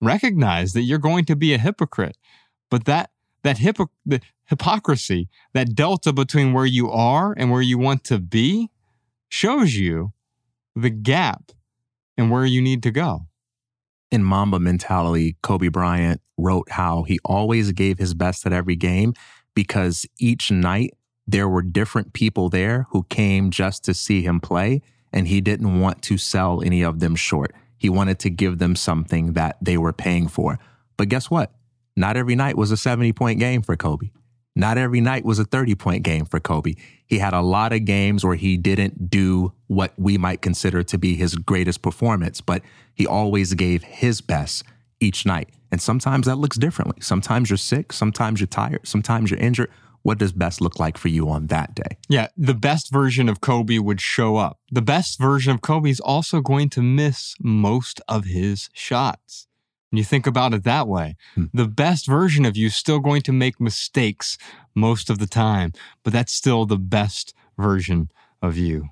recognize 0.00 0.72
that 0.72 0.82
you're 0.82 0.98
going 0.98 1.24
to 1.26 1.36
be 1.36 1.54
a 1.54 1.58
hypocrite. 1.58 2.16
But 2.70 2.84
that 2.86 3.10
that 3.44 3.58
hypo- 3.58 3.90
hypocrisy, 4.46 5.28
that 5.54 5.76
delta 5.76 6.12
between 6.12 6.52
where 6.52 6.66
you 6.66 6.90
are 6.90 7.32
and 7.36 7.52
where 7.52 7.62
you 7.62 7.78
want 7.78 8.02
to 8.04 8.18
be, 8.18 8.68
shows 9.28 9.74
you 9.74 10.12
the 10.74 10.90
gap 10.90 11.52
and 12.16 12.30
where 12.32 12.44
you 12.44 12.60
need 12.60 12.82
to 12.82 12.90
go. 12.90 13.27
In 14.10 14.24
Mamba 14.24 14.58
mentality, 14.58 15.36
Kobe 15.42 15.68
Bryant 15.68 16.20
wrote 16.36 16.70
how 16.70 17.02
he 17.02 17.18
always 17.24 17.72
gave 17.72 17.98
his 17.98 18.14
best 18.14 18.46
at 18.46 18.52
every 18.52 18.76
game 18.76 19.12
because 19.54 20.06
each 20.18 20.50
night 20.50 20.94
there 21.26 21.48
were 21.48 21.62
different 21.62 22.14
people 22.14 22.48
there 22.48 22.86
who 22.90 23.02
came 23.04 23.50
just 23.50 23.84
to 23.84 23.92
see 23.92 24.22
him 24.22 24.40
play, 24.40 24.80
and 25.12 25.28
he 25.28 25.40
didn't 25.40 25.80
want 25.80 26.00
to 26.02 26.16
sell 26.16 26.62
any 26.62 26.82
of 26.82 27.00
them 27.00 27.14
short. 27.14 27.54
He 27.76 27.88
wanted 27.90 28.18
to 28.20 28.30
give 28.30 28.58
them 28.58 28.74
something 28.74 29.34
that 29.34 29.56
they 29.60 29.76
were 29.76 29.92
paying 29.92 30.28
for. 30.28 30.58
But 30.96 31.08
guess 31.08 31.30
what? 31.30 31.52
Not 31.96 32.16
every 32.16 32.34
night 32.34 32.56
was 32.56 32.70
a 32.70 32.76
70 32.76 33.12
point 33.12 33.38
game 33.38 33.62
for 33.62 33.76
Kobe. 33.76 34.10
Not 34.58 34.76
every 34.76 35.00
night 35.00 35.24
was 35.24 35.38
a 35.38 35.44
30 35.44 35.76
point 35.76 36.02
game 36.02 36.24
for 36.24 36.40
Kobe. 36.40 36.74
He 37.06 37.20
had 37.20 37.32
a 37.32 37.40
lot 37.40 37.72
of 37.72 37.84
games 37.84 38.24
where 38.24 38.34
he 38.34 38.56
didn't 38.56 39.08
do 39.08 39.52
what 39.68 39.92
we 39.96 40.18
might 40.18 40.42
consider 40.42 40.82
to 40.82 40.98
be 40.98 41.14
his 41.14 41.36
greatest 41.36 41.80
performance, 41.80 42.40
but 42.40 42.62
he 42.92 43.06
always 43.06 43.54
gave 43.54 43.84
his 43.84 44.20
best 44.20 44.64
each 44.98 45.24
night. 45.24 45.48
And 45.70 45.80
sometimes 45.80 46.26
that 46.26 46.36
looks 46.36 46.56
differently. 46.56 47.00
Sometimes 47.00 47.50
you're 47.50 47.56
sick, 47.56 47.92
sometimes 47.92 48.40
you're 48.40 48.48
tired, 48.48 48.80
sometimes 48.82 49.30
you're 49.30 49.38
injured. 49.38 49.70
What 50.02 50.18
does 50.18 50.32
best 50.32 50.60
look 50.60 50.80
like 50.80 50.98
for 50.98 51.08
you 51.08 51.28
on 51.28 51.46
that 51.48 51.76
day? 51.76 51.96
Yeah, 52.08 52.26
the 52.36 52.54
best 52.54 52.90
version 52.90 53.28
of 53.28 53.40
Kobe 53.40 53.78
would 53.78 54.00
show 54.00 54.36
up. 54.36 54.58
The 54.72 54.82
best 54.82 55.20
version 55.20 55.52
of 55.52 55.60
Kobe 55.60 55.90
is 55.90 56.00
also 56.00 56.40
going 56.40 56.68
to 56.70 56.82
miss 56.82 57.36
most 57.40 58.00
of 58.08 58.24
his 58.24 58.70
shots. 58.72 59.47
When 59.90 59.96
you 59.98 60.04
think 60.04 60.26
about 60.26 60.52
it 60.52 60.64
that 60.64 60.86
way, 60.86 61.16
Hmm. 61.34 61.44
the 61.54 61.66
best 61.66 62.06
version 62.06 62.44
of 62.44 62.56
you 62.56 62.66
is 62.66 62.76
still 62.76 62.98
going 62.98 63.22
to 63.22 63.32
make 63.32 63.58
mistakes 63.60 64.36
most 64.74 65.08
of 65.08 65.18
the 65.18 65.26
time, 65.26 65.72
but 66.02 66.12
that's 66.12 66.32
still 66.32 66.66
the 66.66 66.76
best 66.76 67.34
version 67.56 68.10
of 68.42 68.56
you. 68.58 68.90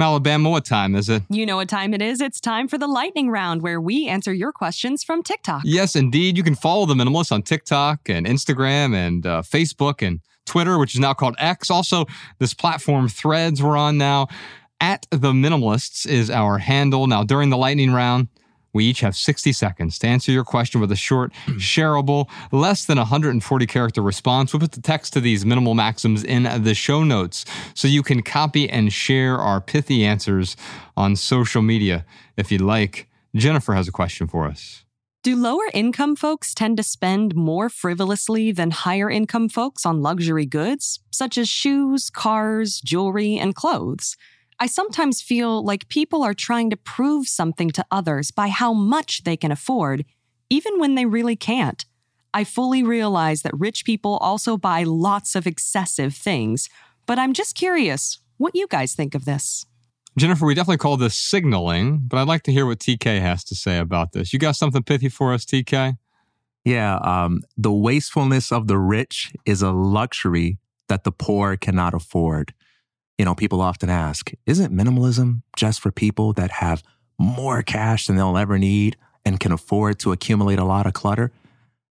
Alabama, 0.00 0.48
what 0.48 0.64
time 0.64 0.94
is 0.94 1.08
it? 1.08 1.24
You 1.28 1.44
know 1.44 1.56
what 1.56 1.68
time 1.68 1.92
it 1.92 2.00
is? 2.00 2.20
It's 2.20 2.40
time 2.40 2.68
for 2.68 2.78
the 2.78 2.86
lightning 2.86 3.30
round 3.30 3.62
where 3.62 3.80
we 3.80 4.06
answer 4.06 4.32
your 4.32 4.52
questions 4.52 5.02
from 5.02 5.22
TikTok. 5.24 5.62
Yes, 5.64 5.96
indeed. 5.96 6.36
You 6.36 6.44
can 6.44 6.54
follow 6.54 6.86
the 6.86 6.94
Minimalist 6.94 7.32
on 7.32 7.42
TikTok 7.42 8.08
and 8.08 8.24
Instagram 8.24 8.94
and 8.94 9.26
uh, 9.26 9.42
Facebook 9.42 10.06
and 10.06 10.20
Twitter, 10.46 10.78
which 10.78 10.94
is 10.94 11.00
now 11.00 11.14
called 11.14 11.34
X. 11.38 11.68
Also, 11.68 12.06
this 12.38 12.54
platform 12.54 13.08
Threads 13.08 13.60
we're 13.62 13.76
on 13.76 13.98
now. 13.98 14.28
At 14.80 15.06
the 15.10 15.32
Minimalists 15.32 16.06
is 16.06 16.30
our 16.30 16.58
handle. 16.58 17.08
Now, 17.08 17.24
during 17.24 17.50
the 17.50 17.56
lightning 17.58 17.90
round, 17.92 18.28
we 18.78 18.84
each 18.84 19.00
have 19.00 19.16
60 19.16 19.50
seconds 19.52 19.98
to 19.98 20.06
answer 20.06 20.30
your 20.30 20.44
question 20.44 20.80
with 20.80 20.92
a 20.92 20.96
short, 20.96 21.32
shareable, 21.56 22.28
less 22.52 22.84
than 22.84 22.96
140 22.96 23.66
character 23.66 24.00
response. 24.00 24.52
We'll 24.52 24.60
put 24.60 24.70
the 24.70 24.80
text 24.80 25.12
to 25.14 25.20
these 25.20 25.44
minimal 25.44 25.74
maxims 25.74 26.22
in 26.22 26.44
the 26.62 26.74
show 26.74 27.02
notes 27.02 27.44
so 27.74 27.88
you 27.88 28.04
can 28.04 28.22
copy 28.22 28.70
and 28.70 28.92
share 28.92 29.36
our 29.36 29.60
pithy 29.60 30.04
answers 30.04 30.56
on 30.96 31.16
social 31.16 31.60
media 31.60 32.06
if 32.36 32.52
you'd 32.52 32.60
like. 32.60 33.08
Jennifer 33.34 33.74
has 33.74 33.88
a 33.88 33.92
question 33.92 34.28
for 34.28 34.46
us. 34.46 34.84
Do 35.24 35.34
lower 35.34 35.68
income 35.74 36.14
folks 36.14 36.54
tend 36.54 36.76
to 36.76 36.84
spend 36.84 37.34
more 37.34 37.68
frivolously 37.68 38.52
than 38.52 38.70
higher 38.70 39.10
income 39.10 39.48
folks 39.48 39.84
on 39.84 40.02
luxury 40.02 40.46
goods, 40.46 41.00
such 41.10 41.36
as 41.36 41.48
shoes, 41.48 42.10
cars, 42.10 42.80
jewelry, 42.80 43.36
and 43.36 43.56
clothes? 43.56 44.16
I 44.60 44.66
sometimes 44.66 45.22
feel 45.22 45.64
like 45.64 45.88
people 45.88 46.24
are 46.24 46.34
trying 46.34 46.70
to 46.70 46.76
prove 46.76 47.28
something 47.28 47.70
to 47.70 47.84
others 47.90 48.32
by 48.32 48.48
how 48.48 48.72
much 48.72 49.22
they 49.22 49.36
can 49.36 49.52
afford, 49.52 50.04
even 50.50 50.80
when 50.80 50.96
they 50.96 51.06
really 51.06 51.36
can't. 51.36 51.84
I 52.34 52.44
fully 52.44 52.82
realize 52.82 53.42
that 53.42 53.58
rich 53.58 53.84
people 53.84 54.16
also 54.16 54.56
buy 54.56 54.82
lots 54.82 55.36
of 55.36 55.46
excessive 55.46 56.14
things, 56.14 56.68
but 57.06 57.18
I'm 57.18 57.32
just 57.32 57.54
curious 57.54 58.18
what 58.36 58.54
you 58.54 58.66
guys 58.66 58.94
think 58.94 59.14
of 59.14 59.24
this. 59.24 59.64
Jennifer, 60.18 60.46
we 60.46 60.54
definitely 60.54 60.78
call 60.78 60.96
this 60.96 61.14
signaling, 61.14 62.00
but 62.08 62.18
I'd 62.18 62.26
like 62.26 62.42
to 62.44 62.52
hear 62.52 62.66
what 62.66 62.80
TK 62.80 63.20
has 63.20 63.44
to 63.44 63.54
say 63.54 63.78
about 63.78 64.12
this. 64.12 64.32
You 64.32 64.40
got 64.40 64.56
something 64.56 64.82
pithy 64.82 65.08
for 65.08 65.32
us, 65.32 65.44
TK? 65.44 65.96
Yeah, 66.64 66.96
um, 66.96 67.42
the 67.56 67.72
wastefulness 67.72 68.50
of 68.50 68.66
the 68.66 68.78
rich 68.78 69.32
is 69.46 69.62
a 69.62 69.70
luxury 69.70 70.58
that 70.88 71.04
the 71.04 71.12
poor 71.12 71.56
cannot 71.56 71.94
afford. 71.94 72.52
You 73.18 73.24
know, 73.24 73.34
people 73.34 73.60
often 73.60 73.90
ask, 73.90 74.30
isn't 74.46 74.72
minimalism 74.72 75.42
just 75.56 75.80
for 75.80 75.90
people 75.90 76.32
that 76.34 76.52
have 76.52 76.84
more 77.18 77.62
cash 77.62 78.06
than 78.06 78.16
they'll 78.16 78.38
ever 78.38 78.58
need 78.58 78.96
and 79.24 79.40
can 79.40 79.50
afford 79.50 79.98
to 79.98 80.12
accumulate 80.12 80.60
a 80.60 80.64
lot 80.64 80.86
of 80.86 80.92
clutter? 80.92 81.32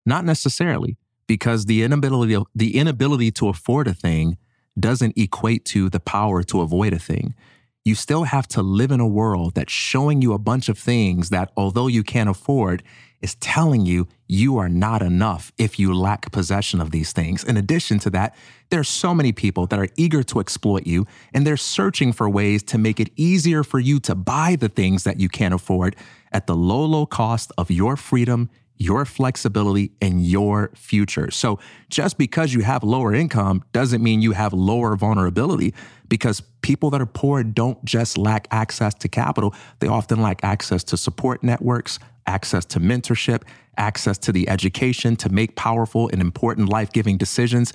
Not 0.06 0.24
necessarily, 0.24 0.96
because 1.28 1.66
the 1.66 1.84
inability, 1.84 2.42
the 2.56 2.78
inability 2.78 3.32
to 3.32 3.50
afford 3.50 3.90
a 3.90 3.94
thing 3.94 4.38
doesn't 4.80 5.18
equate 5.18 5.66
to 5.66 5.90
the 5.90 6.00
power 6.00 6.44
to 6.44 6.62
avoid 6.62 6.94
a 6.94 7.00
thing. 7.00 7.36
You 7.84 7.94
still 7.94 8.24
have 8.24 8.48
to 8.50 8.62
live 8.62 8.92
in 8.92 9.02
a 9.02 9.08
world 9.08 9.56
that's 9.56 9.72
showing 9.72 10.22
you 10.22 10.34
a 10.34 10.40
bunch 10.40 10.70
of 10.70 10.78
things 10.78 11.30
that, 11.30 11.52
although 11.58 11.88
you 11.88 12.04
can't 12.04 12.30
afford, 12.30 12.84
is 13.22 13.36
telling 13.36 13.86
you 13.86 14.08
you 14.28 14.58
are 14.58 14.70
not 14.70 15.02
enough 15.02 15.52
if 15.58 15.80
you 15.80 15.94
lack 15.94 16.32
possession 16.32 16.82
of 16.82 16.92
these 16.92 17.12
things. 17.14 17.44
In 17.44 17.58
addition 17.58 18.00
to 18.00 18.10
that, 18.12 18.36
there 18.70 18.80
are 18.80 18.86
so 18.86 19.14
many 19.14 19.32
people 19.32 19.66
that 19.68 19.80
are 19.80 19.88
eager 19.96 20.24
to 20.24 20.40
exploit 20.40 20.86
you 20.86 21.08
and 21.34 21.48
they're 21.48 21.58
searching 21.58 22.14
for 22.14 22.30
ways 22.30 22.62
to 22.64 22.78
make 22.78 23.00
it 23.00 23.10
easier 23.16 23.64
for 23.64 23.80
you 23.80 24.00
to 24.02 24.16
buy 24.16 24.56
the 24.56 24.70
things 24.70 25.04
that 25.06 25.20
you 25.20 25.30
can't 25.30 25.54
afford 25.54 25.96
at 26.32 26.48
the 26.48 26.56
low, 26.56 26.84
low 26.84 27.06
cost 27.06 27.52
of 27.58 27.72
your 27.72 27.96
freedom, 27.96 28.50
your 28.76 29.06
flexibility, 29.06 29.92
and 30.02 30.26
your 30.26 30.72
future. 30.76 31.32
So 31.32 31.60
just 31.90 32.18
because 32.18 32.54
you 32.54 32.62
have 32.62 32.84
lower 32.84 33.14
income 33.14 33.64
doesn't 33.72 34.04
mean 34.04 34.22
you 34.22 34.34
have 34.34 34.54
lower 34.54 34.96
vulnerability 34.96 35.74
because 36.08 36.42
people 36.62 36.90
that 36.92 37.02
are 37.02 37.08
poor 37.08 37.44
don't 37.44 37.84
just 37.84 38.18
lack 38.18 38.48
access 38.52 38.94
to 38.96 39.08
capital, 39.08 39.54
they 39.80 39.88
often 39.88 40.22
lack 40.22 40.44
access 40.44 40.84
to 40.86 40.98
support 40.98 41.44
networks, 41.44 41.98
access 42.28 42.66
to 42.66 42.80
mentorship, 42.80 43.44
access 43.78 44.18
to 44.20 44.32
the 44.32 44.50
education 44.50 45.16
to 45.18 45.30
make 45.30 45.56
powerful 45.56 46.10
and 46.10 46.22
important 46.22 46.70
life 46.70 46.92
giving 46.92 47.18
decisions. 47.18 47.74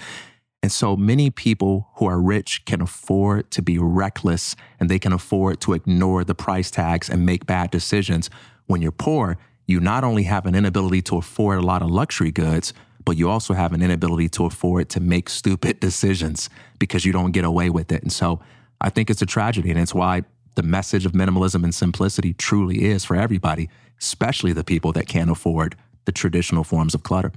And 0.63 0.71
so 0.71 0.97
many 0.97 1.31
people 1.31 1.89
who 1.97 2.07
are 2.07 2.21
rich 2.21 2.65
can 2.65 2.81
afford 2.81 3.51
to 3.51 3.63
be 3.63 3.79
reckless 3.79 4.55
and 4.79 4.89
they 4.89 4.99
can 4.99 5.13
afford 5.13 5.61
to 5.63 5.73
ignore 5.73 6.23
the 6.23 6.35
price 6.35 6.71
tags 6.71 7.09
and 7.09 7.27
make 7.27 7.47
bad 7.47 7.71
decisions. 7.71 8.31
When 8.67 8.81
you're 8.81 8.93
poor, 8.93 9.39
you 9.67 9.81
not 9.81 10.05
only 10.05 10.25
have 10.25 10.47
an 10.47 10.55
inability 10.55 11.03
to 11.03 11.17
afford 11.17 11.59
a 11.59 11.63
lot 11.63 11.83
of 11.83 11.91
luxury 11.91 12.31
goods, 12.31 12.73
but 13.05 13.17
you 13.17 13.29
also 13.29 13.55
have 13.55 13.73
an 13.73 13.83
inability 13.83 14.29
to 14.29 14.45
afford 14.45 14.89
to 14.91 15.01
make 15.01 15.29
stupid 15.29 15.81
decisions 15.89 16.49
because 16.79 17.05
you 17.05 17.13
don't 17.13 17.33
get 17.33 17.45
away 17.45 17.71
with 17.71 17.91
it. 17.91 18.03
And 18.03 18.13
so 18.13 18.41
I 18.81 18.91
think 18.91 19.11
it's 19.11 19.23
a 19.23 19.27
tragedy. 19.27 19.71
And 19.71 19.81
it's 19.81 19.95
why 19.95 20.23
the 20.55 20.63
message 20.63 21.07
of 21.07 21.13
minimalism 21.13 21.65
and 21.65 21.75
simplicity 21.75 22.35
truly 22.35 22.85
is 22.85 23.05
for 23.05 23.17
everybody, 23.17 23.69
especially 24.01 24.53
the 24.53 24.65
people 24.65 24.93
that 24.93 25.07
can't 25.07 25.31
afford 25.31 25.77
the 26.05 26.13
traditional 26.13 26.65
forms 26.65 26.95
of 26.95 27.03
clutter. 27.03 27.33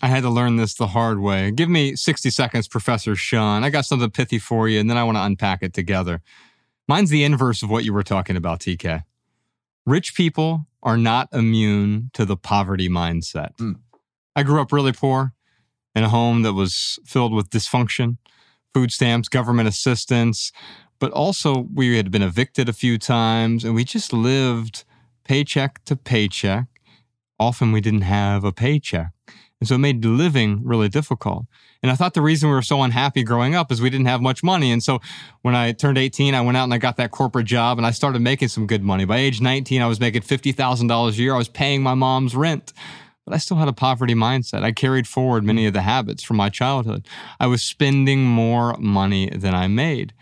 I 0.00 0.08
had 0.08 0.22
to 0.22 0.30
learn 0.30 0.56
this 0.56 0.74
the 0.74 0.88
hard 0.88 1.18
way. 1.18 1.50
Give 1.50 1.68
me 1.68 1.96
60 1.96 2.30
seconds, 2.30 2.68
Professor 2.68 3.16
Sean. 3.16 3.64
I 3.64 3.70
got 3.70 3.84
something 3.84 4.10
pithy 4.10 4.38
for 4.38 4.68
you, 4.68 4.78
and 4.78 4.88
then 4.88 4.96
I 4.96 5.04
want 5.04 5.16
to 5.16 5.22
unpack 5.22 5.62
it 5.62 5.74
together. 5.74 6.20
Mine's 6.86 7.10
the 7.10 7.24
inverse 7.24 7.62
of 7.62 7.70
what 7.70 7.84
you 7.84 7.92
were 7.92 8.04
talking 8.04 8.36
about, 8.36 8.60
TK. 8.60 9.02
Rich 9.84 10.14
people 10.14 10.66
are 10.82 10.96
not 10.96 11.28
immune 11.32 12.10
to 12.14 12.24
the 12.24 12.36
poverty 12.36 12.88
mindset. 12.88 13.56
Mm. 13.56 13.76
I 14.36 14.44
grew 14.44 14.60
up 14.60 14.72
really 14.72 14.92
poor 14.92 15.32
in 15.94 16.04
a 16.04 16.08
home 16.08 16.42
that 16.42 16.52
was 16.52 16.98
filled 17.04 17.34
with 17.34 17.50
dysfunction, 17.50 18.18
food 18.72 18.92
stamps, 18.92 19.28
government 19.28 19.68
assistance, 19.68 20.52
but 20.98 21.12
also 21.12 21.66
we 21.72 21.96
had 21.96 22.10
been 22.10 22.22
evicted 22.22 22.68
a 22.68 22.72
few 22.72 22.98
times 22.98 23.64
and 23.64 23.74
we 23.74 23.84
just 23.84 24.12
lived 24.12 24.84
paycheck 25.24 25.84
to 25.84 25.96
paycheck. 25.96 26.66
Often 27.38 27.72
we 27.72 27.80
didn't 27.80 28.02
have 28.02 28.44
a 28.44 28.52
paycheck. 28.52 29.12
And 29.60 29.68
so 29.68 29.74
it 29.74 29.78
made 29.78 30.04
living 30.04 30.60
really 30.64 30.88
difficult. 30.88 31.46
And 31.82 31.90
I 31.90 31.96
thought 31.96 32.14
the 32.14 32.22
reason 32.22 32.48
we 32.48 32.54
were 32.54 32.62
so 32.62 32.82
unhappy 32.82 33.24
growing 33.24 33.54
up 33.54 33.72
is 33.72 33.80
we 33.80 33.90
didn't 33.90 34.06
have 34.06 34.20
much 34.20 34.42
money. 34.42 34.70
And 34.70 34.82
so 34.82 35.00
when 35.42 35.54
I 35.54 35.72
turned 35.72 35.98
18, 35.98 36.34
I 36.34 36.40
went 36.40 36.56
out 36.56 36.64
and 36.64 36.74
I 36.74 36.78
got 36.78 36.96
that 36.96 37.10
corporate 37.10 37.46
job 37.46 37.78
and 37.78 37.86
I 37.86 37.90
started 37.90 38.20
making 38.20 38.48
some 38.48 38.66
good 38.66 38.82
money. 38.82 39.04
By 39.04 39.18
age 39.18 39.40
19, 39.40 39.82
I 39.82 39.86
was 39.86 40.00
making 40.00 40.22
$50,000 40.22 41.08
a 41.10 41.14
year. 41.14 41.34
I 41.34 41.38
was 41.38 41.48
paying 41.48 41.82
my 41.82 41.94
mom's 41.94 42.36
rent. 42.36 42.72
But 43.24 43.34
I 43.34 43.38
still 43.38 43.58
had 43.58 43.68
a 43.68 43.74
poverty 43.74 44.14
mindset. 44.14 44.62
I 44.62 44.72
carried 44.72 45.06
forward 45.06 45.44
many 45.44 45.66
of 45.66 45.74
the 45.74 45.82
habits 45.82 46.22
from 46.22 46.38
my 46.38 46.48
childhood. 46.48 47.06
I 47.38 47.46
was 47.46 47.62
spending 47.62 48.24
more 48.24 48.74
money 48.78 49.28
than 49.28 49.54
I 49.54 49.68
made. 49.68 50.14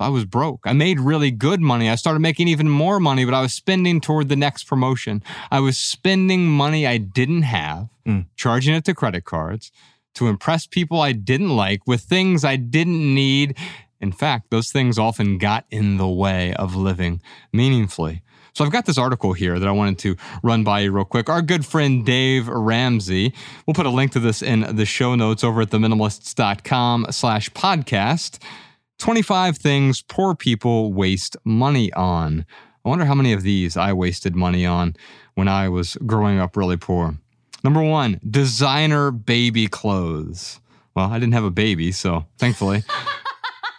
I 0.00 0.08
was 0.08 0.24
broke. 0.24 0.60
I 0.64 0.72
made 0.72 0.98
really 0.98 1.30
good 1.30 1.60
money. 1.60 1.88
I 1.88 1.94
started 1.94 2.20
making 2.20 2.48
even 2.48 2.68
more 2.68 2.98
money, 2.98 3.24
but 3.24 3.34
I 3.34 3.40
was 3.40 3.54
spending 3.54 4.00
toward 4.00 4.28
the 4.28 4.36
next 4.36 4.64
promotion. 4.64 5.22
I 5.50 5.60
was 5.60 5.78
spending 5.78 6.46
money 6.46 6.86
I 6.86 6.98
didn't 6.98 7.42
have, 7.42 7.88
mm. 8.06 8.26
charging 8.36 8.74
it 8.74 8.84
to 8.86 8.94
credit 8.94 9.24
cards 9.24 9.70
to 10.14 10.28
impress 10.28 10.66
people 10.66 11.00
I 11.00 11.12
didn't 11.12 11.54
like 11.54 11.86
with 11.86 12.02
things 12.02 12.44
I 12.44 12.56
didn't 12.56 13.14
need. 13.14 13.56
In 14.00 14.12
fact, 14.12 14.50
those 14.50 14.70
things 14.70 14.98
often 14.98 15.38
got 15.38 15.64
in 15.70 15.96
the 15.96 16.08
way 16.08 16.54
of 16.54 16.74
living 16.74 17.20
meaningfully. 17.52 18.22
So 18.52 18.64
I've 18.64 18.70
got 18.70 18.86
this 18.86 18.98
article 18.98 19.32
here 19.32 19.58
that 19.58 19.68
I 19.68 19.72
wanted 19.72 19.98
to 20.00 20.16
run 20.44 20.62
by 20.62 20.80
you 20.80 20.92
real 20.92 21.04
quick. 21.04 21.28
Our 21.28 21.42
good 21.42 21.66
friend 21.66 22.06
Dave 22.06 22.46
Ramsey, 22.46 23.34
we'll 23.66 23.74
put 23.74 23.86
a 23.86 23.90
link 23.90 24.12
to 24.12 24.20
this 24.20 24.42
in 24.42 24.76
the 24.76 24.86
show 24.86 25.16
notes 25.16 25.42
over 25.42 25.62
at 25.62 25.70
theminimalists.com 25.70 27.06
slash 27.10 27.50
podcast. 27.50 28.38
25 28.98 29.58
things 29.58 30.02
poor 30.02 30.34
people 30.34 30.92
waste 30.92 31.36
money 31.44 31.92
on. 31.92 32.46
I 32.84 32.88
wonder 32.88 33.04
how 33.04 33.14
many 33.14 33.32
of 33.32 33.42
these 33.42 33.76
I 33.76 33.92
wasted 33.92 34.34
money 34.34 34.66
on 34.66 34.94
when 35.34 35.48
I 35.48 35.68
was 35.68 35.96
growing 36.06 36.38
up 36.38 36.56
really 36.56 36.76
poor. 36.76 37.16
Number 37.62 37.82
one, 37.82 38.20
designer 38.28 39.10
baby 39.10 39.68
clothes. 39.68 40.60
Well, 40.94 41.10
I 41.10 41.18
didn't 41.18 41.32
have 41.32 41.44
a 41.44 41.50
baby, 41.50 41.92
so 41.92 42.26
thankfully. 42.38 42.84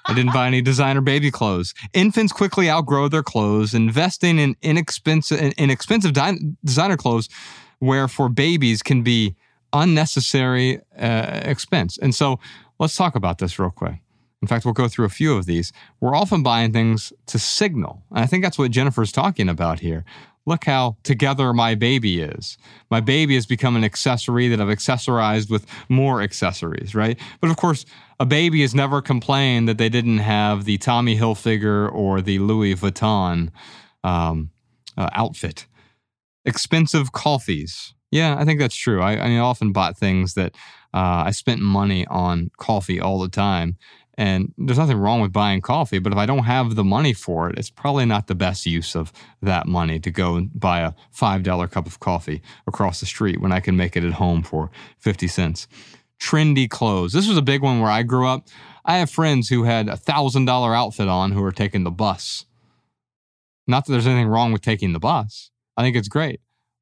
I 0.08 0.14
didn't 0.14 0.34
buy 0.34 0.48
any 0.48 0.62
designer 0.62 1.02
baby 1.02 1.32
clothes. 1.32 1.74
Infants 1.94 2.32
quickly 2.32 2.70
outgrow 2.70 3.08
their 3.08 3.24
clothes. 3.24 3.74
Investing 3.74 4.38
in 4.38 4.56
inexpensive, 4.62 5.54
inexpensive 5.58 6.14
designer 6.64 6.98
clothes, 6.98 7.30
where 7.80 8.08
for 8.08 8.30
babies 8.30 8.84
can 8.84 9.02
be 9.02 9.36
unnecessary 9.74 10.80
uh, 10.98 11.42
expense. 11.44 11.98
And 11.98 12.14
so, 12.14 12.40
let's 12.80 12.96
talk 12.96 13.16
about 13.16 13.40
this 13.40 13.58
real 13.58 13.72
quick. 13.72 13.96
In 14.42 14.48
fact, 14.48 14.66
we'll 14.66 14.74
go 14.74 14.88
through 14.88 15.06
a 15.06 15.10
few 15.10 15.36
of 15.36 15.46
these. 15.46 15.72
We're 16.00 16.16
often 16.16 16.44
buying 16.44 16.72
things 16.72 17.12
to 17.28 17.40
signal. 17.40 18.04
And 18.12 18.20
I 18.20 18.26
think 18.26 18.44
that's 18.44 18.58
what 18.58 18.72
Jennifer's 18.72 19.12
talking 19.12 19.50
about 19.50 19.80
here 19.80 20.06
look 20.46 20.66
how 20.66 20.98
together 21.04 21.54
my 21.54 21.76
baby 21.76 22.22
is. 22.22 22.58
My 22.92 23.02
baby 23.02 23.36
has 23.36 23.46
become 23.46 23.76
an 23.76 23.84
accessory 23.84 24.48
that 24.48 24.62
I've 24.62 24.68
accessorized 24.68 25.50
with 25.50 25.66
more 25.90 26.22
accessories, 26.22 26.94
right? 26.94 27.20
But 27.42 27.50
of 27.50 27.58
course, 27.58 27.86
a 28.20 28.26
baby 28.26 28.62
has 28.62 28.76
never 28.76 29.02
complained 29.02 29.68
that 29.68 29.78
they 29.78 29.90
didn't 29.90 30.20
have 30.20 30.66
the 30.66 30.78
Tommy 30.78 31.18
Hilfiger 31.18 31.92
or 31.92 32.22
the 32.22 32.40
Louis 32.40 32.76
Vuitton 32.76 33.50
um, 34.04 34.52
uh, 34.98 35.10
outfit. 35.14 35.66
Expensive 36.46 37.12
coffees. 37.12 37.94
Yeah, 38.12 38.38
I 38.38 38.46
think 38.46 38.60
that's 38.60 38.76
true. 38.76 39.02
I, 39.02 39.16
I 39.16 39.38
often 39.40 39.74
bought 39.74 39.98
things 39.98 40.36
that 40.36 40.56
uh, 40.94 41.24
I 41.26 41.32
spent 41.32 41.60
money 41.60 42.06
on 42.08 42.52
coffee 42.58 43.02
all 43.02 43.20
the 43.20 43.30
time. 43.30 43.78
And 44.18 44.54
there's 44.58 44.78
nothing 44.78 44.98
wrong 44.98 45.20
with 45.20 45.34
buying 45.34 45.60
coffee, 45.60 46.00
but 46.00 46.14
if 46.14 46.18
I 46.18 46.26
don't 46.26 46.46
have 46.46 46.76
the 46.76 46.86
money 46.86 47.14
for 47.14 47.50
it, 47.50 47.60
it's 47.60 47.70
probably 47.70 48.06
not 48.06 48.28
the 48.28 48.36
best 48.36 48.66
use 48.66 48.96
of 48.96 49.12
that 49.42 49.68
money 49.68 50.00
to 50.00 50.10
go 50.10 50.36
and 50.36 50.58
buy 50.58 50.80
a 50.80 50.94
$5 51.14 51.72
cup 51.72 51.86
of 51.86 52.00
coffee 52.00 52.42
across 52.66 53.02
the 53.02 53.06
street 53.06 53.42
when 53.42 53.52
I 53.52 53.60
can 53.60 53.76
make 53.76 53.98
it 53.98 54.06
at 54.06 54.14
home 54.14 54.42
for 54.42 54.72
50 55.00 55.28
cents. 55.28 55.68
Trendy 56.18 56.70
clothes. 56.70 57.12
This 57.12 57.28
was 57.28 57.38
a 57.38 57.42
big 57.42 57.62
one 57.62 57.82
where 57.82 57.92
I 57.92 58.04
grew 58.04 58.26
up. 58.26 58.48
I 58.86 58.98
have 58.98 59.10
friends 59.10 59.50
who 59.50 59.64
had 59.64 59.90
a 59.90 59.98
$1,000 59.98 60.76
outfit 60.76 61.10
on 61.10 61.32
who 61.32 61.44
are 61.44 61.52
taking 61.52 61.84
the 61.84 61.92
bus. 61.92 62.46
Not 63.68 63.86
that 63.86 63.92
there's 63.92 64.08
anything 64.08 64.28
wrong 64.28 64.54
with 64.54 64.62
taking 64.62 64.94
the 64.94 65.00
bus. 65.00 65.52
I 65.76 65.82
think 65.82 65.98
it's 65.98 66.08
great. 66.08 66.40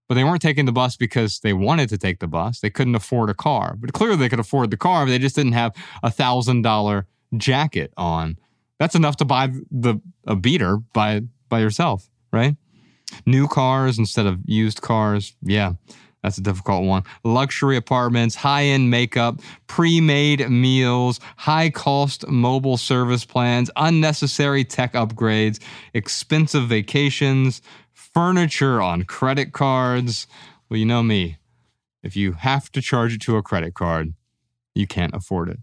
But 0.07 0.15
they 0.15 0.23
weren't 0.23 0.41
taking 0.41 0.65
the 0.65 0.72
bus 0.72 0.97
because 0.97 1.39
they 1.39 1.53
wanted 1.53 1.89
to 1.89 1.97
take 1.97 2.19
the 2.19 2.27
bus. 2.27 2.60
They 2.60 2.69
couldn't 2.69 2.93
afford 2.93 3.30
a 3.30 3.34
car. 3.34 3.76
But 3.80 3.93
clearly 3.93 4.18
they 4.18 4.30
could 4.30 4.39
afford 4.39 4.69
the 4.69 4.77
car, 4.77 5.05
but 5.05 5.11
they 5.11 5.18
just 5.18 5.35
didn't 5.35 5.53
have 5.53 5.73
a 6.03 6.10
$1,000 6.10 7.05
jacket 7.38 7.93
on. 7.97 8.38
That's 8.80 8.95
enough 8.95 9.18
to 9.18 9.26
buy 9.26 9.51
the 9.72 10.01
a 10.26 10.35
beater 10.35 10.77
by 10.93 11.22
by 11.49 11.60
yourself, 11.60 12.10
right? 12.31 12.55
New 13.26 13.47
cars 13.47 13.99
instead 13.99 14.26
of 14.26 14.39
used 14.45 14.81
cars. 14.81 15.35
Yeah, 15.41 15.73
that's 16.23 16.38
a 16.38 16.41
difficult 16.41 16.85
one. 16.85 17.03
Luxury 17.23 17.77
apartments, 17.77 18.35
high 18.35 18.64
end 18.64 18.89
makeup, 18.89 19.41
pre 19.68 20.01
made 20.01 20.49
meals, 20.49 21.19
high 21.38 21.69
cost 21.69 22.27
mobile 22.27 22.77
service 22.77 23.26
plans, 23.26 23.69
unnecessary 23.76 24.64
tech 24.64 24.93
upgrades, 24.93 25.60
expensive 25.93 26.68
vacations, 26.68 27.61
furniture 27.91 28.81
on 28.81 29.03
credit 29.03 29.51
cards. 29.51 30.26
Well, 30.69 30.80
you 30.80 30.85
know 30.85 31.03
me. 31.03 31.38
If 32.01 32.15
you 32.15 32.34
have 32.34 32.72
to 32.72 32.81
charge 32.81 33.14
it 33.14 33.22
to 33.22 33.38
a 33.38 33.43
credit 33.43 33.73
card, 33.73 34.14
you 34.73 34.88
can't 34.88 35.14
afford 35.14 35.49
it. 35.49 35.60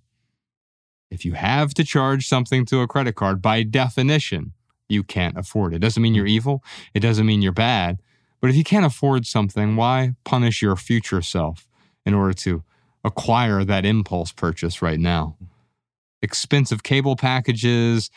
If 1.11 1.25
you 1.25 1.33
have 1.33 1.75
to 1.75 1.85
charge 1.85 2.27
something 2.27 2.65
to 2.67 2.81
a 2.81 2.87
credit 2.87 3.17
card, 3.17 3.43
by 3.43 3.63
definition, 3.63 4.53
you 4.89 5.03
can't 5.03 5.37
afford 5.37 5.73
it. 5.73 5.77
It 5.77 5.81
doesn't 5.81 6.03
mean 6.03 6.15
you're 6.15 6.27
evil. 6.27 6.63
It 6.95 7.01
doesn't 7.01 7.27
mean 7.27 7.43
you're 7.43 7.53
bad. 7.53 8.01
But 8.41 8.51
if 8.51 8.57
you 8.57 8.65
can't 8.65 8.87
afford 8.87 9.27
something, 9.27 9.77
why 9.77 10.15
punish 10.25 10.63
your 10.63 10.77
future 10.77 11.23
self 11.23 11.67
in 12.07 12.15
order 12.15 12.33
to 12.35 12.63
acquire 13.05 13.65
that 13.65 13.85
impulse 13.85 14.33
purchase 14.33 14.83
right 14.83 15.01
now? 15.01 15.37
Expensive 16.23 16.83
cable 16.83 17.17
packages, 17.17 18.11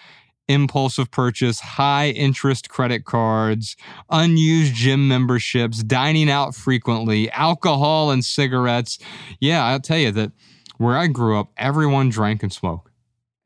impulsive 0.47 1.09
purchase, 1.09 1.59
high 1.59 2.09
interest 2.09 2.69
credit 2.69 3.05
cards, 3.05 3.75
unused 4.09 4.73
gym 4.73 5.07
memberships, 5.07 5.83
dining 5.83 6.29
out 6.29 6.53
frequently, 6.53 7.29
alcohol 7.31 8.11
and 8.11 8.23
cigarettes. 8.23 8.99
Yeah, 9.39 9.65
I'll 9.65 9.79
tell 9.79 9.97
you 9.97 10.11
that 10.11 10.31
where 10.77 10.97
I 10.97 11.07
grew 11.07 11.39
up, 11.39 11.51
everyone 11.57 12.09
drank 12.09 12.43
and 12.43 12.51
smoked. 12.51 12.89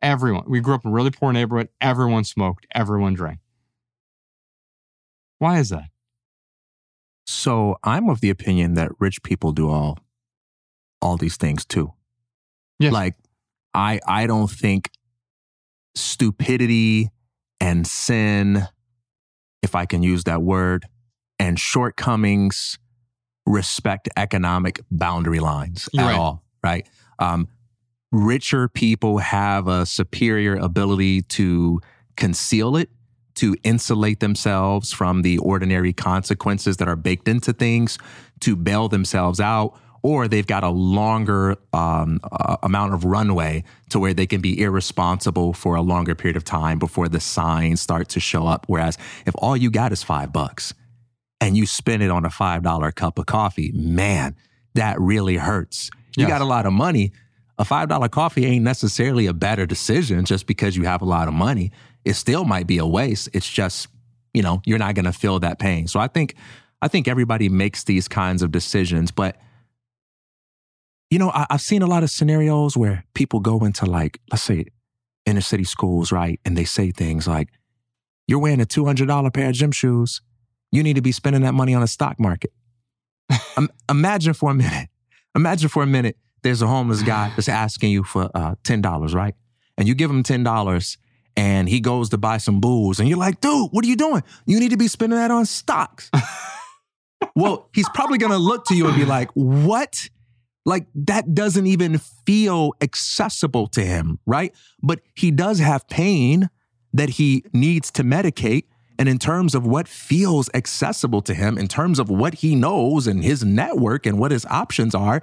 Everyone. 0.02 0.44
We 0.48 0.60
grew 0.60 0.76
up 0.76 0.86
in 0.86 0.92
a 0.92 0.94
really 0.94 1.12
poor 1.12 1.34
neighborhood. 1.34 1.70
Everyone 1.82 2.24
smoked. 2.24 2.68
Everyone 2.74 3.14
drank. 3.14 3.40
Why 5.40 5.60
is 5.60 5.70
that? 5.70 5.90
So 7.26 7.78
I'm 7.84 8.10
of 8.10 8.22
the 8.22 8.30
opinion 8.30 8.76
that 8.76 8.92
rich 9.00 9.22
people 9.24 9.52
do 9.52 9.70
all 9.70 10.00
all 11.02 11.18
these 11.18 11.38
things 11.38 11.66
too. 11.66 11.94
Yes. 12.80 12.94
Like 12.94 13.16
I 13.74 14.00
I 14.08 14.28
don't 14.28 14.50
think 14.50 14.90
stupidity 15.96 17.10
and 17.60 17.86
sin, 17.88 18.64
if 19.64 19.76
I 19.76 19.86
can 19.86 20.04
use 20.04 20.24
that 20.26 20.42
word, 20.42 20.86
and 21.40 21.60
shortcomings 21.60 22.78
respect 23.46 24.10
economic 24.16 24.80
boundary 24.92 25.40
lines 25.40 25.90
at 25.98 26.04
Right. 26.06 26.16
all, 26.16 26.44
right? 26.64 26.88
Um, 27.20 27.48
richer 28.12 28.68
people 28.68 29.18
have 29.20 29.68
a 29.68 29.86
superior 29.86 30.56
ability 30.56 31.22
to 31.24 31.82
conceal 32.16 32.76
it, 32.76 32.90
to 33.36 33.56
insulate 33.64 34.20
themselves 34.20 34.92
from 34.92 35.22
the 35.22 35.38
ordinary 35.38 35.94
consequences 35.94 36.78
that 36.78 36.88
are 36.88 36.96
baked 36.96 37.28
into 37.28 37.54
things, 37.54 37.98
to 38.40 38.56
bail 38.56 38.88
themselves 38.88 39.40
out, 39.40 39.80
or 40.02 40.28
they've 40.28 40.48
got 40.48 40.64
a 40.64 40.70
longer 40.70 41.58
um, 41.74 42.20
uh, 42.32 42.58
amount 42.64 42.94
of 42.94 43.04
runway 43.04 43.64
to 43.90 44.00
where 44.00 44.14
they 44.14 44.26
can 44.26 44.42
be 44.42 44.62
irresponsible 44.62 45.54
for 45.54 45.76
a 45.76 45.82
longer 45.82 46.16
period 46.16 46.38
of 46.38 46.44
time 46.44 46.80
before 46.80 47.10
the 47.10 47.20
signs 47.20 47.82
start 47.82 48.10
to 48.10 48.20
show 48.20 48.48
up. 48.48 48.66
Whereas 48.68 48.98
if 49.26 49.34
all 49.38 49.58
you 49.58 49.70
got 49.70 49.92
is 49.92 50.04
five 50.04 50.32
bucks 50.32 50.74
and 51.42 51.58
you 51.58 51.66
spend 51.66 52.04
it 52.04 52.10
on 52.10 52.26
a 52.26 52.30
$5 52.30 52.96
cup 52.96 53.20
of 53.20 53.26
coffee, 53.26 53.72
man, 53.74 54.36
that 54.78 55.00
really 55.00 55.36
hurts. 55.38 55.90
You 56.16 56.22
Yes. 56.24 56.30
got 56.30 56.42
a 56.42 56.46
lot 56.46 56.66
of 56.66 56.74
money. 56.74 57.12
A 57.60 57.64
$5 57.66 58.10
coffee 58.10 58.46
ain't 58.46 58.64
necessarily 58.64 59.26
a 59.28 59.34
better 59.34 59.66
decision 59.66 60.26
just 60.26 60.48
because 60.48 60.76
you 60.78 60.84
have 60.86 61.02
a 61.02 61.06
lot 61.06 61.28
of 61.28 61.34
money. 61.34 61.72
It 62.06 62.14
still 62.14 62.46
might 62.46 62.66
be 62.68 62.78
a 62.78 62.86
waste. 62.86 63.30
It's 63.34 63.50
just, 63.50 63.88
you 64.34 64.42
know, 64.42 64.62
you're 64.66 64.78
not 64.80 64.96
going 64.96 65.06
to 65.06 65.12
feel 65.14 65.40
that 65.40 65.60
pain. 65.60 65.88
So 65.88 66.00
I 66.00 66.08
think 66.08 66.36
I 66.82 66.88
think 66.88 67.08
everybody 67.08 67.50
makes 67.50 67.84
these 67.84 68.08
kinds 68.08 68.42
of 68.44 68.52
decisions, 68.52 69.12
but 69.12 69.36
you 71.10 71.18
know, 71.20 71.30
I, 71.32 71.46
I've 71.50 71.62
seen 71.62 71.82
a 71.82 71.88
lot 71.88 72.04
of 72.04 72.10
scenarios 72.10 72.76
where 72.78 73.04
people 73.14 73.40
go 73.40 73.64
into 73.64 73.86
like, 73.86 74.20
let's 74.32 74.44
say, 74.44 74.66
inner 75.26 75.42
city 75.42 75.64
schools, 75.64 76.12
right? 76.12 76.40
And 76.46 76.56
they 76.58 76.66
say 76.66 76.92
things 76.92 77.28
like, 77.28 77.50
you're 78.28 78.40
wearing 78.40 78.62
a 78.62 78.66
$200 78.66 79.34
pair 79.34 79.48
of 79.50 79.54
gym 79.56 79.72
shoes. 79.72 80.22
You 80.72 80.84
need 80.84 80.96
to 80.98 81.02
be 81.02 81.12
spending 81.14 81.42
that 81.44 81.54
money 81.54 81.74
on 81.74 81.82
the 81.82 81.88
stock 81.88 82.20
market. 82.20 82.52
Im- 83.58 83.70
imagine 83.90 84.34
for 84.34 84.52
a 84.52 84.56
minute, 84.56 84.90
imagine 85.36 85.70
for 85.70 85.84
a 85.84 85.88
minute, 85.88 86.18
there's 86.44 86.62
a 86.62 86.68
homeless 86.68 87.02
guy 87.02 87.32
that's 87.36 87.50
asking 87.50 87.92
you 87.92 88.04
for 88.04 88.30
uh, 88.34 88.56
$10, 88.64 89.14
right? 89.14 89.36
And 89.78 89.88
you 89.88 89.96
give 89.96 90.10
him 90.10 90.24
$10 90.24 90.98
and 91.36 91.70
he 91.70 91.80
goes 91.80 92.10
to 92.10 92.18
buy 92.18 92.38
some 92.38 92.60
booze 92.60 93.00
and 93.00 93.08
you're 93.08 93.18
like, 93.18 93.42
dude, 93.42 93.70
what 93.72 93.86
are 93.86 93.88
you 93.88 93.96
doing? 93.96 94.24
You 94.46 94.60
need 94.60 94.72
to 94.72 94.78
be 94.78 94.88
spending 94.88 95.20
that 95.20 95.30
on 95.30 95.46
stocks. 95.46 96.10
well, 97.36 97.70
he's 97.74 97.90
probably 97.90 98.18
going 98.18 98.32
to 98.32 98.38
look 98.38 98.66
to 98.66 98.76
you 98.76 98.88
and 98.88 98.96
be 98.96 99.06
like, 99.06 99.30
what? 99.34 100.10
Like 100.66 100.88
that 100.96 101.34
doesn't 101.34 101.68
even 101.68 101.98
feel 101.98 102.74
accessible 102.82 103.68
to 103.68 103.86
him, 103.86 104.20
right? 104.26 104.54
But 104.82 105.02
he 105.16 105.32
does 105.32 105.60
have 105.60 105.88
pain 105.88 106.50
that 106.94 107.10
he 107.10 107.44
needs 107.54 107.92
to 107.92 108.04
medicate. 108.04 108.64
And 109.00 109.08
in 109.08 109.20
terms 109.20 109.54
of 109.54 109.66
what 109.66 109.88
feels 109.88 110.50
accessible 110.54 111.22
to 111.24 111.34
him, 111.34 111.58
in 111.58 111.68
terms 111.68 112.00
of 112.00 112.10
what 112.10 112.36
he 112.36 112.56
knows 112.56 113.06
and 113.08 113.24
his 113.24 113.44
network 113.44 114.06
and 114.06 114.18
what 114.18 114.32
his 114.32 114.46
options 114.48 114.96
are, 114.96 115.22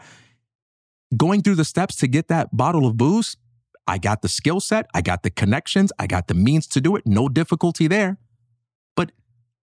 going 1.17 1.43
through 1.43 1.57
the 1.57 1.65
steps 1.65 1.97
to 1.97 2.07
get 2.07 2.29
that 2.29 2.57
bottle 2.57 2.87
of 2.87 2.97
booze, 2.97 3.37
I 3.87 3.99
got 3.99 4.23
the 4.23 4.29
skill 4.29 4.61
set, 4.61 4.87
I 4.95 5.03
got 5.03 5.23
the 5.23 5.31
connections, 5.31 5.93
I 5.99 6.07
got 6.07 6.29
the 6.29 6.35
means 6.35 6.67
to 6.69 6.81
do 6.81 6.97
it, 6.97 7.07
no 7.07 7.29
difficulty 7.29 7.87
there. 7.87 8.19
But 8.97 9.13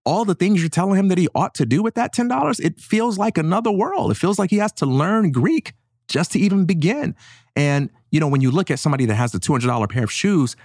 all 0.06 0.26
the 0.26 0.36
things 0.36 0.60
you're 0.62 0.70
telling 0.70 1.00
him 1.00 1.08
that 1.08 1.18
he 1.18 1.28
ought 1.34 1.56
to 1.56 1.66
do 1.66 1.82
with 1.82 1.96
that 1.96 2.14
$10, 2.14 2.60
it 2.60 2.80
feels 2.80 3.18
like 3.18 3.38
another 3.38 3.72
world. 3.72 4.12
It 4.12 4.18
feels 4.18 4.38
like 4.38 4.50
he 4.50 4.58
has 4.58 4.72
to 4.74 4.86
learn 4.86 5.32
Greek 5.32 5.74
just 6.08 6.34
to 6.34 6.40
even 6.40 6.66
begin. 6.66 7.16
And, 7.56 7.90
you 8.12 8.20
know, 8.20 8.28
when 8.28 8.42
you 8.42 8.52
look 8.52 8.70
at 8.70 8.80
somebody 8.80 9.06
that 9.06 9.16
has 9.16 9.32
the 9.32 9.40
$200 9.40 9.90
pair 9.90 10.04
of 10.04 10.12
shoes, 10.12 10.56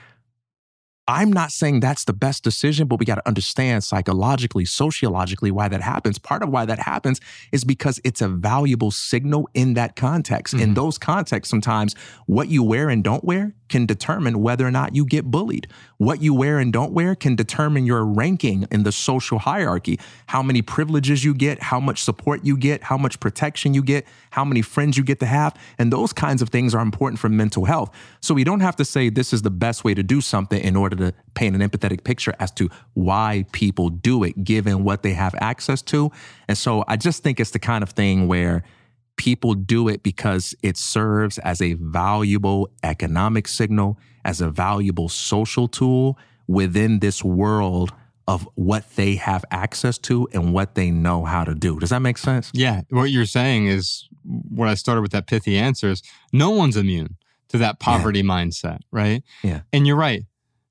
I'm 1.09 1.33
not 1.33 1.53
saying 1.53 1.81
that's 1.81 2.05
the 2.05 2.12
best 2.12 2.43
decision, 2.43 2.89
but 2.89 2.99
we 2.99 3.07
got 3.07 3.15
to 3.16 3.28
understand 3.28 3.85
psychologically, 3.85 4.65
sociologically 4.65 5.53
why 5.53 5.69
that 5.69 5.81
happens. 5.81 6.19
Part 6.19 6.43
of 6.43 6.49
why 6.49 6.65
that 6.65 6.81
happens 6.81 7.20
is 7.53 7.62
because 7.62 8.01
it's 8.03 8.20
a 8.20 8.28
valuable 8.28 8.91
signal 8.91 9.49
in 9.55 9.74
that 9.74 9.95
context. 9.95 10.55
In 10.55 10.61
mm-hmm. 10.61 10.74
those 10.74 10.99
contexts, 10.99 11.49
sometimes 11.49 11.95
what 12.27 12.49
you 12.49 12.65
wear 12.65 12.89
and 12.89 13.05
don't 13.05 13.23
wear 13.23 13.55
can 13.69 13.87
determine 13.87 14.41
whether 14.41 14.66
or 14.66 14.70
not 14.70 14.95
you 14.95 15.05
get 15.05 15.24
bullied. 15.24 15.66
What 15.99 16.23
you 16.23 16.35
wear 16.35 16.59
and 16.59 16.73
don't 16.73 16.93
wear 16.93 17.15
can 17.15 17.37
determine 17.37 17.87
your 17.87 18.05
ranking 18.05 18.66
in 18.70 18.83
the 18.83 18.93
social 18.93 19.39
hierarchy, 19.39 19.99
how 20.27 20.43
many 20.43 20.62
privileges 20.62 21.24
you 21.24 21.35
get, 21.35 21.62
how 21.62 21.81
much 21.81 22.03
support 22.03 22.45
you 22.45 22.57
get, 22.57 22.85
how 22.85 22.99
much 22.99 23.19
protection 23.19 23.74
you 23.74 23.83
get, 23.83 24.07
how 24.31 24.45
many 24.45 24.62
friends 24.62 24.97
you 24.97 25.05
get 25.05 25.20
to 25.20 25.27
have. 25.27 25.57
And 25.78 25.93
those 25.93 26.12
kinds 26.12 26.43
of 26.43 26.51
things 26.51 26.74
are 26.74 26.83
important 26.83 27.19
for 27.19 27.28
mental 27.28 27.65
health. 27.65 27.91
So 28.20 28.35
we 28.35 28.45
don't 28.45 28.61
have 28.61 28.77
to 28.77 28.85
say 28.85 29.09
this 29.09 29.33
is 29.33 29.43
the 29.43 29.51
best 29.51 29.85
way 29.85 29.95
to 29.95 30.03
do 30.03 30.20
something 30.20 30.61
in 30.61 30.77
order 30.77 30.95
to 30.97 31.14
paint 31.35 31.55
an 31.55 31.68
empathetic 31.68 32.05
picture 32.05 32.35
as 32.39 32.51
to 32.52 32.68
why 32.94 33.44
people 33.52 33.89
do 33.90 34.24
it, 34.24 34.44
given 34.44 34.85
what 34.85 35.02
they 35.02 35.12
have 35.12 35.35
access 35.36 35.82
to. 35.82 36.10
And 36.48 36.56
so 36.56 36.85
I 36.89 36.97
just 36.97 37.23
think 37.23 37.40
it's 37.40 37.51
the 37.51 37.59
kind 37.59 37.82
of 37.82 37.90
thing 37.90 38.28
where 38.28 38.64
people 39.16 39.55
do 39.55 39.89
it 39.89 40.02
because 40.02 40.55
it 40.62 40.77
serves 40.77 41.39
as 41.39 41.62
a 41.62 41.74
valuable 41.74 42.70
economic 42.82 43.48
signal, 43.48 43.98
as 44.24 44.40
a 44.40 44.51
valuable 44.51 45.09
social 45.09 45.68
tool 45.68 46.18
within 46.47 47.01
this 47.01 47.24
world 47.24 47.93
of 48.28 48.48
what 48.55 48.97
they 48.97 49.14
have 49.14 49.44
access 49.51 49.98
to 49.98 50.28
and 50.32 50.52
what 50.52 50.74
they 50.74 50.90
know 50.90 51.24
how 51.24 51.44
to 51.44 51.55
do. 51.55 51.78
Does 51.78 51.90
that 51.90 52.01
make 52.01 52.18
sense? 52.18 52.51
Yeah. 52.52 52.82
What 52.90 53.05
you're 53.05 53.24
saying 53.24 53.66
is 53.66 54.09
what 54.24 54.68
I 54.68 54.74
started 54.74 55.02
with 55.02 55.12
that 55.12 55.27
pithy 55.27 55.56
answer 55.56 55.90
is 55.90 56.02
no 56.32 56.51
one's 56.51 56.77
immune 56.77 57.16
to 57.48 57.59
that 57.59 57.78
poverty 57.78 58.24
mindset, 58.24 58.81
right? 58.90 59.23
Yeah. 59.43 59.60
And 59.73 59.86
you're 59.86 59.97
right. 59.97 60.24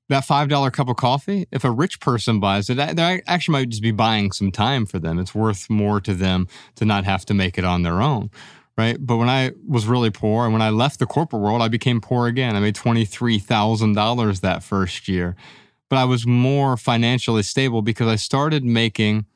That 0.08 0.24
$5 0.24 0.72
cup 0.72 0.88
of 0.88 0.96
coffee, 0.96 1.48
if 1.50 1.64
a 1.64 1.70
rich 1.70 1.98
person 1.98 2.38
buys 2.38 2.70
it, 2.70 2.76
they 2.76 3.22
actually 3.26 3.52
might 3.54 3.70
just 3.70 3.82
be 3.82 3.90
buying 3.90 4.30
some 4.30 4.52
time 4.52 4.86
for 4.86 5.00
them. 5.00 5.18
It's 5.18 5.34
worth 5.34 5.68
more 5.68 6.00
to 6.02 6.14
them 6.14 6.46
to 6.76 6.84
not 6.84 7.04
have 7.04 7.24
to 7.26 7.34
make 7.34 7.58
it 7.58 7.64
on 7.64 7.82
their 7.82 8.00
own, 8.00 8.30
right? 8.78 8.96
But 9.00 9.16
when 9.16 9.28
I 9.28 9.50
was 9.66 9.86
really 9.86 10.10
poor 10.10 10.44
and 10.44 10.52
when 10.52 10.62
I 10.62 10.70
left 10.70 11.00
the 11.00 11.06
corporate 11.06 11.42
world, 11.42 11.60
I 11.60 11.66
became 11.66 12.00
poor 12.00 12.28
again. 12.28 12.54
I 12.54 12.60
made 12.60 12.76
$23,000 12.76 14.40
that 14.42 14.62
first 14.62 15.08
year. 15.08 15.34
But 15.88 15.96
I 15.96 16.04
was 16.04 16.26
more 16.26 16.76
financially 16.76 17.42
stable 17.42 17.82
because 17.82 18.06
I 18.06 18.16
started 18.16 18.64
making 18.64 19.26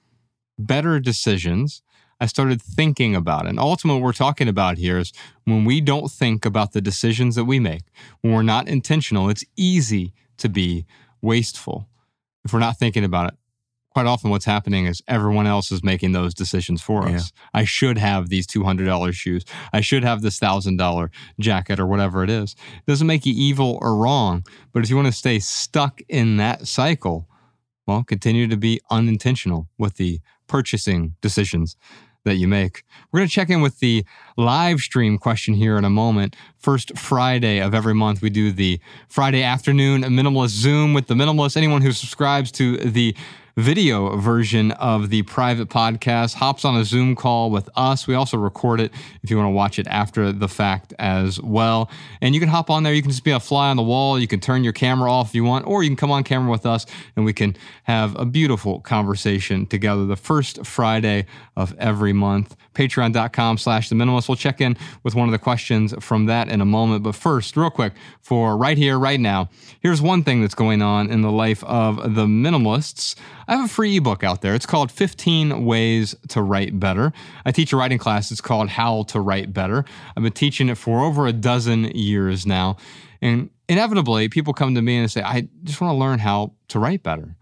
better 0.57 1.01
decisions. 1.01 1.83
I 2.21 2.27
started 2.27 2.61
thinking 2.63 3.17
about 3.17 3.47
it. 3.47 3.51
And 3.51 3.59
ultimately, 3.59 4.01
what 4.01 4.07
we're 4.07 4.13
talking 4.13 4.47
about 4.47 4.79
here 4.79 4.99
is 4.99 5.13
when 5.45 5.65
we 5.65 5.81
don't 5.81 6.11
think 6.11 6.45
about 6.45 6.73
the 6.73 6.81
decisions 6.81 7.35
that 7.35 7.45
we 7.45 7.59
make, 7.59 7.83
when 8.21 8.35
we're 8.35 8.43
not 8.43 8.69
intentional, 8.69 9.29
it's 9.31 9.45
easy 9.57 10.13
to 10.41 10.49
be 10.49 10.85
wasteful 11.23 11.89
if 12.45 12.53
we're 12.53 12.59
not 12.59 12.79
thinking 12.79 13.05
about 13.05 13.29
it. 13.33 13.39
Quite 13.93 14.07
often, 14.07 14.31
what's 14.31 14.45
happening 14.45 14.87
is 14.87 15.03
everyone 15.09 15.49
else 15.49 15.73
is 15.73 15.83
making 15.83 16.13
those 16.13 16.33
decisions 16.33 16.81
for 16.81 17.09
Yeah. 17.09 17.17
us. 17.17 17.33
I 17.53 17.65
should 17.65 17.99
have 17.99 18.29
these 18.29 18.47
$200 18.47 19.13
shoes. 19.17 19.45
I 19.73 19.81
should 19.81 20.05
have 20.05 20.23
this 20.23 20.37
$1,000 20.39 21.11
jacket 21.41 21.81
or 21.81 21.87
whatever 21.87 22.23
it 22.23 22.31
is. 22.31 22.55
It 22.77 22.87
doesn't 22.87 23.07
make 23.07 23.27
you 23.27 23.35
evil 23.37 23.79
or 23.83 23.97
wrong. 23.97 24.45
But 24.73 24.85
if 24.85 24.91
you 24.91 24.97
want 24.97 25.07
to 25.09 25.13
stay 25.13 25.41
stuck 25.41 26.01
in 26.09 26.37
that 26.37 26.69
cycle, 26.69 27.29
well, 27.87 28.05
continue 28.05 28.47
to 28.47 28.57
be 28.57 28.81
unintentional 28.91 29.69
with 29.77 29.97
the 29.97 30.21
purchasing 30.47 31.17
decisions 31.21 31.77
that 32.25 32.37
you 32.37 32.49
make. 32.49 32.85
We're 33.11 33.21
going 33.21 33.29
to 33.29 33.35
check 33.35 33.51
in 33.51 33.61
with 33.61 33.79
the 33.79 34.05
live 34.37 34.81
stream 34.81 35.19
question 35.19 35.55
here 35.55 35.77
in 35.79 35.85
a 35.85 35.91
moment. 35.91 36.37
First 36.59 36.97
Friday 36.99 37.61
of 37.61 37.75
every 37.75 37.95
month, 37.95 38.23
we 38.23 38.31
do 38.31 38.53
the 38.53 38.81
Friday 39.09 39.43
afternoon 39.43 40.03
minimalist 40.03 40.51
Zoom 40.51 40.93
with 40.95 41.07
the 41.07 41.15
minimalist. 41.15 41.57
Anyone 41.57 41.83
who 41.83 41.93
subscribes 41.93 42.53
to 42.53 42.77
the 42.77 43.15
video 43.61 44.17
version 44.17 44.73
of 44.73 45.11
the 45.11 45.23
private 45.23 45.69
podcast 45.69 46.35
hops 46.35 46.65
on 46.65 46.77
a 46.77 46.85
Zoom 46.85 47.15
call 47.15 47.51
with 47.51 47.69
us. 47.77 48.07
We 48.07 48.15
also 48.15 48.39
record 48.39 48.81
it 48.81 48.93
if 49.23 49.31
you 49.31 49.37
want 49.37 49.47
to 49.47 49.53
watch 49.53 49.79
it 49.79 49.87
after 49.87 50.33
the 50.33 50.49
fact 50.49 50.95
as 50.99 51.41
well. 51.41 51.91
And 52.21 52.35
you 52.35 52.41
can 52.41 52.49
hop 52.49 52.71
on 52.71 52.83
there. 52.83 52.95
You 52.95 53.03
can 53.03 53.11
just 53.11 53.25
be 53.25 53.31
a 53.31 53.41
fly 53.41 53.71
on 53.71 53.77
the 53.77 53.83
wall. 53.83 54.19
You 54.19 54.27
can 54.27 54.41
turn 54.41 54.65
your 54.65 54.73
camera 54.73 55.11
off 55.13 55.29
if 55.29 55.35
you 55.35 55.45
want, 55.45 55.67
or 55.67 55.83
you 55.83 55.91
can 55.91 55.97
come 55.97 56.11
on 56.11 56.25
camera 56.25 56.51
with 56.51 56.67
us 56.67 56.87
and 57.17 57.25
we 57.25 57.33
can 57.33 57.57
have 57.85 58.17
a 58.19 58.25
beautiful 58.25 58.81
conversation 58.81 59.67
together 59.67 60.07
the 60.07 60.17
first 60.17 60.65
Friday 60.65 61.27
of 61.57 61.75
every 61.79 62.13
month. 62.13 62.57
Patreon.com 62.75 63.59
slash 63.59 63.89
the 63.89 63.95
minimalist. 63.95 64.29
We'll 64.29 64.37
check 64.37 64.61
in 64.61 64.77
with 65.03 65.15
one 65.15 65.29
of 65.29 65.33
the 65.33 65.39
questions 65.39 65.95
from 66.01 66.27
that 66.27 66.49
in 66.49 66.61
a 66.61 66.65
moment. 66.65 67.03
But 67.03 67.15
first, 67.15 67.57
real 67.57 67.71
quick, 67.71 67.93
for 68.21 68.57
right 68.57 68.79
here, 68.79 68.99
right 68.99 69.21
now, 69.21 69.51
here's 69.81 70.01
one 70.01 70.23
thing 70.23 70.41
that's 70.41 70.55
going 70.55 70.81
on 70.81 71.11
in 71.11 71.23
the 71.23 71.33
life 71.33 71.65
of 71.65 72.15
the 72.15 72.27
minimalists. 72.27 73.17
I 73.51 73.57
have 73.57 73.65
a 73.65 73.69
free 73.69 73.97
ebook 73.97 74.23
out 74.23 74.43
there. 74.43 74.55
It's 74.55 74.65
called 74.65 74.93
15 74.93 75.65
Ways 75.65 76.15
to 76.29 76.41
Write 76.41 76.79
Better. 76.79 77.13
I 77.45 77.51
teach 77.51 77.73
a 77.73 77.77
writing 77.77 77.99
class. 77.99 78.31
It's 78.31 78.41
called 78.41 78.69
How 78.69 79.03
to 79.09 79.19
Write 79.19 79.53
Better. 79.53 79.85
I've 80.17 80.23
been 80.23 80.31
teaching 80.31 80.69
it 80.69 80.77
for 80.77 81.01
over 81.05 81.27
a 81.27 81.33
dozen 81.33 81.87
years 81.87 82.47
now. 82.47 82.77
And 83.21 83.51
inevitably, 83.69 84.29
people 84.29 84.55
come 84.55 84.77
to 84.77 84.83
me 84.83 84.99
and 84.99 85.11
say, 85.11 85.23
I 85.23 85.49
just 85.65 85.81
want 85.81 85.93
to 85.93 85.99
learn 85.99 86.21
how 86.21 86.53
to 86.69 86.79
write 86.79 87.03
better. 87.03 87.35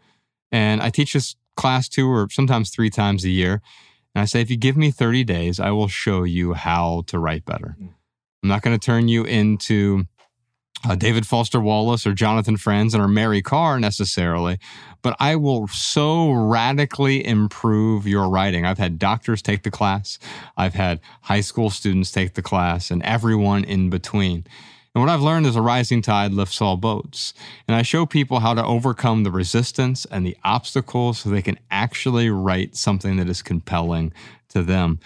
And 0.50 0.80
I 0.80 0.88
teach 0.88 1.12
this 1.12 1.36
class 1.58 1.90
two 1.90 2.08
or 2.08 2.28
sometimes 2.30 2.70
three 2.70 2.88
times 2.88 3.26
a 3.26 3.30
year. 3.30 3.60
And 4.14 4.22
I 4.22 4.24
say, 4.24 4.40
if 4.40 4.48
you 4.48 4.56
give 4.56 4.78
me 4.78 4.90
30 4.90 5.24
days, 5.24 5.60
I 5.60 5.72
will 5.72 5.88
show 5.88 6.22
you 6.22 6.54
how 6.54 7.02
to 7.08 7.18
write 7.18 7.44
better. 7.44 7.76
Mm. 7.78 7.92
I'm 8.42 8.48
not 8.48 8.62
going 8.62 8.78
to 8.78 8.82
turn 8.82 9.08
you 9.08 9.24
into 9.24 10.06
uh, 10.84 10.94
David 10.94 11.26
Foster 11.26 11.60
Wallace 11.60 12.06
or 12.06 12.12
Jonathan 12.12 12.56
Franzen 12.56 13.00
or 13.00 13.08
Mary 13.08 13.42
Karr 13.42 13.80
necessarily, 13.80 14.58
but 15.02 15.16
I 15.18 15.36
will 15.36 15.68
so 15.68 16.30
radically 16.30 17.24
improve 17.24 18.06
your 18.06 18.28
writing. 18.28 18.64
I've 18.64 18.78
had 18.78 18.98
doctors 18.98 19.42
take 19.42 19.62
the 19.62 19.70
class, 19.70 20.18
I've 20.56 20.74
had 20.74 21.00
high 21.22 21.40
school 21.40 21.70
students 21.70 22.12
take 22.12 22.34
the 22.34 22.42
class, 22.42 22.90
and 22.90 23.02
everyone 23.02 23.64
in 23.64 23.90
between. 23.90 24.44
And 24.94 25.06
what 25.06 25.12
I've 25.12 25.22
learned 25.22 25.46
is 25.46 25.54
a 25.54 25.62
rising 25.62 26.02
tide 26.02 26.32
lifts 26.32 26.60
all 26.60 26.76
boats. 26.76 27.34
And 27.68 27.76
I 27.76 27.82
show 27.82 28.06
people 28.06 28.40
how 28.40 28.54
to 28.54 28.64
overcome 28.64 29.22
the 29.22 29.30
resistance 29.30 30.06
and 30.06 30.26
the 30.26 30.36
obstacles 30.44 31.18
so 31.18 31.28
they 31.28 31.42
can 31.42 31.58
actually 31.70 32.30
write 32.30 32.74
something 32.74 33.16
that 33.18 33.28
is 33.28 33.42
compelling 33.42 34.12
to 34.48 34.62
them. 34.62 34.98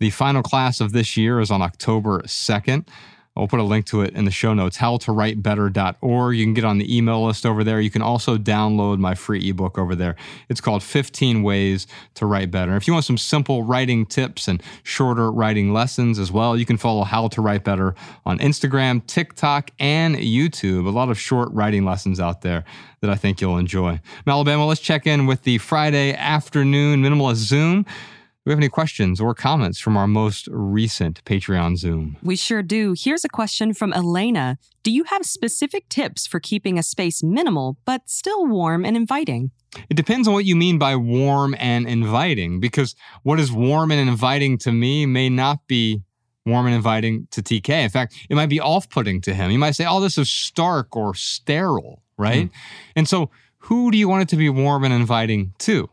The 0.00 0.10
final 0.10 0.42
class 0.42 0.80
of 0.80 0.92
this 0.92 1.16
year 1.16 1.40
is 1.40 1.50
on 1.50 1.62
October 1.62 2.20
2nd. 2.22 2.86
I'll 3.38 3.48
put 3.48 3.60
a 3.60 3.64
link 3.64 3.86
to 3.86 4.02
it 4.02 4.14
in 4.14 4.24
the 4.24 4.30
show 4.30 4.52
notes, 4.52 4.78
howtowritebetter.org. 4.78 6.36
You 6.36 6.44
can 6.44 6.54
get 6.54 6.64
on 6.64 6.78
the 6.78 6.96
email 6.96 7.24
list 7.24 7.46
over 7.46 7.62
there. 7.62 7.80
You 7.80 7.90
can 7.90 8.02
also 8.02 8.36
download 8.36 8.98
my 8.98 9.14
free 9.14 9.48
ebook 9.48 9.78
over 9.78 9.94
there. 9.94 10.16
It's 10.48 10.60
called 10.60 10.82
15 10.82 11.42
Ways 11.42 11.86
to 12.14 12.26
Write 12.26 12.50
Better. 12.50 12.76
If 12.76 12.86
you 12.86 12.92
want 12.92 13.04
some 13.04 13.18
simple 13.18 13.62
writing 13.62 14.06
tips 14.06 14.48
and 14.48 14.62
shorter 14.82 15.30
writing 15.30 15.72
lessons 15.72 16.18
as 16.18 16.32
well, 16.32 16.56
you 16.56 16.66
can 16.66 16.76
follow 16.76 17.04
How 17.04 17.28
to 17.28 17.40
Write 17.40 17.64
Better 17.64 17.94
on 18.26 18.38
Instagram, 18.38 19.06
TikTok, 19.06 19.70
and 19.78 20.16
YouTube. 20.16 20.86
A 20.86 20.90
lot 20.90 21.08
of 21.08 21.18
short 21.18 21.50
writing 21.52 21.84
lessons 21.84 22.18
out 22.18 22.42
there 22.42 22.64
that 23.00 23.10
I 23.10 23.14
think 23.14 23.40
you'll 23.40 23.58
enjoy. 23.58 24.00
Alabama, 24.26 24.66
let's 24.66 24.80
check 24.80 25.06
in 25.06 25.26
with 25.26 25.42
the 25.42 25.58
Friday 25.58 26.12
afternoon 26.14 27.02
minimalist 27.02 27.36
Zoom 27.36 27.86
we 28.48 28.52
have 28.52 28.58
any 28.58 28.70
questions 28.70 29.20
or 29.20 29.34
comments 29.34 29.78
from 29.78 29.94
our 29.98 30.06
most 30.06 30.48
recent 30.50 31.22
Patreon 31.24 31.76
Zoom? 31.76 32.16
We 32.22 32.34
sure 32.34 32.62
do. 32.62 32.94
Here's 32.98 33.22
a 33.22 33.28
question 33.28 33.74
from 33.74 33.92
Elena 33.92 34.56
Do 34.82 34.90
you 34.90 35.04
have 35.04 35.26
specific 35.26 35.86
tips 35.90 36.26
for 36.26 36.40
keeping 36.40 36.78
a 36.78 36.82
space 36.82 37.22
minimal 37.22 37.76
but 37.84 38.08
still 38.08 38.46
warm 38.46 38.86
and 38.86 38.96
inviting? 38.96 39.50
It 39.90 39.98
depends 39.98 40.26
on 40.26 40.32
what 40.32 40.46
you 40.46 40.56
mean 40.56 40.78
by 40.78 40.96
warm 40.96 41.54
and 41.58 41.86
inviting, 41.86 42.58
because 42.58 42.94
what 43.22 43.38
is 43.38 43.52
warm 43.52 43.92
and 43.92 44.08
inviting 44.08 44.56
to 44.58 44.72
me 44.72 45.04
may 45.04 45.28
not 45.28 45.66
be 45.66 46.02
warm 46.46 46.64
and 46.64 46.74
inviting 46.74 47.28
to 47.32 47.42
TK. 47.42 47.68
In 47.68 47.90
fact, 47.90 48.14
it 48.30 48.34
might 48.34 48.48
be 48.48 48.60
off 48.60 48.88
putting 48.88 49.20
to 49.22 49.34
him. 49.34 49.50
You 49.50 49.58
might 49.58 49.72
say, 49.72 49.84
oh, 49.86 50.00
this 50.00 50.16
is 50.16 50.30
stark 50.30 50.96
or 50.96 51.14
sterile, 51.14 52.02
right? 52.16 52.46
Mm. 52.46 52.50
And 52.96 53.08
so, 53.08 53.30
who 53.58 53.90
do 53.90 53.98
you 53.98 54.08
want 54.08 54.22
it 54.22 54.28
to 54.30 54.36
be 54.36 54.48
warm 54.48 54.84
and 54.84 54.94
inviting 54.94 55.52
to? 55.58 55.90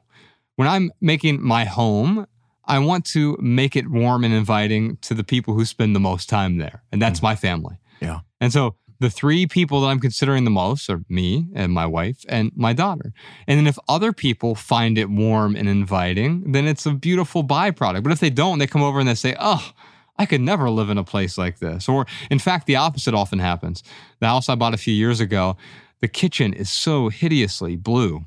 When 0.56 0.70
I'm 0.70 0.94
making 1.02 1.42
my 1.42 1.66
home, 1.66 2.26
I 2.68 2.80
want 2.80 3.06
to 3.08 3.38
make 3.40 3.76
it 3.76 3.90
warm 3.90 4.24
and 4.24 4.34
inviting 4.34 4.98
to 4.98 5.14
the 5.14 5.24
people 5.24 5.54
who 5.54 5.66
spend 5.66 5.96
the 5.96 6.00
most 6.00 6.30
time 6.30 6.58
there. 6.58 6.84
And 6.92 7.02
that's 7.02 7.20
mm. 7.20 7.24
my 7.24 7.36
family. 7.36 7.78
Yeah. 8.02 8.22
And 8.42 8.52
so 8.52 8.76
the 9.00 9.10
three 9.10 9.46
people 9.46 9.82
that 9.82 9.88
I'm 9.88 10.00
considering 10.00 10.46
the 10.46 10.52
most 10.52 10.90
are 10.90 11.02
me 11.10 11.48
and 11.54 11.74
my 11.74 11.86
wife 11.86 12.24
and 12.30 12.52
my 12.56 12.74
daughter. 12.74 13.14
And 13.48 13.60
then 13.60 13.68
if 13.68 13.78
other 13.90 14.14
people 14.14 14.56
find 14.56 14.98
it 14.98 15.10
warm 15.10 15.56
and 15.56 15.68
inviting, 15.68 16.52
then 16.52 16.68
it's 16.68 16.86
a 16.86 16.92
beautiful 16.92 17.44
byproduct. 17.44 18.04
But 18.04 18.12
if 18.12 18.20
they 18.20 18.30
don't, 18.30 18.60
they 18.60 18.68
come 18.68 18.84
over 18.84 19.00
and 19.00 19.08
they 19.08 19.16
say, 19.16 19.36
oh, 19.40 19.72
I 20.18 20.26
could 20.26 20.42
never 20.42 20.70
live 20.70 20.90
in 20.90 20.98
a 20.98 21.04
place 21.04 21.38
like 21.38 21.60
this. 21.60 21.90
Or 21.90 22.06
in 22.32 22.40
fact, 22.40 22.68
the 22.68 22.78
opposite 22.78 23.14
often 23.14 23.40
happens. 23.40 23.84
The 24.20 24.28
house 24.28 24.48
I 24.48 24.56
bought 24.56 24.74
a 24.74 24.78
few 24.78 24.94
years 24.94 25.20
ago, 25.20 25.58
the 26.00 26.08
kitchen 26.08 26.54
is 26.54 26.70
so 26.70 27.10
hideously 27.10 27.76
blue 27.76 28.26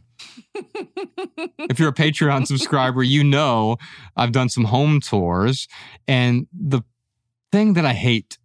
if 0.54 1.78
you're 1.78 1.88
a 1.88 1.94
Patreon 1.94 2.46
subscriber, 2.46 3.02
you 3.02 3.24
know 3.24 3.76
I've 4.16 4.32
done 4.32 4.48
some 4.48 4.64
home 4.64 5.00
tours. 5.00 5.68
And 6.06 6.46
the 6.52 6.82
thing 7.52 7.74
that 7.74 7.84
I 7.84 7.94
hate 7.94 8.38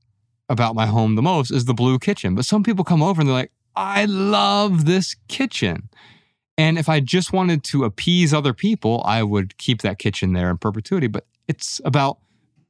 about 0.50 0.76
my 0.76 0.86
home 0.86 1.16
the 1.16 1.22
most 1.22 1.52
is 1.52 1.66
the 1.66 1.74
blue 1.74 2.00
kitchen. 2.00 2.36
But 2.36 2.46
some 2.46 2.64
people 2.64 2.84
come 2.84 3.02
over 3.02 3.22
and 3.22 3.30
they're 3.30 3.36
like, 3.36 3.52
I 3.76 4.06
love 4.06 4.86
this 4.86 5.16
kitchen. 5.28 5.90
And 6.58 6.78
if 6.78 6.88
I 6.88 7.00
just 7.00 7.34
wanted 7.34 7.64
to 7.66 7.84
appease 7.84 8.34
other 8.34 8.54
people, 8.54 9.02
I 9.06 9.24
would 9.24 9.58
keep 9.58 9.82
that 9.82 9.98
kitchen 9.98 10.34
there 10.34 10.50
in 10.50 10.58
perpetuity. 10.58 11.08
But 11.08 11.26
it's 11.48 11.82
about 11.84 12.20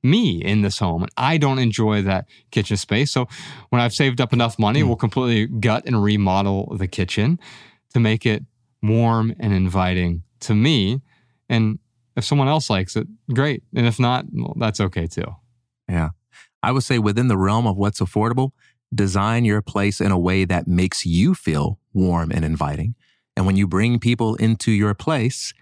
me 0.03 0.41
in 0.41 0.61
this 0.61 0.79
home. 0.79 1.03
And 1.03 1.11
I 1.17 1.37
don't 1.37 1.59
enjoy 1.59 2.01
that 2.03 2.25
kitchen 2.51 2.77
space. 2.77 3.11
So 3.11 3.27
when 3.69 3.81
I've 3.81 3.93
saved 3.93 4.21
up 4.21 4.33
enough 4.33 4.59
money, 4.59 4.81
mm. 4.81 4.87
we'll 4.87 4.95
completely 4.95 5.47
gut 5.47 5.85
and 5.85 6.01
remodel 6.01 6.75
the 6.77 6.87
kitchen 6.87 7.39
to 7.93 7.99
make 7.99 8.25
it 8.25 8.43
warm 8.83 9.33
and 9.39 9.53
inviting 9.53 10.21
to 10.41 10.53
me. 10.53 11.01
And 11.49 11.79
if 12.15 12.23
someone 12.23 12.47
else 12.47 12.69
likes 12.69 12.95
it, 12.95 13.07
great. 13.33 13.63
And 13.75 13.87
if 13.87 13.99
not, 13.99 14.25
well, 14.31 14.55
that's 14.59 14.79
okay 14.79 15.07
too. 15.07 15.35
Yeah. 15.89 16.09
I 16.61 16.71
would 16.71 16.83
say 16.83 16.99
within 16.99 17.27
the 17.27 17.37
realm 17.37 17.65
of 17.65 17.77
what's 17.77 17.99
affordable, 17.99 18.51
design 18.93 19.45
your 19.45 19.61
place 19.61 19.99
in 19.99 20.11
a 20.11 20.19
way 20.19 20.45
that 20.45 20.67
makes 20.67 21.05
you 21.05 21.33
feel 21.33 21.79
warm 21.93 22.31
and 22.31 22.45
inviting. 22.45 22.95
And 23.35 23.45
when 23.45 23.57
you 23.57 23.67
bring 23.67 23.99
people 23.99 24.35
into 24.35 24.71
your 24.71 24.93
place, 24.93 25.53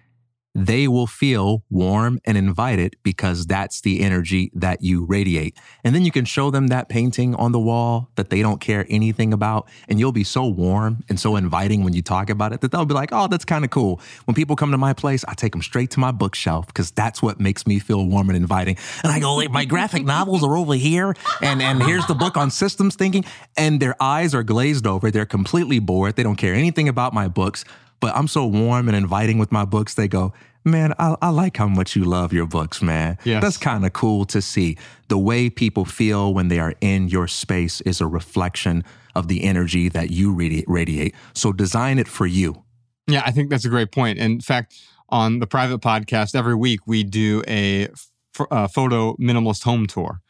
they 0.54 0.88
will 0.88 1.08
feel 1.08 1.64
warm 1.70 2.20
and 2.26 2.38
invited 2.38 2.96
because 3.04 3.46
that's 3.46 3.82
the 3.82 4.02
energy 4.02 4.52
that 4.54 4.82
you 4.82 5.06
radiate. 5.06 5.58
And 5.84 5.96
then 5.96 6.04
you 6.04 6.12
can 6.12 6.26
show 6.26 6.52
them 6.52 6.68
that 6.68 6.90
painting 6.90 7.36
on 7.36 7.52
the 7.52 7.60
wall 7.60 8.10
that 8.16 8.30
they 8.30 8.42
don't 8.42 8.60
care 8.60 8.86
anything 8.90 9.32
about. 9.32 9.70
And 9.88 10.00
you'll 10.00 10.12
be 10.12 10.26
so 10.26 10.46
warm 10.46 11.04
and 11.08 11.20
so 11.20 11.36
inviting 11.36 11.84
when 11.84 11.94
you 11.94 12.02
talk 12.02 12.30
about 12.30 12.52
it 12.52 12.62
that 12.62 12.72
they'll 12.72 12.86
be 12.86 12.94
like, 12.94 13.10
oh, 13.14 13.28
that's 13.28 13.46
kind 13.46 13.64
of 13.64 13.72
cool. 13.72 14.02
When 14.26 14.36
people 14.36 14.56
come 14.56 14.72
to 14.72 14.78
my 14.78 14.94
place, 14.94 15.24
I 15.28 15.34
take 15.36 15.54
them 15.54 15.62
straight 15.62 15.92
to 15.92 16.00
my 16.00 16.12
bookshelf 16.12 16.68
because 16.68 16.92
that's 16.92 17.22
what 17.22 17.40
makes 17.40 17.66
me 17.66 17.80
feel 17.80 18.06
warm 18.06 18.30
and 18.30 18.36
inviting. 18.36 18.78
And 19.04 19.12
I 19.12 19.20
go, 19.20 19.36
like 19.36 19.52
my 19.52 19.66
graphic 19.66 20.04
novels 20.04 20.44
are 20.44 20.58
over 20.58 20.74
here. 20.74 21.16
And, 21.42 21.62
and 21.62 21.82
here's 21.82 22.06
the 22.08 22.16
book 22.16 22.36
on 22.36 22.52
systems 22.52 22.96
thinking. 22.96 23.24
And 23.56 23.80
their 23.80 23.96
eyes 24.02 24.36
are 24.36 24.44
glazed 24.44 24.86
over. 24.86 25.12
They're 25.12 25.26
completely 25.26 25.80
bored. 25.80 26.18
They 26.18 26.24
don't 26.24 26.36
care 26.36 26.54
anything 26.54 26.90
about 26.90 27.14
my 27.14 27.28
books 27.30 27.64
but 28.02 28.14
I'm 28.16 28.28
so 28.28 28.46
warm 28.46 28.90
and 28.90 28.98
inviting 28.98 29.38
with 29.38 29.52
my 29.52 29.64
books. 29.64 29.94
They 29.94 30.10
go, 30.10 30.34
man, 30.66 30.94
I, 31.00 31.16
I 31.22 31.30
like 31.30 31.56
how 31.56 31.68
much 31.68 31.96
you 31.96 32.04
love 32.04 32.34
your 32.34 32.46
books, 32.46 32.82
man. 32.82 33.18
Yes. 33.24 33.42
That's 33.42 33.58
kind 33.58 33.86
of 33.86 33.94
cool 33.94 34.26
to 34.26 34.42
see. 34.42 34.78
The 35.08 35.18
way 35.18 35.50
people 35.50 35.86
feel 35.86 36.34
when 36.34 36.50
they 36.50 36.60
are 36.60 36.74
in 36.82 37.08
your 37.08 37.28
space 37.28 37.80
is 37.82 38.02
a 38.02 38.08
reflection 38.08 38.84
of 39.16 39.28
the 39.28 39.44
energy 39.44 39.88
that 39.90 40.12
you 40.12 40.34
radi- 40.34 40.66
radiate. 40.68 41.16
So 41.34 41.54
design 41.54 42.00
it 42.00 42.08
for 42.08 42.26
you. 42.26 42.64
Yeah, 43.08 43.24
I 43.26 43.32
think 43.32 43.50
that's 43.50 43.66
a 43.66 43.70
great 43.70 43.92
point. 43.92 44.20
In 44.20 44.42
fact, 44.42 44.80
on 45.10 45.40
the 45.40 45.48
private 45.48 45.82
podcast, 45.82 46.36
every 46.36 46.56
week 46.56 46.88
we 46.88 47.04
do 47.04 47.44
a, 47.48 47.88
f- 47.88 48.08
a 48.50 48.68
photo 48.68 49.16
minimalist 49.18 49.64
home 49.64 49.86
tour 49.86 50.22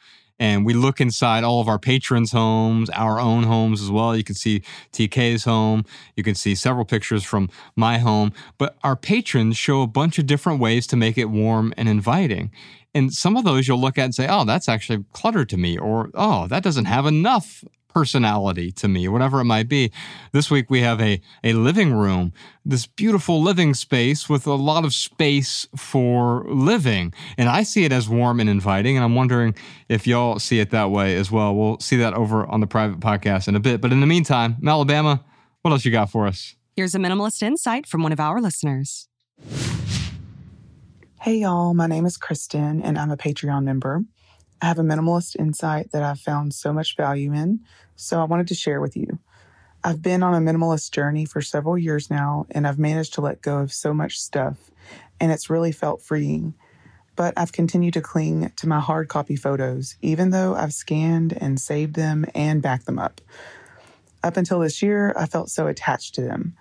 and 0.42 0.66
we 0.66 0.74
look 0.74 1.00
inside 1.00 1.44
all 1.44 1.62
of 1.62 1.68
our 1.68 1.78
patrons' 1.78 2.32
homes, 2.32 2.90
our 2.90 3.20
own 3.20 3.44
homes 3.44 3.80
as 3.80 3.92
well. 3.92 4.18
You 4.18 4.24
can 4.24 4.34
see 4.34 4.64
TK's 4.92 5.44
home. 5.44 5.86
You 6.16 6.24
can 6.24 6.34
see 6.34 6.56
several 6.56 6.84
pictures 6.84 7.24
from 7.24 7.48
my 7.76 8.00
home. 8.00 8.34
But 8.58 8.76
our 8.84 8.96
patrons 8.96 9.56
show 9.56 9.84
a 9.84 9.88
bunch 9.88 10.18
of 10.18 10.26
different 10.26 10.60
ways 10.60 10.88
to 10.88 10.98
make 10.98 11.16
it 11.20 11.26
warm 11.26 11.76
and 11.78 11.88
inviting. 11.88 12.50
And 12.96 13.14
some 13.14 13.38
of 13.38 13.44
those 13.44 13.68
you'll 13.68 13.80
look 13.80 14.00
at 14.00 14.06
and 14.06 14.16
say, 14.16 14.28
oh, 14.28 14.44
that's 14.44 14.68
actually 14.68 15.06
cluttered 15.14 15.48
to 15.50 15.58
me, 15.58 15.78
or 15.78 16.10
oh, 16.16 16.48
that 16.48 16.64
doesn't 16.64 16.86
have 16.86 17.06
enough 17.06 17.64
personality 17.94 18.72
to 18.74 18.88
me, 18.88 19.08
whatever 19.08 19.40
it 19.40 19.46
might 19.46 19.68
be. 19.68 19.92
This 20.32 20.50
week 20.50 20.70
we 20.70 20.82
have 20.82 21.02
a, 21.02 21.22
a 21.44 21.54
living 21.54 21.94
room, 21.94 22.34
this 22.66 22.88
beautiful 22.88 23.42
living 23.42 23.74
space 23.74 24.30
with 24.30 24.48
a 24.48 24.54
lot 24.54 24.86
of 24.86 24.94
space 24.94 25.68
for 25.76 26.46
living. 26.48 27.14
And 27.38 27.50
I 27.50 27.64
see 27.64 27.84
it 27.84 27.92
as 27.92 28.08
warm 28.10 28.40
and 28.40 28.50
inviting. 28.50 28.98
And 28.98 29.04
I'm 29.04 29.16
wondering 29.16 29.56
if 29.90 30.08
y'all 30.08 30.40
see 30.40 30.60
it 30.60 30.72
that 30.72 30.92
way 30.92 31.16
as 31.16 31.32
well. 31.32 31.56
We'll 31.56 31.80
see 31.80 31.98
that 31.98 32.14
over 32.14 32.46
on 32.46 32.60
the 32.60 32.68
private 32.68 33.00
podcast 33.00 33.48
in 33.48 33.56
a 33.56 33.60
bit. 33.60 33.82
But 33.82 33.92
in 33.92 34.00
the 34.00 34.08
meantime, 34.08 34.58
Alabama, 34.66 35.24
what 35.62 35.72
else 35.72 35.86
you 35.86 35.92
got 35.92 36.10
for 36.10 36.28
us? 36.28 36.56
Here's 36.76 36.96
a 36.96 37.00
minimalist 37.00 37.44
insight 37.44 37.86
from 37.86 38.02
one 38.04 38.12
of 38.12 38.20
our 38.20 38.42
listeners. 38.42 39.08
Hey, 41.22 41.36
y'all. 41.38 41.76
My 41.76 41.86
name 41.86 42.08
is 42.08 42.18
Kristen, 42.18 42.82
and 42.82 42.98
I'm 42.98 43.12
a 43.12 43.18
Patreon 43.18 43.64
member. 43.64 44.04
I 44.62 44.68
have 44.68 44.78
a 44.78 44.84
minimalist 44.84 45.36
insight 45.38 45.92
that 45.92 46.04
I've 46.04 46.20
found 46.20 46.54
so 46.54 46.72
much 46.72 46.96
value 46.96 47.34
in, 47.34 47.62
so 47.96 48.22
I 48.22 48.26
wanted 48.26 48.48
to 48.50 48.56
share 48.56 48.80
with 48.80 48.96
you. 48.96 49.18
I've 49.84 50.04
been 50.04 50.22
on 50.22 50.36
a 50.36 50.52
minimalist 50.52 50.92
journey 50.92 51.26
for 51.26 51.42
several 51.42 51.80
years 51.80 52.12
now, 52.12 52.46
and 52.52 52.68
I've 52.68 52.78
managed 52.78 53.16
to 53.16 53.22
let 53.22 53.42
go 53.42 53.58
of 53.58 53.74
so 53.74 53.92
much 53.92 54.20
stuff, 54.20 54.70
and 55.20 55.32
it's 55.32 55.50
really 55.50 55.72
felt 55.72 56.04
freeing. 56.04 56.54
But 57.16 57.34
I've 57.36 57.52
continued 57.52 57.96
to 57.96 58.02
cling 58.02 58.52
to 58.56 58.68
my 58.68 58.80
hard 58.80 59.08
copy 59.08 59.36
photos, 59.36 59.96
even 60.04 60.30
though 60.30 60.54
I've 60.54 60.74
scanned 60.74 61.34
and 61.34 61.60
saved 61.60 61.96
them 61.96 62.26
and 62.36 62.62
backed 62.62 62.86
them 62.86 63.00
up. 63.00 63.20
Up 64.24 64.38
until 64.38 64.60
this 64.60 64.84
year, 64.84 65.12
I 65.18 65.26
felt 65.26 65.50
so 65.50 65.66
attached 65.66 66.14
to 66.16 66.22
them. 66.22 66.56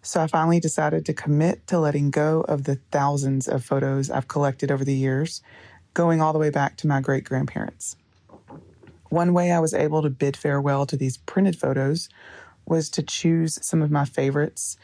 So 0.00 0.22
I 0.22 0.26
finally 0.26 0.58
decided 0.58 1.04
to 1.06 1.14
commit 1.14 1.66
to 1.68 1.78
letting 1.78 2.10
go 2.10 2.40
of 2.48 2.64
the 2.64 2.76
thousands 2.90 3.46
of 3.46 3.64
photos 3.64 4.10
I've 4.10 4.26
collected 4.26 4.72
over 4.72 4.84
the 4.84 4.96
years 4.96 5.42
going 5.94 6.20
all 6.20 6.32
the 6.32 6.38
way 6.38 6.50
back 6.50 6.76
to 6.78 6.86
my 6.86 7.00
great 7.00 7.24
grandparents. 7.24 7.96
One 9.08 9.34
way 9.34 9.52
I 9.52 9.60
was 9.60 9.74
able 9.74 10.02
to 10.02 10.10
bid 10.10 10.36
farewell 10.36 10.86
to 10.86 10.96
these 10.96 11.18
printed 11.18 11.58
photos 11.58 12.08
was 12.66 12.88
to 12.90 13.02
choose 13.02 13.58
some 13.60 13.82
of 13.82 13.90
my 13.90 14.04
favorites 14.04 14.76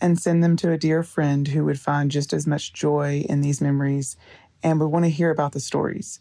and 0.00 0.20
send 0.20 0.42
them 0.42 0.56
to 0.56 0.70
a 0.70 0.78
dear 0.78 1.02
friend 1.02 1.48
who 1.48 1.64
would 1.64 1.80
find 1.80 2.10
just 2.10 2.32
as 2.32 2.46
much 2.46 2.72
joy 2.72 3.24
in 3.28 3.40
these 3.40 3.60
memories 3.60 4.16
and 4.62 4.78
would 4.78 4.86
want 4.86 5.04
to 5.04 5.10
hear 5.10 5.30
about 5.30 5.52
the 5.52 5.60
stories. 5.60 6.20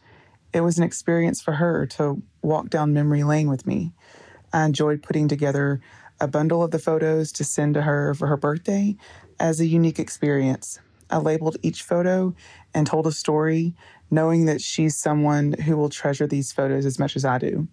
It 0.54 0.62
was 0.62 0.78
an 0.78 0.84
experience 0.84 1.42
for 1.42 1.54
her 1.54 1.86
to 1.88 2.22
walk 2.42 2.70
down 2.70 2.94
memory 2.94 3.24
lane 3.24 3.50
with 3.50 3.66
me. 3.66 3.94
I 4.52 4.66
enjoyed 4.66 5.04
putting 5.04 5.28
together 5.28 5.82
a 6.20 6.28
bundle 6.28 6.62
of 6.64 6.72
the 6.72 6.80
photos 6.80 7.32
to 7.34 7.44
send 7.44 7.74
to 7.76 7.82
her 7.84 8.14
for 8.14 8.28
her 8.28 8.38
birthday 8.38 8.96
as 9.40 9.60
a 9.60 9.66
unique 9.66 10.00
experience. 10.00 10.80
I 11.10 11.18
labeled 11.18 11.58
each 11.62 11.84
photo 11.84 12.36
and 12.74 12.88
told 12.88 13.08
a 13.08 13.12
story, 13.12 13.74
knowing 14.12 14.46
that 14.46 14.62
she's 14.62 14.96
someone 14.96 15.54
who 15.54 15.78
will 15.78 15.90
treasure 15.90 16.28
these 16.28 16.52
photos 16.52 16.86
as 16.86 17.00
much 17.00 17.16
as 17.16 17.26
I 17.26 17.38
do. 17.40 17.68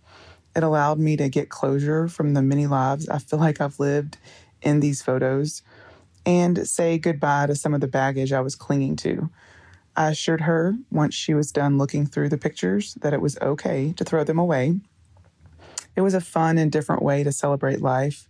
It 0.57 0.63
allowed 0.63 0.99
me 0.99 1.17
to 1.17 1.29
get 1.29 1.51
closure 1.51 2.09
from 2.09 2.35
the 2.35 2.43
many 2.43 2.67
lives 2.67 3.09
I 3.09 3.19
feel 3.19 3.39
like 3.39 3.61
I've 3.61 3.79
lived 3.79 4.17
in 4.63 4.81
these 4.81 5.03
photos 5.03 5.63
and 6.25 6.67
say 6.67 6.99
goodbye 6.99 7.47
to 7.47 7.55
some 7.55 7.75
of 7.75 7.81
the 7.81 7.89
baggage 7.89 8.33
I 8.33 8.41
was 8.41 8.55
clinging 8.55 8.97
to. 8.97 9.31
I 9.97 10.11
assured 10.11 10.43
her 10.43 10.77
once 10.91 11.15
she 11.15 11.35
was 11.35 11.51
done 11.51 11.77
looking 11.77 12.07
through 12.07 12.29
the 12.29 12.39
pictures 12.39 12.95
that 13.01 13.13
it 13.13 13.21
was 13.21 13.37
okay 13.41 13.93
to 13.97 14.05
throw 14.05 14.23
them 14.25 14.39
away. 14.39 14.79
It 15.97 16.03
was 16.03 16.15
a 16.15 16.21
fun 16.21 16.59
and 16.59 16.71
different 16.71 17.03
way 17.03 17.25
to 17.25 17.33
celebrate 17.33 17.83
life, 17.83 18.29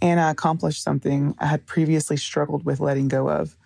and 0.00 0.18
I 0.18 0.30
accomplished 0.30 0.82
something 0.82 1.34
I 1.38 1.46
had 1.46 1.66
previously 1.66 2.16
struggled 2.16 2.64
with 2.64 2.80
letting 2.80 3.08
go 3.08 3.28
of. 3.28 3.56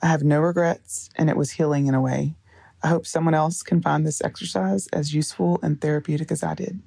I 0.00 0.06
have 0.06 0.22
no 0.22 0.40
regrets, 0.40 1.10
and 1.16 1.28
it 1.28 1.36
was 1.36 1.50
healing 1.50 1.86
in 1.86 1.94
a 1.94 2.00
way. 2.00 2.36
I 2.82 2.88
hope 2.88 3.06
someone 3.06 3.34
else 3.34 3.62
can 3.62 3.80
find 3.80 4.06
this 4.06 4.20
exercise 4.22 4.86
as 4.88 5.14
useful 5.14 5.58
and 5.62 5.80
therapeutic 5.80 6.32
as 6.32 6.42
I 6.42 6.54
did. 6.54 6.80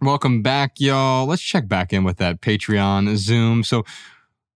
Welcome 0.00 0.42
back, 0.42 0.78
y'all. 0.78 1.26
Let's 1.26 1.42
check 1.42 1.68
back 1.68 1.92
in 1.92 2.04
with 2.04 2.16
that 2.18 2.40
Patreon 2.40 3.16
Zoom. 3.16 3.62
So, 3.62 3.84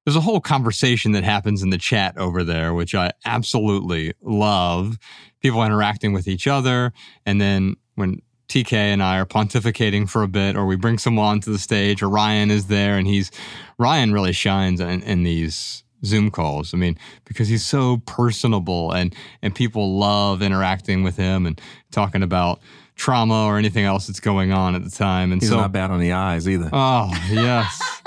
there's 0.08 0.16
a 0.16 0.22
whole 0.22 0.40
conversation 0.40 1.12
that 1.12 1.26
happens 1.26 1.62
in 1.62 1.70
the 1.70 1.78
chat 1.78 2.18
over 2.18 2.42
there, 2.42 2.74
which 2.74 2.96
I 2.96 3.12
absolutely 3.26 4.14
love. 4.22 4.98
People 5.42 5.62
interacting 5.62 6.14
with 6.14 6.30
each 6.30 6.48
other. 6.48 6.94
And 7.26 7.42
then 7.42 7.76
when 7.96 8.22
TK 8.48 8.72
and 8.72 9.04
I 9.04 9.20
are 9.20 9.26
pontificating 9.26 10.10
for 10.10 10.24
a 10.24 10.30
bit, 10.30 10.56
or 10.56 10.66
we 10.66 10.78
bring 10.78 10.98
someone 10.98 11.26
onto 11.26 11.52
the 11.52 11.60
stage, 11.60 12.02
or 12.02 12.08
Ryan 12.08 12.52
is 12.52 12.68
there, 12.68 12.98
and 12.98 13.06
he's 13.06 13.32
Ryan 13.78 14.14
really 14.14 14.32
shines 14.32 14.80
in, 14.80 15.04
in 15.04 15.24
these 15.24 15.84
Zoom 16.06 16.32
calls. 16.32 16.74
I 16.74 16.78
mean, 16.78 16.98
because 17.26 17.48
he's 17.48 17.66
so 17.66 17.98
personable 18.06 18.92
and 18.92 19.16
and 19.42 19.54
people 19.56 19.98
love 19.98 20.42
interacting 20.42 21.04
with 21.04 21.18
him 21.18 21.46
and 21.46 21.60
talking 21.92 22.24
about 22.24 22.60
trauma 22.96 23.46
or 23.46 23.58
anything 23.58 23.86
else 23.86 24.08
that's 24.08 24.20
going 24.20 24.52
on 24.52 24.76
at 24.76 24.84
the 24.84 24.90
time. 24.90 25.32
And 25.32 25.42
He's 25.42 25.50
so 25.50 25.58
not 25.58 25.72
bad 25.72 25.92
on 25.92 26.00
the 26.00 26.14
eyes 26.14 26.48
either. 26.48 26.70
Oh, 26.74 27.10
yes. 27.32 27.82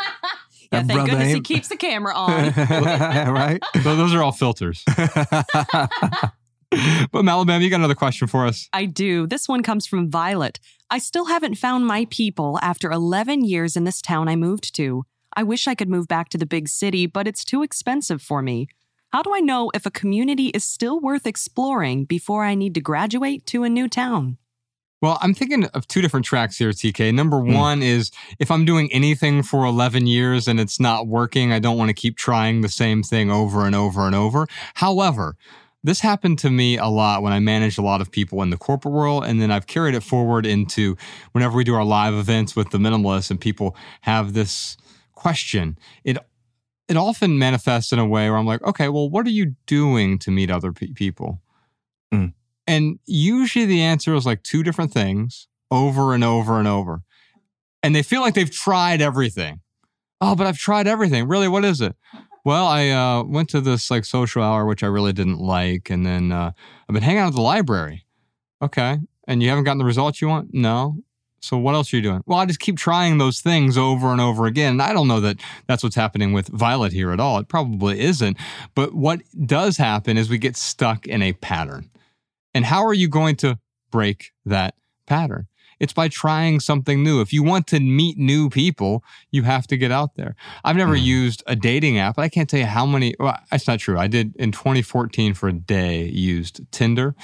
Yeah, 0.72 0.82
That 0.82 0.86
thank 0.86 0.98
brother 0.98 1.10
goodness 1.10 1.32
he 1.34 1.40
keeps 1.40 1.66
the 1.66 1.76
camera 1.76 2.14
on. 2.16 2.44
right? 3.34 3.60
Tho- 3.74 3.96
those 3.96 4.14
are 4.14 4.22
all 4.22 4.30
filters. 4.30 4.84
but 4.86 6.30
Malabam, 7.12 7.60
you 7.60 7.70
got 7.70 7.80
another 7.80 7.96
question 7.96 8.28
for 8.28 8.46
us? 8.46 8.68
I 8.72 8.84
do. 8.84 9.26
This 9.26 9.48
one 9.48 9.62
comes 9.64 9.86
from 9.88 10.08
Violet. 10.08 10.60
I 10.88 10.98
still 10.98 11.24
haven't 11.26 11.56
found 11.56 11.86
my 11.88 12.06
people 12.10 12.58
after 12.62 12.90
11 12.92 13.44
years 13.44 13.74
in 13.76 13.82
this 13.82 14.00
town 14.00 14.28
I 14.28 14.36
moved 14.36 14.74
to. 14.76 15.04
I 15.34 15.42
wish 15.42 15.66
I 15.66 15.74
could 15.74 15.88
move 15.88 16.08
back 16.08 16.28
to 16.30 16.38
the 16.38 16.46
big 16.46 16.68
city, 16.68 17.06
but 17.06 17.26
it's 17.26 17.44
too 17.44 17.62
expensive 17.62 18.20
for 18.20 18.42
me. 18.42 18.68
How 19.12 19.22
do 19.22 19.34
I 19.34 19.40
know 19.40 19.70
if 19.74 19.86
a 19.86 19.90
community 19.90 20.48
is 20.48 20.64
still 20.64 21.00
worth 21.00 21.26
exploring 21.26 22.04
before 22.04 22.44
I 22.44 22.54
need 22.54 22.74
to 22.74 22.80
graduate 22.80 23.44
to 23.46 23.64
a 23.64 23.68
new 23.68 23.88
town? 23.88 24.38
Well, 25.02 25.18
I'm 25.22 25.32
thinking 25.32 25.64
of 25.64 25.88
two 25.88 26.02
different 26.02 26.26
tracks 26.26 26.58
here, 26.58 26.70
TK. 26.70 27.14
Number 27.14 27.40
hmm. 27.40 27.54
one 27.54 27.82
is 27.82 28.10
if 28.38 28.50
I'm 28.50 28.64
doing 28.64 28.92
anything 28.92 29.42
for 29.42 29.64
11 29.64 30.06
years 30.06 30.46
and 30.46 30.60
it's 30.60 30.78
not 30.78 31.06
working, 31.06 31.52
I 31.52 31.58
don't 31.58 31.78
want 31.78 31.88
to 31.88 31.94
keep 31.94 32.16
trying 32.16 32.60
the 32.60 32.68
same 32.68 33.02
thing 33.02 33.30
over 33.30 33.64
and 33.64 33.74
over 33.74 34.02
and 34.02 34.14
over. 34.14 34.46
However, 34.74 35.36
this 35.82 36.00
happened 36.00 36.38
to 36.40 36.50
me 36.50 36.76
a 36.76 36.86
lot 36.86 37.22
when 37.22 37.32
I 37.32 37.38
managed 37.38 37.78
a 37.78 37.82
lot 37.82 38.02
of 38.02 38.12
people 38.12 38.42
in 38.42 38.50
the 38.50 38.58
corporate 38.58 38.92
world. 38.92 39.24
And 39.24 39.40
then 39.40 39.50
I've 39.50 39.66
carried 39.66 39.94
it 39.94 40.02
forward 40.02 40.44
into 40.44 40.96
whenever 41.32 41.56
we 41.56 41.64
do 41.64 41.74
our 41.74 41.84
live 41.84 42.12
events 42.12 42.54
with 42.54 42.70
the 42.70 42.78
minimalists 42.78 43.30
and 43.30 43.40
people 43.40 43.74
have 44.02 44.34
this 44.34 44.76
question. 45.20 45.78
It 46.04 46.18
it 46.88 46.96
often 46.96 47.38
manifests 47.38 47.92
in 47.92 48.00
a 48.00 48.06
way 48.06 48.28
where 48.28 48.38
I'm 48.38 48.46
like, 48.46 48.62
okay, 48.62 48.88
well, 48.88 49.08
what 49.08 49.26
are 49.26 49.30
you 49.30 49.54
doing 49.66 50.18
to 50.20 50.30
meet 50.32 50.50
other 50.50 50.72
pe- 50.72 50.88
people? 50.88 51.40
Mm. 52.12 52.32
And 52.66 52.98
usually 53.06 53.64
the 53.64 53.82
answer 53.82 54.14
is 54.14 54.26
like 54.26 54.42
two 54.42 54.64
different 54.64 54.92
things 54.92 55.46
over 55.70 56.14
and 56.14 56.24
over 56.24 56.58
and 56.58 56.66
over. 56.66 57.02
And 57.82 57.94
they 57.94 58.02
feel 58.02 58.22
like 58.22 58.34
they've 58.34 58.50
tried 58.50 59.00
everything. 59.00 59.60
Oh, 60.20 60.34
but 60.34 60.46
I've 60.46 60.58
tried 60.58 60.88
everything. 60.88 61.28
Really, 61.28 61.48
what 61.48 61.64
is 61.64 61.80
it? 61.80 61.94
Well, 62.44 62.66
I 62.66 62.88
uh, 62.88 63.22
went 63.22 63.48
to 63.50 63.60
this 63.60 63.90
like 63.90 64.04
social 64.04 64.42
hour, 64.42 64.66
which 64.66 64.82
I 64.82 64.86
really 64.86 65.12
didn't 65.12 65.38
like. 65.38 65.90
And 65.90 66.04
then 66.04 66.32
uh, 66.32 66.50
I've 66.88 66.94
been 66.94 67.02
hanging 67.02 67.20
out 67.20 67.28
at 67.28 67.34
the 67.34 67.40
library. 67.40 68.04
Okay. 68.60 68.98
And 69.28 69.42
you 69.42 69.48
haven't 69.48 69.64
gotten 69.64 69.78
the 69.78 69.84
results 69.84 70.20
you 70.20 70.28
want? 70.28 70.48
No. 70.52 70.96
So 71.40 71.56
what 71.56 71.74
else 71.74 71.92
are 71.92 71.96
you 71.96 72.02
doing? 72.02 72.22
Well, 72.26 72.38
I 72.38 72.44
just 72.44 72.60
keep 72.60 72.76
trying 72.76 73.18
those 73.18 73.40
things 73.40 73.78
over 73.78 74.08
and 74.12 74.20
over 74.20 74.46
again. 74.46 74.72
And 74.72 74.82
I 74.82 74.92
don't 74.92 75.08
know 75.08 75.20
that 75.20 75.38
that's 75.66 75.82
what's 75.82 75.96
happening 75.96 76.32
with 76.32 76.48
Violet 76.48 76.92
here 76.92 77.12
at 77.12 77.20
all. 77.20 77.38
It 77.38 77.48
probably 77.48 78.00
isn't. 78.00 78.36
But 78.74 78.94
what 78.94 79.22
does 79.46 79.78
happen 79.78 80.18
is 80.18 80.28
we 80.28 80.38
get 80.38 80.56
stuck 80.56 81.06
in 81.06 81.22
a 81.22 81.32
pattern. 81.32 81.90
And 82.54 82.66
how 82.66 82.84
are 82.84 82.94
you 82.94 83.08
going 83.08 83.36
to 83.36 83.58
break 83.90 84.32
that 84.44 84.74
pattern? 85.06 85.46
It's 85.78 85.94
by 85.94 86.08
trying 86.08 86.60
something 86.60 87.02
new. 87.02 87.22
If 87.22 87.32
you 87.32 87.42
want 87.42 87.66
to 87.68 87.80
meet 87.80 88.18
new 88.18 88.50
people, 88.50 89.02
you 89.30 89.44
have 89.44 89.66
to 89.68 89.78
get 89.78 89.90
out 89.90 90.14
there. 90.14 90.36
I've 90.62 90.76
never 90.76 90.94
used 90.94 91.42
a 91.46 91.56
dating 91.56 91.96
app. 91.98 92.18
I 92.18 92.28
can't 92.28 92.50
tell 92.50 92.60
you 92.60 92.66
how 92.66 92.84
many. 92.84 93.14
Well, 93.18 93.38
that's 93.50 93.66
not 93.66 93.78
true. 93.78 93.98
I 93.98 94.06
did 94.06 94.36
in 94.36 94.52
2014 94.52 95.32
for 95.32 95.48
a 95.48 95.54
day 95.54 96.04
used 96.04 96.60
Tinder. 96.70 97.14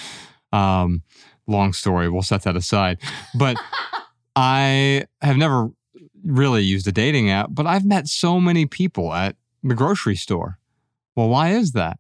Um, 0.53 1.03
long 1.47 1.75
story. 1.75 2.09
We'll 2.09 2.23
set 2.23 2.43
that 2.45 2.57
aside. 2.57 2.99
But 3.39 3.59
I 4.37 5.05
have 5.23 5.37
never 5.37 5.71
really 6.25 6.63
used 6.63 6.87
a 6.87 6.93
dating 6.93 7.31
app, 7.31 7.49
but 7.53 7.67
I've 7.67 7.85
met 7.85 8.07
so 8.09 8.41
many 8.41 8.67
people 8.67 9.13
at 9.13 9.37
the 9.63 9.75
grocery 9.75 10.17
store. 10.17 10.59
Well, 11.17 11.29
why 11.29 11.51
is 11.51 11.73
that? 11.73 11.99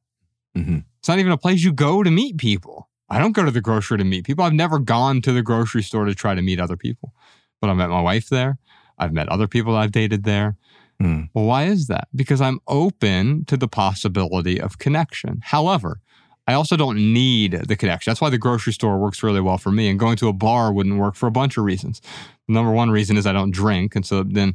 Mhm. 0.57 0.85
It's 0.99 1.09
not 1.09 1.19
even 1.19 1.33
a 1.33 1.39
place 1.39 1.65
you 1.65 1.73
go 1.73 2.03
to 2.03 2.11
meet 2.11 2.37
people. 2.37 2.89
I 3.09 3.19
don't 3.19 3.33
go 3.33 3.45
to 3.45 3.51
the 3.51 3.61
grocery 3.61 3.99
to 3.99 4.05
meet 4.05 4.25
people. 4.25 4.45
I've 4.45 4.53
never 4.53 4.79
gone 4.79 5.23
to 5.23 5.33
the 5.33 5.43
grocery 5.43 5.83
store 5.83 6.05
to 6.05 6.15
try 6.15 6.35
to 6.35 6.43
meet 6.43 6.61
other 6.61 6.77
people, 6.77 7.15
but 7.61 7.71
I 7.71 7.75
met 7.75 7.89
my 7.89 8.01
wife 8.01 8.29
there. 8.29 8.59
I've 8.99 9.13
met 9.13 9.29
other 9.29 9.47
people 9.47 9.77
I've 9.77 9.93
dated 9.93 10.25
there. 10.25 10.57
Hmm. 11.01 11.25
Well, 11.35 11.45
why 11.45 11.65
is 11.65 11.87
that? 11.87 12.09
Because 12.15 12.41
I'm 12.41 12.59
open 12.67 13.45
to 13.47 13.57
the 13.57 13.69
possibility 13.69 14.61
of 14.61 14.79
connection. 14.79 15.41
However, 15.43 16.01
I 16.47 16.55
also 16.55 16.77
don't 16.77 16.97
need 17.13 17.53
the 17.53 17.77
connection. 17.77 18.11
That's 18.11 18.21
why 18.21 18.31
the 18.31 18.39
grocery 18.39 18.73
store 18.73 18.99
works 18.99 19.23
really 19.23 19.41
well 19.41 19.59
for 19.59 19.73
me. 19.73 19.89
And 19.89 19.99
going 19.99 20.17
to 20.19 20.29
a 20.29 20.33
bar 20.33 20.73
wouldn't 20.73 20.99
work 20.99 21.15
for 21.17 21.27
a 21.27 21.31
bunch 21.33 21.57
of 21.57 21.65
reasons. 21.65 22.01
Number 22.49 22.71
one 22.71 22.91
reason 22.91 23.17
is 23.17 23.27
I 23.27 23.33
don't 23.33 23.51
drink. 23.51 23.97
And 23.97 24.07
so 24.07 24.23
then 24.23 24.55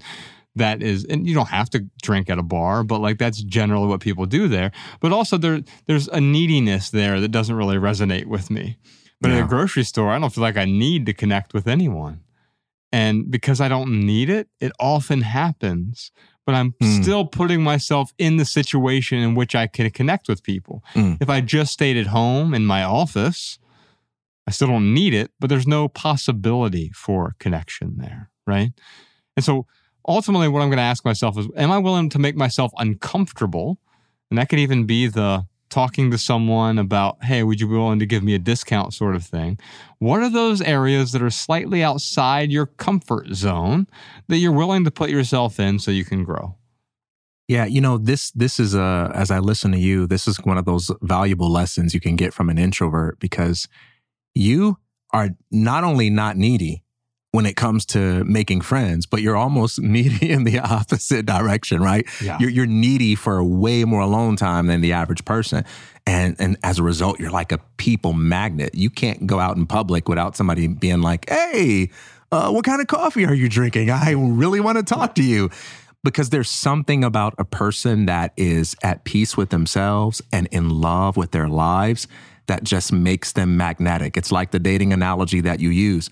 that 0.55 0.81
is, 0.81 1.03
and 1.05 1.27
you 1.27 1.33
don't 1.35 1.49
have 1.49 1.69
to 1.71 1.85
drink 2.01 2.29
at 2.29 2.37
a 2.39 2.43
bar, 2.43 2.83
but 2.83 2.99
like 2.99 3.17
that's 3.17 3.41
generally 3.43 3.87
what 3.87 3.99
people 3.99 4.25
do 4.25 4.47
there. 4.47 4.71
But 5.01 5.11
also 5.11 5.37
there, 5.37 5.61
there's 5.87 6.07
a 6.07 6.21
neediness 6.21 6.89
there 6.91 7.19
that 7.19 7.29
doesn't 7.29 7.55
really 7.55 7.77
resonate 7.77 8.25
with 8.25 8.49
me. 8.49 8.77
But 9.19 9.31
at 9.31 9.37
Yeah. 9.37 9.43
a 9.45 9.47
grocery 9.47 9.83
store, 9.83 10.11
I 10.11 10.19
don't 10.19 10.33
feel 10.33 10.41
like 10.41 10.57
I 10.57 10.65
need 10.65 11.05
to 11.07 11.13
connect 11.13 11.53
with 11.53 11.67
anyone. 11.67 12.21
And 12.93 13.29
because 13.31 13.61
I 13.61 13.67
don't 13.67 14.05
need 14.05 14.29
it, 14.29 14.47
it 14.59 14.71
often 14.79 15.21
happens. 15.21 16.11
But 16.51 16.57
I'm 16.57 16.73
Mm. 16.81 17.01
still 17.01 17.25
putting 17.25 17.63
myself 17.63 18.11
in 18.17 18.35
the 18.35 18.43
situation 18.43 19.19
in 19.19 19.35
which 19.35 19.55
I 19.55 19.67
can 19.67 19.89
connect 19.91 20.27
with 20.27 20.43
people. 20.43 20.83
Mm. 20.95 21.17
If 21.21 21.29
I 21.29 21.39
just 21.39 21.71
stayed 21.71 21.95
at 21.95 22.07
home 22.07 22.53
in 22.53 22.65
my 22.65 22.83
office, 22.83 23.57
I 24.45 24.51
still 24.51 24.67
don't 24.67 24.93
need 24.93 25.13
it, 25.13 25.31
but 25.39 25.49
there's 25.49 25.67
no 25.67 25.87
possibility 25.87 26.91
for 26.93 27.35
connection 27.39 27.95
there. 27.99 28.29
Right. 28.45 28.71
And 29.37 29.45
so 29.45 29.65
ultimately, 30.05 30.49
what 30.49 30.61
I'm 30.61 30.67
going 30.67 30.77
to 30.77 30.83
ask 30.83 31.05
myself 31.05 31.37
is 31.37 31.47
Am 31.55 31.71
I 31.71 31.77
willing 31.77 32.09
to 32.09 32.19
make 32.19 32.35
myself 32.35 32.73
uncomfortable? 32.77 33.79
And 34.29 34.37
that 34.37 34.49
could 34.49 34.59
even 34.59 34.85
be 34.85 35.07
the 35.07 35.45
talking 35.71 36.11
to 36.11 36.17
someone 36.17 36.77
about, 36.77 37.23
hey, 37.23 37.41
would 37.43 37.59
you 37.59 37.67
be 37.67 37.73
willing 37.73 37.99
to 37.99 38.05
give 38.05 38.21
me 38.23 38.35
a 38.35 38.39
discount 38.39 38.93
sort 38.93 39.15
of 39.15 39.23
thing? 39.23 39.57
What 39.99 40.21
are 40.21 40.29
those 40.29 40.61
areas 40.61 41.11
that 41.13 41.23
are 41.23 41.29
slightly 41.29 41.83
outside 41.83 42.51
your 42.51 42.67
comfort 42.67 43.27
zone 43.33 43.87
that 44.27 44.37
you're 44.37 44.51
willing 44.51 44.83
to 44.83 44.91
put 44.91 45.09
yourself 45.09 45.59
in 45.59 45.79
so 45.79 45.89
you 45.89 46.05
can 46.05 46.23
grow? 46.23 46.55
Yeah, 47.47 47.65
you 47.65 47.81
know 47.81 47.97
this. 47.97 48.31
This 48.31 48.59
is 48.59 48.75
a 48.75 49.11
as 49.13 49.31
I 49.31 49.39
listen 49.39 49.71
to 49.71 49.79
you, 49.79 50.07
this 50.07 50.27
is 50.27 50.37
one 50.37 50.57
of 50.57 50.65
those 50.65 50.91
valuable 51.01 51.51
lessons 51.51 51.93
you 51.93 51.99
can 51.99 52.15
get 52.15 52.33
from 52.33 52.49
an 52.49 52.57
introvert 52.57 53.19
because 53.19 53.67
you 54.33 54.77
are 55.11 55.31
not 55.49 55.83
only 55.83 56.09
not 56.09 56.37
needy 56.37 56.83
when 57.31 57.45
it 57.45 57.55
comes 57.55 57.85
to 57.85 58.23
making 58.25 58.61
friends, 58.61 59.05
but 59.05 59.21
you're 59.21 59.37
almost 59.37 59.79
needy 59.81 60.31
in 60.31 60.43
the 60.43 60.59
opposite 60.59 61.25
direction, 61.25 61.81
right? 61.81 62.05
Yeah. 62.21 62.37
You're, 62.39 62.49
you're 62.49 62.65
needy 62.65 63.15
for 63.15 63.43
way 63.43 63.85
more 63.85 64.01
alone 64.01 64.35
time 64.35 64.67
than 64.67 64.81
the 64.81 64.93
average 64.93 65.25
person. 65.25 65.65
And, 66.05 66.35
and 66.39 66.57
as 66.63 66.79
a 66.79 66.83
result, 66.83 67.19
you're 67.19 67.31
like 67.31 67.51
a 67.51 67.59
people 67.77 68.13
magnet. 68.13 68.75
You 68.75 68.89
can't 68.89 69.27
go 69.27 69.39
out 69.39 69.55
in 69.55 69.65
public 69.65 70.09
without 70.09 70.35
somebody 70.35 70.67
being 70.67 71.01
like, 71.01 71.29
hey, 71.29 71.89
uh, 72.31 72.51
what 72.51 72.65
kind 72.65 72.81
of 72.81 72.87
coffee 72.87 73.25
are 73.25 73.33
you 73.33 73.47
drinking? 73.49 73.89
I 73.89 74.11
really 74.11 74.59
want 74.59 74.77
to 74.77 74.83
talk 74.83 75.15
to 75.15 75.23
you. 75.23 75.49
Because 76.03 76.31
there's 76.31 76.49
something 76.49 77.03
about 77.03 77.35
a 77.37 77.45
person 77.45 78.07
that 78.07 78.33
is 78.35 78.75
at 78.81 79.03
peace 79.03 79.37
with 79.37 79.51
themselves 79.51 80.19
and 80.31 80.47
in 80.47 80.81
love 80.81 81.15
with 81.15 81.29
their 81.29 81.47
lives 81.47 82.07
that 82.47 82.63
just 82.63 82.91
makes 82.91 83.33
them 83.33 83.55
magnetic. 83.55 84.17
It's 84.17 84.31
like 84.31 84.49
the 84.49 84.57
dating 84.57 84.93
analogy 84.93 85.41
that 85.41 85.59
you 85.59 85.69
use 85.69 86.09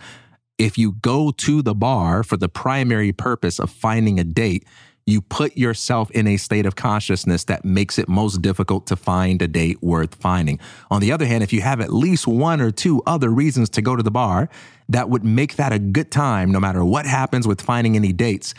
if 0.59 0.77
you 0.77 0.91
go 1.01 1.31
to 1.31 1.61
the 1.61 1.73
bar 1.73 2.21
for 2.21 2.37
the 2.37 2.49
primary 2.49 3.13
purpose 3.13 3.59
of 3.59 3.71
finding 3.71 4.19
a 4.19 4.23
date, 4.23 4.67
you 5.05 5.21
put 5.21 5.57
yourself 5.57 6.11
in 6.11 6.27
a 6.27 6.37
state 6.37 6.67
of 6.67 6.75
consciousness 6.75 7.45
that 7.45 7.65
makes 7.65 7.97
it 7.97 8.07
most 8.07 8.41
difficult 8.43 8.85
to 8.87 8.95
find 8.95 9.41
a 9.41 9.47
date 9.47 9.81
worth 9.81 10.13
finding. 10.15 10.59
On 10.91 11.01
the 11.01 11.11
other 11.11 11.25
hand, 11.25 11.41
if 11.41 11.51
you 11.51 11.61
have 11.61 11.81
at 11.81 11.91
least 11.91 12.27
one 12.27 12.61
or 12.61 12.69
two 12.69 13.01
other 13.07 13.29
reasons 13.29 13.69
to 13.71 13.81
go 13.81 13.95
to 13.95 14.03
the 14.03 14.11
bar 14.11 14.49
that 14.89 15.09
would 15.09 15.23
make 15.23 15.55
that 15.55 15.71
a 15.71 15.79
good 15.79 16.11
time, 16.11 16.51
no 16.51 16.59
matter 16.59 16.85
what 16.85 17.07
happens 17.07 17.47
with 17.47 17.61
finding 17.61 17.95
any 17.95 18.13
dates, 18.13 18.53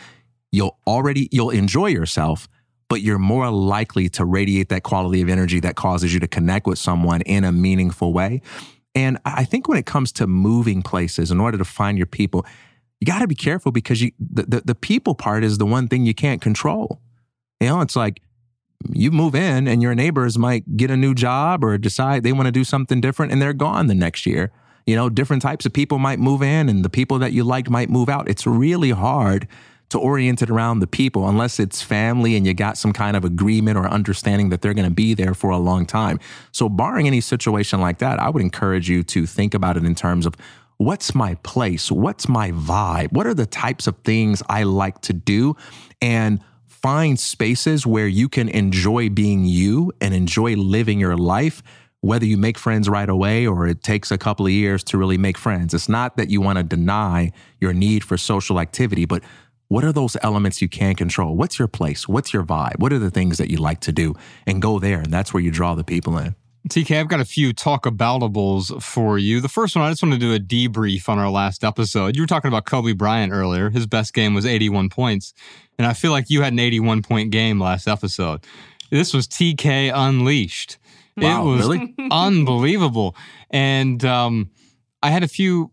you'll 0.51 0.77
already, 0.85 1.29
you'll 1.31 1.51
enjoy 1.51 1.87
yourself, 1.87 2.49
but 2.89 3.01
you're 3.01 3.19
more 3.19 3.49
likely 3.49 4.09
to 4.09 4.25
radiate 4.25 4.67
that 4.69 4.83
quality 4.83 5.21
of 5.21 5.29
energy 5.29 5.61
that 5.61 5.75
causes 5.75 6.13
you 6.13 6.19
to 6.19 6.27
connect 6.27 6.67
with 6.67 6.79
someone 6.79 7.21
in 7.21 7.45
a 7.45 7.51
meaningful 7.51 8.11
way. 8.11 8.41
And 8.93 9.17
I 9.23 9.45
think 9.45 9.67
when 9.67 9.77
it 9.77 9.85
comes 9.85 10.11
to 10.13 10.27
moving 10.27 10.81
places, 10.81 11.31
in 11.31 11.39
order 11.39 11.57
to 11.57 11.65
find 11.65 11.97
your 11.97 12.07
people, 12.07 12.45
you 12.99 13.05
got 13.07 13.19
to 13.19 13.27
be 13.27 13.35
careful 13.35 13.71
because 13.71 14.01
you 14.01 14.11
the, 14.19 14.43
the, 14.43 14.61
the 14.65 14.75
people 14.75 15.15
part 15.15 15.43
is 15.43 15.57
the 15.57 15.65
one 15.65 15.87
thing 15.87 16.05
you 16.05 16.13
can't 16.13 16.41
control. 16.41 17.01
You 17.59 17.67
know, 17.67 17.81
it's 17.81 17.95
like 17.95 18.21
you 18.89 19.11
move 19.11 19.35
in 19.35 19.67
and 19.67 19.81
your 19.81 19.95
neighbors 19.95 20.37
might 20.37 20.77
get 20.77 20.91
a 20.91 20.97
new 20.97 21.13
job 21.13 21.63
or 21.63 21.77
decide 21.77 22.23
they 22.23 22.33
want 22.33 22.47
to 22.47 22.51
do 22.51 22.63
something 22.63 22.99
different 22.99 23.31
and 23.31 23.41
they're 23.41 23.53
gone 23.53 23.87
the 23.87 23.95
next 23.95 24.25
year. 24.25 24.51
You 24.85 24.95
know, 24.95 25.09
different 25.09 25.41
types 25.41 25.65
of 25.65 25.73
people 25.73 25.99
might 25.99 26.19
move 26.19 26.41
in 26.41 26.67
and 26.67 26.83
the 26.83 26.89
people 26.89 27.19
that 27.19 27.33
you 27.33 27.43
liked 27.43 27.69
might 27.69 27.89
move 27.89 28.09
out. 28.09 28.27
It's 28.27 28.47
really 28.47 28.91
hard 28.91 29.47
to 29.91 29.99
orient 29.99 30.41
it 30.41 30.49
around 30.49 30.79
the 30.79 30.87
people 30.87 31.27
unless 31.27 31.59
it's 31.59 31.81
family 31.81 32.37
and 32.37 32.47
you 32.47 32.53
got 32.53 32.77
some 32.77 32.93
kind 32.93 33.17
of 33.17 33.25
agreement 33.25 33.77
or 33.77 33.85
understanding 33.87 34.49
that 34.49 34.61
they're 34.61 34.73
going 34.73 34.87
to 34.87 34.93
be 34.93 35.13
there 35.13 35.33
for 35.33 35.49
a 35.49 35.57
long 35.57 35.85
time. 35.85 36.17
So, 36.53 36.69
barring 36.69 37.07
any 37.07 37.19
situation 37.19 37.81
like 37.81 37.99
that, 37.99 38.17
I 38.17 38.29
would 38.29 38.41
encourage 38.41 38.89
you 38.89 39.03
to 39.03 39.25
think 39.25 39.53
about 39.53 39.75
it 39.75 39.83
in 39.83 39.93
terms 39.93 40.25
of 40.25 40.35
what's 40.77 41.13
my 41.13 41.35
place? 41.35 41.91
What's 41.91 42.29
my 42.29 42.51
vibe? 42.51 43.11
What 43.11 43.27
are 43.27 43.33
the 43.33 43.45
types 43.45 43.85
of 43.85 43.97
things 43.97 44.41
I 44.49 44.63
like 44.63 45.01
to 45.01 45.13
do? 45.13 45.57
And 46.01 46.41
find 46.67 47.19
spaces 47.19 47.85
where 47.85 48.07
you 48.07 48.29
can 48.29 48.47
enjoy 48.49 49.09
being 49.09 49.45
you 49.45 49.91
and 49.99 50.13
enjoy 50.13 50.55
living 50.55 50.99
your 50.99 51.17
life, 51.17 51.61
whether 51.99 52.25
you 52.25 52.37
make 52.37 52.57
friends 52.57 52.87
right 52.87 53.09
away 53.09 53.45
or 53.45 53.67
it 53.67 53.83
takes 53.83 54.09
a 54.09 54.17
couple 54.17 54.45
of 54.45 54.51
years 54.53 54.83
to 54.85 54.97
really 54.97 55.17
make 55.17 55.37
friends. 55.37 55.73
It's 55.73 55.89
not 55.89 56.15
that 56.15 56.29
you 56.29 56.39
want 56.39 56.57
to 56.57 56.63
deny 56.63 57.33
your 57.59 57.73
need 57.73 58.05
for 58.05 58.17
social 58.17 58.59
activity, 58.59 59.05
but 59.05 59.21
what 59.71 59.85
are 59.85 59.93
those 59.93 60.17
elements 60.21 60.61
you 60.61 60.67
can 60.67 60.95
control? 60.95 61.33
What's 61.33 61.57
your 61.57 61.69
place? 61.69 62.05
What's 62.05 62.33
your 62.33 62.43
vibe? 62.43 62.79
What 62.79 62.91
are 62.91 62.99
the 62.99 63.09
things 63.09 63.37
that 63.37 63.49
you 63.49 63.55
like 63.55 63.79
to 63.81 63.93
do? 63.93 64.15
And 64.45 64.61
go 64.61 64.79
there. 64.79 64.99
And 64.99 65.13
that's 65.13 65.33
where 65.33 65.41
you 65.41 65.49
draw 65.49 65.75
the 65.75 65.83
people 65.85 66.17
in. 66.17 66.35
TK, 66.67 66.99
I've 66.99 67.07
got 67.07 67.21
a 67.21 67.25
few 67.25 67.53
talk 67.53 67.85
aboutables 67.85 68.83
for 68.83 69.17
you. 69.17 69.39
The 69.39 69.47
first 69.47 69.77
one, 69.77 69.85
I 69.85 69.89
just 69.89 70.03
want 70.03 70.13
to 70.13 70.19
do 70.19 70.33
a 70.33 70.39
debrief 70.39 71.07
on 71.07 71.19
our 71.19 71.29
last 71.29 71.63
episode. 71.63 72.17
You 72.17 72.23
were 72.23 72.27
talking 72.27 72.49
about 72.49 72.65
Kobe 72.65 72.91
Bryant 72.91 73.31
earlier. 73.31 73.69
His 73.69 73.87
best 73.87 74.13
game 74.13 74.33
was 74.33 74.45
81 74.45 74.89
points. 74.89 75.33
And 75.77 75.87
I 75.87 75.93
feel 75.93 76.11
like 76.11 76.29
you 76.29 76.41
had 76.41 76.51
an 76.51 76.59
81 76.59 77.01
point 77.01 77.31
game 77.31 77.57
last 77.57 77.87
episode. 77.87 78.43
This 78.89 79.13
was 79.13 79.25
TK 79.25 79.89
Unleashed. 79.95 80.79
Wow, 81.15 81.43
it 81.43 81.55
was 81.55 81.67
really? 81.69 81.95
unbelievable. 82.11 83.15
And 83.49 84.03
um, 84.03 84.49
I 85.01 85.11
had 85.11 85.23
a 85.23 85.29
few 85.29 85.71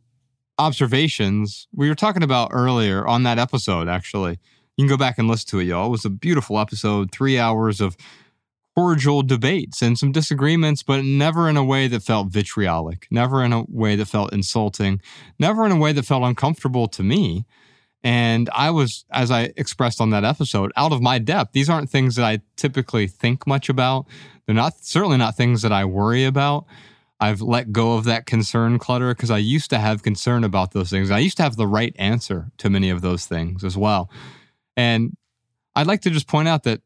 observations 0.59 1.68
we 1.74 1.89
were 1.89 1.94
talking 1.94 2.22
about 2.22 2.51
earlier 2.52 3.06
on 3.06 3.22
that 3.24 3.39
episode, 3.39 3.89
actually. 3.89 4.39
You 4.76 4.85
can 4.85 4.89
go 4.89 4.97
back 4.97 5.18
and 5.18 5.28
listen 5.28 5.48
to 5.51 5.59
it, 5.60 5.64
y'all. 5.64 5.86
It 5.86 5.90
was 5.90 6.05
a 6.05 6.10
beautiful 6.10 6.59
episode, 6.59 7.10
three 7.10 7.39
hours 7.39 7.80
of 7.80 7.97
cordial 8.76 9.24
debates 9.24 9.82
and 9.82 9.98
some 9.98 10.12
disagreements, 10.12 10.85
but 10.85 11.05
never 11.05 11.48
in 11.48 11.56
a 11.56 11.64
way 11.64 11.89
that 11.89 12.01
felt 12.01 12.28
vitriolic, 12.28 13.09
never 13.10 13.43
in 13.43 13.52
a 13.52 13.64
way 13.68 13.97
that 13.97 14.06
felt 14.06 14.32
insulting, 14.32 15.01
never 15.36 15.66
in 15.66 15.72
a 15.72 15.76
way 15.76 15.93
that 15.93 16.05
felt 16.05 16.22
uncomfortable 16.22 16.86
to 16.86 17.02
me. 17.02 17.44
And 18.05 18.48
I 18.55 18.70
was, 18.70 19.05
as 19.10 19.32
I 19.32 19.52
expressed 19.56 20.01
on 20.01 20.10
that 20.10 20.24
episode, 20.24 20.70
out 20.76 20.93
of 20.93 21.02
my 21.02 21.18
depth. 21.18 21.52
These 21.52 21.68
aren't 21.68 21.90
things 21.90 22.14
that 22.14 22.24
I 22.24 22.39
typically 22.56 23.09
think 23.09 23.48
much 23.48 23.68
about. 23.68 24.06
They're 24.47 24.55
not, 24.55 24.74
certainly 24.85 25.16
not 25.16 25.36
things 25.36 25.62
that 25.62 25.72
I 25.72 25.85
worry 25.85 26.24
about. 26.24 26.64
I've 27.20 27.40
let 27.40 27.73
go 27.73 27.95
of 27.95 28.05
that 28.05 28.27
concern 28.27 28.78
clutter 28.78 29.15
because 29.15 29.31
I 29.31 29.39
used 29.39 29.70
to 29.70 29.78
have 29.78 30.03
concern 30.03 30.45
about 30.45 30.73
those 30.73 30.90
things. 30.90 31.11
I 31.11 31.19
used 31.19 31.36
to 31.39 31.43
have 31.43 31.57
the 31.57 31.66
right 31.66 31.95
answer 31.99 32.51
to 32.59 32.70
many 32.70 32.90
of 32.90 33.01
those 33.01 33.27
things 33.27 33.65
as 33.65 33.77
well. 33.77 34.09
And 34.77 35.16
I'd 35.74 35.89
like 35.89 36.03
to 36.03 36.11
just 36.11 36.28
point 36.28 36.49
out 36.49 36.62
that 36.62 36.81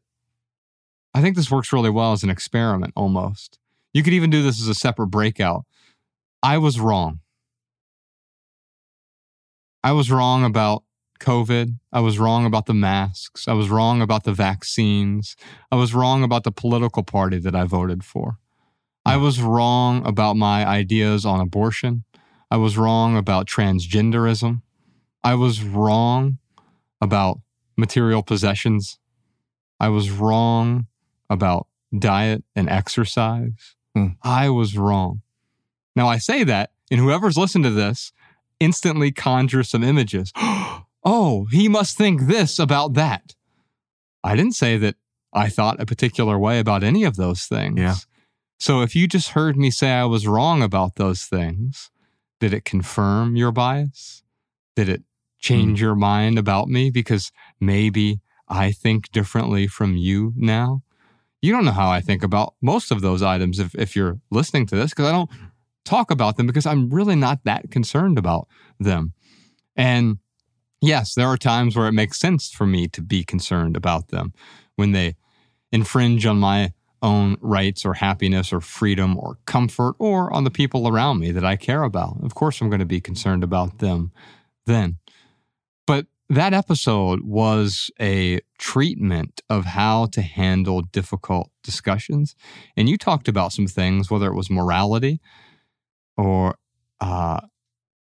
I 1.13 1.21
think 1.21 1.35
this 1.35 1.51
works 1.51 1.71
really 1.71 1.91
well 1.91 2.13
as 2.13 2.23
an 2.23 2.31
experiment 2.31 2.93
almost. 2.95 3.59
You 3.93 4.01
could 4.01 4.13
even 4.13 4.31
do 4.31 4.41
this 4.41 4.59
as 4.59 4.67
a 4.67 4.73
separate 4.73 5.07
breakout. 5.07 5.65
I 6.41 6.57
was 6.57 6.79
wrong. 6.79 7.19
I 9.83 9.91
was 9.91 10.09
wrong 10.09 10.43
about 10.43 10.83
COVID. 11.19 11.77
I 11.91 11.99
was 11.99 12.17
wrong 12.17 12.45
about 12.45 12.65
the 12.65 12.73
masks. 12.73 13.47
I 13.47 13.53
was 13.53 13.69
wrong 13.69 14.01
about 14.01 14.23
the 14.23 14.33
vaccines. 14.33 15.35
I 15.71 15.75
was 15.75 15.93
wrong 15.93 16.23
about 16.23 16.43
the 16.43 16.51
political 16.51 17.03
party 17.03 17.37
that 17.39 17.55
I 17.55 17.65
voted 17.65 18.03
for. 18.03 18.39
I 19.05 19.17
was 19.17 19.41
wrong 19.41 20.05
about 20.05 20.37
my 20.37 20.65
ideas 20.65 21.25
on 21.25 21.39
abortion. 21.39 22.03
I 22.49 22.57
was 22.57 22.77
wrong 22.77 23.17
about 23.17 23.47
transgenderism. 23.47 24.61
I 25.23 25.35
was 25.35 25.63
wrong 25.63 26.37
about 27.01 27.39
material 27.77 28.23
possessions. 28.23 28.99
I 29.79 29.89
was 29.89 30.11
wrong 30.11 30.87
about 31.29 31.67
diet 31.97 32.43
and 32.55 32.69
exercise. 32.69 33.75
Hmm. 33.95 34.07
I 34.23 34.49
was 34.49 34.77
wrong. 34.77 35.21
Now, 35.95 36.07
I 36.07 36.17
say 36.17 36.43
that, 36.43 36.71
and 36.89 36.99
whoever's 36.99 37.37
listened 37.37 37.65
to 37.65 37.69
this 37.69 38.11
instantly 38.59 39.11
conjures 39.11 39.69
some 39.69 39.83
images. 39.83 40.31
oh, 41.03 41.47
he 41.51 41.67
must 41.67 41.97
think 41.97 42.21
this 42.21 42.59
about 42.59 42.93
that. 42.93 43.35
I 44.23 44.35
didn't 44.35 44.55
say 44.55 44.77
that 44.77 44.95
I 45.33 45.49
thought 45.49 45.81
a 45.81 45.85
particular 45.85 46.39
way 46.39 46.59
about 46.59 46.83
any 46.83 47.03
of 47.03 47.15
those 47.15 47.43
things. 47.43 47.79
Yeah. 47.79 47.95
So 48.59 48.81
if 48.81 48.95
you 48.95 49.07
just 49.07 49.29
heard 49.29 49.57
me 49.57 49.71
say 49.71 49.91
I 49.91 50.05
was 50.05 50.27
wrong 50.27 50.61
about 50.61 50.95
those 50.95 51.23
things, 51.23 51.91
did 52.39 52.53
it 52.53 52.65
confirm 52.65 53.35
your 53.35 53.51
bias? 53.51 54.23
Did 54.75 54.89
it 54.89 55.03
change 55.39 55.79
mm. 55.79 55.81
your 55.81 55.95
mind 55.95 56.37
about 56.37 56.67
me 56.67 56.89
because 56.89 57.31
maybe 57.59 58.21
I 58.47 58.71
think 58.71 59.11
differently 59.11 59.67
from 59.67 59.97
you 59.97 60.33
now? 60.35 60.83
You 61.41 61.51
don't 61.51 61.65
know 61.65 61.71
how 61.71 61.89
I 61.89 61.99
think 61.99 62.23
about 62.23 62.55
most 62.61 62.91
of 62.91 63.01
those 63.01 63.21
items 63.21 63.59
if, 63.59 63.75
if 63.75 63.95
you're 63.95 64.19
listening 64.31 64.65
to 64.67 64.75
this 64.75 64.91
because 64.91 65.07
I 65.07 65.11
don't 65.11 65.29
talk 65.83 66.11
about 66.11 66.37
them 66.37 66.47
because 66.47 66.65
I'm 66.65 66.89
really 66.89 67.15
not 67.15 67.43
that 67.43 67.69
concerned 67.69 68.17
about 68.17 68.47
them. 68.79 69.13
And 69.75 70.19
yes, 70.81 71.15
there 71.15 71.27
are 71.27 71.37
times 71.37 71.75
where 71.75 71.87
it 71.87 71.93
makes 71.93 72.19
sense 72.19 72.49
for 72.49 72.65
me 72.65 72.87
to 72.89 73.01
be 73.01 73.23
concerned 73.23 73.75
about 73.75 74.09
them 74.09 74.33
when 74.75 74.91
they 74.91 75.15
infringe 75.71 76.25
on 76.25 76.39
my 76.39 76.73
own 77.03 77.37
rights 77.41 77.85
or 77.85 77.93
happiness 77.93 78.51
or 78.51 78.61
freedom 78.61 79.17
or 79.17 79.37
comfort 79.45 79.95
or 79.99 80.33
on 80.33 80.45
the 80.45 80.49
people 80.49 80.87
around 80.87 81.19
me 81.19 81.31
that 81.31 81.45
I 81.45 81.55
care 81.55 81.83
about. 81.83 82.17
Of 82.23 82.33
course, 82.33 82.59
I'm 82.59 82.69
going 82.69 82.79
to 82.79 82.85
be 82.85 83.01
concerned 83.01 83.43
about 83.43 83.77
them 83.77 84.11
then. 84.65 84.97
But 85.85 86.07
that 86.29 86.53
episode 86.53 87.21
was 87.23 87.91
a 87.99 88.39
treatment 88.57 89.41
of 89.49 89.65
how 89.65 90.05
to 90.07 90.21
handle 90.21 90.81
difficult 90.81 91.51
discussions. 91.63 92.35
And 92.75 92.89
you 92.89 92.97
talked 92.97 93.27
about 93.27 93.51
some 93.51 93.67
things, 93.67 94.09
whether 94.09 94.27
it 94.27 94.35
was 94.35 94.49
morality 94.49 95.19
or 96.17 96.57
uh, 97.01 97.41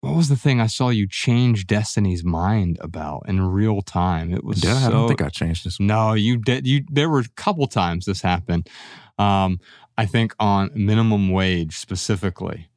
what 0.02 0.16
was 0.16 0.30
the 0.30 0.36
thing 0.36 0.60
I 0.60 0.66
saw 0.68 0.90
you 0.90 1.08
change 1.08 1.68
Destiny's 1.68 2.24
mind 2.24 2.80
about 2.82 3.24
in 3.28 3.40
real 3.42 3.84
time? 3.84 4.34
It 4.34 4.44
was 4.44 4.60
Did 4.60 4.72
I? 4.72 4.88
I 4.88 4.90
don't 4.90 5.08
think 5.08 5.22
I 5.22 5.30
changed 5.30 5.66
this. 5.66 5.80
no, 5.80 6.14
you 6.14 6.38
did. 6.38 6.66
You 6.68 6.84
there 6.90 7.08
were 7.08 7.20
a 7.20 7.30
couple 7.36 7.68
times 7.68 8.06
this 8.06 8.22
happened. 8.22 8.68
Um, 9.20 9.60
I 9.98 10.08
think 10.08 10.34
on 10.40 10.72
minimum 10.74 11.30
wage 11.30 11.78
specifically. 11.78 12.70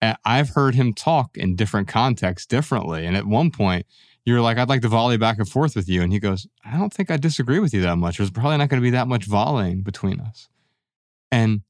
I've 0.00 0.50
heard 0.50 0.76
him 0.76 0.94
talk 0.94 1.36
in 1.36 1.56
different 1.56 1.88
contexts 1.88 2.46
differently, 2.46 3.04
and 3.04 3.16
at 3.16 3.26
one 3.26 3.50
point 3.50 3.84
you're 4.24 4.40
like, 4.40 4.58
"I'd 4.58 4.68
like 4.68 4.82
to 4.82 4.88
volley 4.88 5.16
back 5.16 5.38
and 5.38 5.48
forth 5.48 5.74
with 5.74 5.88
you," 5.88 6.02
and 6.02 6.12
he 6.12 6.20
goes, 6.20 6.46
"I 6.64 6.76
don't 6.76 6.92
think 6.92 7.10
I 7.10 7.16
disagree 7.16 7.58
with 7.58 7.74
you 7.74 7.80
that 7.82 7.96
much. 7.96 8.18
There's 8.18 8.30
probably 8.30 8.58
not 8.58 8.68
going 8.68 8.80
to 8.80 8.86
be 8.86 8.90
that 8.90 9.08
much 9.08 9.24
volleying 9.24 9.82
between 9.82 10.20
us." 10.20 10.48
And 11.32 11.62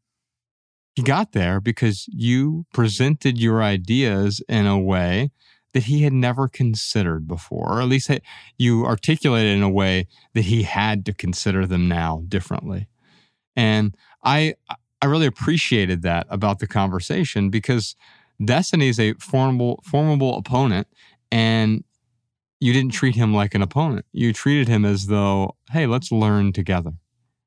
he 0.98 1.04
got 1.04 1.30
there 1.30 1.60
because 1.60 2.08
you 2.08 2.66
presented 2.72 3.38
your 3.38 3.62
ideas 3.62 4.42
in 4.48 4.66
a 4.66 4.76
way 4.76 5.30
that 5.72 5.84
he 5.84 6.02
had 6.02 6.12
never 6.12 6.48
considered 6.48 7.28
before, 7.28 7.74
or 7.74 7.80
at 7.80 7.86
least 7.86 8.10
you 8.58 8.84
articulated 8.84 9.56
in 9.56 9.62
a 9.62 9.70
way 9.70 10.08
that 10.34 10.46
he 10.46 10.64
had 10.64 11.06
to 11.06 11.14
consider 11.14 11.66
them 11.66 11.86
now 11.86 12.24
differently. 12.26 12.88
And 13.54 13.96
I 14.24 14.56
I 15.00 15.06
really 15.06 15.26
appreciated 15.26 16.02
that 16.02 16.26
about 16.30 16.58
the 16.58 16.66
conversation 16.66 17.48
because 17.48 17.94
Destiny 18.44 18.88
is 18.88 18.98
a 18.98 19.12
formidable 19.20 19.80
formidable 19.84 20.36
opponent 20.36 20.88
and 21.30 21.84
you 22.58 22.72
didn't 22.72 22.92
treat 22.92 23.14
him 23.14 23.32
like 23.32 23.54
an 23.54 23.62
opponent. 23.62 24.04
You 24.10 24.32
treated 24.32 24.66
him 24.66 24.84
as 24.84 25.06
though, 25.06 25.54
hey, 25.70 25.86
let's 25.86 26.10
learn 26.10 26.52
together. 26.52 26.94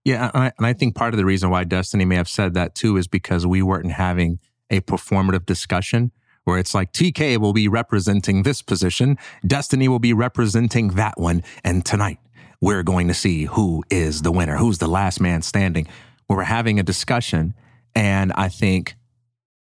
Yeah, 0.03 0.31
and 0.33 0.43
I, 0.43 0.51
and 0.57 0.65
I 0.65 0.73
think 0.73 0.95
part 0.95 1.13
of 1.13 1.17
the 1.17 1.25
reason 1.25 1.49
why 1.49 1.63
Destiny 1.63 2.05
may 2.05 2.15
have 2.15 2.27
said 2.27 2.53
that 2.55 2.73
too 2.75 2.97
is 2.97 3.07
because 3.07 3.45
we 3.45 3.61
weren't 3.61 3.91
having 3.91 4.39
a 4.69 4.81
performative 4.81 5.45
discussion. 5.45 6.11
where 6.43 6.57
it's 6.57 6.73
like 6.73 6.91
TK 6.91 7.37
will 7.37 7.53
be 7.53 7.67
representing 7.67 8.43
this 8.43 8.61
position, 8.61 9.17
Destiny 9.45 9.87
will 9.87 9.99
be 9.99 10.13
representing 10.13 10.89
that 10.89 11.19
one. 11.19 11.43
And 11.63 11.85
tonight 11.85 12.19
we're 12.59 12.83
going 12.83 13.07
to 13.07 13.13
see 13.13 13.45
who 13.45 13.83
is 13.89 14.21
the 14.21 14.31
winner, 14.31 14.57
who's 14.57 14.79
the 14.79 14.87
last 14.87 15.21
man 15.21 15.41
standing. 15.41 15.87
We're 16.27 16.43
having 16.43 16.79
a 16.79 16.83
discussion. 16.83 17.53
And 17.95 18.31
I 18.35 18.49
think 18.49 18.95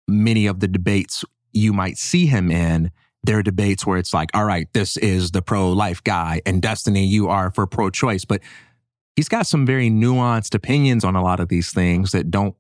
many 0.09 0.47
of 0.47 0.61
the 0.61 0.69
debates 0.69 1.25
you 1.53 1.73
might 1.73 1.99
see 1.99 2.27
him 2.27 2.51
in, 2.51 2.91
there 3.23 3.39
are 3.39 3.43
debates 3.43 3.87
where 3.87 3.99
it's 3.99 4.13
like, 4.13 4.31
all 4.35 4.45
right, 4.45 4.67
this 4.73 4.97
is 4.97 5.31
the 5.31 5.43
pro 5.43 5.71
life 5.71 6.03
guy, 6.05 6.43
and 6.45 6.61
Destiny, 6.61 7.07
you 7.07 7.29
are 7.29 7.51
for 7.51 7.67
pro 7.67 7.89
choice. 7.89 8.25
But 8.27 8.43
he's 9.17 9.29
got 9.29 9.47
some 9.47 9.67
very 9.67 9.91
nuanced 9.91 10.55
opinions 10.55 11.05
on 11.05 11.17
a 11.17 11.23
lot 11.23 11.41
of 11.41 11.49
these 11.49 11.73
things 11.73 12.13
that 12.13 12.31
don't 12.31 12.55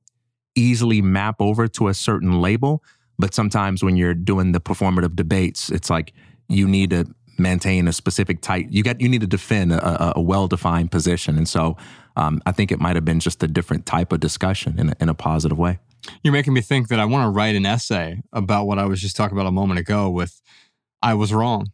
easily 0.55 1.03
map 1.03 1.37
over 1.41 1.67
to 1.69 1.89
a 1.89 1.95
certain 1.95 2.41
label. 2.41 2.83
But 3.19 3.35
sometimes 3.35 3.83
when 3.83 3.97
you're 3.97 4.15
doing 4.15 4.53
the 4.53 4.61
performative 4.61 5.15
debates, 5.15 5.71
it's 5.71 5.91
like 5.91 6.13
you 6.49 6.67
need 6.67 6.91
to 6.91 7.07
maintain 7.39 7.89
a 7.89 7.93
specific 7.93 8.41
tight. 8.41 8.69
You 8.71 8.83
got 8.83 9.01
you 9.01 9.09
need 9.09 9.21
to 9.21 9.27
defend 9.27 9.73
a, 9.73 10.15
a 10.17 10.21
well 10.21 10.49
defined 10.49 10.91
position, 10.91 11.37
and 11.37 11.49
so 11.49 11.77
um, 12.17 12.41
I 12.47 12.53
think 12.53 12.73
it 12.73 12.81
might 12.81 12.97
have 12.97 13.05
been 13.05 13.21
just 13.21 13.43
a 13.43 13.49
different 13.49 13.87
type 13.87 14.13
of 14.13 14.21
discussion 14.21 14.79
in 14.79 14.91
a, 14.91 14.95
in 15.01 15.09
a 15.09 15.15
positive 15.15 15.59
way. 15.59 15.79
You're 16.23 16.33
making 16.33 16.53
me 16.53 16.61
think 16.61 16.89
that 16.89 17.01
I 17.01 17.05
want 17.05 17.25
to 17.25 17.31
write 17.31 17.55
an 17.55 17.67
essay 17.67 18.21
about 18.33 18.67
what 18.67 18.79
I 18.79 18.85
was 18.85 19.01
just 19.01 19.17
talking 19.17 19.37
about 19.37 19.47
a 19.47 19.53
moment 19.53 19.81
ago 19.81 20.11
with 20.11 20.43
I 21.03 21.15
was 21.15 21.33
wrong. 21.33 21.71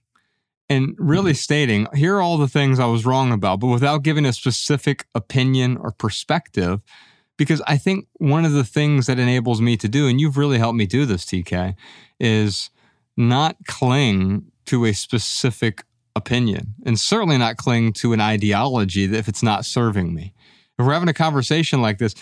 And 0.71 0.95
really 0.99 1.33
mm-hmm. 1.33 1.37
stating, 1.37 1.87
here 1.95 2.17
are 2.17 2.23
all 2.23 2.39
the 2.39 2.49
things 2.49 2.79
I 2.79 2.87
was 2.87 3.05
wrong 3.05 3.33
about, 3.33 3.61
but 3.61 3.67
without 3.67 4.05
giving 4.05 4.25
a 4.25 4.33
specific 4.33 5.07
opinion 5.15 5.77
or 5.77 5.91
perspective. 5.91 6.81
Because 7.37 7.61
I 7.67 7.77
think 7.77 8.07
one 8.19 8.45
of 8.45 8.53
the 8.53 8.65
things 8.65 9.07
that 9.07 9.19
enables 9.19 9.61
me 9.61 9.77
to 9.79 9.89
do, 9.89 10.07
and 10.07 10.21
you've 10.21 10.37
really 10.37 10.59
helped 10.59 10.77
me 10.77 10.87
do 10.87 11.07
this, 11.07 11.25
TK, 11.25 11.75
is 12.21 12.71
not 13.17 13.57
cling 13.67 14.53
to 14.67 14.85
a 14.85 14.93
specific 14.93 15.85
opinion 16.15 16.75
and 16.85 16.99
certainly 16.99 17.39
not 17.39 17.57
cling 17.57 17.93
to 17.95 18.13
an 18.13 18.21
ideology 18.21 19.05
if 19.05 19.27
it's 19.27 19.43
not 19.43 19.65
serving 19.65 20.15
me. 20.15 20.35
If 20.79 20.87
we're 20.87 20.93
having 20.93 21.09
a 21.09 21.15
conversation 21.15 21.83
like 21.83 21.99
this, 21.99 22.15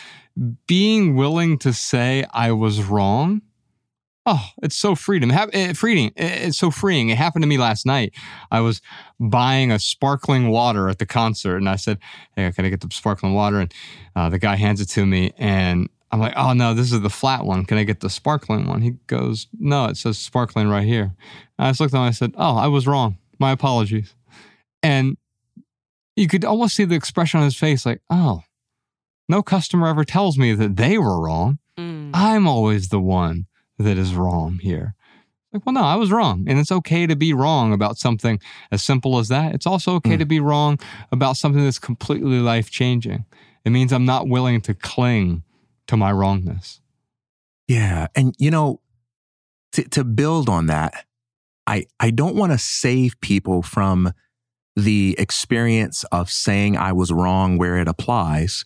being 0.66 1.16
willing 1.16 1.58
to 1.58 1.72
say 1.72 2.24
I 2.32 2.52
was 2.52 2.82
wrong, 2.82 3.42
oh, 4.28 4.50
it's 4.62 4.76
so 4.76 4.94
freedom, 4.94 5.30
eh, 5.30 5.72
freeing. 5.72 6.12
Eh, 6.16 6.46
it's 6.46 6.58
so 6.58 6.70
freeing. 6.70 7.08
It 7.08 7.16
happened 7.16 7.42
to 7.42 7.46
me 7.46 7.56
last 7.56 7.86
night. 7.86 8.14
I 8.50 8.60
was 8.60 8.82
buying 9.18 9.72
a 9.72 9.78
sparkling 9.78 10.50
water 10.50 10.88
at 10.88 10.98
the 10.98 11.06
concert, 11.06 11.56
and 11.56 11.68
I 11.68 11.76
said, 11.76 11.98
"Hey, 12.36 12.52
can 12.52 12.66
I 12.66 12.68
get 12.68 12.82
the 12.82 12.88
sparkling 12.90 13.32
water?" 13.32 13.60
And 13.60 13.72
uh, 14.14 14.28
the 14.28 14.38
guy 14.38 14.56
hands 14.56 14.80
it 14.80 14.88
to 14.90 15.06
me, 15.06 15.32
and 15.38 15.88
I'm 16.10 16.20
like, 16.20 16.34
"Oh 16.36 16.52
no, 16.52 16.74
this 16.74 16.92
is 16.92 17.00
the 17.00 17.10
flat 17.10 17.44
one. 17.44 17.64
Can 17.64 17.78
I 17.78 17.84
get 17.84 18.00
the 18.00 18.10
sparkling 18.10 18.66
one?" 18.66 18.82
He 18.82 18.92
goes, 19.06 19.46
"No, 19.58 19.86
it 19.86 19.96
says 19.96 20.18
sparkling 20.18 20.68
right 20.68 20.86
here." 20.86 21.14
And 21.58 21.66
I 21.66 21.70
just 21.70 21.80
looked 21.80 21.94
at 21.94 21.96
him. 21.96 22.02
And 22.02 22.08
I 22.08 22.12
said, 22.12 22.34
"Oh, 22.36 22.56
I 22.56 22.66
was 22.66 22.86
wrong. 22.86 23.16
My 23.38 23.52
apologies." 23.52 24.14
And 24.82 25.16
you 26.16 26.28
could 26.28 26.44
almost 26.44 26.76
see 26.76 26.84
the 26.84 26.96
expression 26.96 27.40
on 27.40 27.44
his 27.44 27.56
face, 27.56 27.86
like, 27.86 28.02
"Oh." 28.10 28.42
No 29.30 29.42
customer 29.42 29.88
ever 29.88 30.04
tells 30.04 30.38
me 30.38 30.54
that 30.54 30.76
they 30.76 30.96
were 30.96 31.20
wrong. 31.20 31.58
Mm. 31.76 32.12
I'm 32.14 32.48
always 32.48 32.88
the 32.88 32.98
one 32.98 33.47
that 33.78 33.98
is 33.98 34.14
wrong 34.14 34.58
here. 34.62 34.94
Like, 35.52 35.64
well, 35.64 35.72
no, 35.72 35.82
I 35.82 35.96
was 35.96 36.12
wrong. 36.12 36.44
And 36.46 36.58
it's 36.58 36.70
okay 36.70 37.06
to 37.06 37.16
be 37.16 37.32
wrong 37.32 37.72
about 37.72 37.96
something 37.96 38.38
as 38.70 38.82
simple 38.82 39.18
as 39.18 39.28
that. 39.28 39.54
It's 39.54 39.66
also 39.66 39.94
okay 39.94 40.16
mm. 40.16 40.18
to 40.18 40.26
be 40.26 40.40
wrong 40.40 40.78
about 41.10 41.36
something 41.36 41.64
that's 41.64 41.78
completely 41.78 42.38
life 42.38 42.70
changing. 42.70 43.24
It 43.64 43.70
means 43.70 43.92
I'm 43.92 44.04
not 44.04 44.28
willing 44.28 44.60
to 44.62 44.74
cling 44.74 45.42
to 45.86 45.96
my 45.96 46.12
wrongness. 46.12 46.80
Yeah. 47.66 48.08
And, 48.14 48.34
you 48.38 48.50
know, 48.50 48.80
to, 49.72 49.84
to 49.84 50.04
build 50.04 50.48
on 50.48 50.66
that, 50.66 51.06
I, 51.66 51.86
I 51.98 52.10
don't 52.10 52.36
want 52.36 52.52
to 52.52 52.58
save 52.58 53.18
people 53.20 53.62
from 53.62 54.12
the 54.76 55.16
experience 55.18 56.04
of 56.12 56.30
saying 56.30 56.76
I 56.76 56.92
was 56.92 57.10
wrong 57.10 57.58
where 57.58 57.78
it 57.78 57.88
applies 57.88 58.64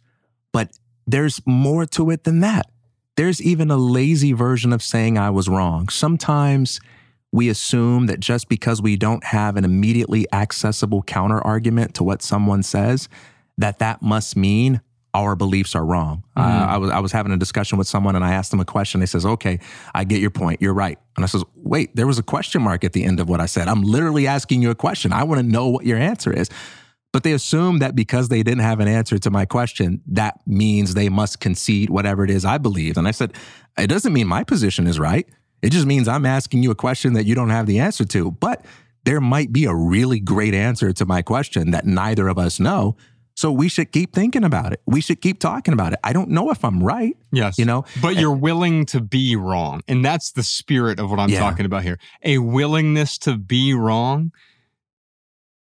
but 0.52 0.70
there's 1.06 1.40
more 1.46 1.86
to 1.86 2.10
it 2.10 2.24
than 2.24 2.40
that. 2.40 2.70
There's 3.16 3.42
even 3.42 3.70
a 3.70 3.76
lazy 3.76 4.32
version 4.32 4.72
of 4.72 4.82
saying 4.82 5.18
I 5.18 5.30
was 5.30 5.48
wrong. 5.48 5.88
Sometimes 5.88 6.80
we 7.30 7.48
assume 7.48 8.06
that 8.06 8.20
just 8.20 8.48
because 8.48 8.80
we 8.80 8.96
don't 8.96 9.24
have 9.24 9.56
an 9.56 9.64
immediately 9.64 10.26
accessible 10.32 11.02
counter 11.02 11.40
argument 11.40 11.94
to 11.94 12.04
what 12.04 12.22
someone 12.22 12.62
says, 12.62 13.08
that 13.58 13.78
that 13.78 14.02
must 14.02 14.36
mean 14.36 14.80
our 15.14 15.36
beliefs 15.36 15.74
are 15.74 15.84
wrong. 15.84 16.24
Uh, 16.36 16.42
mm-hmm. 16.42 16.62
Uh, 16.62 16.66
I 16.66 16.76
was 16.78 16.90
I 16.90 16.98
was 17.00 17.12
having 17.12 17.32
a 17.32 17.36
discussion 17.36 17.76
with 17.78 17.86
someone 17.86 18.16
and 18.16 18.24
I 18.24 18.32
asked 18.32 18.50
them 18.50 18.60
a 18.60 18.64
question. 18.64 19.00
They 19.00 19.06
says, 19.06 19.26
"Okay, 19.26 19.60
I 19.94 20.04
get 20.04 20.20
your 20.20 20.30
point. 20.30 20.62
You're 20.62 20.74
right." 20.74 20.98
And 21.16 21.24
I 21.24 21.26
says, 21.26 21.44
"Wait, 21.54 21.94
there 21.94 22.06
was 22.06 22.18
a 22.18 22.22
question 22.22 22.62
mark 22.62 22.82
at 22.84 22.92
the 22.92 23.04
end 23.04 23.20
of 23.20 23.28
what 23.28 23.40
I 23.40 23.46
said. 23.46 23.68
I'm 23.68 23.82
literally 23.82 24.26
asking 24.26 24.62
you 24.62 24.70
a 24.70 24.74
question. 24.74 25.12
I 25.12 25.24
want 25.24 25.40
to 25.40 25.46
know 25.46 25.68
what 25.68 25.84
your 25.84 25.98
answer 25.98 26.32
is." 26.32 26.48
But 27.12 27.24
they 27.24 27.32
assume 27.32 27.78
that 27.80 27.94
because 27.94 28.28
they 28.28 28.42
didn't 28.42 28.62
have 28.62 28.80
an 28.80 28.88
answer 28.88 29.18
to 29.18 29.30
my 29.30 29.44
question, 29.44 30.00
that 30.06 30.40
means 30.46 30.94
they 30.94 31.10
must 31.10 31.40
concede 31.40 31.90
whatever 31.90 32.24
it 32.24 32.30
is 32.30 32.44
I 32.44 32.56
believe. 32.58 32.96
And 32.96 33.06
I 33.06 33.10
said, 33.10 33.34
it 33.78 33.88
doesn't 33.88 34.12
mean 34.12 34.26
my 34.26 34.44
position 34.44 34.86
is 34.86 34.98
right. 34.98 35.28
It 35.60 35.72
just 35.72 35.86
means 35.86 36.08
I'm 36.08 36.26
asking 36.26 36.62
you 36.62 36.70
a 36.70 36.74
question 36.74 37.12
that 37.12 37.26
you 37.26 37.34
don't 37.34 37.50
have 37.50 37.66
the 37.66 37.78
answer 37.78 38.04
to. 38.06 38.30
But 38.30 38.64
there 39.04 39.20
might 39.20 39.52
be 39.52 39.66
a 39.66 39.74
really 39.74 40.20
great 40.20 40.54
answer 40.54 40.92
to 40.92 41.04
my 41.04 41.22
question 41.22 41.70
that 41.72 41.84
neither 41.84 42.28
of 42.28 42.38
us 42.38 42.58
know. 42.58 42.96
So 43.34 43.50
we 43.50 43.68
should 43.68 43.92
keep 43.92 44.14
thinking 44.14 44.44
about 44.44 44.72
it. 44.72 44.82
We 44.86 45.00
should 45.00 45.20
keep 45.20 45.38
talking 45.38 45.72
about 45.72 45.92
it. 45.92 45.98
I 46.04 46.12
don't 46.12 46.30
know 46.30 46.50
if 46.50 46.64
I'm 46.64 46.82
right. 46.82 47.16
Yes. 47.30 47.58
You 47.58 47.64
know, 47.64 47.84
but 48.00 48.16
you're 48.16 48.34
willing 48.34 48.84
to 48.86 49.00
be 49.00 49.36
wrong. 49.36 49.82
And 49.88 50.04
that's 50.04 50.32
the 50.32 50.42
spirit 50.42 51.00
of 51.00 51.10
what 51.10 51.18
I'm 51.18 51.30
yeah. 51.30 51.40
talking 51.40 51.64
about 51.64 51.82
here. 51.82 51.98
A 52.22 52.38
willingness 52.38 53.16
to 53.18 53.36
be 53.36 53.72
wrong, 53.72 54.32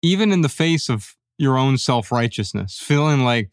even 0.02 0.32
in 0.32 0.40
the 0.40 0.48
face 0.48 0.88
of 0.88 1.16
your 1.42 1.58
own 1.58 1.76
self 1.76 2.12
righteousness, 2.12 2.78
feeling 2.78 3.24
like, 3.24 3.50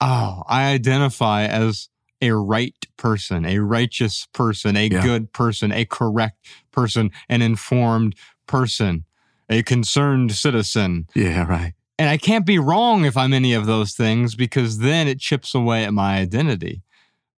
oh, 0.00 0.42
I 0.48 0.72
identify 0.72 1.44
as 1.44 1.90
a 2.22 2.32
right 2.32 2.74
person, 2.96 3.44
a 3.44 3.58
righteous 3.58 4.26
person, 4.32 4.76
a 4.76 4.88
yeah. 4.88 5.02
good 5.02 5.32
person, 5.34 5.72
a 5.72 5.84
correct 5.84 6.38
person, 6.72 7.10
an 7.28 7.42
informed 7.42 8.14
person, 8.46 9.04
a 9.50 9.62
concerned 9.62 10.32
citizen. 10.32 11.06
Yeah, 11.14 11.46
right. 11.46 11.74
And 11.98 12.08
I 12.08 12.16
can't 12.16 12.46
be 12.46 12.58
wrong 12.58 13.04
if 13.04 13.16
I'm 13.16 13.34
any 13.34 13.52
of 13.52 13.66
those 13.66 13.92
things 13.92 14.34
because 14.34 14.78
then 14.78 15.06
it 15.06 15.20
chips 15.20 15.54
away 15.54 15.84
at 15.84 15.92
my 15.92 16.16
identity. 16.16 16.82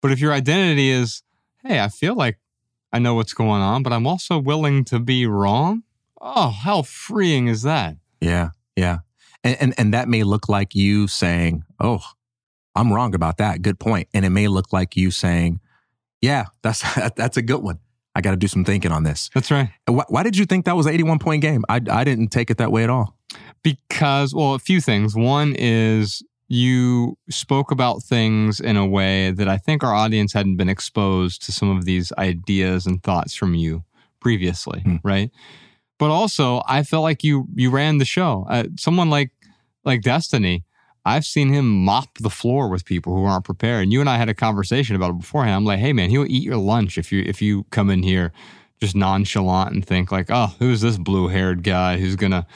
But 0.01 0.13
if 0.13 0.21
your 0.21 0.33
identity 0.33 0.91
is, 0.91 1.23
hey, 1.65 1.81
I 1.81 1.89
feel 1.89 2.15
like 2.15 2.39
I 2.93 3.01
know 3.01 3.15
what's 3.15 3.35
going 3.35 3.63
on, 3.63 3.83
but 3.83 3.93
I'm 3.93 4.07
also 4.07 4.39
willing 4.39 4.85
to 4.87 5.01
be 5.01 5.27
wrong. 5.27 5.83
Oh, 6.21 6.51
how 6.51 6.83
freeing 6.83 7.49
is 7.49 7.63
that? 7.63 7.97
Yeah, 8.21 8.51
yeah. 8.77 8.99
And, 9.45 9.57
and, 9.61 9.75
and 9.79 9.95
that 9.95 10.09
may 10.09 10.23
look 10.23 10.49
like 10.49 10.75
you 10.75 11.07
saying, 11.09 11.65
Oh, 11.81 12.01
I'm 12.75 12.93
wrong 12.93 13.15
about 13.15 13.39
that. 13.39 13.63
Good 13.63 13.79
point. 13.79 14.09
And 14.15 14.25
it 14.25 14.31
may 14.31 14.49
look 14.49 14.73
like 14.73 14.97
you 14.97 15.11
saying, 15.11 15.61
Yeah, 16.21 16.47
that's, 16.63 16.83
that's 17.17 17.37
a 17.37 17.43
good 17.43 17.63
one. 17.63 17.79
I 18.15 18.21
got 18.21 18.33
to 18.33 18.37
do 18.37 18.49
some 18.49 18.65
thinking 18.65 18.91
on 18.91 19.05
this. 19.05 19.31
That's 19.33 19.51
right. 19.51 19.71
Why, 19.87 20.05
why, 20.09 20.23
did 20.25 20.37
you 20.37 20.45
think 20.45 20.65
that 20.65 20.75
was 20.75 20.87
an 20.87 20.95
81 20.95 21.21
point 21.21 21.41
game? 21.41 21.65
I, 21.69 21.81
I 21.91 22.03
didn't 22.03 22.29
take 22.29 22.51
it 22.51 22.59
that 22.59 22.73
way 22.73 22.83
at 22.83 22.91
all. 22.91 23.15
Because, 23.63 24.35
well, 24.35 24.55
a 24.55 24.59
few 24.59 24.81
things. 24.81 25.15
One 25.15 25.55
is 25.57 26.23
you 26.49 27.17
spoke 27.29 27.71
about 27.71 28.03
things 28.03 28.59
in 28.59 28.77
a 28.77 28.87
way 28.87 29.31
that 29.31 29.49
I 29.49 29.59
think 29.59 29.85
our 29.85 29.95
audience 29.95 30.33
hadn't 30.33 30.57
been 30.57 30.69
exposed 30.69 31.45
to 31.45 31.53
some 31.53 31.77
of 31.77 31.85
these 31.85 32.11
ideas 32.19 32.87
and 32.87 33.03
thoughts 33.03 33.35
from 33.35 33.55
you 33.55 33.85
previously, 34.21 34.81
hmm. 34.81 34.97
right? 35.05 35.31
But 35.99 36.11
also 36.11 36.63
I 36.67 36.83
felt 36.83 37.03
like 37.03 37.25
you 37.25 37.47
you 37.55 37.71
ran 37.71 37.99
the 37.99 38.05
show. 38.05 38.47
Uh, 38.49 38.65
someone 38.77 39.11
like 39.11 39.31
like 39.85 40.03
Destiny, 40.03 40.65
I've 41.05 41.25
seen 41.25 41.53
him 41.53 41.85
mop 41.85 42.19
the 42.19 42.31
floor 42.31 42.69
with 42.69 42.85
people 42.85 43.15
who 43.15 43.25
aren't 43.25 43.45
prepared. 43.45 43.85
And 43.85 43.93
you 43.93 44.01
and 44.01 44.11
I 44.11 44.19
had 44.19 44.29
a 44.29 44.35
conversation 44.35 44.97
about 44.97 45.11
it 45.11 45.19
beforehand. 45.19 45.57
I'm 45.57 45.65
like, 45.65 45.79
hey 45.79 45.93
man, 45.93 46.11
he'll 46.11 46.27
eat 46.27 46.43
your 46.43 46.57
lunch 46.57 46.99
if 46.99 47.11
you 47.13 47.23
if 47.27 47.43
you 47.43 47.65
come 47.71 47.91
in 47.91 48.03
here 48.03 48.33
just 48.81 48.95
nonchalant 48.95 49.75
and 49.75 49.85
think 49.85 50.13
like, 50.13 50.27
oh, 50.31 50.55
who's 50.59 50.81
this 50.81 50.99
blue 50.99 51.29
haired 51.29 51.63
guy 51.63 51.99
who's 51.99 52.17
gonna? 52.17 52.47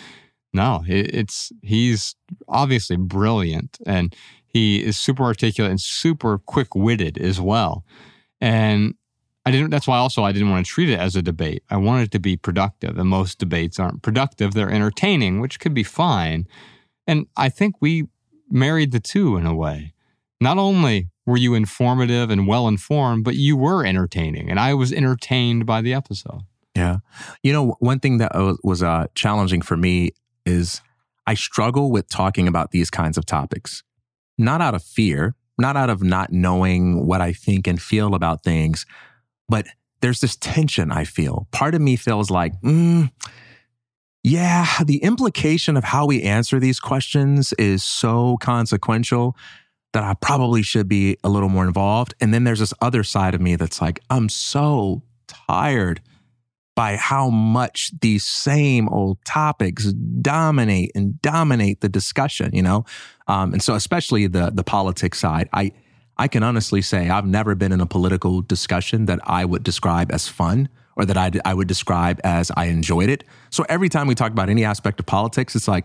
No, 0.52 0.84
it, 0.86 1.14
it's 1.14 1.50
he's 1.62 2.14
obviously 2.48 2.96
brilliant 2.96 3.78
and 3.86 4.14
he 4.46 4.84
is 4.84 4.98
super 4.98 5.24
articulate 5.24 5.70
and 5.70 5.80
super 5.80 6.38
quick 6.38 6.74
witted 6.74 7.16
as 7.16 7.40
well. 7.40 7.84
And 8.40 8.94
I 9.44 9.50
didn't. 9.50 9.70
That's 9.70 9.88
why 9.88 9.98
also 9.98 10.22
I 10.22 10.32
didn't 10.32 10.50
want 10.50 10.64
to 10.64 10.70
treat 10.70 10.88
it 10.88 10.98
as 10.98 11.16
a 11.16 11.22
debate. 11.22 11.64
I 11.68 11.76
wanted 11.76 12.04
it 12.04 12.10
to 12.12 12.20
be 12.20 12.36
productive, 12.36 12.96
and 12.96 13.08
most 13.08 13.38
debates 13.38 13.80
aren't 13.80 14.02
productive. 14.02 14.54
They're 14.54 14.70
entertaining, 14.70 15.40
which 15.40 15.58
could 15.58 15.74
be 15.74 15.82
fine. 15.82 16.46
And 17.06 17.26
I 17.36 17.48
think 17.48 17.76
we 17.80 18.06
married 18.48 18.92
the 18.92 19.00
two 19.00 19.36
in 19.36 19.46
a 19.46 19.54
way. 19.54 19.94
Not 20.40 20.58
only 20.58 21.08
were 21.26 21.36
you 21.36 21.54
informative 21.54 22.30
and 22.30 22.46
well 22.46 22.68
informed, 22.68 23.24
but 23.24 23.34
you 23.34 23.56
were 23.56 23.84
entertaining, 23.84 24.48
and 24.48 24.60
I 24.60 24.74
was 24.74 24.92
entertained 24.92 25.66
by 25.66 25.82
the 25.82 25.92
episode. 25.92 26.42
Yeah, 26.76 26.98
you 27.42 27.52
know, 27.52 27.76
one 27.80 27.98
thing 27.98 28.18
that 28.18 28.32
was 28.62 28.82
uh, 28.82 29.06
challenging 29.14 29.62
for 29.62 29.76
me 29.76 30.12
is 30.46 30.80
I 31.26 31.34
struggle 31.34 31.90
with 31.90 32.08
talking 32.08 32.46
about 32.46 32.70
these 32.70 32.90
kinds 32.90 33.18
of 33.18 33.26
topics, 33.26 33.82
not 34.38 34.60
out 34.60 34.74
of 34.74 34.82
fear, 34.84 35.34
not 35.58 35.76
out 35.76 35.90
of 35.90 36.02
not 36.02 36.32
knowing 36.32 37.06
what 37.06 37.20
I 37.20 37.32
think 37.32 37.66
and 37.66 37.82
feel 37.82 38.14
about 38.14 38.44
things 38.44 38.86
but 39.48 39.66
there's 40.00 40.20
this 40.20 40.36
tension 40.36 40.90
I 40.90 41.04
feel. 41.04 41.46
Part 41.52 41.74
of 41.74 41.80
me 41.80 41.96
feels 41.96 42.30
like, 42.30 42.60
mm, 42.60 43.10
yeah, 44.22 44.66
the 44.84 44.98
implication 44.98 45.76
of 45.76 45.84
how 45.84 46.06
we 46.06 46.22
answer 46.22 46.60
these 46.60 46.80
questions 46.80 47.52
is 47.54 47.82
so 47.82 48.36
consequential 48.40 49.36
that 49.92 50.02
I 50.02 50.14
probably 50.14 50.62
should 50.62 50.88
be 50.88 51.16
a 51.22 51.28
little 51.28 51.48
more 51.48 51.66
involved. 51.66 52.14
And 52.20 52.32
then 52.32 52.44
there's 52.44 52.60
this 52.60 52.74
other 52.80 53.04
side 53.04 53.34
of 53.34 53.40
me 53.40 53.56
that's 53.56 53.80
like, 53.80 54.00
I'm 54.10 54.28
so 54.28 55.02
tired 55.26 56.00
by 56.74 56.96
how 56.96 57.28
much 57.28 57.92
these 58.00 58.24
same 58.24 58.88
old 58.88 59.22
topics 59.24 59.92
dominate 59.92 60.90
and 60.94 61.20
dominate 61.20 61.80
the 61.80 61.88
discussion, 61.88 62.54
you 62.54 62.62
know? 62.62 62.84
Um, 63.28 63.52
and 63.52 63.62
so 63.62 63.74
especially 63.74 64.26
the 64.26 64.50
the 64.50 64.64
politics 64.64 65.18
side, 65.18 65.48
I 65.52 65.72
I 66.22 66.28
can 66.28 66.44
honestly 66.44 66.82
say 66.82 67.08
I've 67.08 67.26
never 67.26 67.56
been 67.56 67.72
in 67.72 67.80
a 67.80 67.86
political 67.86 68.42
discussion 68.42 69.06
that 69.06 69.18
I 69.24 69.44
would 69.44 69.64
describe 69.64 70.12
as 70.12 70.28
fun 70.28 70.68
or 70.94 71.04
that 71.04 71.16
I, 71.16 71.32
I 71.44 71.52
would 71.52 71.66
describe 71.66 72.20
as 72.22 72.52
I 72.56 72.66
enjoyed 72.66 73.08
it. 73.08 73.24
So 73.50 73.66
every 73.68 73.88
time 73.88 74.06
we 74.06 74.14
talk 74.14 74.30
about 74.30 74.48
any 74.48 74.64
aspect 74.64 75.00
of 75.00 75.06
politics, 75.06 75.56
it's 75.56 75.66
like, 75.66 75.84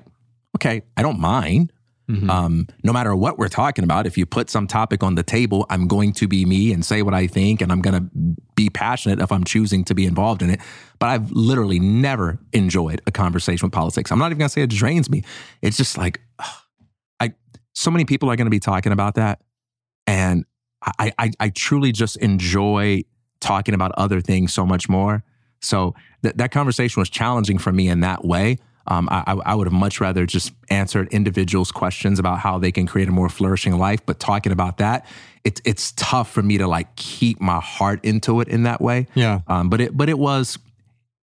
okay, 0.56 0.84
I 0.96 1.02
don't 1.02 1.20
mind. 1.20 1.74
Mm-hmm. 2.08 2.30
Um, 2.30 2.68
no 2.84 2.94
matter 2.94 3.16
what 3.16 3.40
we're 3.40 3.48
talking 3.48 3.84
about, 3.84 4.06
if 4.06 4.16
you 4.16 4.28
put 4.28 4.52
some 4.52 4.68
topic 4.68 5.02
on 5.02 5.16
the 5.16 5.24
table, 5.24 5.66
I'm 5.72 5.88
going 5.88 6.14
to 6.14 6.28
be 6.28 6.46
me 6.46 6.72
and 6.72 6.86
say 6.86 7.02
what 7.02 7.16
I 7.16 7.26
think, 7.26 7.60
and 7.60 7.72
I'm 7.72 7.82
going 7.82 8.00
to 8.00 8.38
be 8.54 8.70
passionate 8.70 9.20
if 9.20 9.32
I'm 9.32 9.44
choosing 9.44 9.84
to 9.86 9.96
be 9.96 10.06
involved 10.06 10.44
in 10.44 10.52
it. 10.52 10.62
But 11.00 11.10
I've 11.10 11.32
literally 11.32 11.80
never 11.80 12.38
enjoyed 12.54 13.02
a 13.08 13.12
conversation 13.12 13.66
with 13.66 13.74
politics. 13.74 14.12
I'm 14.12 14.20
not 14.20 14.28
even 14.28 14.38
going 14.38 14.50
to 14.50 14.54
say 14.54 14.62
it 14.62 14.70
drains 14.70 15.10
me. 15.10 15.24
It's 15.64 15.78
just 15.78 15.98
like, 15.98 16.22
ugh, 16.38 16.62
I 17.20 17.34
so 17.74 17.90
many 17.90 18.06
people 18.06 18.30
are 18.30 18.36
going 18.36 18.46
to 18.46 18.52
be 18.52 18.60
talking 18.60 18.92
about 18.92 19.16
that, 19.16 19.40
and 20.08 20.46
I, 20.82 21.12
I 21.20 21.32
I 21.40 21.50
truly 21.50 21.92
just 21.92 22.18
enjoy 22.18 23.04
talking 23.40 23.76
about 23.76 23.92
other 23.98 24.22
things 24.22 24.54
so 24.54 24.66
much 24.66 24.90
more. 24.90 25.24
So 25.62 25.94
th- 26.24 26.36
that 26.36 26.52
conversation 26.52 27.00
was 27.00 27.10
challenging 27.10 27.58
for 27.58 27.72
me 27.72 27.88
in 27.90 28.00
that 28.00 28.26
way. 28.26 28.58
Um, 28.90 29.10
I, 29.12 29.38
I, 29.46 29.54
would 29.54 29.68
have 29.68 29.74
much 29.74 30.00
rather 30.00 30.26
just 30.26 30.54
answered 30.70 31.10
individuals' 31.12 31.74
questions 31.74 32.20
about 32.20 32.40
how 32.40 32.58
they 32.58 32.72
can 32.72 32.88
create 32.88 33.10
a 33.10 33.12
more 33.12 33.28
flourishing 33.28 33.78
life. 33.78 34.00
But 34.06 34.18
talking 34.18 34.54
about 34.54 34.78
that, 34.78 35.06
it's 35.44 35.62
it's 35.66 35.92
tough 35.98 36.32
for 36.32 36.42
me 36.42 36.58
to 36.58 36.68
like 36.68 36.96
keep 36.96 37.42
my 37.42 37.60
heart 37.60 38.00
into 38.06 38.40
it 38.40 38.48
in 38.48 38.64
that 38.64 38.80
way. 38.80 39.08
Yeah. 39.14 39.42
Um, 39.48 39.70
but 39.70 39.82
it 39.82 39.98
but 39.98 40.08
it 40.08 40.18
was 40.18 40.58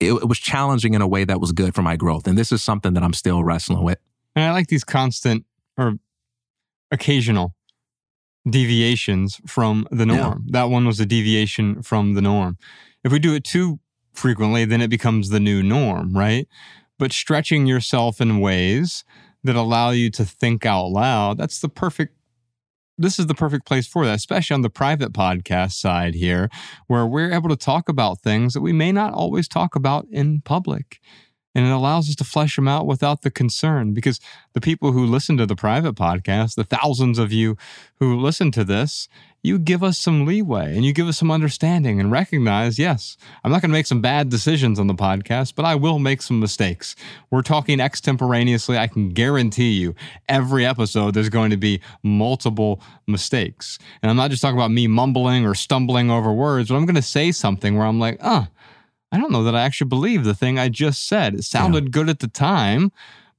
it, 0.02 0.12
it 0.12 0.28
was 0.28 0.38
challenging 0.38 0.96
in 0.96 1.02
a 1.02 1.08
way 1.08 1.24
that 1.24 1.40
was 1.40 1.54
good 1.54 1.74
for 1.74 1.82
my 1.82 1.96
growth, 1.96 2.28
and 2.28 2.38
this 2.38 2.52
is 2.52 2.62
something 2.62 2.94
that 2.94 3.04
I'm 3.04 3.14
still 3.14 3.42
wrestling 3.42 3.84
with. 3.84 4.00
And 4.36 4.44
I 4.44 4.52
like 4.52 4.68
these 4.68 4.84
constant 4.84 5.46
or 5.78 5.94
occasional 6.92 7.55
deviations 8.50 9.42
from 9.48 9.88
the 9.92 10.06
norm. 10.06 10.44
Yeah. 10.46 10.62
That 10.62 10.70
one 10.70 10.86
was 10.86 11.00
a 11.00 11.06
deviation 11.06 11.82
from 11.82 12.14
the 12.14 12.22
norm. 12.22 12.58
If 13.04 13.12
we 13.12 13.20
do 13.20 13.34
it 13.36 13.44
too 13.44 13.80
frequently, 14.14 14.66
then 14.66 14.82
it 14.82 14.90
becomes 14.90 15.30
the 15.30 15.40
new 15.40 15.62
norm, 15.62 16.16
right? 16.16 16.48
but 16.98 17.12
stretching 17.12 17.66
yourself 17.66 18.22
in 18.22 18.40
ways 18.40 19.04
that 19.44 19.56
allow 19.56 19.92
you 19.92 20.10
to 20.12 20.26
think 20.26 20.66
out 20.66 20.88
loud, 20.88 21.38
that's 21.38 21.60
the 21.60 21.70
perfect 21.70 22.14
this 22.98 23.20
is 23.20 23.28
the 23.28 23.36
perfect 23.36 23.66
place 23.66 23.86
for 23.86 24.06
that, 24.06 24.16
especially 24.16 24.54
on 24.54 24.62
the 24.62 24.70
private 24.70 25.12
podcast 25.12 25.74
side 25.74 26.16
here, 26.16 26.50
where 26.88 27.06
we're 27.06 27.34
able 27.34 27.50
to 27.50 27.58
talk 27.58 27.90
about 27.90 28.22
things 28.22 28.54
that 28.54 28.62
we 28.62 28.72
may 28.72 28.94
not 28.94 29.14
always 29.14 29.50
talk 29.50 29.76
about 29.76 30.08
in 30.12 30.40
public. 30.40 31.02
And 31.56 31.66
it 31.66 31.72
allows 31.72 32.10
us 32.10 32.16
to 32.16 32.24
flesh 32.24 32.58
them 32.58 32.68
out 32.68 32.86
without 32.86 33.22
the 33.22 33.32
concern 33.32 33.94
because 33.94 34.20
the 34.54 34.62
people 34.62 34.92
who 34.92 35.06
listen 35.06 35.38
to 35.38 35.46
the 35.46 35.56
private 35.56 35.96
podcast, 35.96 36.56
the 36.56 36.66
thousands 36.66 37.18
of 37.18 37.32
you 37.32 37.58
who 38.00 38.20
listen 38.20 38.52
to 38.52 38.66
this, 38.66 39.08
you 39.46 39.60
give 39.60 39.84
us 39.84 40.00
some 40.00 40.26
leeway 40.26 40.76
and 40.76 40.84
you 40.84 40.92
give 40.92 41.08
us 41.08 41.20
some 41.20 41.30
understanding 41.30 42.00
and 42.00 42.12
recognize, 42.12 42.80
yes, 42.80 43.16
I'm 43.44 43.52
not 43.52 43.62
going 43.62 43.70
to 43.70 43.74
make 43.74 43.86
some 43.86 44.02
bad 44.02 44.30
decisions 44.30 44.80
on 44.80 44.88
the 44.88 44.96
podcast, 44.96 45.54
but 45.56 45.66
I 45.66 45.76
will 45.76 46.00
make 46.00 46.24
some 46.24 46.40
mistakes. 46.40 46.96
We're 47.30 47.44
talking 47.44 47.80
extemporaneously. 47.80 48.78
I 48.78 48.88
can 48.88 49.10
guarantee 49.10 49.74
you 49.74 49.94
every 50.28 50.66
episode 50.66 51.14
there's 51.14 51.30
going 51.30 51.52
to 51.52 51.58
be 51.58 51.80
multiple 52.02 52.82
mistakes. 53.06 53.78
And 54.02 54.10
I'm 54.10 54.18
not 54.18 54.32
just 54.32 54.42
talking 54.42 54.58
about 54.58 54.72
me 54.72 54.88
mumbling 54.88 55.46
or 55.46 55.54
stumbling 55.54 56.10
over 56.10 56.34
words, 56.34 56.70
but 56.70 56.76
I'm 56.76 56.86
going 56.86 56.96
to 56.96 57.04
say 57.04 57.32
something 57.32 57.78
where 57.78 57.86
I'm 57.86 58.00
like, 58.00 58.18
oh, 58.24 58.48
I 59.12 59.18
don't 59.18 59.32
know 59.32 59.44
that 59.44 59.56
I 59.56 59.62
actually 59.62 59.88
believe 59.88 60.24
the 60.24 60.36
thing 60.36 60.60
I 60.60 60.70
just 60.70 61.08
said. 61.08 61.36
It 61.36 61.44
sounded 61.44 61.86
yeah. 61.86 61.90
good 61.92 62.10
at 62.10 62.20
the 62.20 62.28
time 62.28 62.92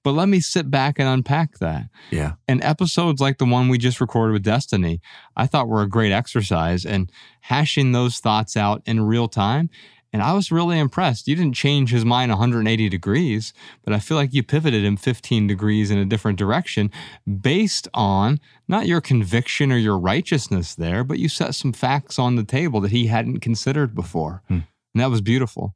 but 0.07 0.13
let 0.13 0.29
me 0.29 0.39
sit 0.39 0.71
back 0.71 1.01
and 1.01 1.09
unpack 1.09 1.59
that. 1.59 1.89
Yeah. 2.13 2.35
And 2.47 2.63
episodes 2.63 3.21
like 3.21 3.39
the 3.39 3.45
one 3.45 3.69
we 3.69 3.77
just 3.77 4.01
recorded 4.01 4.35
with 4.35 4.45
Destiny, 4.45 5.01
I 5.37 5.49
thought 5.49 5.67
were 5.67 5.83
a 5.83 5.89
great 5.89 6.13
exercise 6.13 6.87
and 6.87 7.11
hashing 7.41 7.91
those 7.91 8.21
thoughts 8.21 8.57
out 8.57 8.83
in 8.87 9.05
real 9.05 9.27
time. 9.27 9.69
And 10.13 10.23
I 10.23 10.33
was 10.33 10.53
really 10.53 10.79
impressed. 10.79 11.27
You 11.27 11.35
didn't 11.35 11.57
change 11.57 11.91
his 11.91 12.05
mind 12.05 12.31
180 12.31 12.89
degrees, 12.89 13.53
but 13.83 13.93
I 13.93 13.99
feel 13.99 14.17
like 14.17 14.33
you 14.33 14.45
pivoted 14.45 14.85
him 14.85 14.97
15 14.97 15.49
degrees 15.49 15.91
in 15.91 15.99
a 15.99 16.05
different 16.05 16.39
direction 16.39 16.93
based 17.41 17.89
on 17.93 18.39
not 18.69 18.87
your 18.87 19.01
conviction 19.01 19.73
or 19.73 19.77
your 19.77 19.99
righteousness 19.99 20.77
there, 20.77 21.03
but 21.03 21.19
you 21.19 21.29
set 21.29 21.57
some 21.57 21.73
facts 21.73 22.17
on 22.17 22.37
the 22.37 22.45
table 22.45 22.81
that 22.83 22.93
he 22.93 23.09
hadn't 23.09 23.41
considered 23.41 23.93
before. 23.93 24.45
Hmm. 24.47 24.61
And 24.97 25.03
that 25.03 25.11
was 25.11 25.21
beautiful. 25.21 25.75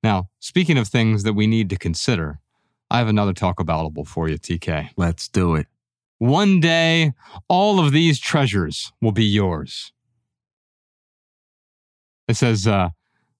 Now, 0.00 0.28
speaking 0.38 0.78
of 0.78 0.86
things 0.86 1.24
that 1.24 1.32
we 1.32 1.48
need 1.48 1.70
to 1.70 1.76
consider, 1.76 2.38
I 2.88 2.98
have 2.98 3.08
another 3.08 3.32
talk 3.32 3.58
aboutable 3.58 4.06
for 4.06 4.28
you, 4.28 4.38
TK. 4.38 4.90
Let's 4.96 5.26
do 5.26 5.56
it. 5.56 5.66
One 6.18 6.60
day, 6.60 7.14
all 7.48 7.84
of 7.84 7.90
these 7.90 8.20
treasures 8.20 8.92
will 9.02 9.10
be 9.10 9.24
yours. 9.24 9.92
It 12.28 12.36
says, 12.36 12.68
uh, 12.68 12.90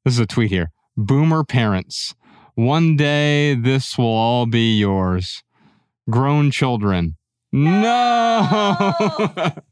this 0.05 0.15
is 0.15 0.19
a 0.19 0.27
tweet 0.27 0.51
here 0.51 0.73
Boomer 0.97 1.45
parents, 1.45 2.17
one 2.57 2.97
day 2.97 3.55
this 3.55 3.97
will 3.97 4.07
all 4.07 4.47
be 4.47 4.77
yours. 4.77 5.45
Grown 6.11 6.51
children, 6.51 7.17
no. 7.53 8.49
no! 8.51 9.51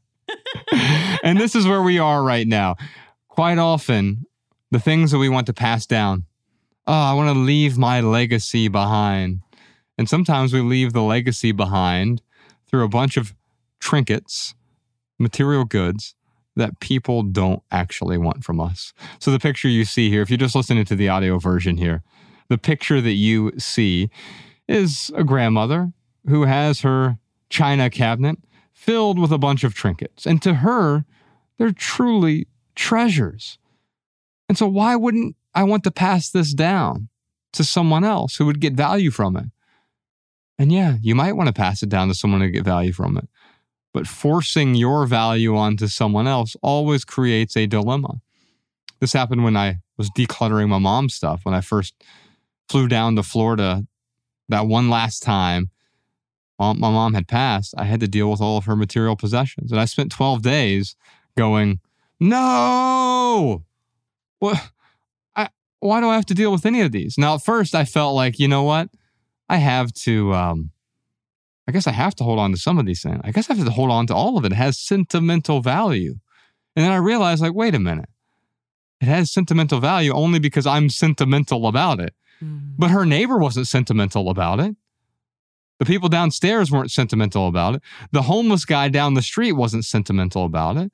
and 1.21 1.37
this 1.37 1.53
is 1.53 1.67
where 1.67 1.81
we 1.81 1.99
are 1.99 2.23
right 2.23 2.47
now. 2.47 2.77
Quite 3.27 3.57
often, 3.57 4.25
the 4.71 4.79
things 4.79 5.11
that 5.11 5.17
we 5.17 5.29
want 5.29 5.47
to 5.47 5.53
pass 5.53 5.85
down. 5.85 6.25
Oh, 6.87 6.93
I 6.93 7.13
want 7.13 7.33
to 7.33 7.39
leave 7.39 7.77
my 7.77 8.01
legacy 8.01 8.67
behind. 8.67 9.41
And 9.97 10.09
sometimes 10.09 10.53
we 10.53 10.61
leave 10.61 10.93
the 10.93 11.01
legacy 11.01 11.51
behind 11.51 12.21
through 12.67 12.83
a 12.83 12.89
bunch 12.89 13.17
of 13.17 13.35
trinkets, 13.79 14.55
material 15.17 15.65
goods 15.65 16.15
that 16.55 16.79
people 16.79 17.23
don't 17.23 17.63
actually 17.71 18.17
want 18.17 18.43
from 18.43 18.59
us. 18.59 18.93
So 19.19 19.31
the 19.31 19.39
picture 19.39 19.67
you 19.67 19.85
see 19.85 20.09
here, 20.09 20.21
if 20.21 20.29
you're 20.29 20.37
just 20.37 20.55
listening 20.55 20.85
to 20.85 20.95
the 20.95 21.09
audio 21.09 21.37
version 21.37 21.77
here, 21.77 22.03
the 22.49 22.57
picture 22.57 23.01
that 23.01 23.13
you 23.13 23.53
see 23.57 24.09
is 24.67 25.11
a 25.15 25.23
grandmother 25.23 25.93
who 26.27 26.43
has 26.43 26.81
her 26.81 27.17
china 27.49 27.89
cabinet 27.89 28.37
filled 28.73 29.19
with 29.19 29.31
a 29.31 29.37
bunch 29.37 29.63
of 29.63 29.73
trinkets. 29.73 30.25
And 30.25 30.41
to 30.41 30.55
her, 30.55 31.05
they're 31.57 31.71
truly 31.71 32.47
treasures. 32.75 33.57
And 34.49 34.57
so 34.57 34.67
why 34.67 34.95
wouldn't 34.95 35.35
I 35.55 35.63
want 35.63 35.83
to 35.85 35.91
pass 35.91 36.29
this 36.31 36.53
down 36.53 37.07
to 37.53 37.63
someone 37.63 38.03
else 38.03 38.35
who 38.35 38.45
would 38.47 38.59
get 38.59 38.73
value 38.73 39.11
from 39.11 39.37
it? 39.37 39.45
And 40.57 40.71
yeah, 40.71 40.97
you 41.01 41.15
might 41.15 41.33
want 41.33 41.47
to 41.47 41.53
pass 41.53 41.81
it 41.83 41.89
down 41.89 42.09
to 42.09 42.13
someone 42.13 42.41
to 42.41 42.49
get 42.49 42.65
value 42.65 42.91
from 42.91 43.17
it. 43.17 43.29
But 43.93 44.07
forcing 44.07 44.75
your 44.75 45.05
value 45.05 45.55
onto 45.55 45.87
someone 45.87 46.27
else 46.27 46.55
always 46.61 47.05
creates 47.05 47.55
a 47.55 47.65
dilemma. 47.65 48.21
This 48.99 49.13
happened 49.13 49.43
when 49.43 49.55
I 49.55 49.77
was 49.97 50.09
decluttering 50.11 50.67
my 50.67 50.77
mom's 50.79 51.13
stuff 51.13 51.41
when 51.43 51.55
I 51.55 51.61
first 51.61 51.93
flew 52.67 52.87
down 52.87 53.15
to 53.15 53.23
Florida 53.23 53.85
that 54.49 54.67
one 54.67 54.89
last 54.89 55.23
time. 55.23 55.69
My 56.59 56.73
mom 56.73 57.13
had 57.13 57.29
passed, 57.29 57.73
I 57.77 57.85
had 57.85 58.01
to 58.01 58.07
deal 58.07 58.29
with 58.29 58.41
all 58.41 58.57
of 58.57 58.65
her 58.65 58.75
material 58.75 59.15
possessions. 59.15 59.71
And 59.71 59.79
I 59.79 59.85
spent 59.85 60.11
12 60.11 60.41
days 60.41 60.97
going, 61.37 61.79
no, 62.19 63.63
what? 64.39 64.71
I, 65.35 65.49
why 65.79 66.01
do 66.01 66.09
I 66.09 66.15
have 66.15 66.25
to 66.27 66.33
deal 66.33 66.51
with 66.51 66.65
any 66.65 66.81
of 66.81 66.91
these? 66.91 67.17
Now, 67.17 67.35
at 67.35 67.43
first, 67.43 67.75
I 67.75 67.85
felt 67.85 68.15
like, 68.15 68.39
you 68.39 68.47
know 68.47 68.63
what? 68.63 68.89
I 69.47 69.57
have 69.57 69.93
to, 69.93 70.33
um, 70.33 70.71
I 71.67 71.71
guess 71.71 71.87
I 71.87 71.91
have 71.91 72.15
to 72.15 72.23
hold 72.23 72.39
on 72.39 72.51
to 72.51 72.57
some 72.57 72.79
of 72.79 72.85
these 72.85 73.01
things. 73.01 73.21
I 73.23 73.31
guess 73.31 73.49
I 73.49 73.53
have 73.53 73.65
to 73.65 73.71
hold 73.71 73.91
on 73.91 74.07
to 74.07 74.15
all 74.15 74.37
of 74.37 74.45
it. 74.45 74.51
It 74.51 74.55
has 74.55 74.77
sentimental 74.77 75.61
value. 75.61 76.15
And 76.75 76.85
then 76.85 76.91
I 76.91 76.97
realized, 76.97 77.41
like, 77.41 77.53
wait 77.53 77.75
a 77.75 77.79
minute. 77.79 78.09
It 79.01 79.05
has 79.05 79.31
sentimental 79.31 79.79
value 79.79 80.11
only 80.11 80.39
because 80.39 80.65
I'm 80.65 80.89
sentimental 80.89 81.67
about 81.67 81.99
it. 81.99 82.13
Mm. 82.43 82.73
But 82.77 82.91
her 82.91 83.05
neighbor 83.05 83.37
wasn't 83.37 83.67
sentimental 83.67 84.29
about 84.29 84.59
it. 84.59 84.75
The 85.79 85.85
people 85.85 86.09
downstairs 86.09 86.71
weren't 86.71 86.91
sentimental 86.91 87.47
about 87.47 87.75
it. 87.75 87.81
The 88.11 88.23
homeless 88.23 88.65
guy 88.65 88.89
down 88.89 89.13
the 89.13 89.21
street 89.21 89.53
wasn't 89.53 89.85
sentimental 89.85 90.43
about 90.43 90.75
it. 90.75 90.91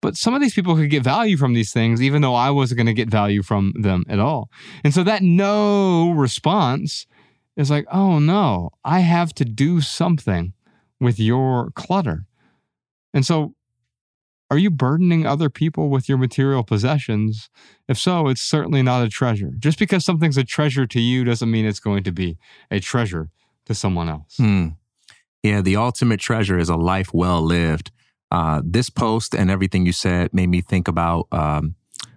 But 0.00 0.16
some 0.16 0.34
of 0.34 0.40
these 0.40 0.54
people 0.54 0.76
could 0.76 0.90
get 0.90 1.02
value 1.02 1.36
from 1.36 1.54
these 1.54 1.72
things, 1.72 2.00
even 2.00 2.22
though 2.22 2.34
I 2.34 2.50
wasn't 2.50 2.76
going 2.78 2.86
to 2.86 2.94
get 2.94 3.10
value 3.10 3.42
from 3.42 3.72
them 3.80 4.04
at 4.08 4.18
all. 4.20 4.48
And 4.84 4.94
so 4.94 5.02
that 5.04 5.22
no 5.22 6.10
response 6.12 7.06
is 7.56 7.70
like, 7.70 7.86
oh 7.90 8.18
no, 8.20 8.70
I 8.84 9.00
have 9.00 9.34
to 9.34 9.44
do 9.44 9.80
something 9.80 10.52
with 11.00 11.18
your 11.18 11.70
clutter. 11.74 12.26
And 13.12 13.26
so 13.26 13.54
Are 14.50 14.58
you 14.58 14.70
burdening 14.70 15.26
other 15.26 15.50
people 15.50 15.90
with 15.90 16.08
your 16.08 16.16
material 16.16 16.62
possessions? 16.64 17.50
If 17.86 17.98
so, 17.98 18.28
it's 18.28 18.40
certainly 18.40 18.82
not 18.82 19.04
a 19.04 19.08
treasure. 19.10 19.52
Just 19.58 19.78
because 19.78 20.04
something's 20.04 20.38
a 20.38 20.44
treasure 20.44 20.86
to 20.86 21.00
you 21.00 21.24
doesn't 21.24 21.50
mean 21.50 21.66
it's 21.66 21.80
going 21.80 22.02
to 22.04 22.12
be 22.12 22.38
a 22.70 22.80
treasure 22.80 23.28
to 23.66 23.74
someone 23.74 24.08
else. 24.08 24.36
Hmm. 24.38 24.68
Yeah, 25.42 25.60
the 25.60 25.76
ultimate 25.76 26.20
treasure 26.20 26.58
is 26.58 26.70
a 26.70 26.76
life 26.76 27.12
well 27.12 27.42
lived. 27.42 27.90
Uh, 28.30 28.60
this 28.64 28.90
post 28.90 29.34
and 29.34 29.50
everything 29.50 29.86
you 29.86 29.92
said 29.92 30.32
made 30.34 30.48
me 30.48 30.60
think 30.60 30.86
about 30.86 31.26
um, 31.32 31.74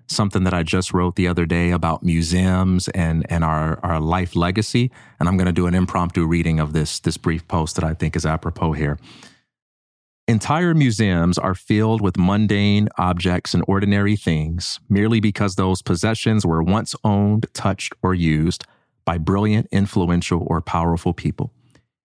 something 0.08 0.44
that 0.44 0.54
I 0.54 0.64
just 0.64 0.94
wrote 0.94 1.16
the 1.16 1.28
other 1.28 1.46
day 1.46 1.72
about 1.72 2.04
museums 2.04 2.88
and 2.90 3.26
and 3.30 3.44
our 3.44 3.80
our 3.84 4.00
life 4.00 4.36
legacy. 4.36 4.92
And 5.20 5.30
I'm 5.30 5.38
going 5.38 5.48
to 5.48 5.54
do 5.54 5.68
an 5.68 5.74
impromptu 5.74 6.26
reading 6.26 6.60
of 6.60 6.74
this 6.74 7.00
this 7.00 7.18
brief 7.18 7.48
post 7.48 7.76
that 7.76 7.84
I 7.84 7.94
think 7.94 8.16
is 8.16 8.26
apropos 8.26 8.74
here. 8.74 9.00
Entire 10.28 10.74
museums 10.74 11.38
are 11.38 11.56
filled 11.56 12.00
with 12.00 12.18
mundane 12.18 12.88
objects 12.98 13.54
and 13.54 13.64
ordinary 13.68 14.16
things 14.16 14.80
merely 14.88 15.20
because 15.20 15.56
those 15.56 15.82
possessions 15.82 16.46
were 16.46 16.64
once 16.64 16.96
owned, 17.04 17.48
touched, 17.54 17.94
or 18.02 18.14
used 18.14 18.66
by 19.04 19.18
brilliant, 19.18 19.68
influential, 19.72 20.46
or 20.48 20.62
powerful 20.62 21.14
people. 21.14 21.52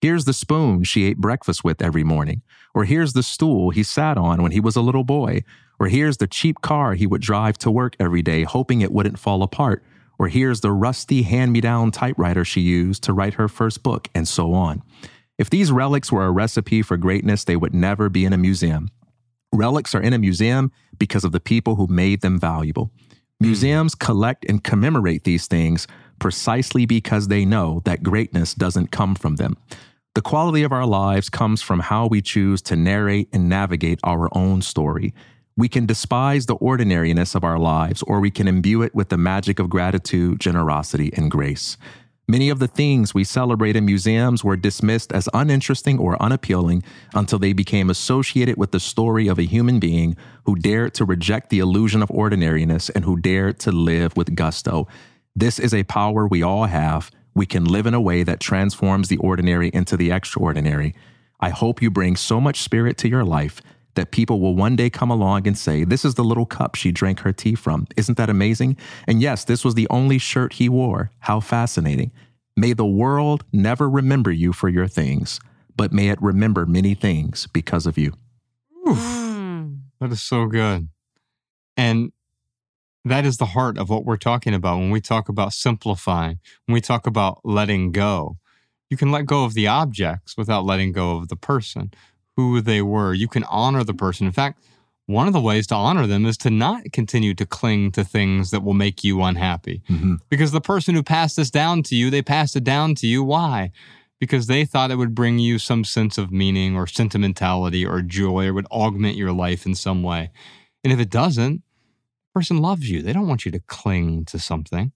Here's 0.01 0.25
the 0.25 0.33
spoon 0.33 0.83
she 0.83 1.05
ate 1.05 1.17
breakfast 1.17 1.63
with 1.63 1.81
every 1.81 2.03
morning, 2.03 2.41
or 2.75 2.83
here's 2.83 3.13
the 3.13 3.23
stool 3.23 3.71
he 3.71 3.81
sat 3.81 4.17
on 4.17 4.43
when 4.43 4.51
he 4.51 4.59
was 4.59 4.75
a 4.75 4.81
little 4.81 5.05
boy, 5.05 5.41
or 5.79 5.87
here's 5.87 6.17
the 6.17 6.27
cheap 6.27 6.61
car 6.61 6.93
he 6.93 7.07
would 7.07 7.21
drive 7.21 7.57
to 7.57 7.71
work 7.71 7.95
every 7.99 8.21
day 8.21 8.43
hoping 8.43 8.81
it 8.81 8.91
wouldn't 8.91 9.17
fall 9.17 9.41
apart, 9.41 9.83
or 10.19 10.27
here's 10.27 10.61
the 10.61 10.71
rusty 10.71 11.23
hand 11.23 11.53
me 11.53 11.61
down 11.61 11.89
typewriter 11.89 12.45
she 12.45 12.61
used 12.61 13.01
to 13.03 13.13
write 13.13 13.33
her 13.35 13.47
first 13.47 13.81
book, 13.81 14.09
and 14.13 14.27
so 14.27 14.53
on. 14.53 14.83
If 15.37 15.49
these 15.49 15.71
relics 15.71 16.11
were 16.11 16.25
a 16.25 16.31
recipe 16.31 16.81
for 16.81 16.97
greatness, 16.97 17.45
they 17.45 17.55
would 17.55 17.73
never 17.73 18.09
be 18.09 18.25
in 18.25 18.33
a 18.33 18.37
museum. 18.37 18.89
Relics 19.51 19.95
are 19.95 20.01
in 20.01 20.13
a 20.13 20.19
museum 20.19 20.71
because 20.99 21.23
of 21.23 21.31
the 21.31 21.39
people 21.39 21.75
who 21.75 21.87
made 21.87 22.21
them 22.21 22.37
valuable. 22.37 22.91
Museums 23.39 23.95
collect 23.95 24.45
and 24.47 24.63
commemorate 24.63 25.23
these 25.23 25.47
things 25.47 25.87
precisely 26.19 26.85
because 26.85 27.27
they 27.27 27.43
know 27.45 27.81
that 27.85 28.03
greatness 28.03 28.53
doesn't 28.53 28.91
come 28.91 29.15
from 29.15 29.35
them. 29.37 29.57
The 30.15 30.21
quality 30.21 30.63
of 30.63 30.71
our 30.71 30.85
lives 30.85 31.29
comes 31.29 31.61
from 31.61 31.81
how 31.81 32.07
we 32.07 32.21
choose 32.21 32.61
to 32.63 32.77
narrate 32.77 33.27
and 33.33 33.49
navigate 33.49 33.99
our 34.05 34.29
own 34.31 34.61
story. 34.61 35.13
We 35.57 35.67
can 35.67 35.85
despise 35.85 36.45
the 36.45 36.55
ordinariness 36.55 37.35
of 37.35 37.43
our 37.43 37.59
lives, 37.59 38.01
or 38.03 38.21
we 38.21 38.31
can 38.31 38.47
imbue 38.47 38.81
it 38.81 38.95
with 38.95 39.09
the 39.09 39.17
magic 39.17 39.59
of 39.59 39.69
gratitude, 39.69 40.39
generosity, 40.39 41.11
and 41.17 41.29
grace. 41.29 41.75
Many 42.29 42.49
of 42.49 42.59
the 42.59 42.67
things 42.69 43.13
we 43.13 43.25
celebrate 43.25 43.75
in 43.75 43.85
museums 43.85 44.41
were 44.41 44.55
dismissed 44.55 45.11
as 45.11 45.27
uninteresting 45.33 45.99
or 45.99 46.21
unappealing 46.23 46.81
until 47.13 47.37
they 47.37 47.51
became 47.51 47.89
associated 47.89 48.55
with 48.55 48.71
the 48.71 48.79
story 48.79 49.27
of 49.27 49.37
a 49.37 49.43
human 49.43 49.79
being 49.79 50.15
who 50.45 50.55
dared 50.55 50.93
to 50.93 51.03
reject 51.03 51.49
the 51.49 51.59
illusion 51.59 52.01
of 52.01 52.09
ordinariness 52.09 52.89
and 52.89 53.03
who 53.03 53.17
dared 53.17 53.59
to 53.59 53.71
live 53.73 54.15
with 54.15 54.33
gusto. 54.33 54.87
This 55.35 55.59
is 55.59 55.73
a 55.73 55.83
power 55.83 56.25
we 56.25 56.41
all 56.41 56.67
have. 56.67 57.11
We 57.35 57.45
can 57.45 57.65
live 57.65 57.85
in 57.85 57.93
a 57.93 58.01
way 58.01 58.23
that 58.23 58.39
transforms 58.39 59.09
the 59.09 59.17
ordinary 59.17 59.69
into 59.73 59.97
the 59.97 60.11
extraordinary. 60.11 60.95
I 61.41 61.49
hope 61.49 61.81
you 61.81 61.91
bring 61.91 62.15
so 62.15 62.39
much 62.39 62.61
spirit 62.61 62.97
to 62.99 63.09
your 63.09 63.25
life 63.25 63.61
that 63.95 64.11
people 64.11 64.39
will 64.39 64.55
one 64.55 64.75
day 64.75 64.89
come 64.89 65.09
along 65.09 65.47
and 65.47 65.57
say, 65.57 65.83
This 65.83 66.05
is 66.05 66.15
the 66.15 66.23
little 66.23 66.45
cup 66.45 66.75
she 66.75 66.91
drank 66.91 67.19
her 67.19 67.33
tea 67.33 67.55
from. 67.55 67.87
Isn't 67.97 68.17
that 68.17 68.29
amazing? 68.29 68.77
And 69.07 69.21
yes, 69.21 69.43
this 69.43 69.65
was 69.65 69.75
the 69.75 69.87
only 69.89 70.17
shirt 70.17 70.53
he 70.53 70.69
wore. 70.69 71.11
How 71.19 71.39
fascinating. 71.39 72.11
May 72.55 72.73
the 72.73 72.85
world 72.85 73.43
never 73.51 73.89
remember 73.89 74.31
you 74.31 74.53
for 74.53 74.69
your 74.69 74.87
things, 74.87 75.41
but 75.75 75.91
may 75.91 76.09
it 76.09 76.21
remember 76.21 76.65
many 76.65 76.93
things 76.93 77.47
because 77.47 77.85
of 77.85 77.97
you. 77.97 78.13
Mm. 78.87 79.79
That 79.99 80.11
is 80.11 80.21
so 80.21 80.45
good. 80.45 80.89
And 81.75 82.11
that 83.05 83.25
is 83.25 83.37
the 83.37 83.45
heart 83.45 83.77
of 83.77 83.89
what 83.89 84.03
we're 84.03 84.17
talking 84.17 84.53
about 84.53 84.77
when 84.77 84.89
we 84.89 84.99
talk 84.99 85.29
about 85.29 85.53
simplifying, 85.53 86.39
when 86.65 86.73
we 86.73 86.81
talk 86.81 87.05
about 87.07 87.39
letting 87.43 87.91
go. 87.91 88.37
You 88.89 88.97
can 88.97 89.11
let 89.11 89.25
go 89.25 89.45
of 89.45 89.53
the 89.53 89.67
objects 89.67 90.35
without 90.35 90.65
letting 90.65 90.91
go 90.91 91.17
of 91.17 91.27
the 91.29 91.35
person, 91.35 91.91
who 92.35 92.61
they 92.61 92.81
were. 92.81 93.13
You 93.13 93.27
can 93.27 93.43
honor 93.45 93.83
the 93.83 93.93
person. 93.93 94.25
In 94.25 94.33
fact, 94.33 94.63
one 95.07 95.27
of 95.27 95.33
the 95.33 95.41
ways 95.41 95.67
to 95.67 95.75
honor 95.75 96.07
them 96.07 96.25
is 96.25 96.37
to 96.37 96.49
not 96.49 96.91
continue 96.91 97.35
to 97.35 97.45
cling 97.45 97.91
to 97.91 98.03
things 98.03 98.49
that 98.49 98.63
will 98.63 98.73
make 98.73 99.03
you 99.03 99.21
unhappy. 99.21 99.83
Mhm. 99.89 100.19
Because 100.29 100.51
the 100.51 100.61
person 100.61 100.95
who 100.95 101.03
passed 101.03 101.35
this 101.35 101.51
down 101.51 101.83
to 101.83 101.95
you, 101.95 102.09
they 102.09 102.23
passed 102.23 102.55
it 102.55 102.63
down 102.63 102.95
to 102.95 103.07
you. 103.07 103.23
Why? 103.23 103.71
Because 104.19 104.47
they 104.47 104.65
thought 104.65 104.89
it 104.91 104.97
would 104.97 105.13
bring 105.13 105.37
you 105.37 105.59
some 105.59 105.83
sense 105.83 106.17
of 106.17 106.31
meaning 106.31 106.75
or 106.75 106.87
sentimentality 106.87 107.85
or 107.85 108.01
joy 108.01 108.47
or 108.47 108.53
would 108.53 108.65
augment 108.67 109.15
your 109.15 109.31
life 109.31 109.65
in 109.67 109.75
some 109.75 110.01
way. 110.01 110.31
And 110.83 110.91
if 110.91 110.99
it 110.99 111.11
doesn't, 111.11 111.61
person 112.35 112.57
loves 112.57 112.89
you. 112.89 113.01
They 113.01 113.13
don't 113.13 113.27
want 113.27 113.45
you 113.45 113.51
to 113.51 113.61
cling 113.61 114.25
to 114.25 114.37
something. 114.37 114.91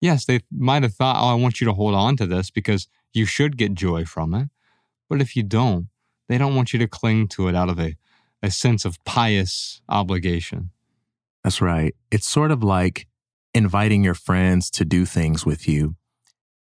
Yes, 0.00 0.26
they 0.26 0.40
might 0.50 0.82
have 0.82 0.94
thought, 0.94 1.16
oh, 1.18 1.28
I 1.28 1.34
want 1.34 1.60
you 1.60 1.66
to 1.66 1.72
hold 1.72 1.94
on 1.94 2.16
to 2.18 2.26
this 2.26 2.50
because 2.50 2.86
you 3.14 3.24
should 3.24 3.56
get 3.56 3.72
joy 3.74 4.04
from 4.04 4.34
it. 4.34 4.48
But 5.08 5.22
if 5.22 5.34
you 5.34 5.42
don't, 5.42 5.88
they 6.28 6.36
don't 6.36 6.54
want 6.54 6.74
you 6.74 6.78
to 6.80 6.86
cling 6.86 7.28
to 7.28 7.48
it 7.48 7.54
out 7.54 7.70
of 7.70 7.80
a, 7.80 7.96
a 8.42 8.50
sense 8.50 8.84
of 8.84 9.02
pious 9.04 9.80
obligation. 9.88 10.70
That's 11.42 11.62
right. 11.62 11.94
It's 12.10 12.28
sort 12.28 12.50
of 12.50 12.62
like 12.62 13.06
inviting 13.54 14.04
your 14.04 14.14
friends 14.14 14.70
to 14.72 14.84
do 14.84 15.06
things 15.06 15.46
with 15.46 15.66
you. 15.66 15.96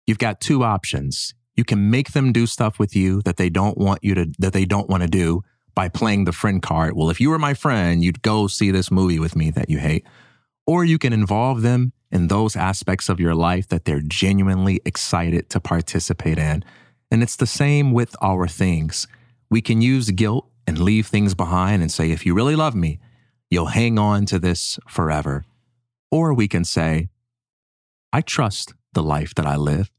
You've 0.06 0.20
got 0.20 0.40
two 0.40 0.64
options. 0.64 1.34
You 1.56 1.66
can 1.66 1.90
make 1.90 2.14
them 2.14 2.32
do 2.32 2.46
stuff 2.48 2.80
with 2.80 2.96
you 2.96 3.22
that 3.24 3.36
they 3.36 3.50
don't 3.50 3.78
want 3.78 4.04
you 4.04 4.16
to, 4.16 4.32
that 4.40 4.54
they 4.54 4.64
don't 4.64 4.90
want 4.90 5.04
to 5.04 5.10
do 5.10 5.42
by 5.78 5.88
playing 5.88 6.26
the 6.26 6.32
friend 6.32 6.60
card. 6.60 6.96
Well, 6.96 7.12
if 7.12 7.22
you 7.22 7.30
were 7.30 7.38
my 7.38 7.54
friend, 7.54 8.04
you'd 8.04 8.24
go 8.24 8.48
see 8.48 8.72
this 8.72 8.90
movie 8.90 9.20
with 9.20 9.36
me 9.36 9.52
that 9.52 9.70
you 9.70 9.78
hate. 9.78 10.08
Or 10.66 10.84
you 10.84 10.98
can 10.98 11.14
involve 11.14 11.62
them 11.62 11.94
in 12.10 12.30
those 12.30 12.56
aspects 12.56 13.10
of 13.10 13.20
your 13.20 13.36
life 13.36 13.68
that 13.68 13.86
they're 13.86 14.02
genuinely 14.02 14.82
excited 14.86 15.52
to 15.52 15.60
participate 15.60 16.40
in. 16.40 16.66
And 17.12 17.22
it's 17.22 17.36
the 17.36 17.46
same 17.46 17.92
with 17.92 18.16
our 18.24 18.48
things. 18.48 19.08
We 19.52 19.62
can 19.62 19.84
use 19.84 20.10
guilt 20.10 20.50
and 20.66 20.80
leave 20.80 21.06
things 21.06 21.36
behind 21.36 21.84
and 21.84 21.92
say, 21.92 22.10
if 22.10 22.26
you 22.26 22.34
really 22.34 22.56
love 22.56 22.74
me, 22.74 23.00
you'll 23.52 23.68
hang 23.68 24.00
on 24.00 24.26
to 24.26 24.40
this 24.40 24.80
forever. 24.88 25.46
Or 26.10 26.34
we 26.34 26.48
can 26.48 26.66
say, 26.66 27.10
I 28.12 28.22
trust 28.22 28.74
the 28.94 29.04
life 29.04 29.36
that 29.36 29.46
I 29.46 29.58
live. 29.58 29.92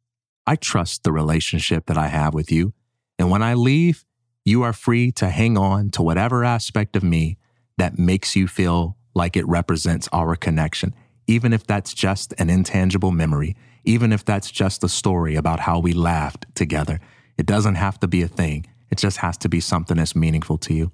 I 0.44 0.56
trust 0.56 1.04
the 1.04 1.12
relationship 1.12 1.86
that 1.86 1.96
I 1.96 2.08
have 2.08 2.34
with 2.34 2.50
you. 2.50 2.74
And 3.16 3.30
when 3.30 3.44
I 3.44 3.54
leave, 3.54 4.04
you 4.48 4.62
are 4.62 4.72
free 4.72 5.12
to 5.12 5.28
hang 5.28 5.58
on 5.58 5.90
to 5.90 6.02
whatever 6.02 6.42
aspect 6.42 6.96
of 6.96 7.02
me 7.02 7.36
that 7.76 7.98
makes 7.98 8.34
you 8.34 8.48
feel 8.48 8.96
like 9.14 9.36
it 9.36 9.46
represents 9.46 10.08
our 10.10 10.34
connection, 10.36 10.94
even 11.26 11.52
if 11.52 11.66
that's 11.66 11.92
just 11.92 12.32
an 12.38 12.48
intangible 12.48 13.10
memory, 13.10 13.54
even 13.84 14.10
if 14.10 14.24
that's 14.24 14.50
just 14.50 14.82
a 14.82 14.88
story 14.88 15.36
about 15.36 15.60
how 15.60 15.78
we 15.78 15.92
laughed 15.92 16.46
together. 16.54 16.98
It 17.36 17.44
doesn't 17.44 17.74
have 17.74 18.00
to 18.00 18.08
be 18.08 18.22
a 18.22 18.28
thing, 18.28 18.66
it 18.90 18.96
just 18.96 19.18
has 19.18 19.36
to 19.38 19.50
be 19.50 19.60
something 19.60 19.98
that's 19.98 20.16
meaningful 20.16 20.56
to 20.58 20.72
you. 20.72 20.92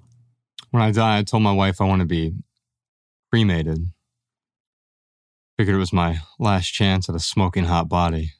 When 0.71 0.83
I 0.83 0.91
die, 0.91 1.19
I 1.19 1.23
told 1.23 1.41
my 1.41 1.53
wife 1.53 1.79
I 1.79 1.85
want 1.85 2.01
to 2.01 2.05
be 2.05 2.33
cremated. 3.31 3.79
Figured 5.57 5.77
it 5.77 5.79
was 5.79 5.93
my 5.93 6.19
last 6.37 6.67
chance 6.67 7.07
at 7.07 7.15
a 7.15 7.19
smoking 7.19 7.63
hot 7.63 7.87
body. 7.87 8.33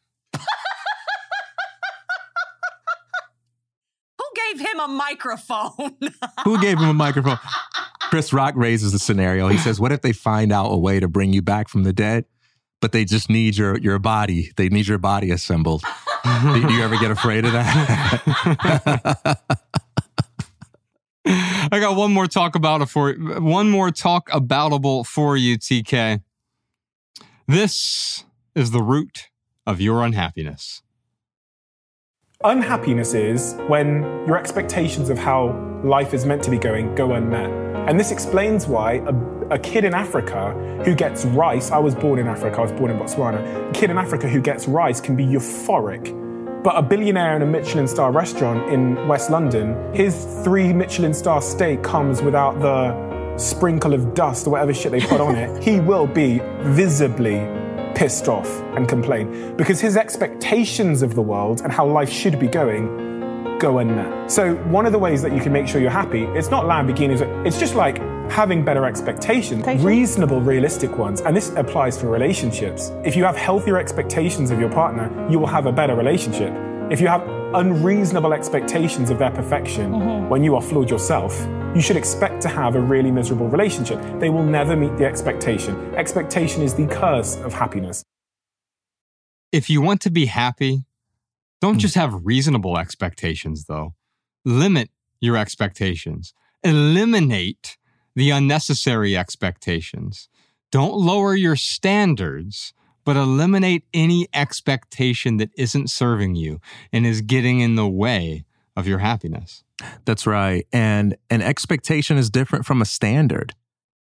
Who 4.18 4.26
gave 4.58 4.74
him 4.74 4.80
a 4.80 4.88
microphone? 4.88 5.98
Who 6.44 6.60
gave 6.60 6.78
him 6.78 6.90
a 6.90 6.94
microphone? 6.94 7.38
Chris 8.02 8.34
Rock 8.34 8.54
raises 8.56 8.92
the 8.92 9.00
scenario. 9.00 9.48
He 9.48 9.58
says, 9.58 9.80
What 9.80 9.92
if 9.92 10.02
they 10.02 10.12
find 10.12 10.52
out 10.52 10.68
a 10.68 10.78
way 10.78 11.00
to 11.00 11.08
bring 11.08 11.34
you 11.34 11.42
back 11.42 11.70
from 11.70 11.84
the 11.84 11.94
dead, 11.94 12.26
but 12.82 12.92
they 12.92 13.06
just 13.06 13.30
need 13.30 13.58
your, 13.58 13.78
your 13.78 14.00
body? 14.00 14.52
They 14.58 14.70
need 14.70 14.88
your 14.88 14.98
body 14.98 15.32
assembled. 15.32 15.84
do, 16.24 16.68
do 16.68 16.74
you 16.74 16.84
ever 16.84 16.98
get 16.98 17.12
afraid 17.12 17.46
of 17.46 17.54
that? 17.54 19.40
I 21.72 21.80
got 21.80 21.96
one 21.96 22.14
more 22.14 22.28
talk 22.28 22.56
about 22.56 22.82
it 22.82 22.86
for 22.88 23.14
one 23.14 23.70
more 23.70 23.90
talk 23.90 24.30
aboutable 24.30 25.06
for 25.06 25.36
you, 25.36 25.58
TK. 25.58 26.22
This 27.48 28.24
is 28.54 28.72
the 28.72 28.82
root 28.82 29.30
of 29.66 29.82
your 29.82 30.04
unhappiness. 30.04 30.84
Unhappiness 32.44 33.14
is 33.14 33.56
when 33.68 34.02
your 34.28 34.38
expectations 34.38 35.10
of 35.10 35.18
how 35.18 35.58
life 35.86 36.14
is 36.14 36.26
meant 36.26 36.44
to 36.44 36.52
be 36.52 36.58
going 36.58 36.94
go 36.94 37.14
unmet. 37.14 37.50
And 37.90 37.98
this 37.98 38.12
explains 38.12 38.68
why 38.68 38.96
a, 38.96 39.54
a, 39.54 39.60
kid 39.60 39.86
in 39.86 39.94
Africa 39.94 40.52
who 40.84 40.96
gets 40.96 41.24
rice, 41.24 41.72
I 41.72 41.78
was 41.78 41.96
born 41.96 42.20
in 42.20 42.28
Africa, 42.28 42.58
I 42.58 42.62
was 42.64 42.74
born 42.74 42.92
in 42.92 42.98
Botswana, 42.98 43.70
a 43.70 43.74
kid 43.74 43.90
in 43.90 43.98
Africa 43.98 44.28
who 44.28 44.42
gets 44.42 44.68
rice 44.68 45.00
can 45.00 45.16
be 45.16 45.26
euphoric. 45.26 46.12
But 46.62 46.78
a 46.78 46.82
billionaire 46.82 47.38
in 47.38 47.42
a 47.42 47.46
Michelin 47.46 47.88
star 47.88 48.12
restaurant 48.12 48.70
in 48.70 49.08
West 49.08 49.30
London, 49.30 49.94
his 49.94 50.26
three 50.44 50.74
Michelin 50.74 51.14
star 51.14 51.42
steak 51.42 51.84
comes 51.84 52.22
without 52.22 52.60
the 52.60 53.38
sprinkle 53.38 53.94
of 53.94 54.14
dust 54.14 54.46
or 54.46 54.52
whatever 54.52 54.74
shit 54.74 54.92
they 54.92 55.00
put 55.00 55.22
on 55.22 55.36
it. 55.36 55.64
He 55.64 55.80
will 55.80 56.08
be 56.08 56.42
visibly 56.64 57.38
pissed 57.96 58.28
off 58.28 58.50
and 58.76 58.88
complain 58.88 59.56
because 59.56 59.80
his 59.80 59.98
expectations 59.98 61.02
of 61.02 61.16
the 61.16 61.22
world 61.22 61.62
and 61.62 61.72
how 61.72 61.86
life 61.88 62.10
should 62.10 62.40
be 62.40 62.48
going 62.48 63.06
go 63.60 63.80
unmet. 63.80 64.30
So 64.30 64.56
one 64.66 64.86
of 64.86 64.92
the 64.92 65.00
ways 65.00 65.22
that 65.22 65.34
you 65.34 65.40
can 65.40 65.54
make 65.54 65.68
sure 65.68 65.80
you're 65.82 65.90
happy, 65.90 66.24
it's 66.24 66.50
not 66.50 66.66
Lamborghinis, 66.66 67.22
it's 67.46 67.60
just 67.60 67.76
like 67.76 67.98
having 68.30 68.66
better 68.66 68.86
expectations, 68.86 69.66
reasonable, 69.84 70.42
realistic 70.42 70.98
ones. 70.98 71.22
And 71.22 71.36
this 71.36 71.50
applies 71.56 72.00
for 72.00 72.08
relationships. 72.08 72.92
If 73.04 73.16
you 73.16 73.24
have 73.24 73.38
healthier 73.38 73.78
expectations 73.78 74.52
of 74.52 74.60
your 74.60 74.72
partner, 74.72 75.10
you 75.30 75.40
will 75.40 75.48
have 75.48 75.68
a 75.68 75.72
better 75.72 75.96
relationship. 75.96 76.54
If 76.92 77.02
you 77.02 77.08
have 77.08 77.28
unreasonable 77.56 78.32
expectations 78.32 79.10
of 79.10 79.18
their 79.18 79.32
perfection 79.32 79.92
Mhm. 79.92 80.30
when 80.30 80.44
you 80.44 80.56
are 80.56 80.62
flawed 80.62 80.90
yourself, 80.90 81.34
you 81.74 81.82
should 81.82 81.98
expect 81.98 82.44
to 82.44 82.48
have 82.48 82.76
a 82.76 82.80
really 82.80 83.10
miserable 83.10 83.48
relationship. 83.48 84.00
They 84.20 84.30
will 84.30 84.44
never 84.44 84.76
meet 84.76 84.96
the 84.98 85.06
expectation. 85.06 85.76
Expectation 85.96 86.62
is 86.62 86.76
the 86.76 86.86
curse 86.86 87.38
of 87.38 87.54
happiness. 87.56 88.04
If 89.52 89.68
you 89.68 89.82
want 89.82 90.00
to 90.02 90.12
be 90.12 90.28
happy, 90.28 90.86
don't 91.60 91.80
just 91.80 91.96
have 91.96 92.24
reasonable 92.24 92.78
expectations, 92.78 93.66
though. 93.66 93.96
Limit 94.44 94.92
your 95.20 95.38
expectations. 95.38 96.34
Eliminate 96.64 97.78
the 98.16 98.30
unnecessary 98.30 99.18
expectations. 99.18 100.30
Don't 100.72 100.94
lower 100.94 101.36
your 101.36 101.56
standards, 101.56 102.74
but 103.06 103.16
eliminate 103.16 103.84
any 103.94 104.28
expectation 104.34 105.38
that 105.38 105.52
isn't 105.58 105.90
serving 105.90 106.36
you 106.36 106.60
and 106.92 107.06
is 107.06 107.22
getting 107.22 107.62
in 107.62 107.76
the 107.76 107.88
way 107.88 108.44
of 108.76 108.88
your 108.88 109.00
happiness. 109.00 109.64
That's 110.06 110.28
right. 110.28 110.68
And 110.74 111.16
an 111.30 111.42
expectation 111.42 112.18
is 112.18 112.30
different 112.30 112.66
from 112.66 112.82
a 112.82 112.86
standard. 112.86 113.54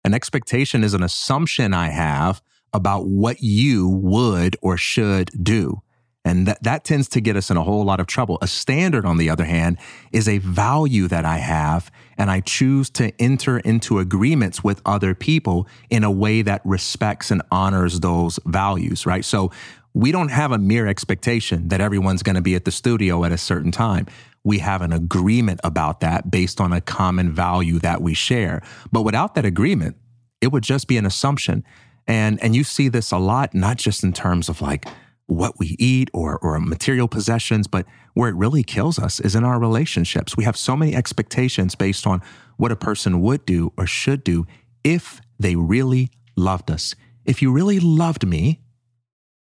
An 0.04 0.14
expectation 0.14 0.82
is 0.82 0.94
an 0.94 1.02
assumption 1.02 1.72
I 1.72 1.90
have 1.90 2.42
about 2.72 3.06
what 3.06 3.40
you 3.40 3.88
would 3.88 4.56
or 4.60 4.76
should 4.76 5.30
do. 5.42 5.82
And 6.24 6.46
that, 6.46 6.62
that 6.62 6.84
tends 6.84 7.08
to 7.10 7.20
get 7.20 7.36
us 7.36 7.50
in 7.50 7.56
a 7.56 7.62
whole 7.62 7.84
lot 7.84 8.00
of 8.00 8.06
trouble. 8.06 8.38
A 8.40 8.46
standard, 8.46 9.04
on 9.04 9.18
the 9.18 9.28
other 9.28 9.44
hand, 9.44 9.76
is 10.10 10.26
a 10.26 10.38
value 10.38 11.06
that 11.08 11.24
I 11.26 11.36
have, 11.36 11.90
and 12.16 12.30
I 12.30 12.40
choose 12.40 12.88
to 12.90 13.12
enter 13.20 13.58
into 13.58 13.98
agreements 13.98 14.64
with 14.64 14.80
other 14.86 15.14
people 15.14 15.68
in 15.90 16.02
a 16.02 16.10
way 16.10 16.40
that 16.42 16.62
respects 16.64 17.30
and 17.30 17.42
honors 17.50 18.00
those 18.00 18.38
values, 18.46 19.04
right? 19.04 19.24
So 19.24 19.50
we 19.92 20.12
don't 20.12 20.30
have 20.30 20.50
a 20.50 20.58
mere 20.58 20.86
expectation 20.86 21.68
that 21.68 21.80
everyone's 21.80 22.22
going 22.22 22.36
to 22.36 22.42
be 22.42 22.54
at 22.54 22.64
the 22.64 22.72
studio 22.72 23.24
at 23.24 23.30
a 23.30 23.38
certain 23.38 23.70
time. 23.70 24.06
We 24.42 24.58
have 24.58 24.82
an 24.82 24.92
agreement 24.92 25.60
about 25.62 26.00
that 26.00 26.30
based 26.30 26.60
on 26.60 26.72
a 26.72 26.80
common 26.80 27.32
value 27.32 27.78
that 27.80 28.02
we 28.02 28.14
share. 28.14 28.62
But 28.90 29.02
without 29.02 29.34
that 29.34 29.44
agreement, 29.44 29.96
it 30.40 30.52
would 30.52 30.62
just 30.62 30.88
be 30.88 30.96
an 30.96 31.06
assumption. 31.06 31.64
And 32.06 32.42
and 32.42 32.54
you 32.54 32.64
see 32.64 32.88
this 32.88 33.12
a 33.12 33.18
lot, 33.18 33.54
not 33.54 33.78
just 33.78 34.04
in 34.04 34.12
terms 34.12 34.48
of 34.48 34.60
like 34.60 34.86
what 35.26 35.58
we 35.58 35.76
eat 35.78 36.10
or 36.12 36.38
or 36.38 36.58
material 36.60 37.08
possessions, 37.08 37.66
but 37.66 37.86
where 38.14 38.28
it 38.28 38.36
really 38.36 38.62
kills 38.62 38.98
us 38.98 39.20
is 39.20 39.34
in 39.34 39.44
our 39.44 39.58
relationships. 39.58 40.36
We 40.36 40.44
have 40.44 40.56
so 40.56 40.76
many 40.76 40.94
expectations 40.94 41.74
based 41.74 42.06
on 42.06 42.20
what 42.56 42.72
a 42.72 42.76
person 42.76 43.20
would 43.22 43.44
do 43.46 43.72
or 43.76 43.86
should 43.86 44.22
do 44.22 44.46
if 44.82 45.20
they 45.38 45.56
really 45.56 46.10
loved 46.36 46.70
us. 46.70 46.94
If 47.24 47.40
you 47.40 47.52
really 47.52 47.80
loved 47.80 48.26
me, 48.26 48.60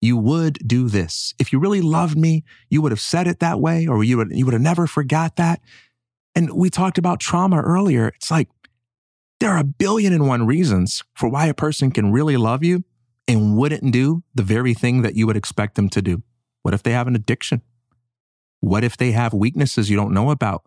you 0.01 0.17
would 0.17 0.59
do 0.67 0.89
this. 0.89 1.35
If 1.39 1.53
you 1.53 1.59
really 1.59 1.83
loved 1.83 2.17
me, 2.17 2.45
you 2.71 2.81
would 2.83 2.93
have 2.93 3.01
said 3.01 3.27
it 3.27 3.41
that 3.41 3.61
way, 3.61 3.87
or 3.87 4.03
you 4.03 4.17
would 4.17 4.31
you 4.33 4.45
would 4.45 4.55
have 4.55 4.63
never 4.63 4.87
forgot 4.87 5.37
that. 5.37 5.61
And 6.35 6.53
we 6.53 6.71
talked 6.71 6.99
about 6.99 7.21
trauma 7.21 7.61
earlier. 7.61 8.09
It's 8.09 8.31
like 8.31 8.49
there 9.41 9.51
are 9.51 9.59
a 9.59 9.65
billion 9.65 10.13
and 10.13 10.27
one 10.27 10.47
reasons 10.47 11.03
for 11.15 11.29
why 11.29 11.47
a 11.47 11.55
person 11.55 11.91
can 11.91 12.13
really 12.13 12.37
love 12.37 12.65
you 12.65 12.85
and 13.29 13.57
wouldn't 13.57 13.93
do 13.93 14.23
the 14.35 14.43
very 14.43 14.75
thing 14.75 15.03
that 15.03 15.17
you 15.17 15.27
would 15.27 15.37
expect 15.37 15.75
them 15.75 15.89
to 15.91 16.03
do. 16.03 16.23
What 16.63 16.75
if 16.75 16.83
they 16.83 16.93
have 16.93 17.07
an 17.07 17.17
addiction? 17.17 17.63
What 18.61 18.85
if 18.85 18.97
they 18.97 19.13
have 19.13 19.33
weaknesses 19.33 19.91
you 19.91 19.97
don't 19.97 20.15
know 20.15 20.31
about? 20.31 20.65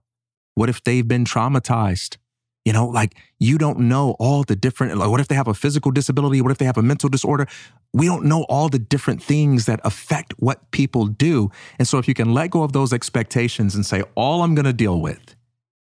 What 0.56 0.70
if 0.70 0.84
they've 0.84 1.08
been 1.08 1.26
traumatized? 1.26 2.18
You 2.66 2.74
know, 2.74 2.88
like 2.88 3.16
you 3.40 3.58
don't 3.58 3.80
know 3.80 4.16
all 4.20 4.44
the 4.44 4.56
different, 4.56 4.98
like 4.98 5.10
what 5.10 5.22
if 5.22 5.28
they 5.28 5.36
have 5.36 5.48
a 5.48 5.54
physical 5.54 5.92
disability? 5.92 6.42
What 6.42 6.52
if 6.52 6.58
they 6.58 6.66
have 6.66 6.78
a 6.78 6.82
mental 6.82 7.10
disorder? 7.10 7.48
We 7.94 8.06
don't 8.06 8.26
know 8.26 8.44
all 8.44 8.70
the 8.70 8.80
different 8.80 9.24
things 9.24 9.66
that 9.66 9.80
affect 9.84 10.34
what 10.38 10.70
people 10.72 11.08
do. 11.08 11.50
And 11.80 11.88
so 11.88 11.98
if 11.98 12.08
you 12.08 12.14
can 12.14 12.34
let 12.34 12.52
go 12.52 12.64
of 12.64 12.74
those 12.74 12.94
expectations 12.94 13.76
and 13.76 13.86
say, 13.86 14.04
all 14.16 14.44
I'm 14.44 14.56
going 14.56 14.66
to 14.66 14.74
deal 14.74 15.00
with 15.00 15.36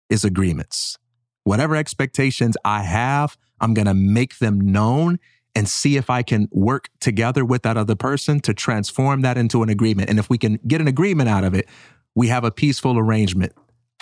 is 0.10 0.26
agreements. 0.26 0.98
Whatever 1.44 1.76
expectations 1.76 2.58
I 2.66 2.82
have, 2.82 3.38
I'm 3.62 3.74
going 3.74 3.86
to 3.86 3.94
make 3.94 4.40
them 4.40 4.60
known 4.60 5.20
and 5.56 5.70
see 5.70 5.96
if 5.96 6.10
I 6.10 6.22
can 6.22 6.50
work 6.52 6.90
together 7.00 7.46
with 7.46 7.64
that 7.64 7.78
other 7.78 7.96
person 7.96 8.42
to 8.42 8.54
transform 8.54 9.22
that 9.22 9.38
into 9.38 9.64
an 9.64 9.70
agreement. 9.70 10.10
And 10.10 10.20
if 10.20 10.30
we 10.30 10.38
can 10.38 10.60
get 10.68 10.82
an 10.82 10.88
agreement 10.88 11.30
out 11.30 11.44
of 11.44 11.54
it, 11.54 11.68
we 12.14 12.28
have 12.28 12.44
a 12.44 12.52
peaceful 12.52 13.00
arrangement. 13.00 13.54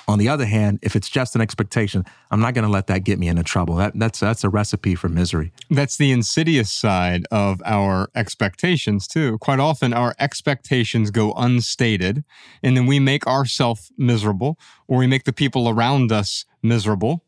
On 0.06 0.20
the 0.20 0.28
other 0.28 0.46
hand, 0.46 0.80
if 0.82 0.98
it's 0.98 1.08
just 1.08 1.34
an 1.34 1.40
expectation, 1.40 2.04
I'm 2.30 2.42
not 2.42 2.54
going 2.54 2.66
to 2.66 2.70
let 2.70 2.88
that 2.88 3.06
get 3.06 3.20
me 3.20 3.30
into 3.30 3.44
trouble. 3.44 3.76
That, 3.76 3.98
that's 3.98 4.20
that's 4.20 4.44
a 4.44 4.50
recipe 4.50 4.96
for 4.96 5.08
misery. 5.08 5.54
That's 5.70 5.96
the 5.96 6.12
insidious 6.12 6.74
side 6.74 7.26
of 7.32 7.62
our 7.64 8.10
expectations, 8.14 9.08
too. 9.08 9.38
Quite 9.38 9.60
often, 9.62 9.94
our 9.94 10.14
expectations 10.20 11.10
go 11.10 11.32
unstated, 11.38 12.26
and 12.62 12.76
then 12.76 12.86
we 12.86 13.00
make 13.00 13.26
ourselves 13.26 13.94
miserable 13.98 14.60
or 14.90 14.98
we 14.98 15.08
make 15.08 15.24
the 15.24 15.32
people 15.32 15.70
around 15.70 16.12
us 16.12 16.44
miserable 16.62 17.24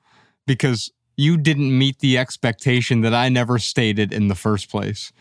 because 0.45 0.91
you 1.17 1.37
didn't 1.37 1.77
meet 1.77 1.99
the 1.99 2.17
expectation 2.17 3.01
that 3.01 3.13
I 3.13 3.29
never 3.29 3.59
stated 3.59 4.13
in 4.13 4.27
the 4.27 4.35
first 4.35 4.69
place. 4.69 5.11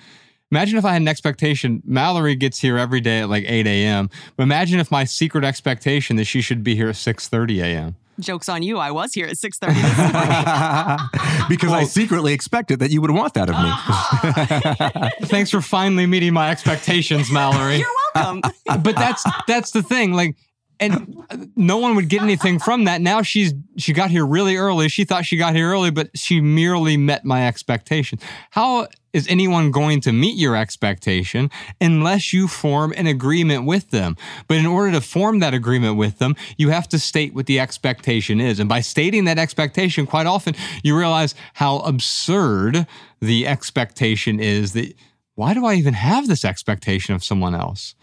Imagine 0.50 0.78
if 0.78 0.84
I 0.84 0.92
had 0.92 1.02
an 1.02 1.08
expectation. 1.08 1.82
Mallory 1.84 2.36
gets 2.36 2.60
here 2.60 2.78
every 2.78 3.00
day 3.00 3.20
at 3.20 3.28
like 3.28 3.44
8 3.46 3.66
a.m. 3.66 4.08
But 4.36 4.44
imagine 4.44 4.78
if 4.78 4.90
my 4.90 5.04
secret 5.04 5.44
expectation 5.44 6.16
that 6.16 6.26
she 6.26 6.40
should 6.40 6.62
be 6.62 6.76
here 6.76 6.88
at 6.88 6.94
6:30 6.94 7.62
a.m. 7.62 7.96
Joke's 8.20 8.48
on 8.48 8.62
you. 8.62 8.78
I 8.78 8.92
was 8.92 9.12
here 9.12 9.26
at 9.26 9.34
6.30 9.34 11.42
because 11.48 11.72
I 11.72 11.82
secretly 11.84 12.32
expected 12.32 12.78
that 12.78 12.92
you 12.92 13.00
would 13.00 13.10
want 13.10 13.34
that 13.34 13.50
of 13.50 15.10
me. 15.20 15.20
Thanks 15.26 15.50
for 15.50 15.60
finally 15.60 16.06
meeting 16.06 16.32
my 16.32 16.50
expectations, 16.50 17.32
Mallory. 17.32 17.78
You're 17.78 17.88
welcome. 18.14 18.42
but 18.82 18.94
that's 18.94 19.24
that's 19.48 19.72
the 19.72 19.82
thing. 19.82 20.12
Like, 20.12 20.36
and 20.80 21.52
no 21.56 21.78
one 21.78 21.94
would 21.96 22.08
get 22.08 22.22
anything 22.22 22.58
from 22.58 22.84
that. 22.84 23.00
Now 23.00 23.22
she's 23.22 23.54
she 23.76 23.92
got 23.92 24.10
here 24.10 24.26
really 24.26 24.56
early. 24.56 24.88
She 24.88 25.04
thought 25.04 25.24
she 25.24 25.36
got 25.36 25.54
here 25.54 25.70
early, 25.70 25.90
but 25.90 26.16
she 26.16 26.40
merely 26.40 26.96
met 26.96 27.24
my 27.24 27.46
expectation. 27.46 28.18
How 28.50 28.88
is 29.12 29.28
anyone 29.28 29.70
going 29.70 30.00
to 30.02 30.12
meet 30.12 30.36
your 30.36 30.56
expectation 30.56 31.50
unless 31.80 32.32
you 32.32 32.48
form 32.48 32.92
an 32.96 33.06
agreement 33.06 33.64
with 33.64 33.90
them? 33.90 34.16
But 34.48 34.58
in 34.58 34.66
order 34.66 34.92
to 34.92 35.00
form 35.00 35.38
that 35.38 35.54
agreement 35.54 35.96
with 35.96 36.18
them, 36.18 36.34
you 36.56 36.70
have 36.70 36.88
to 36.88 36.98
state 36.98 37.34
what 37.34 37.46
the 37.46 37.60
expectation 37.60 38.40
is. 38.40 38.58
And 38.58 38.68
by 38.68 38.80
stating 38.80 39.24
that 39.24 39.38
expectation, 39.38 40.06
quite 40.06 40.26
often 40.26 40.54
you 40.82 40.98
realize 40.98 41.34
how 41.54 41.78
absurd 41.78 42.86
the 43.20 43.46
expectation 43.46 44.40
is 44.40 44.72
that 44.72 44.94
why 45.36 45.54
do 45.54 45.64
I 45.64 45.74
even 45.74 45.94
have 45.94 46.28
this 46.28 46.44
expectation 46.44 47.14
of 47.14 47.24
someone 47.24 47.54
else? 47.54 47.94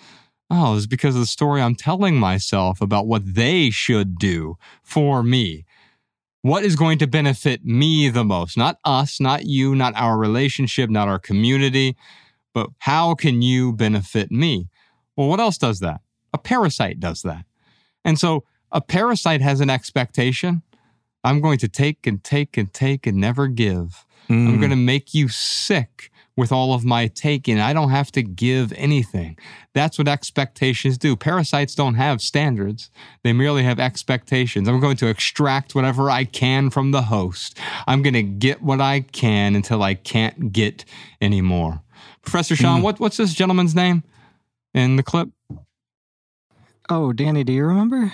Oh, 0.54 0.76
it's 0.76 0.86
because 0.86 1.16
of 1.16 1.22
the 1.22 1.28
story 1.28 1.62
I'm 1.62 1.76
telling 1.76 2.18
myself 2.20 2.82
about 2.82 3.08
what 3.08 3.36
they 3.36 3.70
should 3.70 4.18
do 4.20 4.58
for 4.84 5.24
me. 5.24 5.64
What 6.42 6.64
is 6.66 6.76
going 6.76 6.98
to 7.00 7.08
benefit 7.08 7.64
me 7.64 8.10
the 8.10 8.26
most? 8.26 8.58
Not 8.58 8.78
us, 8.84 9.22
not 9.22 9.46
you, 9.46 9.76
not 9.76 9.94
our 9.96 10.18
relationship, 10.18 10.90
not 10.90 11.08
our 11.08 11.20
community, 11.20 11.96
but 12.54 12.70
how 12.80 13.14
can 13.16 13.42
you 13.42 13.72
benefit 13.72 14.30
me? 14.30 14.68
Well, 15.16 15.30
what 15.30 15.40
else 15.40 15.58
does 15.58 15.80
that? 15.80 16.02
A 16.34 16.38
parasite 16.38 17.00
does 17.00 17.22
that. 17.22 17.46
And 18.04 18.20
so 18.20 18.44
a 18.74 18.82
parasite 18.82 19.40
has 19.42 19.62
an 19.62 19.70
expectation. 19.70 20.64
I'm 21.24 21.40
going 21.40 21.60
to 21.60 21.70
take 21.70 22.06
and 22.06 22.22
take 22.22 22.58
and 22.58 22.74
take 22.74 23.08
and 23.08 23.18
never 23.18 23.48
give. 23.48 24.06
I'm 24.30 24.58
Mm. 24.58 24.60
going 24.60 24.70
to 24.72 24.76
make 24.76 25.14
you 25.14 25.28
sick 25.30 26.11
with 26.38 26.52
all 26.52 26.74
of 26.74 26.86
my 26.86 27.08
taking. 27.08 27.60
I 27.60 27.74
don't 27.74 27.90
have 27.90 28.12
to 28.14 28.24
give 28.24 28.72
anything. 28.74 29.38
That's 29.74 29.98
what 29.98 30.08
expectations 30.08 30.98
do. 30.98 31.16
Parasites 31.16 31.76
don't 31.76 31.96
have 31.96 32.22
standards, 32.22 32.90
they 33.24 33.34
merely 33.34 33.64
have 33.64 33.80
expectations. 33.80 34.68
I'm 34.68 34.80
going 34.80 34.98
to 34.98 35.08
extract 35.08 35.76
whatever 35.76 36.10
I 36.10 36.24
can 36.24 36.70
from 36.70 36.92
the 36.92 37.04
host. 37.04 37.58
I'm 37.88 38.02
going 38.02 38.14
to 38.14 38.24
get 38.24 38.62
what 38.62 38.80
I 38.82 39.02
can 39.02 39.56
until 39.56 39.84
I 39.84 39.94
can't 39.94 40.52
get 40.54 40.86
anymore. 41.20 41.82
Professor 42.22 42.56
Sean, 42.56 42.80
Mm. 42.80 42.84
what, 42.84 43.00
what's 43.00 43.18
this 43.18 43.34
gentleman's 43.34 43.76
name 43.76 44.04
in 44.74 44.96
the 44.96 45.04
clip? 45.04 45.30
Oh, 46.90 47.14
Danny, 47.14 47.44
do 47.44 47.54
you 47.54 47.66
remember? 47.66 48.12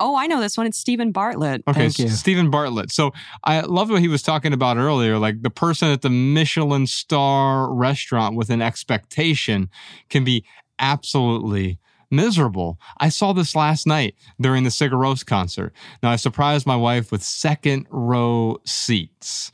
Oh, 0.00 0.16
I 0.16 0.26
know 0.26 0.40
this 0.40 0.56
one. 0.56 0.66
It's 0.66 0.78
Steven 0.78 1.12
Bartlett. 1.12 1.62
Okay, 1.66 1.80
Thank 1.80 1.98
you. 1.98 2.08
Steven 2.08 2.50
Bartlett. 2.50 2.90
So 2.90 3.12
I 3.44 3.60
love 3.60 3.90
what 3.90 4.00
he 4.00 4.08
was 4.08 4.22
talking 4.22 4.52
about 4.52 4.76
earlier. 4.76 5.18
Like 5.18 5.42
the 5.42 5.50
person 5.50 5.88
at 5.90 6.02
the 6.02 6.10
Michelin 6.10 6.86
star 6.86 7.72
restaurant 7.72 8.36
with 8.36 8.50
an 8.50 8.62
expectation 8.62 9.70
can 10.08 10.24
be 10.24 10.44
absolutely 10.78 11.78
miserable. 12.10 12.78
I 12.98 13.08
saw 13.08 13.32
this 13.32 13.54
last 13.54 13.86
night 13.86 14.14
during 14.40 14.64
the 14.64 14.70
Sigur 14.70 14.92
Rós 14.92 15.24
concert. 15.24 15.72
Now 16.02 16.10
I 16.10 16.16
surprised 16.16 16.66
my 16.66 16.76
wife 16.76 17.10
with 17.10 17.22
second 17.22 17.86
row 17.90 18.58
seats. 18.64 19.52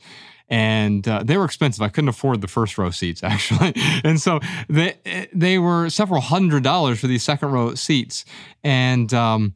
And 0.49 1.07
uh, 1.07 1.23
they 1.23 1.37
were 1.37 1.45
expensive. 1.45 1.81
I 1.81 1.87
couldn't 1.87 2.09
afford 2.09 2.41
the 2.41 2.47
first 2.47 2.77
row 2.77 2.91
seats 2.91 3.23
actually, 3.23 3.73
and 4.03 4.21
so 4.21 4.39
they 4.69 4.95
they 5.33 5.57
were 5.57 5.89
several 5.89 6.21
hundred 6.21 6.63
dollars 6.63 6.99
for 6.99 7.07
these 7.07 7.23
second 7.23 7.51
row 7.51 7.73
seats. 7.73 8.23
And 8.63 9.11
um, 9.15 9.55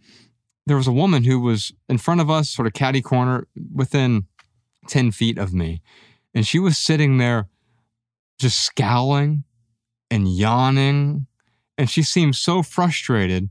there 0.68 0.78
was 0.78 0.88
a 0.88 0.92
woman 0.92 1.24
who 1.24 1.40
was 1.40 1.72
in 1.88 1.98
front 1.98 2.20
of 2.20 2.30
us, 2.30 2.50
sort 2.50 2.68
of 2.68 2.74
catty 2.74 3.02
corner, 3.02 3.48
within 3.74 4.26
10 4.90 5.12
feet 5.12 5.38
of 5.38 5.54
me. 5.54 5.82
And 6.36 6.46
she 6.46 6.60
was 6.60 6.78
sitting 6.78 7.18
there 7.18 7.48
just 8.38 8.62
scowling 8.62 9.46
and 10.12 10.28
yawning. 10.28 11.26
And 11.78 11.90
she 11.90 12.04
seemed 12.04 12.36
so 12.36 12.64
frustrated 12.64 13.50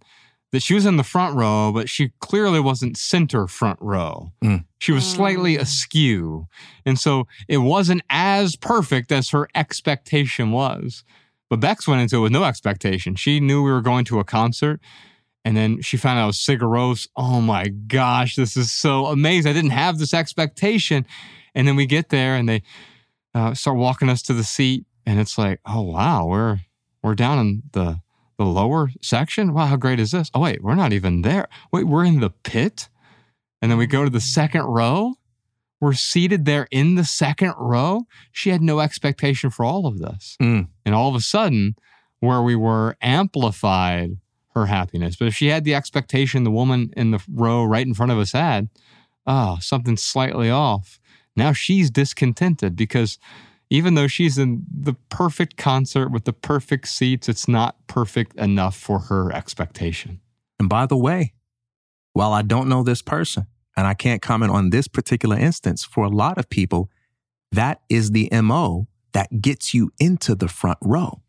that 0.53 0.61
she 0.61 0.75
was 0.75 0.85
in 0.85 0.99
the 0.99 1.03
front 1.03 1.35
row, 1.35 1.73
but 1.73 1.89
she 1.89 2.13
clearly 2.21 2.61
wasn't 2.61 2.99
center 2.99 3.47
front 3.47 3.79
row. 3.81 4.33
Mm. 4.45 4.67
She 4.79 4.93
was 4.93 5.05
slightly 5.07 5.57
askew. 5.57 6.49
And 6.85 6.99
so 6.99 7.27
it 7.49 7.59
wasn't 7.59 8.03
as 8.11 8.57
perfect 8.57 9.11
as 9.11 9.31
her 9.31 9.49
expectation 9.55 10.51
was. 10.51 11.03
But 11.49 11.61
Bex 11.61 11.89
went 11.89 12.03
into 12.03 12.19
it 12.19 12.21
with 12.21 12.33
no 12.33 12.45
expectation. 12.45 13.15
She 13.15 13.41
knew 13.41 13.63
we 13.63 13.71
were 13.71 13.81
going 13.81 14.05
to 14.07 14.19
a 14.19 14.25
concert. 14.25 14.81
And 15.47 15.57
then 15.57 15.81
she 15.81 15.97
found 15.97 16.19
out 16.19 16.25
it 16.25 16.27
was 16.27 16.39
Sigur 16.39 16.63
Rós. 16.63 17.07
Oh 17.15 17.41
my 17.41 17.69
gosh, 17.69 18.35
this 18.35 18.57
is 18.57 18.73
so 18.73 19.07
amazing. 19.07 19.49
I 19.49 19.53
didn't 19.53 19.71
have 19.71 19.97
this 19.97 20.13
expectation. 20.13 21.07
And 21.55 21.69
then 21.69 21.77
we 21.77 21.87
get 21.87 22.09
there 22.09 22.35
and 22.35 22.49
they 22.49 22.65
uh, 23.33 23.55
start 23.55 23.77
walking 23.77 24.09
us 24.09 24.23
to 24.23 24.33
the 24.33 24.43
seat. 24.43 24.87
And 25.07 25.21
it's 25.21 25.39
like, 25.39 25.61
oh 25.65 25.83
wow, 25.83 26.27
we're 26.27 26.59
we're 27.01 27.15
down 27.15 27.39
in 27.39 27.63
the 27.71 28.01
the 28.39 28.45
lower 28.45 28.91
section. 29.01 29.55
Wow, 29.55 29.67
how 29.67 29.77
great 29.77 30.01
is 30.01 30.11
this? 30.11 30.33
Oh 30.35 30.41
wait, 30.41 30.65
we're 30.65 30.75
not 30.75 30.93
even 30.93 31.23
there. 31.23 31.47
Wait, 31.73 31.85
we're 31.85 32.05
in 32.05 32.19
the 32.19 32.31
pit. 32.31 32.89
And 33.63 33.71
then 33.71 33.79
we 33.79 33.87
go 33.87 34.03
to 34.03 34.11
the 34.11 34.21
second 34.21 34.65
row. 34.65 35.15
We're 35.81 35.93
seated 35.93 36.45
there 36.45 36.67
in 36.73 36.97
the 36.97 37.05
second 37.05 37.55
row. 37.57 38.03
She 38.33 38.51
had 38.51 38.63
no 38.63 38.81
expectation 38.81 39.51
for 39.51 39.65
all 39.65 39.87
of 39.87 40.01
this. 40.01 40.37
Mm. 40.43 40.71
And 40.85 40.93
all 40.93 41.09
of 41.09 41.15
a 41.15 41.21
sudden, 41.21 41.77
where 42.19 42.43
we 42.43 42.57
were 42.57 42.97
amplified 43.01 44.17
her 44.57 44.67
happiness. 44.67 45.17
But 45.17 45.29
if 45.29 45.35
she 45.35 45.49
had 45.49 45.65
the 45.65 45.75
expectation 45.75 46.43
the 46.43 46.51
woman 46.51 46.93
in 46.97 47.11
the 47.11 47.23
row 47.31 47.63
right 47.63 47.87
in 47.87 47.95
front 47.95 48.11
of 48.11 48.19
us 48.19 48.33
had, 48.33 48.69
oh, 49.27 49.59
something 49.61 49.97
slightly 49.97 50.51
off. 50.51 50.99
Now 51.37 51.53
she's 51.53 51.91
discontented 51.91 52.75
because 52.75 53.19
even 53.69 53.95
though 53.95 54.07
she's 54.07 54.39
in 54.39 54.65
the 54.71 54.95
perfect 55.11 55.57
concert 55.57 56.11
with 56.11 56.25
the 56.25 56.33
perfect 56.33 56.89
seats, 56.89 57.29
it's 57.29 57.47
not 57.47 57.77
perfect 57.87 58.35
enough 58.37 58.77
for 58.77 59.01
her 59.01 59.33
expectation. 59.33 60.21
And 60.59 60.69
by 60.69 60.87
the 60.87 60.97
way, 60.97 61.35
while 62.15 62.33
I 62.33 62.43
don't 62.43 62.69
know 62.69 62.83
this 62.83 63.03
person 63.03 63.47
and 63.77 63.87
I 63.87 63.93
can't 63.93 64.23
comment 64.23 64.53
on 64.53 64.71
this 64.71 64.89
particular 64.89 65.37
instance, 65.37 65.85
for 65.85 66.05
a 66.05 66.09
lot 66.09 66.39
of 66.39 66.49
people, 66.49 66.89
that 67.53 67.83
is 67.91 68.13
the 68.13 68.31
MO 68.41 68.87
that 69.13 69.43
gets 69.43 69.75
you 69.75 69.93
into 69.99 70.35
the 70.35 70.49
front 70.49 70.79
row. 70.81 71.21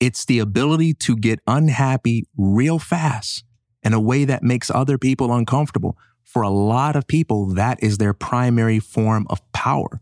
It's 0.00 0.24
the 0.24 0.38
ability 0.38 0.94
to 0.94 1.14
get 1.16 1.40
unhappy 1.46 2.26
real 2.36 2.78
fast 2.78 3.44
in 3.82 3.92
a 3.92 4.00
way 4.00 4.24
that 4.24 4.42
makes 4.42 4.70
other 4.70 4.98
people 4.98 5.32
uncomfortable. 5.32 5.96
For 6.24 6.42
a 6.42 6.48
lot 6.50 6.96
of 6.96 7.06
people, 7.06 7.46
that 7.54 7.82
is 7.82 7.98
their 7.98 8.14
primary 8.14 8.78
form 8.78 9.26
of 9.28 9.40
power. 9.52 10.00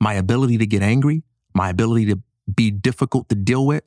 My 0.00 0.14
ability 0.14 0.58
to 0.58 0.66
get 0.66 0.82
angry, 0.82 1.22
my 1.54 1.70
ability 1.70 2.06
to 2.06 2.22
be 2.54 2.70
difficult 2.70 3.28
to 3.28 3.34
deal 3.34 3.66
with, 3.66 3.82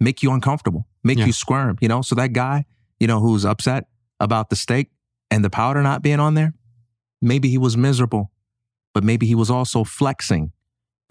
make 0.00 0.22
you 0.22 0.32
uncomfortable, 0.32 0.86
make 1.04 1.18
Yeah. 1.18 1.26
you 1.26 1.32
squirm, 1.32 1.78
you 1.80 1.88
know? 1.88 2.02
So 2.02 2.14
that 2.16 2.32
guy, 2.32 2.64
you 2.98 3.06
know, 3.06 3.20
who's 3.20 3.44
upset 3.44 3.88
about 4.18 4.50
the 4.50 4.56
steak 4.56 4.90
and 5.30 5.44
the 5.44 5.50
powder 5.50 5.82
not 5.82 6.02
being 6.02 6.20
on 6.20 6.34
there, 6.34 6.54
maybe 7.20 7.48
he 7.48 7.58
was 7.58 7.76
miserable, 7.76 8.32
but 8.92 9.04
maybe 9.04 9.26
he 9.26 9.34
was 9.34 9.50
also 9.50 9.84
flexing. 9.84 10.52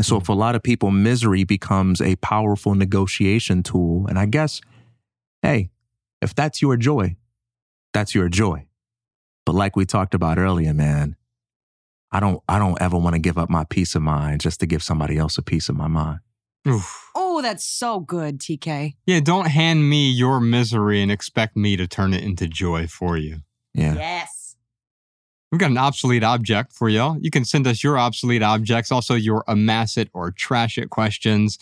And 0.01 0.05
so 0.07 0.19
for 0.19 0.31
a 0.31 0.35
lot 0.35 0.55
of 0.55 0.63
people, 0.63 0.89
misery 0.89 1.43
becomes 1.43 2.01
a 2.01 2.15
powerful 2.15 2.73
negotiation 2.73 3.61
tool. 3.61 4.07
And 4.07 4.17
I 4.17 4.25
guess, 4.25 4.59
hey, 5.43 5.69
if 6.23 6.33
that's 6.33 6.59
your 6.59 6.75
joy, 6.75 7.17
that's 7.93 8.15
your 8.15 8.27
joy. 8.27 8.65
But 9.45 9.53
like 9.53 9.75
we 9.75 9.85
talked 9.85 10.15
about 10.15 10.39
earlier, 10.39 10.73
man, 10.73 11.17
I 12.11 12.19
don't 12.19 12.41
I 12.49 12.57
don't 12.57 12.81
ever 12.81 12.97
want 12.97 13.13
to 13.13 13.19
give 13.19 13.37
up 13.37 13.51
my 13.51 13.63
peace 13.63 13.93
of 13.93 14.01
mind 14.01 14.41
just 14.41 14.59
to 14.61 14.65
give 14.65 14.81
somebody 14.81 15.19
else 15.19 15.37
a 15.37 15.43
piece 15.43 15.69
of 15.69 15.75
my 15.75 15.87
mind. 15.87 16.21
Oof. 16.67 17.11
Oh, 17.13 17.43
that's 17.43 17.63
so 17.63 17.99
good, 17.99 18.39
TK. 18.39 18.95
Yeah, 19.05 19.19
don't 19.19 19.49
hand 19.49 19.87
me 19.87 20.09
your 20.09 20.39
misery 20.39 21.03
and 21.03 21.11
expect 21.11 21.55
me 21.55 21.77
to 21.77 21.85
turn 21.85 22.15
it 22.15 22.23
into 22.23 22.47
joy 22.47 22.87
for 22.87 23.17
you. 23.17 23.41
Yeah. 23.75 23.93
Yes. 23.93 24.40
We've 25.51 25.59
got 25.59 25.71
an 25.71 25.77
obsolete 25.77 26.23
object 26.23 26.71
for 26.71 26.87
y'all. 26.87 27.17
You 27.19 27.29
can 27.29 27.43
send 27.43 27.67
us 27.67 27.83
your 27.83 27.97
obsolete 27.97 28.41
objects, 28.41 28.89
also 28.89 29.15
your 29.15 29.43
amass 29.47 29.97
it 29.97 30.09
or 30.13 30.31
trash 30.31 30.77
it 30.77 30.89
questions. 30.89 31.59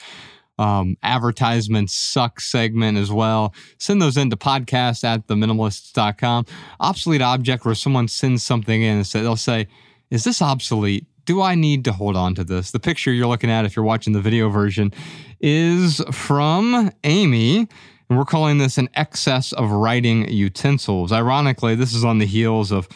Um, 0.60 0.96
advertisements 1.02 1.94
suck 1.94 2.40
segment 2.40 3.00
as 3.00 3.12
well. 3.12 3.54
Send 3.80 4.00
those 4.00 4.16
into 4.16 4.36
podcast 4.36 5.04
at 5.04 5.26
theminimalists.com. 5.26 6.46
Obsolete 6.80 7.22
object 7.22 7.66
where 7.66 7.74
someone 7.74 8.08
sends 8.08 8.44
something 8.44 8.84
in 8.84 8.98
and 8.98 9.08
say, 9.08 9.22
they'll 9.22 9.36
say, 9.36 9.68
Is 10.12 10.24
this 10.24 10.42
obsolete? 10.42 11.08
Do 11.26 11.42
I 11.42 11.56
need 11.56 11.84
to 11.86 11.92
hold 11.92 12.16
on 12.16 12.36
to 12.36 12.44
this? 12.44 12.72
The 12.72 12.80
picture 12.80 13.12
you're 13.12 13.28
looking 13.28 13.50
at, 13.50 13.66
if 13.66 13.76
you're 13.76 13.86
watching 13.86 14.14
the 14.14 14.22
video 14.22 14.50
version, 14.50 14.94
is 15.40 16.00
from 16.12 16.92
Amy. 17.04 17.68
And 18.10 18.18
we're 18.18 18.26
calling 18.26 18.58
this 18.58 18.78
an 18.78 18.90
excess 18.96 19.54
of 19.54 19.72
writing 19.72 20.28
utensils. 20.28 21.12
Ironically, 21.12 21.76
this 21.76 21.94
is 21.94 22.04
on 22.04 22.18
the 22.18 22.26
heels 22.26 22.72
of 22.72 22.90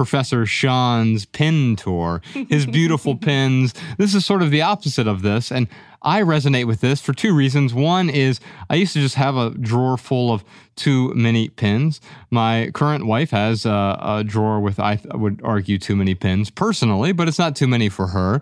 Professor 0.00 0.46
Sean's 0.46 1.26
pin 1.26 1.76
tour, 1.76 2.22
his 2.48 2.64
beautiful 2.64 3.14
pins. 3.28 3.74
This 3.98 4.14
is 4.14 4.24
sort 4.24 4.40
of 4.40 4.50
the 4.50 4.62
opposite 4.62 5.06
of 5.06 5.20
this. 5.20 5.52
And 5.52 5.68
I 6.00 6.22
resonate 6.22 6.66
with 6.66 6.80
this 6.80 7.02
for 7.02 7.12
two 7.12 7.34
reasons. 7.34 7.74
One 7.74 8.08
is 8.08 8.40
I 8.70 8.76
used 8.76 8.94
to 8.94 9.00
just 9.00 9.16
have 9.16 9.36
a 9.36 9.50
drawer 9.50 9.98
full 9.98 10.32
of 10.32 10.42
too 10.74 11.12
many 11.12 11.50
pins. 11.50 12.00
My 12.30 12.70
current 12.72 13.04
wife 13.04 13.32
has 13.32 13.66
a, 13.66 13.98
a 14.00 14.24
drawer 14.24 14.58
with, 14.58 14.80
I 14.80 15.00
would 15.12 15.42
argue, 15.44 15.76
too 15.76 15.96
many 15.96 16.14
pins 16.14 16.48
personally, 16.48 17.12
but 17.12 17.28
it's 17.28 17.38
not 17.38 17.54
too 17.54 17.68
many 17.68 17.90
for 17.90 18.06
her. 18.06 18.40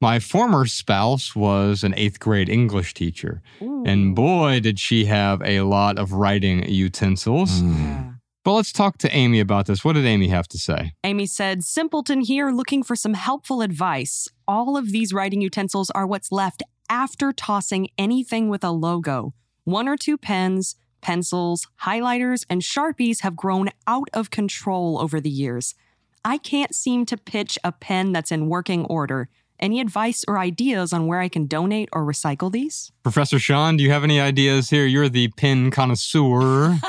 My 0.00 0.18
former 0.18 0.66
spouse 0.66 1.36
was 1.36 1.84
an 1.84 1.94
eighth 1.96 2.18
grade 2.18 2.48
English 2.48 2.94
teacher. 2.94 3.42
And 3.60 4.16
boy, 4.16 4.58
did 4.58 4.80
she 4.80 5.04
have 5.04 5.40
a 5.42 5.60
lot 5.60 5.98
of 6.00 6.12
writing 6.12 6.68
utensils. 6.68 7.62
But 8.46 8.52
let's 8.52 8.70
talk 8.70 8.98
to 8.98 9.12
Amy 9.12 9.40
about 9.40 9.66
this. 9.66 9.84
What 9.84 9.94
did 9.94 10.04
Amy 10.04 10.28
have 10.28 10.46
to 10.50 10.56
say? 10.56 10.92
Amy 11.02 11.26
said, 11.26 11.64
Simpleton 11.64 12.20
here 12.20 12.52
looking 12.52 12.84
for 12.84 12.94
some 12.94 13.14
helpful 13.14 13.60
advice. 13.60 14.28
All 14.46 14.76
of 14.76 14.92
these 14.92 15.12
writing 15.12 15.40
utensils 15.40 15.90
are 15.90 16.06
what's 16.06 16.30
left 16.30 16.62
after 16.88 17.32
tossing 17.32 17.88
anything 17.98 18.48
with 18.48 18.62
a 18.62 18.70
logo. 18.70 19.34
One 19.64 19.88
or 19.88 19.96
two 19.96 20.16
pens, 20.16 20.76
pencils, 21.00 21.66
highlighters, 21.82 22.46
and 22.48 22.62
Sharpies 22.62 23.22
have 23.22 23.34
grown 23.34 23.70
out 23.88 24.10
of 24.14 24.30
control 24.30 25.00
over 25.00 25.20
the 25.20 25.28
years. 25.28 25.74
I 26.24 26.38
can't 26.38 26.72
seem 26.72 27.04
to 27.06 27.16
pitch 27.16 27.58
a 27.64 27.72
pen 27.72 28.12
that's 28.12 28.30
in 28.30 28.48
working 28.48 28.84
order. 28.84 29.28
Any 29.58 29.80
advice 29.80 30.24
or 30.28 30.38
ideas 30.38 30.92
on 30.92 31.08
where 31.08 31.18
I 31.18 31.28
can 31.28 31.48
donate 31.48 31.88
or 31.92 32.04
recycle 32.06 32.52
these? 32.52 32.92
Professor 33.02 33.40
Sean, 33.40 33.76
do 33.76 33.82
you 33.82 33.90
have 33.90 34.04
any 34.04 34.20
ideas 34.20 34.70
here? 34.70 34.86
You're 34.86 35.08
the 35.08 35.32
pen 35.36 35.72
connoisseur. 35.72 36.78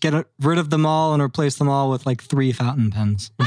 Get 0.00 0.14
a- 0.14 0.26
rid 0.40 0.58
of 0.58 0.70
them 0.70 0.84
all 0.84 1.12
and 1.14 1.22
replace 1.22 1.56
them 1.56 1.68
all 1.68 1.90
with 1.90 2.06
like 2.06 2.22
three 2.22 2.52
fountain 2.52 2.90
pens. 2.90 3.30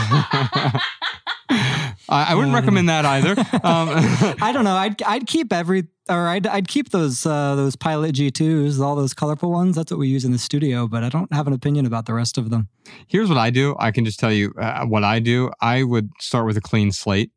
I, 2.11 2.27
I 2.29 2.35
wouldn't 2.35 2.53
recommend 2.53 2.89
that 2.89 3.05
either. 3.05 3.31
Um, 3.63 3.89
I 4.41 4.51
don't 4.53 4.63
know. 4.63 4.75
I'd 4.75 5.01
I'd 5.03 5.27
keep 5.27 5.51
every 5.51 5.87
or 6.07 6.27
I'd 6.27 6.47
I'd 6.47 6.67
keep 6.67 6.89
those 6.89 7.25
uh, 7.25 7.55
those 7.55 7.75
Pilot 7.75 8.15
G2s, 8.15 8.79
all 8.79 8.95
those 8.95 9.13
colorful 9.13 9.51
ones. 9.51 9.75
That's 9.75 9.91
what 9.91 9.99
we 9.99 10.07
use 10.07 10.25
in 10.25 10.31
the 10.31 10.37
studio. 10.39 10.87
But 10.87 11.03
I 11.03 11.09
don't 11.09 11.31
have 11.33 11.47
an 11.47 11.53
opinion 11.53 11.85
about 11.85 12.05
the 12.05 12.13
rest 12.13 12.37
of 12.37 12.49
them. 12.49 12.69
Here's 13.07 13.29
what 13.29 13.37
I 13.37 13.49
do. 13.49 13.75
I 13.79 13.91
can 13.91 14.05
just 14.05 14.19
tell 14.19 14.31
you 14.31 14.53
uh, 14.59 14.85
what 14.85 15.03
I 15.03 15.19
do. 15.19 15.51
I 15.61 15.83
would 15.83 16.09
start 16.19 16.45
with 16.45 16.57
a 16.57 16.61
clean 16.61 16.91
slate. 16.91 17.31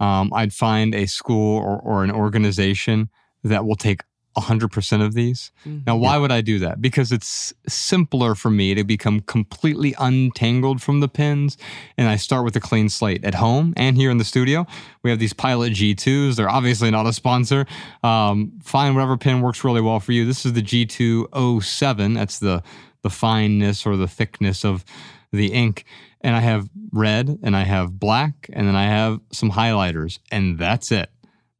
Um, 0.00 0.32
I'd 0.34 0.52
find 0.52 0.94
a 0.94 1.06
school 1.06 1.58
or, 1.58 1.78
or 1.78 2.04
an 2.04 2.10
organization 2.10 3.08
that 3.44 3.64
will 3.64 3.76
take 3.76 4.00
100% 4.36 5.04
of 5.04 5.14
these. 5.14 5.50
Now, 5.86 5.96
why 5.96 6.16
would 6.16 6.32
I 6.32 6.40
do 6.40 6.58
that? 6.60 6.80
Because 6.80 7.12
it's 7.12 7.52
simpler 7.68 8.34
for 8.34 8.50
me 8.50 8.74
to 8.74 8.84
become 8.84 9.20
completely 9.20 9.94
untangled 9.98 10.80
from 10.80 11.00
the 11.00 11.08
pins. 11.08 11.58
And 11.98 12.08
I 12.08 12.16
start 12.16 12.44
with 12.44 12.56
a 12.56 12.60
clean 12.60 12.88
slate 12.88 13.24
at 13.24 13.34
home 13.34 13.74
and 13.76 13.96
here 13.96 14.10
in 14.10 14.18
the 14.18 14.24
studio. 14.24 14.66
We 15.02 15.10
have 15.10 15.18
these 15.18 15.32
Pilot 15.32 15.74
G2s. 15.74 16.36
They're 16.36 16.48
obviously 16.48 16.90
not 16.90 17.06
a 17.06 17.12
sponsor. 17.12 17.66
Um, 18.02 18.52
find 18.62 18.94
whatever 18.94 19.16
pin 19.16 19.40
works 19.42 19.64
really 19.64 19.80
well 19.80 20.00
for 20.00 20.12
you. 20.12 20.24
This 20.24 20.46
is 20.46 20.54
the 20.54 20.62
G207. 20.62 22.14
That's 22.14 22.38
the, 22.38 22.62
the 23.02 23.10
fineness 23.10 23.84
or 23.84 23.96
the 23.96 24.08
thickness 24.08 24.64
of 24.64 24.84
the 25.32 25.52
ink. 25.52 25.84
And 26.22 26.36
I 26.36 26.40
have 26.40 26.70
red 26.92 27.38
and 27.42 27.56
I 27.56 27.64
have 27.64 27.98
black 27.98 28.48
and 28.52 28.66
then 28.66 28.76
I 28.76 28.84
have 28.84 29.20
some 29.30 29.50
highlighters. 29.50 30.20
And 30.30 30.58
that's 30.58 30.90
it. 30.92 31.10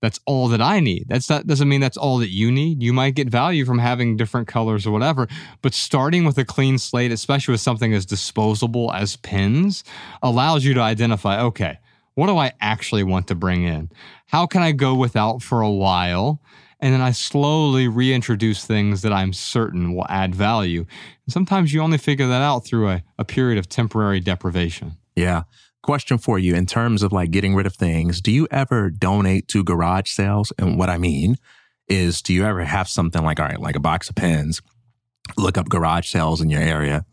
That's 0.02 0.18
all 0.26 0.48
that 0.48 0.60
I 0.60 0.80
need. 0.80 1.06
That's 1.08 1.30
not 1.30 1.46
doesn't 1.46 1.68
mean 1.68 1.80
that's 1.80 1.96
all 1.96 2.18
that 2.18 2.30
you 2.30 2.50
need. 2.50 2.82
You 2.82 2.92
might 2.92 3.14
get 3.14 3.30
value 3.30 3.64
from 3.64 3.78
having 3.78 4.16
different 4.16 4.48
colors 4.48 4.84
or 4.84 4.90
whatever, 4.90 5.28
but 5.62 5.72
starting 5.72 6.24
with 6.24 6.36
a 6.36 6.44
clean 6.44 6.76
slate, 6.76 7.12
especially 7.12 7.52
with 7.52 7.60
something 7.60 7.94
as 7.94 8.04
disposable 8.04 8.92
as 8.92 9.16
pins, 9.16 9.84
allows 10.20 10.64
you 10.64 10.74
to 10.74 10.80
identify, 10.80 11.40
okay, 11.40 11.78
what 12.14 12.26
do 12.26 12.36
I 12.36 12.52
actually 12.60 13.04
want 13.04 13.28
to 13.28 13.36
bring 13.36 13.62
in? 13.62 13.90
How 14.26 14.44
can 14.46 14.60
I 14.60 14.72
go 14.72 14.94
without 14.94 15.40
for 15.40 15.60
a 15.60 15.70
while? 15.70 16.42
And 16.80 16.92
then 16.92 17.00
I 17.00 17.12
slowly 17.12 17.86
reintroduce 17.86 18.66
things 18.66 19.02
that 19.02 19.12
I'm 19.12 19.32
certain 19.32 19.94
will 19.94 20.06
add 20.08 20.34
value. 20.34 20.80
And 20.80 21.32
sometimes 21.32 21.72
you 21.72 21.80
only 21.80 21.96
figure 21.96 22.26
that 22.26 22.42
out 22.42 22.64
through 22.64 22.88
a, 22.88 23.04
a 23.18 23.24
period 23.24 23.56
of 23.56 23.68
temporary 23.68 24.18
deprivation. 24.18 24.96
Yeah. 25.14 25.44
Question 25.82 26.18
for 26.18 26.38
you 26.38 26.54
in 26.54 26.66
terms 26.66 27.02
of 27.02 27.12
like 27.12 27.30
getting 27.30 27.54
rid 27.54 27.66
of 27.66 27.74
things, 27.74 28.20
do 28.20 28.30
you 28.30 28.46
ever 28.50 28.90
donate 28.90 29.48
to 29.48 29.64
garage 29.64 30.10
sales? 30.10 30.52
And 30.58 30.78
what 30.78 30.88
I 30.88 30.98
mean 30.98 31.36
is, 31.88 32.22
do 32.22 32.32
you 32.32 32.44
ever 32.44 32.64
have 32.64 32.88
something 32.88 33.22
like, 33.22 33.40
all 33.40 33.46
right, 33.46 33.60
like 33.60 33.76
a 33.76 33.80
box 33.80 34.08
of 34.08 34.14
pens, 34.14 34.62
look 35.36 35.58
up 35.58 35.68
garage 35.68 36.08
sales 36.08 36.40
in 36.40 36.50
your 36.50 36.60
area 36.60 37.04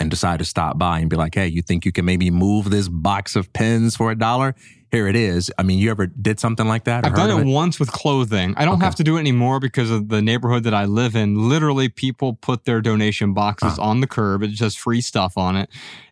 and 0.00 0.10
decide 0.10 0.38
to 0.38 0.44
stop 0.44 0.78
by 0.78 0.98
and 0.98 1.10
be 1.10 1.16
like, 1.16 1.34
hey, 1.34 1.46
you 1.46 1.62
think 1.62 1.84
you 1.84 1.92
can 1.92 2.04
maybe 2.04 2.30
move 2.30 2.70
this 2.70 2.88
box 2.88 3.36
of 3.36 3.52
pens 3.52 3.96
for 3.96 4.10
a 4.10 4.14
dollar? 4.18 4.54
here 4.90 5.08
it 5.08 5.16
is. 5.16 5.50
I 5.58 5.62
mean, 5.62 5.78
you 5.78 5.90
ever 5.90 6.06
did 6.06 6.38
something 6.40 6.66
like 6.66 6.84
that? 6.84 7.04
I've 7.04 7.14
done 7.14 7.30
it, 7.30 7.46
it, 7.46 7.52
once 7.52 7.80
with 7.80 7.90
clothing. 7.90 8.54
I 8.56 8.64
don't 8.64 8.76
okay. 8.76 8.84
have 8.84 8.94
to 8.96 9.04
do 9.04 9.16
it 9.16 9.20
anymore 9.20 9.60
because 9.60 9.90
of 9.90 10.08
the 10.08 10.22
neighborhood 10.22 10.64
that 10.64 10.74
I 10.74 10.84
live 10.84 11.16
in. 11.16 11.48
Literally, 11.48 11.88
people 11.88 12.34
put 12.34 12.64
their 12.64 12.80
donation 12.80 13.34
boxes 13.34 13.78
ah. 13.78 13.82
on 13.82 14.00
the 14.00 14.06
curb. 14.06 14.42
It's 14.42 14.54
just 14.54 14.78
free 14.78 15.00
stuff 15.00 15.36
on 15.36 15.56
it. 15.56 15.70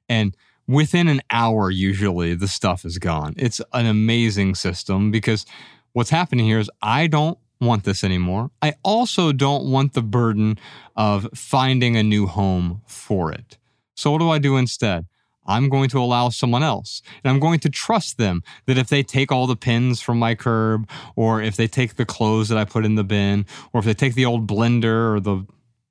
And 0.09 0.37
within 0.67 1.09
an 1.09 1.21
hour, 1.31 1.71
usually, 1.71 2.35
the 2.35 2.49
stuff 2.49 2.85
is 2.85 2.99
gone. 2.99 3.35
It's 3.37 3.61
an 3.73 3.87
amazing 3.87 4.55
system 4.55 5.11
because 5.11 5.47
what's 5.93 6.11
happening 6.11 6.47
here 6.47 6.59
is 6.59 6.71
I 6.83 7.07
don't 7.07 7.39
want 7.61 7.85
this 7.85 8.05
anymore. 8.05 8.51
I 8.63 8.75
also 8.83 9.33
don't 9.33 9.71
want 9.71 9.95
the 9.95 10.03
burden 10.03 10.59
of 10.97 11.29
finding 11.35 11.97
a 11.97 12.03
new 12.03 12.27
home 12.27 12.83
for 12.87 13.33
it. 13.33 13.59
So, 13.95 14.11
what 14.11 14.19
do 14.19 14.31
I 14.31 14.39
do 14.39 14.57
instead? 14.57 15.07
I'm 15.47 15.69
going 15.69 15.91
to 15.91 16.01
allow 16.01 16.31
someone 16.31 16.63
else. 16.63 17.03
And 17.23 17.31
I'm 17.31 17.39
going 17.39 17.61
to 17.61 17.69
trust 17.69 18.17
them 18.17 18.43
that 18.67 18.79
if 18.79 18.89
they 18.89 19.03
take 19.03 19.31
all 19.31 19.47
the 19.47 19.57
pins 19.57 20.01
from 20.01 20.19
my 20.19 20.35
curb, 20.35 20.89
or 21.17 21.43
if 21.43 21.57
they 21.57 21.67
take 21.67 21.97
the 21.97 22.07
clothes 22.07 22.49
that 22.49 22.59
I 22.59 22.65
put 22.65 22.85
in 22.85 22.95
the 22.95 23.05
bin, 23.05 23.47
or 23.73 23.81
if 23.81 23.85
they 23.85 23.95
take 23.95 24.15
the 24.15 24.25
old 24.25 24.47
blender 24.47 25.15
or 25.15 25.21
the 25.21 25.45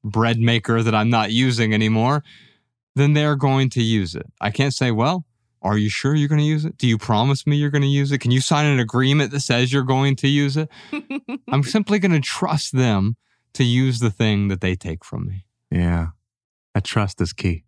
bread 0.04 0.40
maker 0.40 0.82
that 0.82 0.96
I'm 0.96 1.10
not 1.10 1.32
using 1.32 1.74
anymore, 1.74 2.24
then 2.96 3.14
they're 3.14 3.36
going 3.36 3.70
to 3.72 3.82
use 3.82 4.16
it. 4.16 4.26
I 4.40 4.52
can't 4.52 4.74
say, 4.74 4.92
well, 4.92 5.26
are 5.62 5.78
you 5.78 5.90
sure 5.90 6.14
you're 6.14 6.28
going 6.28 6.42
to 6.42 6.46
use 6.46 6.66
it? 6.66 6.78
Do 6.78 6.88
you 6.88 6.98
promise 6.98 7.48
me 7.48 7.56
you're 7.56 7.70
going 7.70 7.84
to 7.84 7.88
use 7.88 8.12
it? 8.12 8.20
Can 8.20 8.32
you 8.32 8.42
sign 8.42 8.66
an 8.66 8.80
agreement 8.80 9.32
that 9.32 9.40
says 9.40 9.72
you're 9.72 9.84
going 9.84 10.16
to 10.18 10.28
use 10.28 10.58
it? 10.58 10.70
I'm 11.48 11.64
simply 11.64 12.00
going 12.00 12.12
to 12.12 12.20
trust 12.20 12.76
them 12.76 13.16
to 13.54 13.64
use 13.64 14.00
the 14.00 14.12
thing 14.12 14.50
that 14.50 14.62
they 14.62 14.76
take 14.76 15.06
from 15.06 15.28
me. 15.28 15.46
Yeah. 15.72 16.08
That 16.74 16.84
trust 16.84 17.22
is 17.22 17.34
key. 17.34 17.64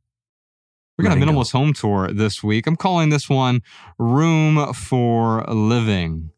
We 0.97 1.03
got 1.03 1.17
a 1.17 1.19
minimalist 1.19 1.51
go. 1.53 1.59
home 1.59 1.73
tour 1.73 2.11
this 2.11 2.41
week. 2.41 2.67
I'm 2.67 2.77
calling 2.77 3.09
this 3.09 3.29
one 3.29 3.61
Room 3.97 4.73
for 4.73 5.43
Living. 5.47 6.31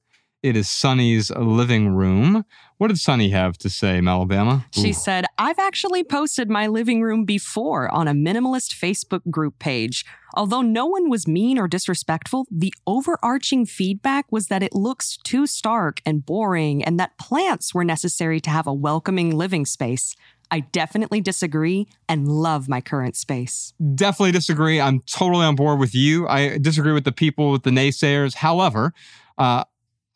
It 0.44 0.56
is 0.56 0.70
Sunny's 0.70 1.32
living 1.32 1.96
room. 1.96 2.46
What 2.78 2.90
did 2.90 3.00
Sunny 3.00 3.32
have 3.32 3.58
to 3.58 3.72
say, 3.72 4.00
Malabama? 4.00 4.66
She 4.72 4.92
Ooh. 4.92 4.94
said, 4.94 5.26
I've 5.40 5.58
actually 5.58 6.04
posted 6.04 6.48
my 6.48 6.68
living 6.68 7.02
room 7.02 7.26
before 7.26 7.90
on 7.90 8.08
a 8.08 8.14
minimalist 8.14 8.76
Facebook 8.76 9.22
group 9.32 9.58
page. 9.58 10.06
Although 10.36 10.62
no 10.62 10.86
one 10.86 11.10
was 11.10 11.28
mean 11.28 11.58
or 11.58 11.68
disrespectful, 11.68 12.46
the 12.52 12.72
overarching 12.86 13.66
feedback 13.66 14.32
was 14.32 14.48
that 14.48 14.62
it 14.62 14.76
looks 14.76 15.18
too 15.18 15.48
stark 15.48 16.02
and 16.06 16.24
boring 16.24 16.84
and 16.84 17.00
that 17.00 17.18
plants 17.18 17.74
were 17.74 17.84
necessary 17.84 18.40
to 18.42 18.52
have 18.52 18.68
a 18.68 18.74
welcoming 18.74 19.36
living 19.36 19.66
space. 19.66 20.16
I 20.52 20.60
definitely 20.60 21.20
disagree 21.20 21.88
and 22.08 22.28
love 22.28 22.70
my 22.70 22.80
current 22.80 23.16
space. 23.16 23.74
Definitely 23.96 24.34
disagree. 24.34 24.80
I'm 24.80 25.02
totally 25.02 25.46
on 25.46 25.56
board 25.56 25.80
with 25.80 25.96
you. 25.96 26.28
I 26.28 26.60
disagree 26.60 26.94
with 26.94 27.06
the 27.06 27.12
people 27.12 27.52
with 27.52 27.64
the 27.64 27.72
naysayers. 27.72 28.36
However, 28.36 28.94
uh, 29.40 29.64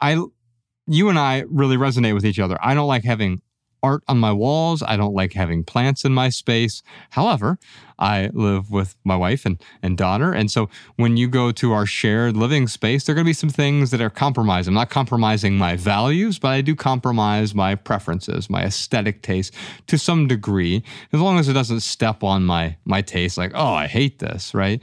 I, 0.01 0.21
you 0.87 1.09
and 1.09 1.19
I 1.19 1.45
really 1.47 1.77
resonate 1.77 2.13
with 2.13 2.25
each 2.25 2.39
other. 2.39 2.57
I 2.61 2.73
don't 2.73 2.87
like 2.87 3.03
having 3.03 3.41
art 3.83 4.03
on 4.07 4.19
my 4.19 4.31
walls. 4.31 4.83
I 4.83 4.95
don't 4.95 5.13
like 5.13 5.33
having 5.33 5.63
plants 5.63 6.05
in 6.05 6.13
my 6.13 6.29
space. 6.29 6.83
However, 7.11 7.57
I 7.97 8.29
live 8.33 8.71
with 8.71 8.95
my 9.03 9.15
wife 9.15 9.45
and, 9.45 9.61
and 9.81 9.97
daughter. 9.97 10.33
And 10.33 10.51
so 10.51 10.69
when 10.95 11.17
you 11.17 11.27
go 11.27 11.51
to 11.51 11.71
our 11.71 11.85
shared 11.85 12.37
living 12.37 12.67
space, 12.67 13.03
there 13.03 13.13
are 13.13 13.15
going 13.15 13.25
to 13.25 13.29
be 13.29 13.33
some 13.33 13.49
things 13.49 13.91
that 13.91 14.01
are 14.01 14.09
compromised. 14.09 14.67
I'm 14.67 14.73
not 14.73 14.89
compromising 14.89 15.57
my 15.57 15.75
values, 15.75 16.39
but 16.39 16.49
I 16.49 16.61
do 16.61 16.75
compromise 16.75 17.55
my 17.55 17.75
preferences, 17.75 18.49
my 18.49 18.63
aesthetic 18.63 19.21
taste 19.21 19.53
to 19.87 19.97
some 19.97 20.27
degree, 20.27 20.83
as 21.11 21.19
long 21.19 21.39
as 21.39 21.49
it 21.49 21.53
doesn't 21.53 21.81
step 21.81 22.23
on 22.23 22.43
my, 22.43 22.77
my 22.85 23.01
taste, 23.01 23.37
like, 23.37 23.51
oh, 23.55 23.73
I 23.73 23.87
hate 23.87 24.19
this, 24.19 24.53
right? 24.53 24.79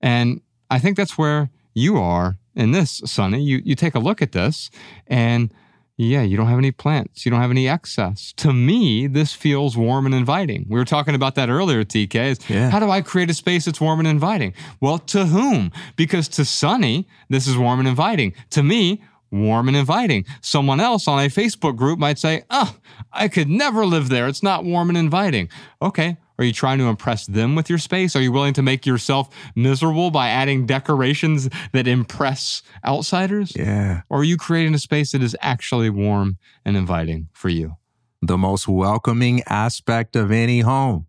And 0.00 0.40
I 0.70 0.78
think 0.78 0.96
that's 0.96 1.18
where 1.18 1.50
you 1.74 1.98
are 1.98 2.39
in 2.54 2.72
this, 2.72 3.02
Sunny. 3.04 3.42
You, 3.42 3.62
you 3.64 3.74
take 3.74 3.94
a 3.94 3.98
look 3.98 4.22
at 4.22 4.32
this 4.32 4.70
and 5.06 5.52
yeah, 5.96 6.22
you 6.22 6.38
don't 6.38 6.46
have 6.46 6.58
any 6.58 6.70
plants. 6.70 7.26
You 7.26 7.30
don't 7.30 7.42
have 7.42 7.50
any 7.50 7.68
excess. 7.68 8.32
To 8.38 8.54
me, 8.54 9.06
this 9.06 9.34
feels 9.34 9.76
warm 9.76 10.06
and 10.06 10.14
inviting. 10.14 10.64
We 10.66 10.78
were 10.78 10.86
talking 10.86 11.14
about 11.14 11.34
that 11.34 11.50
earlier, 11.50 11.84
TK. 11.84 12.48
Yeah. 12.48 12.70
How 12.70 12.80
do 12.80 12.90
I 12.90 13.02
create 13.02 13.28
a 13.28 13.34
space 13.34 13.66
that's 13.66 13.82
warm 13.82 13.98
and 13.98 14.08
inviting? 14.08 14.54
Well, 14.80 14.98
to 14.98 15.26
whom? 15.26 15.72
Because 15.96 16.26
to 16.28 16.46
Sunny, 16.46 17.06
this 17.28 17.46
is 17.46 17.58
warm 17.58 17.80
and 17.80 17.88
inviting. 17.88 18.32
To 18.50 18.62
me, 18.62 19.02
warm 19.30 19.68
and 19.68 19.76
inviting. 19.76 20.24
Someone 20.40 20.80
else 20.80 21.06
on 21.06 21.18
a 21.18 21.28
Facebook 21.28 21.76
group 21.76 21.98
might 21.98 22.18
say, 22.18 22.44
oh, 22.48 22.76
I 23.12 23.28
could 23.28 23.50
never 23.50 23.84
live 23.84 24.08
there. 24.08 24.26
It's 24.26 24.42
not 24.42 24.64
warm 24.64 24.88
and 24.88 24.96
inviting. 24.96 25.50
Okay, 25.82 26.16
are 26.40 26.44
you 26.44 26.54
trying 26.54 26.78
to 26.78 26.84
impress 26.84 27.26
them 27.26 27.54
with 27.54 27.68
your 27.68 27.78
space? 27.78 28.16
Are 28.16 28.22
you 28.22 28.32
willing 28.32 28.54
to 28.54 28.62
make 28.62 28.86
yourself 28.86 29.28
miserable 29.54 30.10
by 30.10 30.30
adding 30.30 30.64
decorations 30.64 31.50
that 31.72 31.86
impress 31.86 32.62
outsiders? 32.84 33.52
Yeah. 33.54 34.00
Or 34.08 34.20
are 34.20 34.24
you 34.24 34.38
creating 34.38 34.74
a 34.74 34.78
space 34.78 35.12
that 35.12 35.22
is 35.22 35.36
actually 35.42 35.90
warm 35.90 36.38
and 36.64 36.78
inviting 36.78 37.28
for 37.34 37.50
you? 37.50 37.76
The 38.22 38.38
most 38.38 38.66
welcoming 38.66 39.42
aspect 39.46 40.16
of 40.16 40.30
any 40.30 40.60
home 40.60 41.06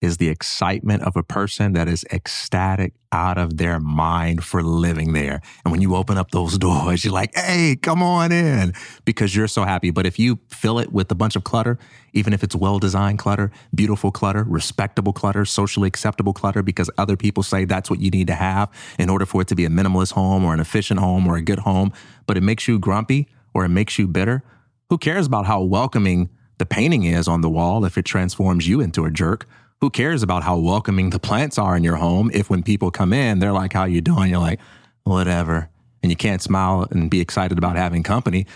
is 0.00 0.18
the 0.18 0.28
excitement 0.28 1.02
of 1.02 1.16
a 1.16 1.22
person 1.22 1.72
that 1.72 1.88
is 1.88 2.04
ecstatic 2.12 2.92
out 3.10 3.36
of 3.36 3.56
their 3.56 3.80
mind 3.80 4.44
for 4.44 4.62
living 4.62 5.12
there. 5.12 5.40
And 5.64 5.72
when 5.72 5.80
you 5.80 5.96
open 5.96 6.16
up 6.16 6.30
those 6.30 6.56
doors, 6.58 7.04
you're 7.04 7.12
like, 7.12 7.34
hey, 7.34 7.76
come 7.80 8.02
on 8.02 8.30
in 8.30 8.74
because 9.04 9.34
you're 9.34 9.48
so 9.48 9.64
happy. 9.64 9.90
But 9.90 10.06
if 10.06 10.18
you 10.18 10.38
fill 10.48 10.78
it 10.78 10.92
with 10.92 11.10
a 11.10 11.14
bunch 11.14 11.34
of 11.34 11.42
clutter, 11.42 11.78
even 12.12 12.32
if 12.32 12.44
it's 12.44 12.54
well 12.54 12.78
designed 12.78 13.18
clutter, 13.18 13.50
beautiful 13.74 14.12
clutter, 14.12 14.44
respectable 14.44 15.12
clutter, 15.12 15.44
socially 15.44 15.88
acceptable 15.88 16.32
clutter, 16.32 16.62
because 16.62 16.90
other 16.96 17.16
people 17.16 17.42
say 17.42 17.64
that's 17.64 17.90
what 17.90 18.00
you 18.00 18.10
need 18.10 18.28
to 18.28 18.34
have 18.34 18.70
in 18.98 19.10
order 19.10 19.26
for 19.26 19.42
it 19.42 19.48
to 19.48 19.56
be 19.56 19.64
a 19.64 19.68
minimalist 19.68 20.12
home 20.12 20.44
or 20.44 20.54
an 20.54 20.60
efficient 20.60 21.00
home 21.00 21.26
or 21.26 21.36
a 21.36 21.42
good 21.42 21.60
home, 21.60 21.92
but 22.26 22.36
it 22.36 22.42
makes 22.42 22.68
you 22.68 22.78
grumpy 22.78 23.28
or 23.52 23.64
it 23.64 23.70
makes 23.70 23.98
you 23.98 24.06
bitter, 24.06 24.44
who 24.90 24.98
cares 24.98 25.26
about 25.26 25.46
how 25.46 25.60
welcoming 25.60 26.28
the 26.58 26.66
painting 26.66 27.04
is 27.04 27.28
on 27.28 27.40
the 27.40 27.50
wall 27.50 27.84
if 27.84 27.96
it 27.96 28.04
transforms 28.04 28.68
you 28.68 28.80
into 28.80 29.04
a 29.04 29.10
jerk? 29.10 29.46
Who 29.80 29.90
cares 29.90 30.22
about 30.22 30.42
how 30.42 30.58
welcoming 30.58 31.10
the 31.10 31.18
plants 31.18 31.58
are 31.58 31.76
in 31.76 31.84
your 31.84 31.96
home 31.96 32.30
if 32.34 32.50
when 32.50 32.62
people 32.62 32.90
come 32.90 33.12
in, 33.12 33.38
they're 33.38 33.52
like, 33.52 33.72
how 33.72 33.84
you 33.84 34.00
doing? 34.00 34.30
You're 34.30 34.40
like, 34.40 34.60
whatever. 35.04 35.70
And 36.02 36.10
you 36.10 36.16
can't 36.16 36.42
smile 36.42 36.86
and 36.90 37.10
be 37.10 37.20
excited 37.20 37.58
about 37.58 37.76
having 37.76 38.02
company. 38.02 38.46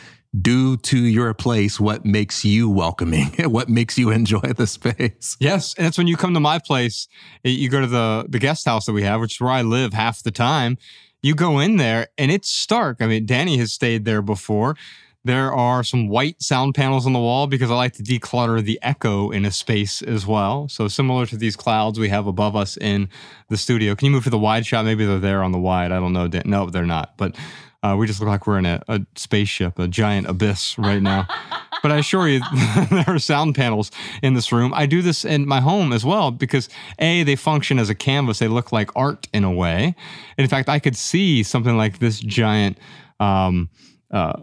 Do 0.41 0.77
to 0.79 0.99
your 0.99 1.35
place 1.35 1.79
what 1.79 2.05
makes 2.05 2.45
you 2.45 2.69
welcoming, 2.71 3.27
what 3.39 3.69
makes 3.69 3.99
you 3.99 4.11
enjoy 4.11 4.41
the 4.41 4.67
space. 4.67 5.37
Yes. 5.39 5.75
And 5.75 5.87
it's 5.87 5.99
when 5.99 6.07
you 6.07 6.17
come 6.17 6.35
to 6.35 6.41
my 6.41 6.59
place, 6.59 7.07
you 7.45 7.69
go 7.69 7.81
to 7.81 7.87
the, 7.87 8.27
the 8.29 8.39
guest 8.39 8.65
house 8.65 8.87
that 8.87 8.93
we 8.93 9.03
have, 9.03 9.21
which 9.21 9.35
is 9.35 9.41
where 9.41 9.51
I 9.51 9.63
live 9.63 9.93
half 9.93 10.23
the 10.23 10.31
time. 10.31 10.79
You 11.23 11.35
go 11.35 11.61
in 11.61 11.77
there 11.77 12.09
and 12.19 12.33
it's 12.33 12.49
stark. 12.49 12.97
I 13.01 13.07
mean, 13.07 13.27
Danny 13.27 13.59
has 13.59 13.73
stayed 13.73 14.05
there 14.05 14.23
before 14.23 14.77
there 15.25 15.53
are 15.53 15.85
some 15.85 16.09
white 16.09 16.43
sound 16.43 16.75
panels 16.75 17.07
on 17.07 17.13
the 17.13 17.19
wall 17.19 17.47
because 17.47 17.71
I 17.71 17.75
like 17.75 17.93
to 17.95 18.03
declutter 18.03 18.63
the 18.63 18.79
echo 18.83 19.31
in 19.31 19.45
a 19.45 19.53
space 19.53 20.03
as 20.03 20.27
well. 20.27 20.69
So 20.69 20.89
similar 20.89 21.27
to 21.27 21.37
these 21.37 21.55
clouds 21.55 21.99
we 21.99 22.09
have 22.09 22.27
above 22.27 22.57
us 22.57 22.77
in 22.77 23.09
the 23.49 23.57
studio. 23.57 23.95
Can 23.95 24.07
you 24.07 24.13
move 24.13 24.25
to 24.25 24.31
the 24.31 24.39
wide 24.39 24.67
shot? 24.67 24.85
Maybe 24.85 25.05
they're 25.05 25.21
there 25.21 25.43
on 25.43 25.53
the 25.53 25.59
wide. 25.59 25.93
I 25.93 26.01
don't 26.01 26.13
know. 26.13 26.29
No, 26.45 26.69
they're 26.71 26.85
not. 26.85 27.17
But 27.17 27.37
uh, 27.85 27.97
we 27.97 28.07
just 28.07 28.21
look 28.21 28.29
like 28.29 28.47
we're 28.47 28.59
in 28.59 28.67
a, 28.67 28.83
a 28.89 29.01
spaceship, 29.15 29.79
a 29.79 29.87
giant 29.87 30.27
abyss 30.27 30.77
right 30.77 31.03
now. 31.03 31.29
but 31.83 31.93
I 31.93 31.99
assure 31.99 32.29
you, 32.29 32.41
there 32.91 33.05
are 33.07 33.19
sound 33.21 33.55
panels 33.55 33.93
in 34.23 34.35
this 34.35 34.51
room. 34.51 34.73
I 34.75 34.87
do 34.87 35.03
this 35.03 35.25
in 35.25 35.47
my 35.47 35.61
home 35.61 35.93
as 35.93 36.05
well 36.05 36.33
because 36.33 36.69
A, 36.99 37.23
they 37.23 37.37
function 37.37 37.79
as 37.79 37.91
a 37.91 37.95
canvas. 37.95 38.41
They 38.41 38.49
look 38.49 38.73
like 38.73 38.91
art 38.97 39.29
in 39.33 39.45
a 39.45 39.53
way. 39.53 39.95
And 40.37 40.45
in 40.45 40.49
fact, 40.49 40.69
I 40.69 40.81
could 40.81 40.97
see 40.97 41.45
something 41.45 41.77
like 41.77 42.01
this 42.01 42.19
giant 42.19 42.79
um, 43.21 43.71
uh, 44.11 44.43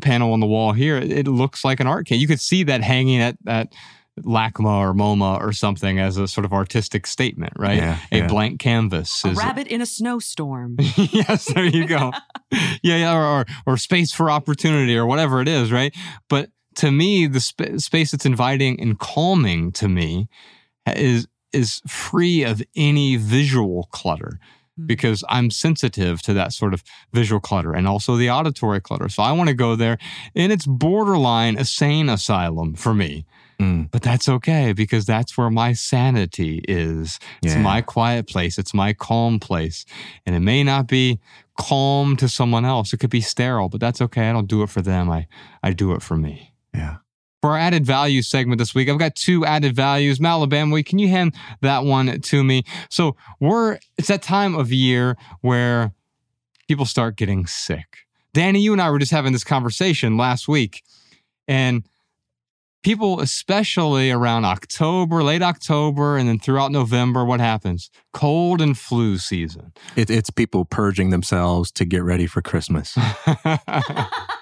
panel 0.00 0.32
on 0.32 0.40
the 0.40 0.46
wall 0.46 0.72
here, 0.72 0.96
it 0.96 1.26
looks 1.26 1.64
like 1.64 1.80
an 1.80 1.86
art 1.86 2.06
can. 2.06 2.18
You 2.18 2.26
could 2.26 2.40
see 2.40 2.64
that 2.64 2.82
hanging 2.82 3.20
at 3.20 3.36
that. 3.44 3.72
LACMA 4.18 4.80
or 4.80 4.92
MoMA 4.92 5.40
or 5.40 5.50
something 5.52 5.98
as 5.98 6.18
a 6.18 6.28
sort 6.28 6.44
of 6.44 6.52
artistic 6.52 7.06
statement, 7.06 7.54
right? 7.56 7.78
Yeah, 7.78 7.98
a 8.12 8.18
yeah. 8.18 8.26
blank 8.26 8.60
canvas. 8.60 9.24
A 9.24 9.30
rabbit 9.30 9.66
in 9.68 9.80
a 9.80 9.86
snowstorm. 9.86 10.76
yes, 10.96 11.46
there 11.54 11.64
you 11.64 11.86
go. 11.86 12.12
yeah, 12.50 12.96
yeah, 12.96 13.14
or, 13.14 13.24
or, 13.24 13.46
or 13.64 13.76
space 13.78 14.12
for 14.12 14.30
opportunity 14.30 14.94
or 14.94 15.06
whatever 15.06 15.40
it 15.40 15.48
is, 15.48 15.72
right? 15.72 15.94
But 16.28 16.50
to 16.76 16.90
me, 16.90 17.26
the 17.28 17.40
sp- 17.40 17.78
space 17.78 18.10
that's 18.10 18.26
inviting 18.26 18.78
and 18.80 18.98
calming 18.98 19.72
to 19.72 19.88
me 19.88 20.28
is 20.86 21.26
is 21.52 21.80
free 21.86 22.44
of 22.44 22.62
any 22.76 23.16
visual 23.16 23.88
clutter. 23.90 24.38
Because 24.86 25.24
I'm 25.28 25.50
sensitive 25.50 26.22
to 26.22 26.32
that 26.34 26.52
sort 26.52 26.74
of 26.74 26.82
visual 27.12 27.40
clutter 27.40 27.72
and 27.72 27.86
also 27.88 28.16
the 28.16 28.30
auditory 28.30 28.80
clutter. 28.80 29.08
So 29.08 29.22
I 29.22 29.32
want 29.32 29.48
to 29.48 29.54
go 29.54 29.76
there 29.76 29.98
and 30.34 30.52
it's 30.52 30.66
borderline 30.66 31.58
a 31.58 31.64
sane 31.64 32.08
asylum 32.08 32.74
for 32.74 32.94
me. 32.94 33.24
Mm. 33.60 33.90
But 33.90 34.00
that's 34.02 34.26
okay 34.28 34.72
because 34.72 35.04
that's 35.04 35.36
where 35.36 35.50
my 35.50 35.74
sanity 35.74 36.64
is. 36.66 37.18
It's 37.42 37.54
Yeah. 37.54 37.60
my 37.62 37.82
quiet 37.82 38.26
place. 38.26 38.56
It's 38.56 38.72
my 38.72 38.94
calm 38.94 39.38
place. 39.38 39.84
And 40.24 40.34
it 40.34 40.40
may 40.40 40.64
not 40.64 40.86
be 40.86 41.20
calm 41.58 42.16
to 42.16 42.28
someone 42.28 42.64
else. 42.64 42.94
It 42.94 43.00
could 43.00 43.10
be 43.10 43.20
sterile, 43.20 43.68
but 43.68 43.80
that's 43.80 44.00
okay. 44.00 44.30
I 44.30 44.32
don't 44.32 44.48
do 44.48 44.62
it 44.62 44.70
for 44.70 44.80
them. 44.80 45.10
I, 45.10 45.26
I 45.62 45.72
do 45.74 45.92
it 45.92 46.00
for 46.02 46.16
me. 46.16 46.54
Yeah. 46.72 46.96
For 47.40 47.50
our 47.50 47.58
added 47.58 47.86
value 47.86 48.20
segment 48.20 48.58
this 48.58 48.74
week, 48.74 48.88
I've 48.88 48.98
got 48.98 49.14
two 49.14 49.46
added 49.46 49.74
values. 49.74 50.18
Malabama, 50.18 50.84
can 50.84 50.98
you 50.98 51.08
hand 51.08 51.34
that 51.62 51.84
one 51.84 52.20
to 52.20 52.44
me? 52.44 52.64
So 52.90 53.16
we're 53.40 53.78
it's 53.96 54.08
that 54.08 54.22
time 54.22 54.54
of 54.54 54.72
year 54.72 55.16
where 55.40 55.92
people 56.68 56.84
start 56.84 57.16
getting 57.16 57.46
sick. 57.46 58.06
Danny, 58.34 58.60
you 58.60 58.72
and 58.72 58.80
I 58.80 58.90
were 58.90 58.98
just 58.98 59.10
having 59.10 59.32
this 59.32 59.42
conversation 59.42 60.16
last 60.16 60.48
week, 60.48 60.82
and 61.48 61.82
people, 62.82 63.20
especially 63.20 64.10
around 64.10 64.44
October, 64.44 65.22
late 65.22 65.42
October, 65.42 66.16
and 66.16 66.28
then 66.28 66.38
throughout 66.38 66.70
November, 66.70 67.24
what 67.24 67.40
happens? 67.40 67.90
Cold 68.12 68.60
and 68.60 68.76
flu 68.78 69.18
season. 69.18 69.72
It, 69.96 70.10
it's 70.10 70.30
people 70.30 70.64
purging 70.64 71.10
themselves 71.10 71.70
to 71.72 71.84
get 71.84 72.02
ready 72.02 72.26
for 72.26 72.42
Christmas. 72.42 72.96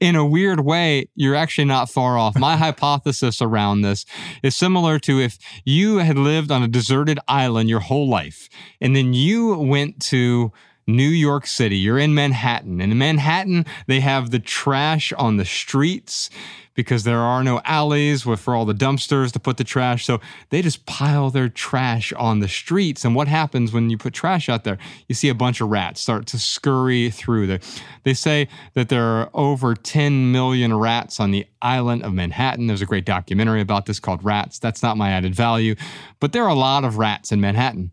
in 0.00 0.16
a 0.16 0.26
weird 0.26 0.60
way, 0.60 1.08
you're 1.14 1.34
actually 1.34 1.64
not 1.66 1.90
far 1.90 2.18
off. 2.18 2.36
My 2.36 2.56
hypothesis 2.56 3.40
around 3.40 3.82
this 3.82 4.04
is 4.42 4.56
similar 4.56 4.98
to 5.00 5.20
if 5.20 5.38
you 5.64 5.98
had 5.98 6.18
lived 6.18 6.50
on 6.50 6.62
a 6.62 6.68
deserted 6.68 7.18
island 7.28 7.68
your 7.68 7.80
whole 7.80 8.08
life, 8.08 8.48
and 8.80 8.94
then 8.96 9.12
you 9.12 9.58
went 9.58 10.00
to 10.02 10.52
New 10.86 11.08
York 11.08 11.46
City. 11.46 11.76
You're 11.76 11.98
in 11.98 12.14
Manhattan. 12.14 12.80
And 12.80 12.92
in 12.92 12.98
Manhattan, 12.98 13.66
they 13.86 14.00
have 14.00 14.30
the 14.30 14.38
trash 14.38 15.12
on 15.14 15.36
the 15.36 15.44
streets 15.44 16.30
because 16.76 17.04
there 17.04 17.20
are 17.20 17.42
no 17.42 17.60
alleys 17.64 18.22
for 18.22 18.54
all 18.54 18.64
the 18.64 18.74
dumpsters 18.74 19.32
to 19.32 19.40
put 19.40 19.56
the 19.56 19.64
trash. 19.64 20.04
So 20.04 20.20
they 20.50 20.62
just 20.62 20.86
pile 20.86 21.30
their 21.30 21.48
trash 21.48 22.12
on 22.12 22.40
the 22.40 22.48
streets. 22.48 23.04
And 23.04 23.14
what 23.14 23.26
happens 23.26 23.72
when 23.72 23.90
you 23.90 23.98
put 23.98 24.12
trash 24.12 24.48
out 24.48 24.64
there? 24.64 24.78
You 25.08 25.14
see 25.14 25.28
a 25.28 25.34
bunch 25.34 25.60
of 25.60 25.68
rats 25.68 26.02
start 26.02 26.26
to 26.28 26.38
scurry 26.38 27.10
through 27.10 27.48
there. 27.48 27.60
They 28.04 28.14
say 28.14 28.46
that 28.74 28.90
there 28.90 29.04
are 29.04 29.30
over 29.34 29.74
10 29.74 30.30
million 30.30 30.76
rats 30.76 31.18
on 31.18 31.30
the 31.30 31.46
island 31.62 32.04
of 32.04 32.12
Manhattan. 32.12 32.66
There's 32.66 32.82
a 32.82 32.86
great 32.86 33.06
documentary 33.06 33.62
about 33.62 33.86
this 33.86 33.98
called 33.98 34.22
Rats. 34.22 34.58
That's 34.58 34.82
not 34.82 34.98
my 34.98 35.10
added 35.10 35.34
value, 35.34 35.74
but 36.20 36.32
there 36.32 36.44
are 36.44 36.50
a 36.50 36.54
lot 36.54 36.84
of 36.84 36.98
rats 36.98 37.32
in 37.32 37.40
Manhattan. 37.40 37.90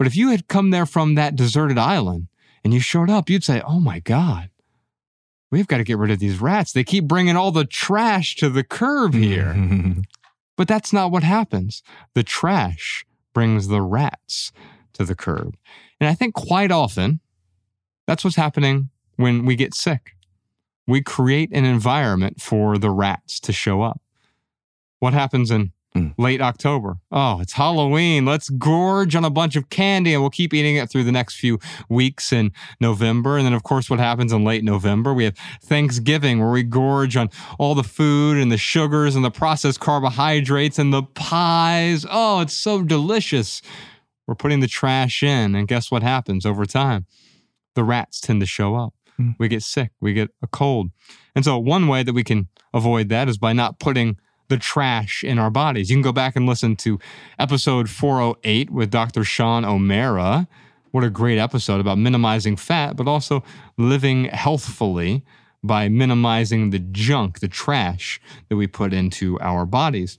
But 0.00 0.06
if 0.06 0.16
you 0.16 0.30
had 0.30 0.48
come 0.48 0.70
there 0.70 0.86
from 0.86 1.14
that 1.16 1.36
deserted 1.36 1.76
island 1.76 2.28
and 2.64 2.72
you 2.72 2.80
showed 2.80 3.10
up, 3.10 3.28
you'd 3.28 3.44
say, 3.44 3.60
Oh 3.60 3.80
my 3.80 3.98
God, 3.98 4.48
we've 5.50 5.66
got 5.66 5.76
to 5.76 5.84
get 5.84 5.98
rid 5.98 6.10
of 6.10 6.20
these 6.20 6.40
rats. 6.40 6.72
They 6.72 6.84
keep 6.84 7.04
bringing 7.04 7.36
all 7.36 7.50
the 7.50 7.66
trash 7.66 8.34
to 8.36 8.48
the 8.48 8.64
curb 8.64 9.12
here. 9.12 9.54
But 10.56 10.68
that's 10.68 10.92
not 10.92 11.10
what 11.10 11.22
happens. 11.22 11.82
The 12.14 12.22
trash 12.22 13.06
brings 13.34 13.68
the 13.68 13.80
rats 13.80 14.52
to 14.92 15.04
the 15.04 15.14
curb. 15.14 15.56
And 15.98 16.08
I 16.08 16.14
think 16.14 16.34
quite 16.34 16.70
often 16.70 17.20
that's 18.06 18.24
what's 18.24 18.36
happening 18.36 18.90
when 19.16 19.44
we 19.46 19.54
get 19.56 19.74
sick. 19.74 20.12
We 20.86 21.02
create 21.02 21.50
an 21.52 21.64
environment 21.64 22.42
for 22.42 22.76
the 22.76 22.90
rats 22.90 23.40
to 23.40 23.52
show 23.54 23.80
up. 23.80 24.02
What 24.98 25.14
happens 25.14 25.50
in 25.50 25.72
Mm. 25.96 26.14
late 26.18 26.40
October? 26.40 26.98
Oh, 27.10 27.40
it's 27.40 27.54
Halloween. 27.54 28.24
Let's 28.24 28.48
gorge 28.48 29.16
on 29.16 29.24
a 29.24 29.30
bunch 29.30 29.56
of 29.56 29.70
candy 29.70 30.12
and 30.14 30.22
we'll 30.22 30.30
keep 30.30 30.54
eating 30.54 30.76
it 30.76 30.88
through 30.88 31.02
the 31.02 31.10
next 31.10 31.34
few 31.34 31.58
weeks 31.88 32.32
in 32.32 32.52
November. 32.80 33.36
And 33.36 33.44
then, 33.44 33.54
of 33.54 33.64
course, 33.64 33.90
what 33.90 33.98
happens 33.98 34.32
in 34.32 34.44
late 34.44 34.62
November? 34.62 35.12
We 35.12 35.24
have 35.24 35.36
Thanksgiving 35.62 36.38
where 36.38 36.50
we 36.50 36.62
gorge 36.62 37.16
on 37.16 37.28
all 37.58 37.74
the 37.74 37.82
food 37.82 38.38
and 38.38 38.52
the 38.52 38.56
sugars 38.56 39.16
and 39.16 39.24
the 39.24 39.32
processed 39.32 39.80
carbohydrates 39.80 40.78
and 40.78 40.94
the 40.94 41.02
pies. 41.02 42.06
Oh, 42.08 42.40
it's 42.40 42.54
so 42.54 42.84
delicious. 42.84 43.60
We're 44.28 44.36
putting 44.36 44.60
the 44.60 44.68
trash 44.68 45.24
in. 45.24 45.56
And 45.56 45.66
guess 45.66 45.90
what 45.90 46.04
happens 46.04 46.46
over 46.46 46.66
time? 46.66 47.06
The 47.74 47.82
rats 47.82 48.20
tend 48.20 48.40
to 48.42 48.46
show 48.46 48.76
up. 48.76 48.94
Mm. 49.20 49.34
We 49.40 49.48
get 49.48 49.64
sick, 49.64 49.90
we 50.00 50.12
get 50.12 50.30
a 50.40 50.46
cold. 50.46 50.90
And 51.34 51.44
so, 51.44 51.58
one 51.58 51.88
way 51.88 52.02
that 52.02 52.12
we 52.12 52.24
can 52.24 52.48
avoid 52.72 53.08
that 53.08 53.28
is 53.28 53.38
by 53.38 53.52
not 53.52 53.78
putting 53.78 54.16
the 54.50 54.58
trash 54.58 55.24
in 55.24 55.38
our 55.38 55.50
bodies. 55.50 55.88
You 55.88 55.96
can 55.96 56.02
go 56.02 56.12
back 56.12 56.36
and 56.36 56.44
listen 56.44 56.76
to 56.76 56.98
episode 57.38 57.88
408 57.88 58.68
with 58.70 58.90
Dr. 58.90 59.24
Sean 59.24 59.64
O'Mara. 59.64 60.46
What 60.90 61.04
a 61.04 61.08
great 61.08 61.38
episode 61.38 61.80
about 61.80 61.96
minimizing 61.96 62.56
fat, 62.56 62.96
but 62.96 63.08
also 63.08 63.42
living 63.78 64.24
healthfully 64.24 65.24
by 65.62 65.88
minimizing 65.88 66.70
the 66.70 66.78
junk, 66.78 67.40
the 67.40 67.48
trash 67.48 68.20
that 68.48 68.56
we 68.56 68.66
put 68.66 68.92
into 68.92 69.38
our 69.40 69.64
bodies. 69.64 70.18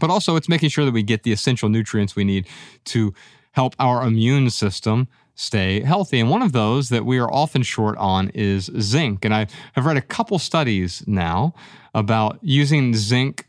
But 0.00 0.10
also, 0.10 0.36
it's 0.36 0.48
making 0.48 0.70
sure 0.70 0.84
that 0.84 0.94
we 0.94 1.02
get 1.02 1.22
the 1.24 1.32
essential 1.32 1.68
nutrients 1.68 2.16
we 2.16 2.24
need 2.24 2.46
to 2.86 3.12
help 3.52 3.74
our 3.78 4.02
immune 4.06 4.50
system 4.50 5.08
stay 5.34 5.80
healthy. 5.80 6.20
And 6.20 6.30
one 6.30 6.42
of 6.42 6.52
those 6.52 6.88
that 6.88 7.04
we 7.04 7.18
are 7.18 7.32
often 7.32 7.62
short 7.62 7.96
on 7.98 8.30
is 8.30 8.70
zinc. 8.80 9.24
And 9.24 9.34
I 9.34 9.46
have 9.74 9.86
read 9.86 9.96
a 9.96 10.02
couple 10.02 10.38
studies 10.38 11.04
now 11.06 11.54
about 11.94 12.38
using 12.42 12.94
zinc 12.94 13.46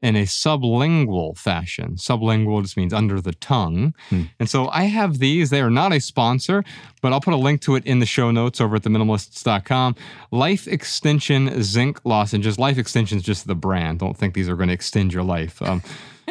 in 0.00 0.14
a 0.14 0.22
sublingual 0.22 1.36
fashion. 1.36 1.96
Sublingual 1.96 2.62
just 2.62 2.76
means 2.76 2.92
under 2.92 3.20
the 3.20 3.32
tongue. 3.32 3.94
Hmm. 4.10 4.24
And 4.38 4.48
so 4.48 4.68
I 4.68 4.84
have 4.84 5.18
these. 5.18 5.50
They 5.50 5.60
are 5.60 5.70
not 5.70 5.92
a 5.92 6.00
sponsor, 6.00 6.64
but 7.02 7.12
I'll 7.12 7.20
put 7.20 7.34
a 7.34 7.38
link 7.38 7.60
to 7.62 7.74
it 7.74 7.84
in 7.84 7.98
the 7.98 8.06
show 8.06 8.30
notes 8.30 8.60
over 8.60 8.76
at 8.76 8.82
theminimalists.com. 8.82 9.96
Life 10.30 10.68
Extension 10.68 11.62
Zinc 11.62 12.00
Lozenges. 12.04 12.58
Life 12.58 12.78
Extension 12.78 13.18
is 13.18 13.24
just 13.24 13.46
the 13.46 13.56
brand. 13.56 13.98
Don't 13.98 14.16
think 14.16 14.34
these 14.34 14.48
are 14.48 14.56
going 14.56 14.68
to 14.68 14.74
extend 14.74 15.12
your 15.12 15.24
life. 15.24 15.60
Um, 15.62 15.82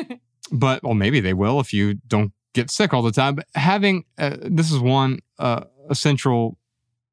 but, 0.52 0.82
well, 0.84 0.94
maybe 0.94 1.20
they 1.20 1.34
will 1.34 1.60
if 1.60 1.74
you 1.74 1.96
don't 2.08 2.32
get 2.54 2.72
sick 2.72 2.94
all 2.94 3.02
the 3.02 3.12
time. 3.12 3.36
But 3.36 3.48
having, 3.56 4.06
uh, 4.18 4.38
this 4.42 4.72
is 4.72 4.80
one 4.80 5.20
uh, 5.40 5.66
essential 5.90 6.58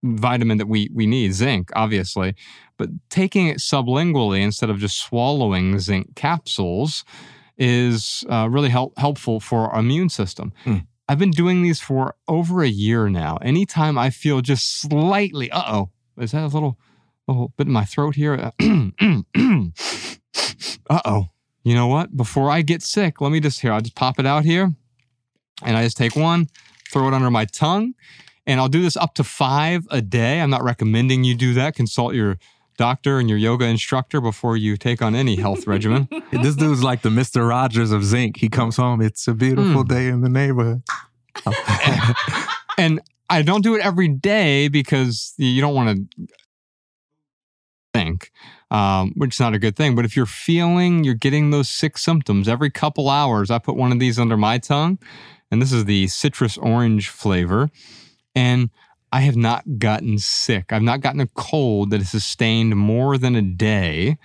vitamin 0.04 0.58
that 0.58 0.68
we 0.68 0.88
we 0.92 1.06
need, 1.06 1.34
zinc, 1.34 1.70
obviously, 1.74 2.34
but 2.76 2.90
taking 3.10 3.48
it 3.48 3.58
sublingually 3.58 4.40
instead 4.40 4.70
of 4.70 4.78
just 4.78 4.98
swallowing 4.98 5.78
zinc 5.78 6.14
capsules 6.14 7.04
is 7.56 8.24
uh, 8.28 8.48
really 8.50 8.68
help, 8.68 8.96
helpful 8.98 9.40
for 9.40 9.70
our 9.70 9.80
immune 9.80 10.08
system. 10.08 10.52
Hmm. 10.64 10.78
I've 11.08 11.18
been 11.18 11.30
doing 11.30 11.62
these 11.62 11.80
for 11.80 12.14
over 12.28 12.62
a 12.62 12.68
year 12.68 13.08
now. 13.08 13.36
Anytime 13.42 13.98
I 13.98 14.10
feel 14.10 14.40
just 14.40 14.80
slightly, 14.80 15.50
uh 15.50 15.62
oh, 15.66 15.90
is 16.18 16.32
that 16.32 16.42
a 16.42 16.46
little, 16.46 16.78
little 17.28 17.52
bit 17.56 17.66
in 17.66 17.72
my 17.72 17.84
throat 17.84 18.16
here? 18.16 18.34
uh 18.34 18.50
oh. 21.04 21.28
You 21.66 21.74
know 21.74 21.86
what? 21.86 22.14
Before 22.14 22.50
I 22.50 22.60
get 22.60 22.82
sick, 22.82 23.22
let 23.22 23.32
me 23.32 23.40
just 23.40 23.60
here, 23.60 23.72
I'll 23.72 23.80
just 23.80 23.94
pop 23.94 24.18
it 24.18 24.26
out 24.26 24.44
here 24.44 24.70
and 25.62 25.76
I 25.76 25.82
just 25.82 25.96
take 25.96 26.14
one, 26.14 26.48
throw 26.92 27.08
it 27.08 27.14
under 27.14 27.30
my 27.30 27.46
tongue, 27.46 27.94
and 28.46 28.60
I'll 28.60 28.68
do 28.68 28.82
this 28.82 28.96
up 28.96 29.14
to 29.14 29.24
five 29.24 29.86
a 29.90 30.00
day. 30.02 30.40
I'm 30.40 30.50
not 30.50 30.62
recommending 30.62 31.24
you 31.24 31.34
do 31.34 31.54
that. 31.54 31.74
Consult 31.74 32.14
your 32.14 32.38
doctor 32.76 33.18
and 33.18 33.28
your 33.28 33.38
yoga 33.38 33.64
instructor 33.66 34.20
before 34.20 34.56
you 34.56 34.76
take 34.76 35.00
on 35.00 35.14
any 35.14 35.36
health 35.36 35.66
regimen. 35.66 36.08
this 36.32 36.56
dude's 36.56 36.82
like 36.82 37.02
the 37.02 37.08
Mr. 37.08 37.48
Rogers 37.48 37.90
of 37.92 38.04
zinc. 38.04 38.38
He 38.38 38.48
comes 38.48 38.76
home, 38.76 39.00
it's 39.00 39.26
a 39.28 39.34
beautiful 39.34 39.84
Mm. 39.84 39.88
day 39.88 40.08
in 40.08 40.20
the 40.22 40.28
neighborhood. 40.28 40.82
and 42.78 43.00
I 43.30 43.42
don't 43.42 43.62
do 43.62 43.74
it 43.74 43.80
every 43.82 44.08
day 44.08 44.68
because 44.68 45.34
you 45.38 45.60
don't 45.60 45.74
want 45.74 45.96
to 46.18 46.26
think, 47.92 48.30
um, 48.70 49.12
which 49.16 49.36
is 49.36 49.40
not 49.40 49.54
a 49.54 49.58
good 49.58 49.76
thing. 49.76 49.94
But 49.94 50.04
if 50.04 50.16
you're 50.16 50.26
feeling 50.26 51.04
you're 51.04 51.14
getting 51.14 51.50
those 51.50 51.68
sick 51.68 51.96
symptoms 51.96 52.48
every 52.48 52.70
couple 52.70 53.08
hours, 53.08 53.50
I 53.50 53.58
put 53.58 53.76
one 53.76 53.92
of 53.92 53.98
these 54.00 54.18
under 54.18 54.36
my 54.36 54.58
tongue, 54.58 54.98
and 55.50 55.62
this 55.62 55.72
is 55.72 55.84
the 55.84 56.08
citrus 56.08 56.58
orange 56.58 57.08
flavor, 57.08 57.70
and 58.34 58.70
I 59.12 59.20
have 59.20 59.36
not 59.36 59.78
gotten 59.78 60.18
sick. 60.18 60.72
I've 60.72 60.82
not 60.82 61.00
gotten 61.00 61.20
a 61.20 61.28
cold 61.28 61.90
that 61.90 61.98
has 62.00 62.10
sustained 62.10 62.76
more 62.76 63.16
than 63.16 63.36
a 63.36 63.42
day 63.42 64.18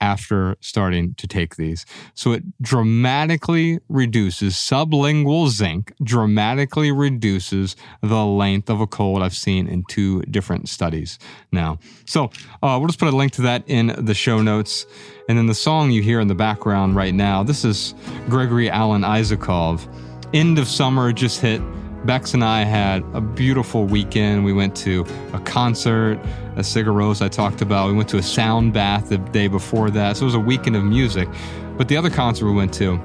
after 0.00 0.56
starting 0.60 1.14
to 1.14 1.26
take 1.26 1.56
these. 1.56 1.84
So 2.14 2.32
it 2.32 2.44
dramatically 2.62 3.80
reduces 3.88 4.54
sublingual 4.54 5.48
zinc, 5.48 5.92
dramatically 6.02 6.92
reduces 6.92 7.74
the 8.00 8.24
length 8.24 8.70
of 8.70 8.80
a 8.80 8.86
cold 8.86 9.22
I've 9.22 9.34
seen 9.34 9.66
in 9.66 9.82
two 9.88 10.22
different 10.22 10.68
studies 10.68 11.18
now. 11.50 11.78
So 12.06 12.30
uh, 12.62 12.76
we'll 12.78 12.86
just 12.86 13.00
put 13.00 13.12
a 13.12 13.16
link 13.16 13.32
to 13.32 13.42
that 13.42 13.64
in 13.66 13.94
the 13.98 14.14
show 14.14 14.40
notes. 14.40 14.86
And 15.28 15.36
then 15.36 15.46
the 15.46 15.54
song 15.54 15.90
you 15.90 16.02
hear 16.02 16.20
in 16.20 16.28
the 16.28 16.34
background 16.34 16.96
right 16.96 17.14
now, 17.14 17.42
this 17.42 17.64
is 17.64 17.94
Gregory 18.28 18.70
Alan 18.70 19.02
Isakov. 19.02 19.92
End 20.32 20.58
of 20.58 20.68
summer 20.68 21.12
just 21.12 21.40
hit. 21.40 21.60
Bex 22.04 22.32
and 22.34 22.44
I 22.44 22.62
had 22.64 23.04
a 23.12 23.20
beautiful 23.20 23.84
weekend. 23.84 24.44
We 24.44 24.52
went 24.52 24.74
to 24.76 25.04
a 25.32 25.40
concert, 25.40 26.18
a 26.56 26.60
Sigur 26.60 26.94
Rós 26.94 27.20
I 27.20 27.28
talked 27.28 27.60
about. 27.60 27.88
We 27.88 27.94
went 27.94 28.08
to 28.10 28.18
a 28.18 28.22
sound 28.22 28.72
bath 28.72 29.08
the 29.08 29.18
day 29.18 29.48
before 29.48 29.90
that. 29.90 30.16
So 30.16 30.22
it 30.22 30.26
was 30.26 30.34
a 30.34 30.40
weekend 30.40 30.76
of 30.76 30.84
music. 30.84 31.28
But 31.76 31.88
the 31.88 31.96
other 31.96 32.10
concert 32.10 32.46
we 32.46 32.52
went 32.52 32.72
to, 32.74 32.98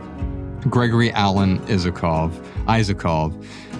Gregory 0.69 1.11
Alan 1.11 1.59
Isakov, 1.67 2.31
Isakov, 2.65 3.33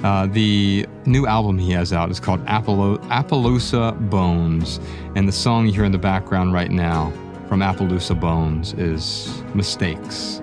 Uh, 0.04 0.26
the 0.28 0.86
new 1.06 1.26
album 1.26 1.58
he 1.58 1.72
has 1.72 1.94
out 1.94 2.12
is 2.12 2.20
called 2.20 2.46
Appalo- 2.46 3.00
Appaloosa 3.08 3.94
Bones, 4.10 4.82
and 5.16 5.26
the 5.30 5.32
song 5.32 5.66
you 5.66 5.72
hear 5.72 5.86
in 5.86 5.94
the 5.94 5.98
background 5.98 6.52
right 6.52 6.72
now 6.72 7.10
from 7.48 7.62
Appaloosa 7.62 8.20
Bones 8.20 8.74
is 8.74 9.42
Mistakes. 9.54 10.42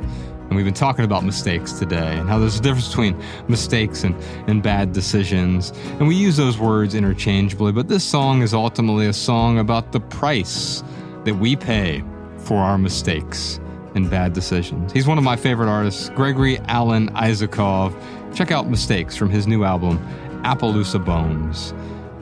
And 0.50 0.56
we've 0.56 0.64
been 0.64 0.74
talking 0.74 1.04
about 1.04 1.24
mistakes 1.24 1.70
today 1.70 2.18
and 2.18 2.28
how 2.28 2.40
there's 2.40 2.58
a 2.58 2.60
difference 2.60 2.88
between 2.88 3.16
mistakes 3.46 4.02
and, 4.02 4.16
and 4.48 4.60
bad 4.60 4.92
decisions. 4.92 5.70
And 6.00 6.08
we 6.08 6.16
use 6.16 6.36
those 6.36 6.58
words 6.58 6.96
interchangeably, 6.96 7.70
but 7.70 7.86
this 7.86 8.02
song 8.02 8.42
is 8.42 8.52
ultimately 8.52 9.06
a 9.06 9.12
song 9.12 9.60
about 9.60 9.92
the 9.92 10.00
price 10.00 10.82
that 11.24 11.36
we 11.36 11.54
pay 11.54 12.02
for 12.38 12.56
our 12.56 12.78
mistakes 12.78 13.60
and 13.94 14.10
bad 14.10 14.32
decisions. 14.32 14.92
He's 14.92 15.06
one 15.06 15.18
of 15.18 15.24
my 15.24 15.36
favorite 15.36 15.68
artists, 15.68 16.08
Gregory 16.10 16.58
Alan 16.66 17.10
Isakov. 17.10 17.94
Check 18.34 18.50
out 18.50 18.68
Mistakes 18.68 19.14
from 19.14 19.30
his 19.30 19.46
new 19.46 19.62
album, 19.62 20.04
Appaloosa 20.42 21.04
Bones. 21.04 21.72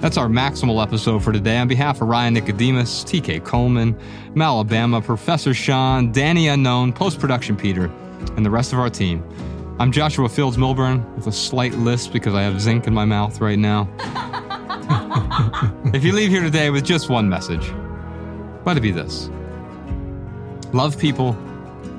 That's 0.00 0.18
our 0.18 0.28
maximal 0.28 0.82
episode 0.82 1.24
for 1.24 1.32
today. 1.32 1.56
On 1.56 1.66
behalf 1.66 2.02
of 2.02 2.08
Ryan 2.08 2.34
Nicodemus, 2.34 3.04
TK 3.04 3.42
Coleman, 3.42 3.98
Malabama, 4.34 5.02
Professor 5.02 5.54
Sean, 5.54 6.12
Danny 6.12 6.46
Unknown, 6.48 6.92
Post 6.92 7.20
Production 7.20 7.56
Peter, 7.56 7.90
and 8.36 8.44
the 8.44 8.50
rest 8.50 8.72
of 8.72 8.78
our 8.78 8.90
team, 8.90 9.24
I'm 9.78 9.92
Joshua 9.92 10.28
Fields 10.28 10.56
Millburn 10.56 11.14
with 11.14 11.26
a 11.26 11.32
slight 11.32 11.74
lisp 11.74 12.12
because 12.12 12.34
I 12.34 12.42
have 12.42 12.60
zinc 12.60 12.86
in 12.86 12.94
my 12.94 13.04
mouth 13.04 13.40
right 13.40 13.58
now. 13.58 13.88
if 15.94 16.04
you 16.04 16.12
leave 16.12 16.30
here 16.30 16.42
today 16.42 16.70
with 16.70 16.84
just 16.84 17.08
one 17.08 17.28
message, 17.28 17.72
let 18.64 18.76
it 18.76 18.80
be 18.80 18.90
this 18.90 19.30
love 20.72 20.98
people 20.98 21.30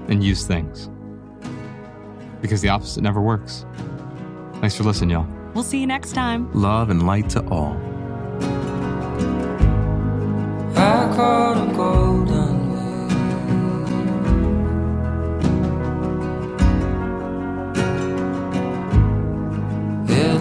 and 0.08 0.24
use 0.24 0.46
things. 0.46 0.90
Because 2.42 2.62
the 2.62 2.70
opposite 2.70 3.02
never 3.02 3.22
works. 3.22 3.66
Thanks 4.56 4.76
for 4.76 4.84
listening, 4.84 5.12
y'all. 5.12 5.28
We'll 5.54 5.64
see 5.64 5.80
you 5.80 5.88
next 5.88 6.14
time. 6.14 6.52
Love 6.54 6.90
and 6.90 7.06
light 7.06 7.30
to 7.32 7.46
all. 7.48 7.74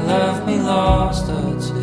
Left 0.09 0.47
me 0.47 0.59
lost 0.59 1.29
at 1.29 1.63
sea. 1.63 1.75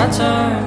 I 0.00 0.04
turned 0.16 0.61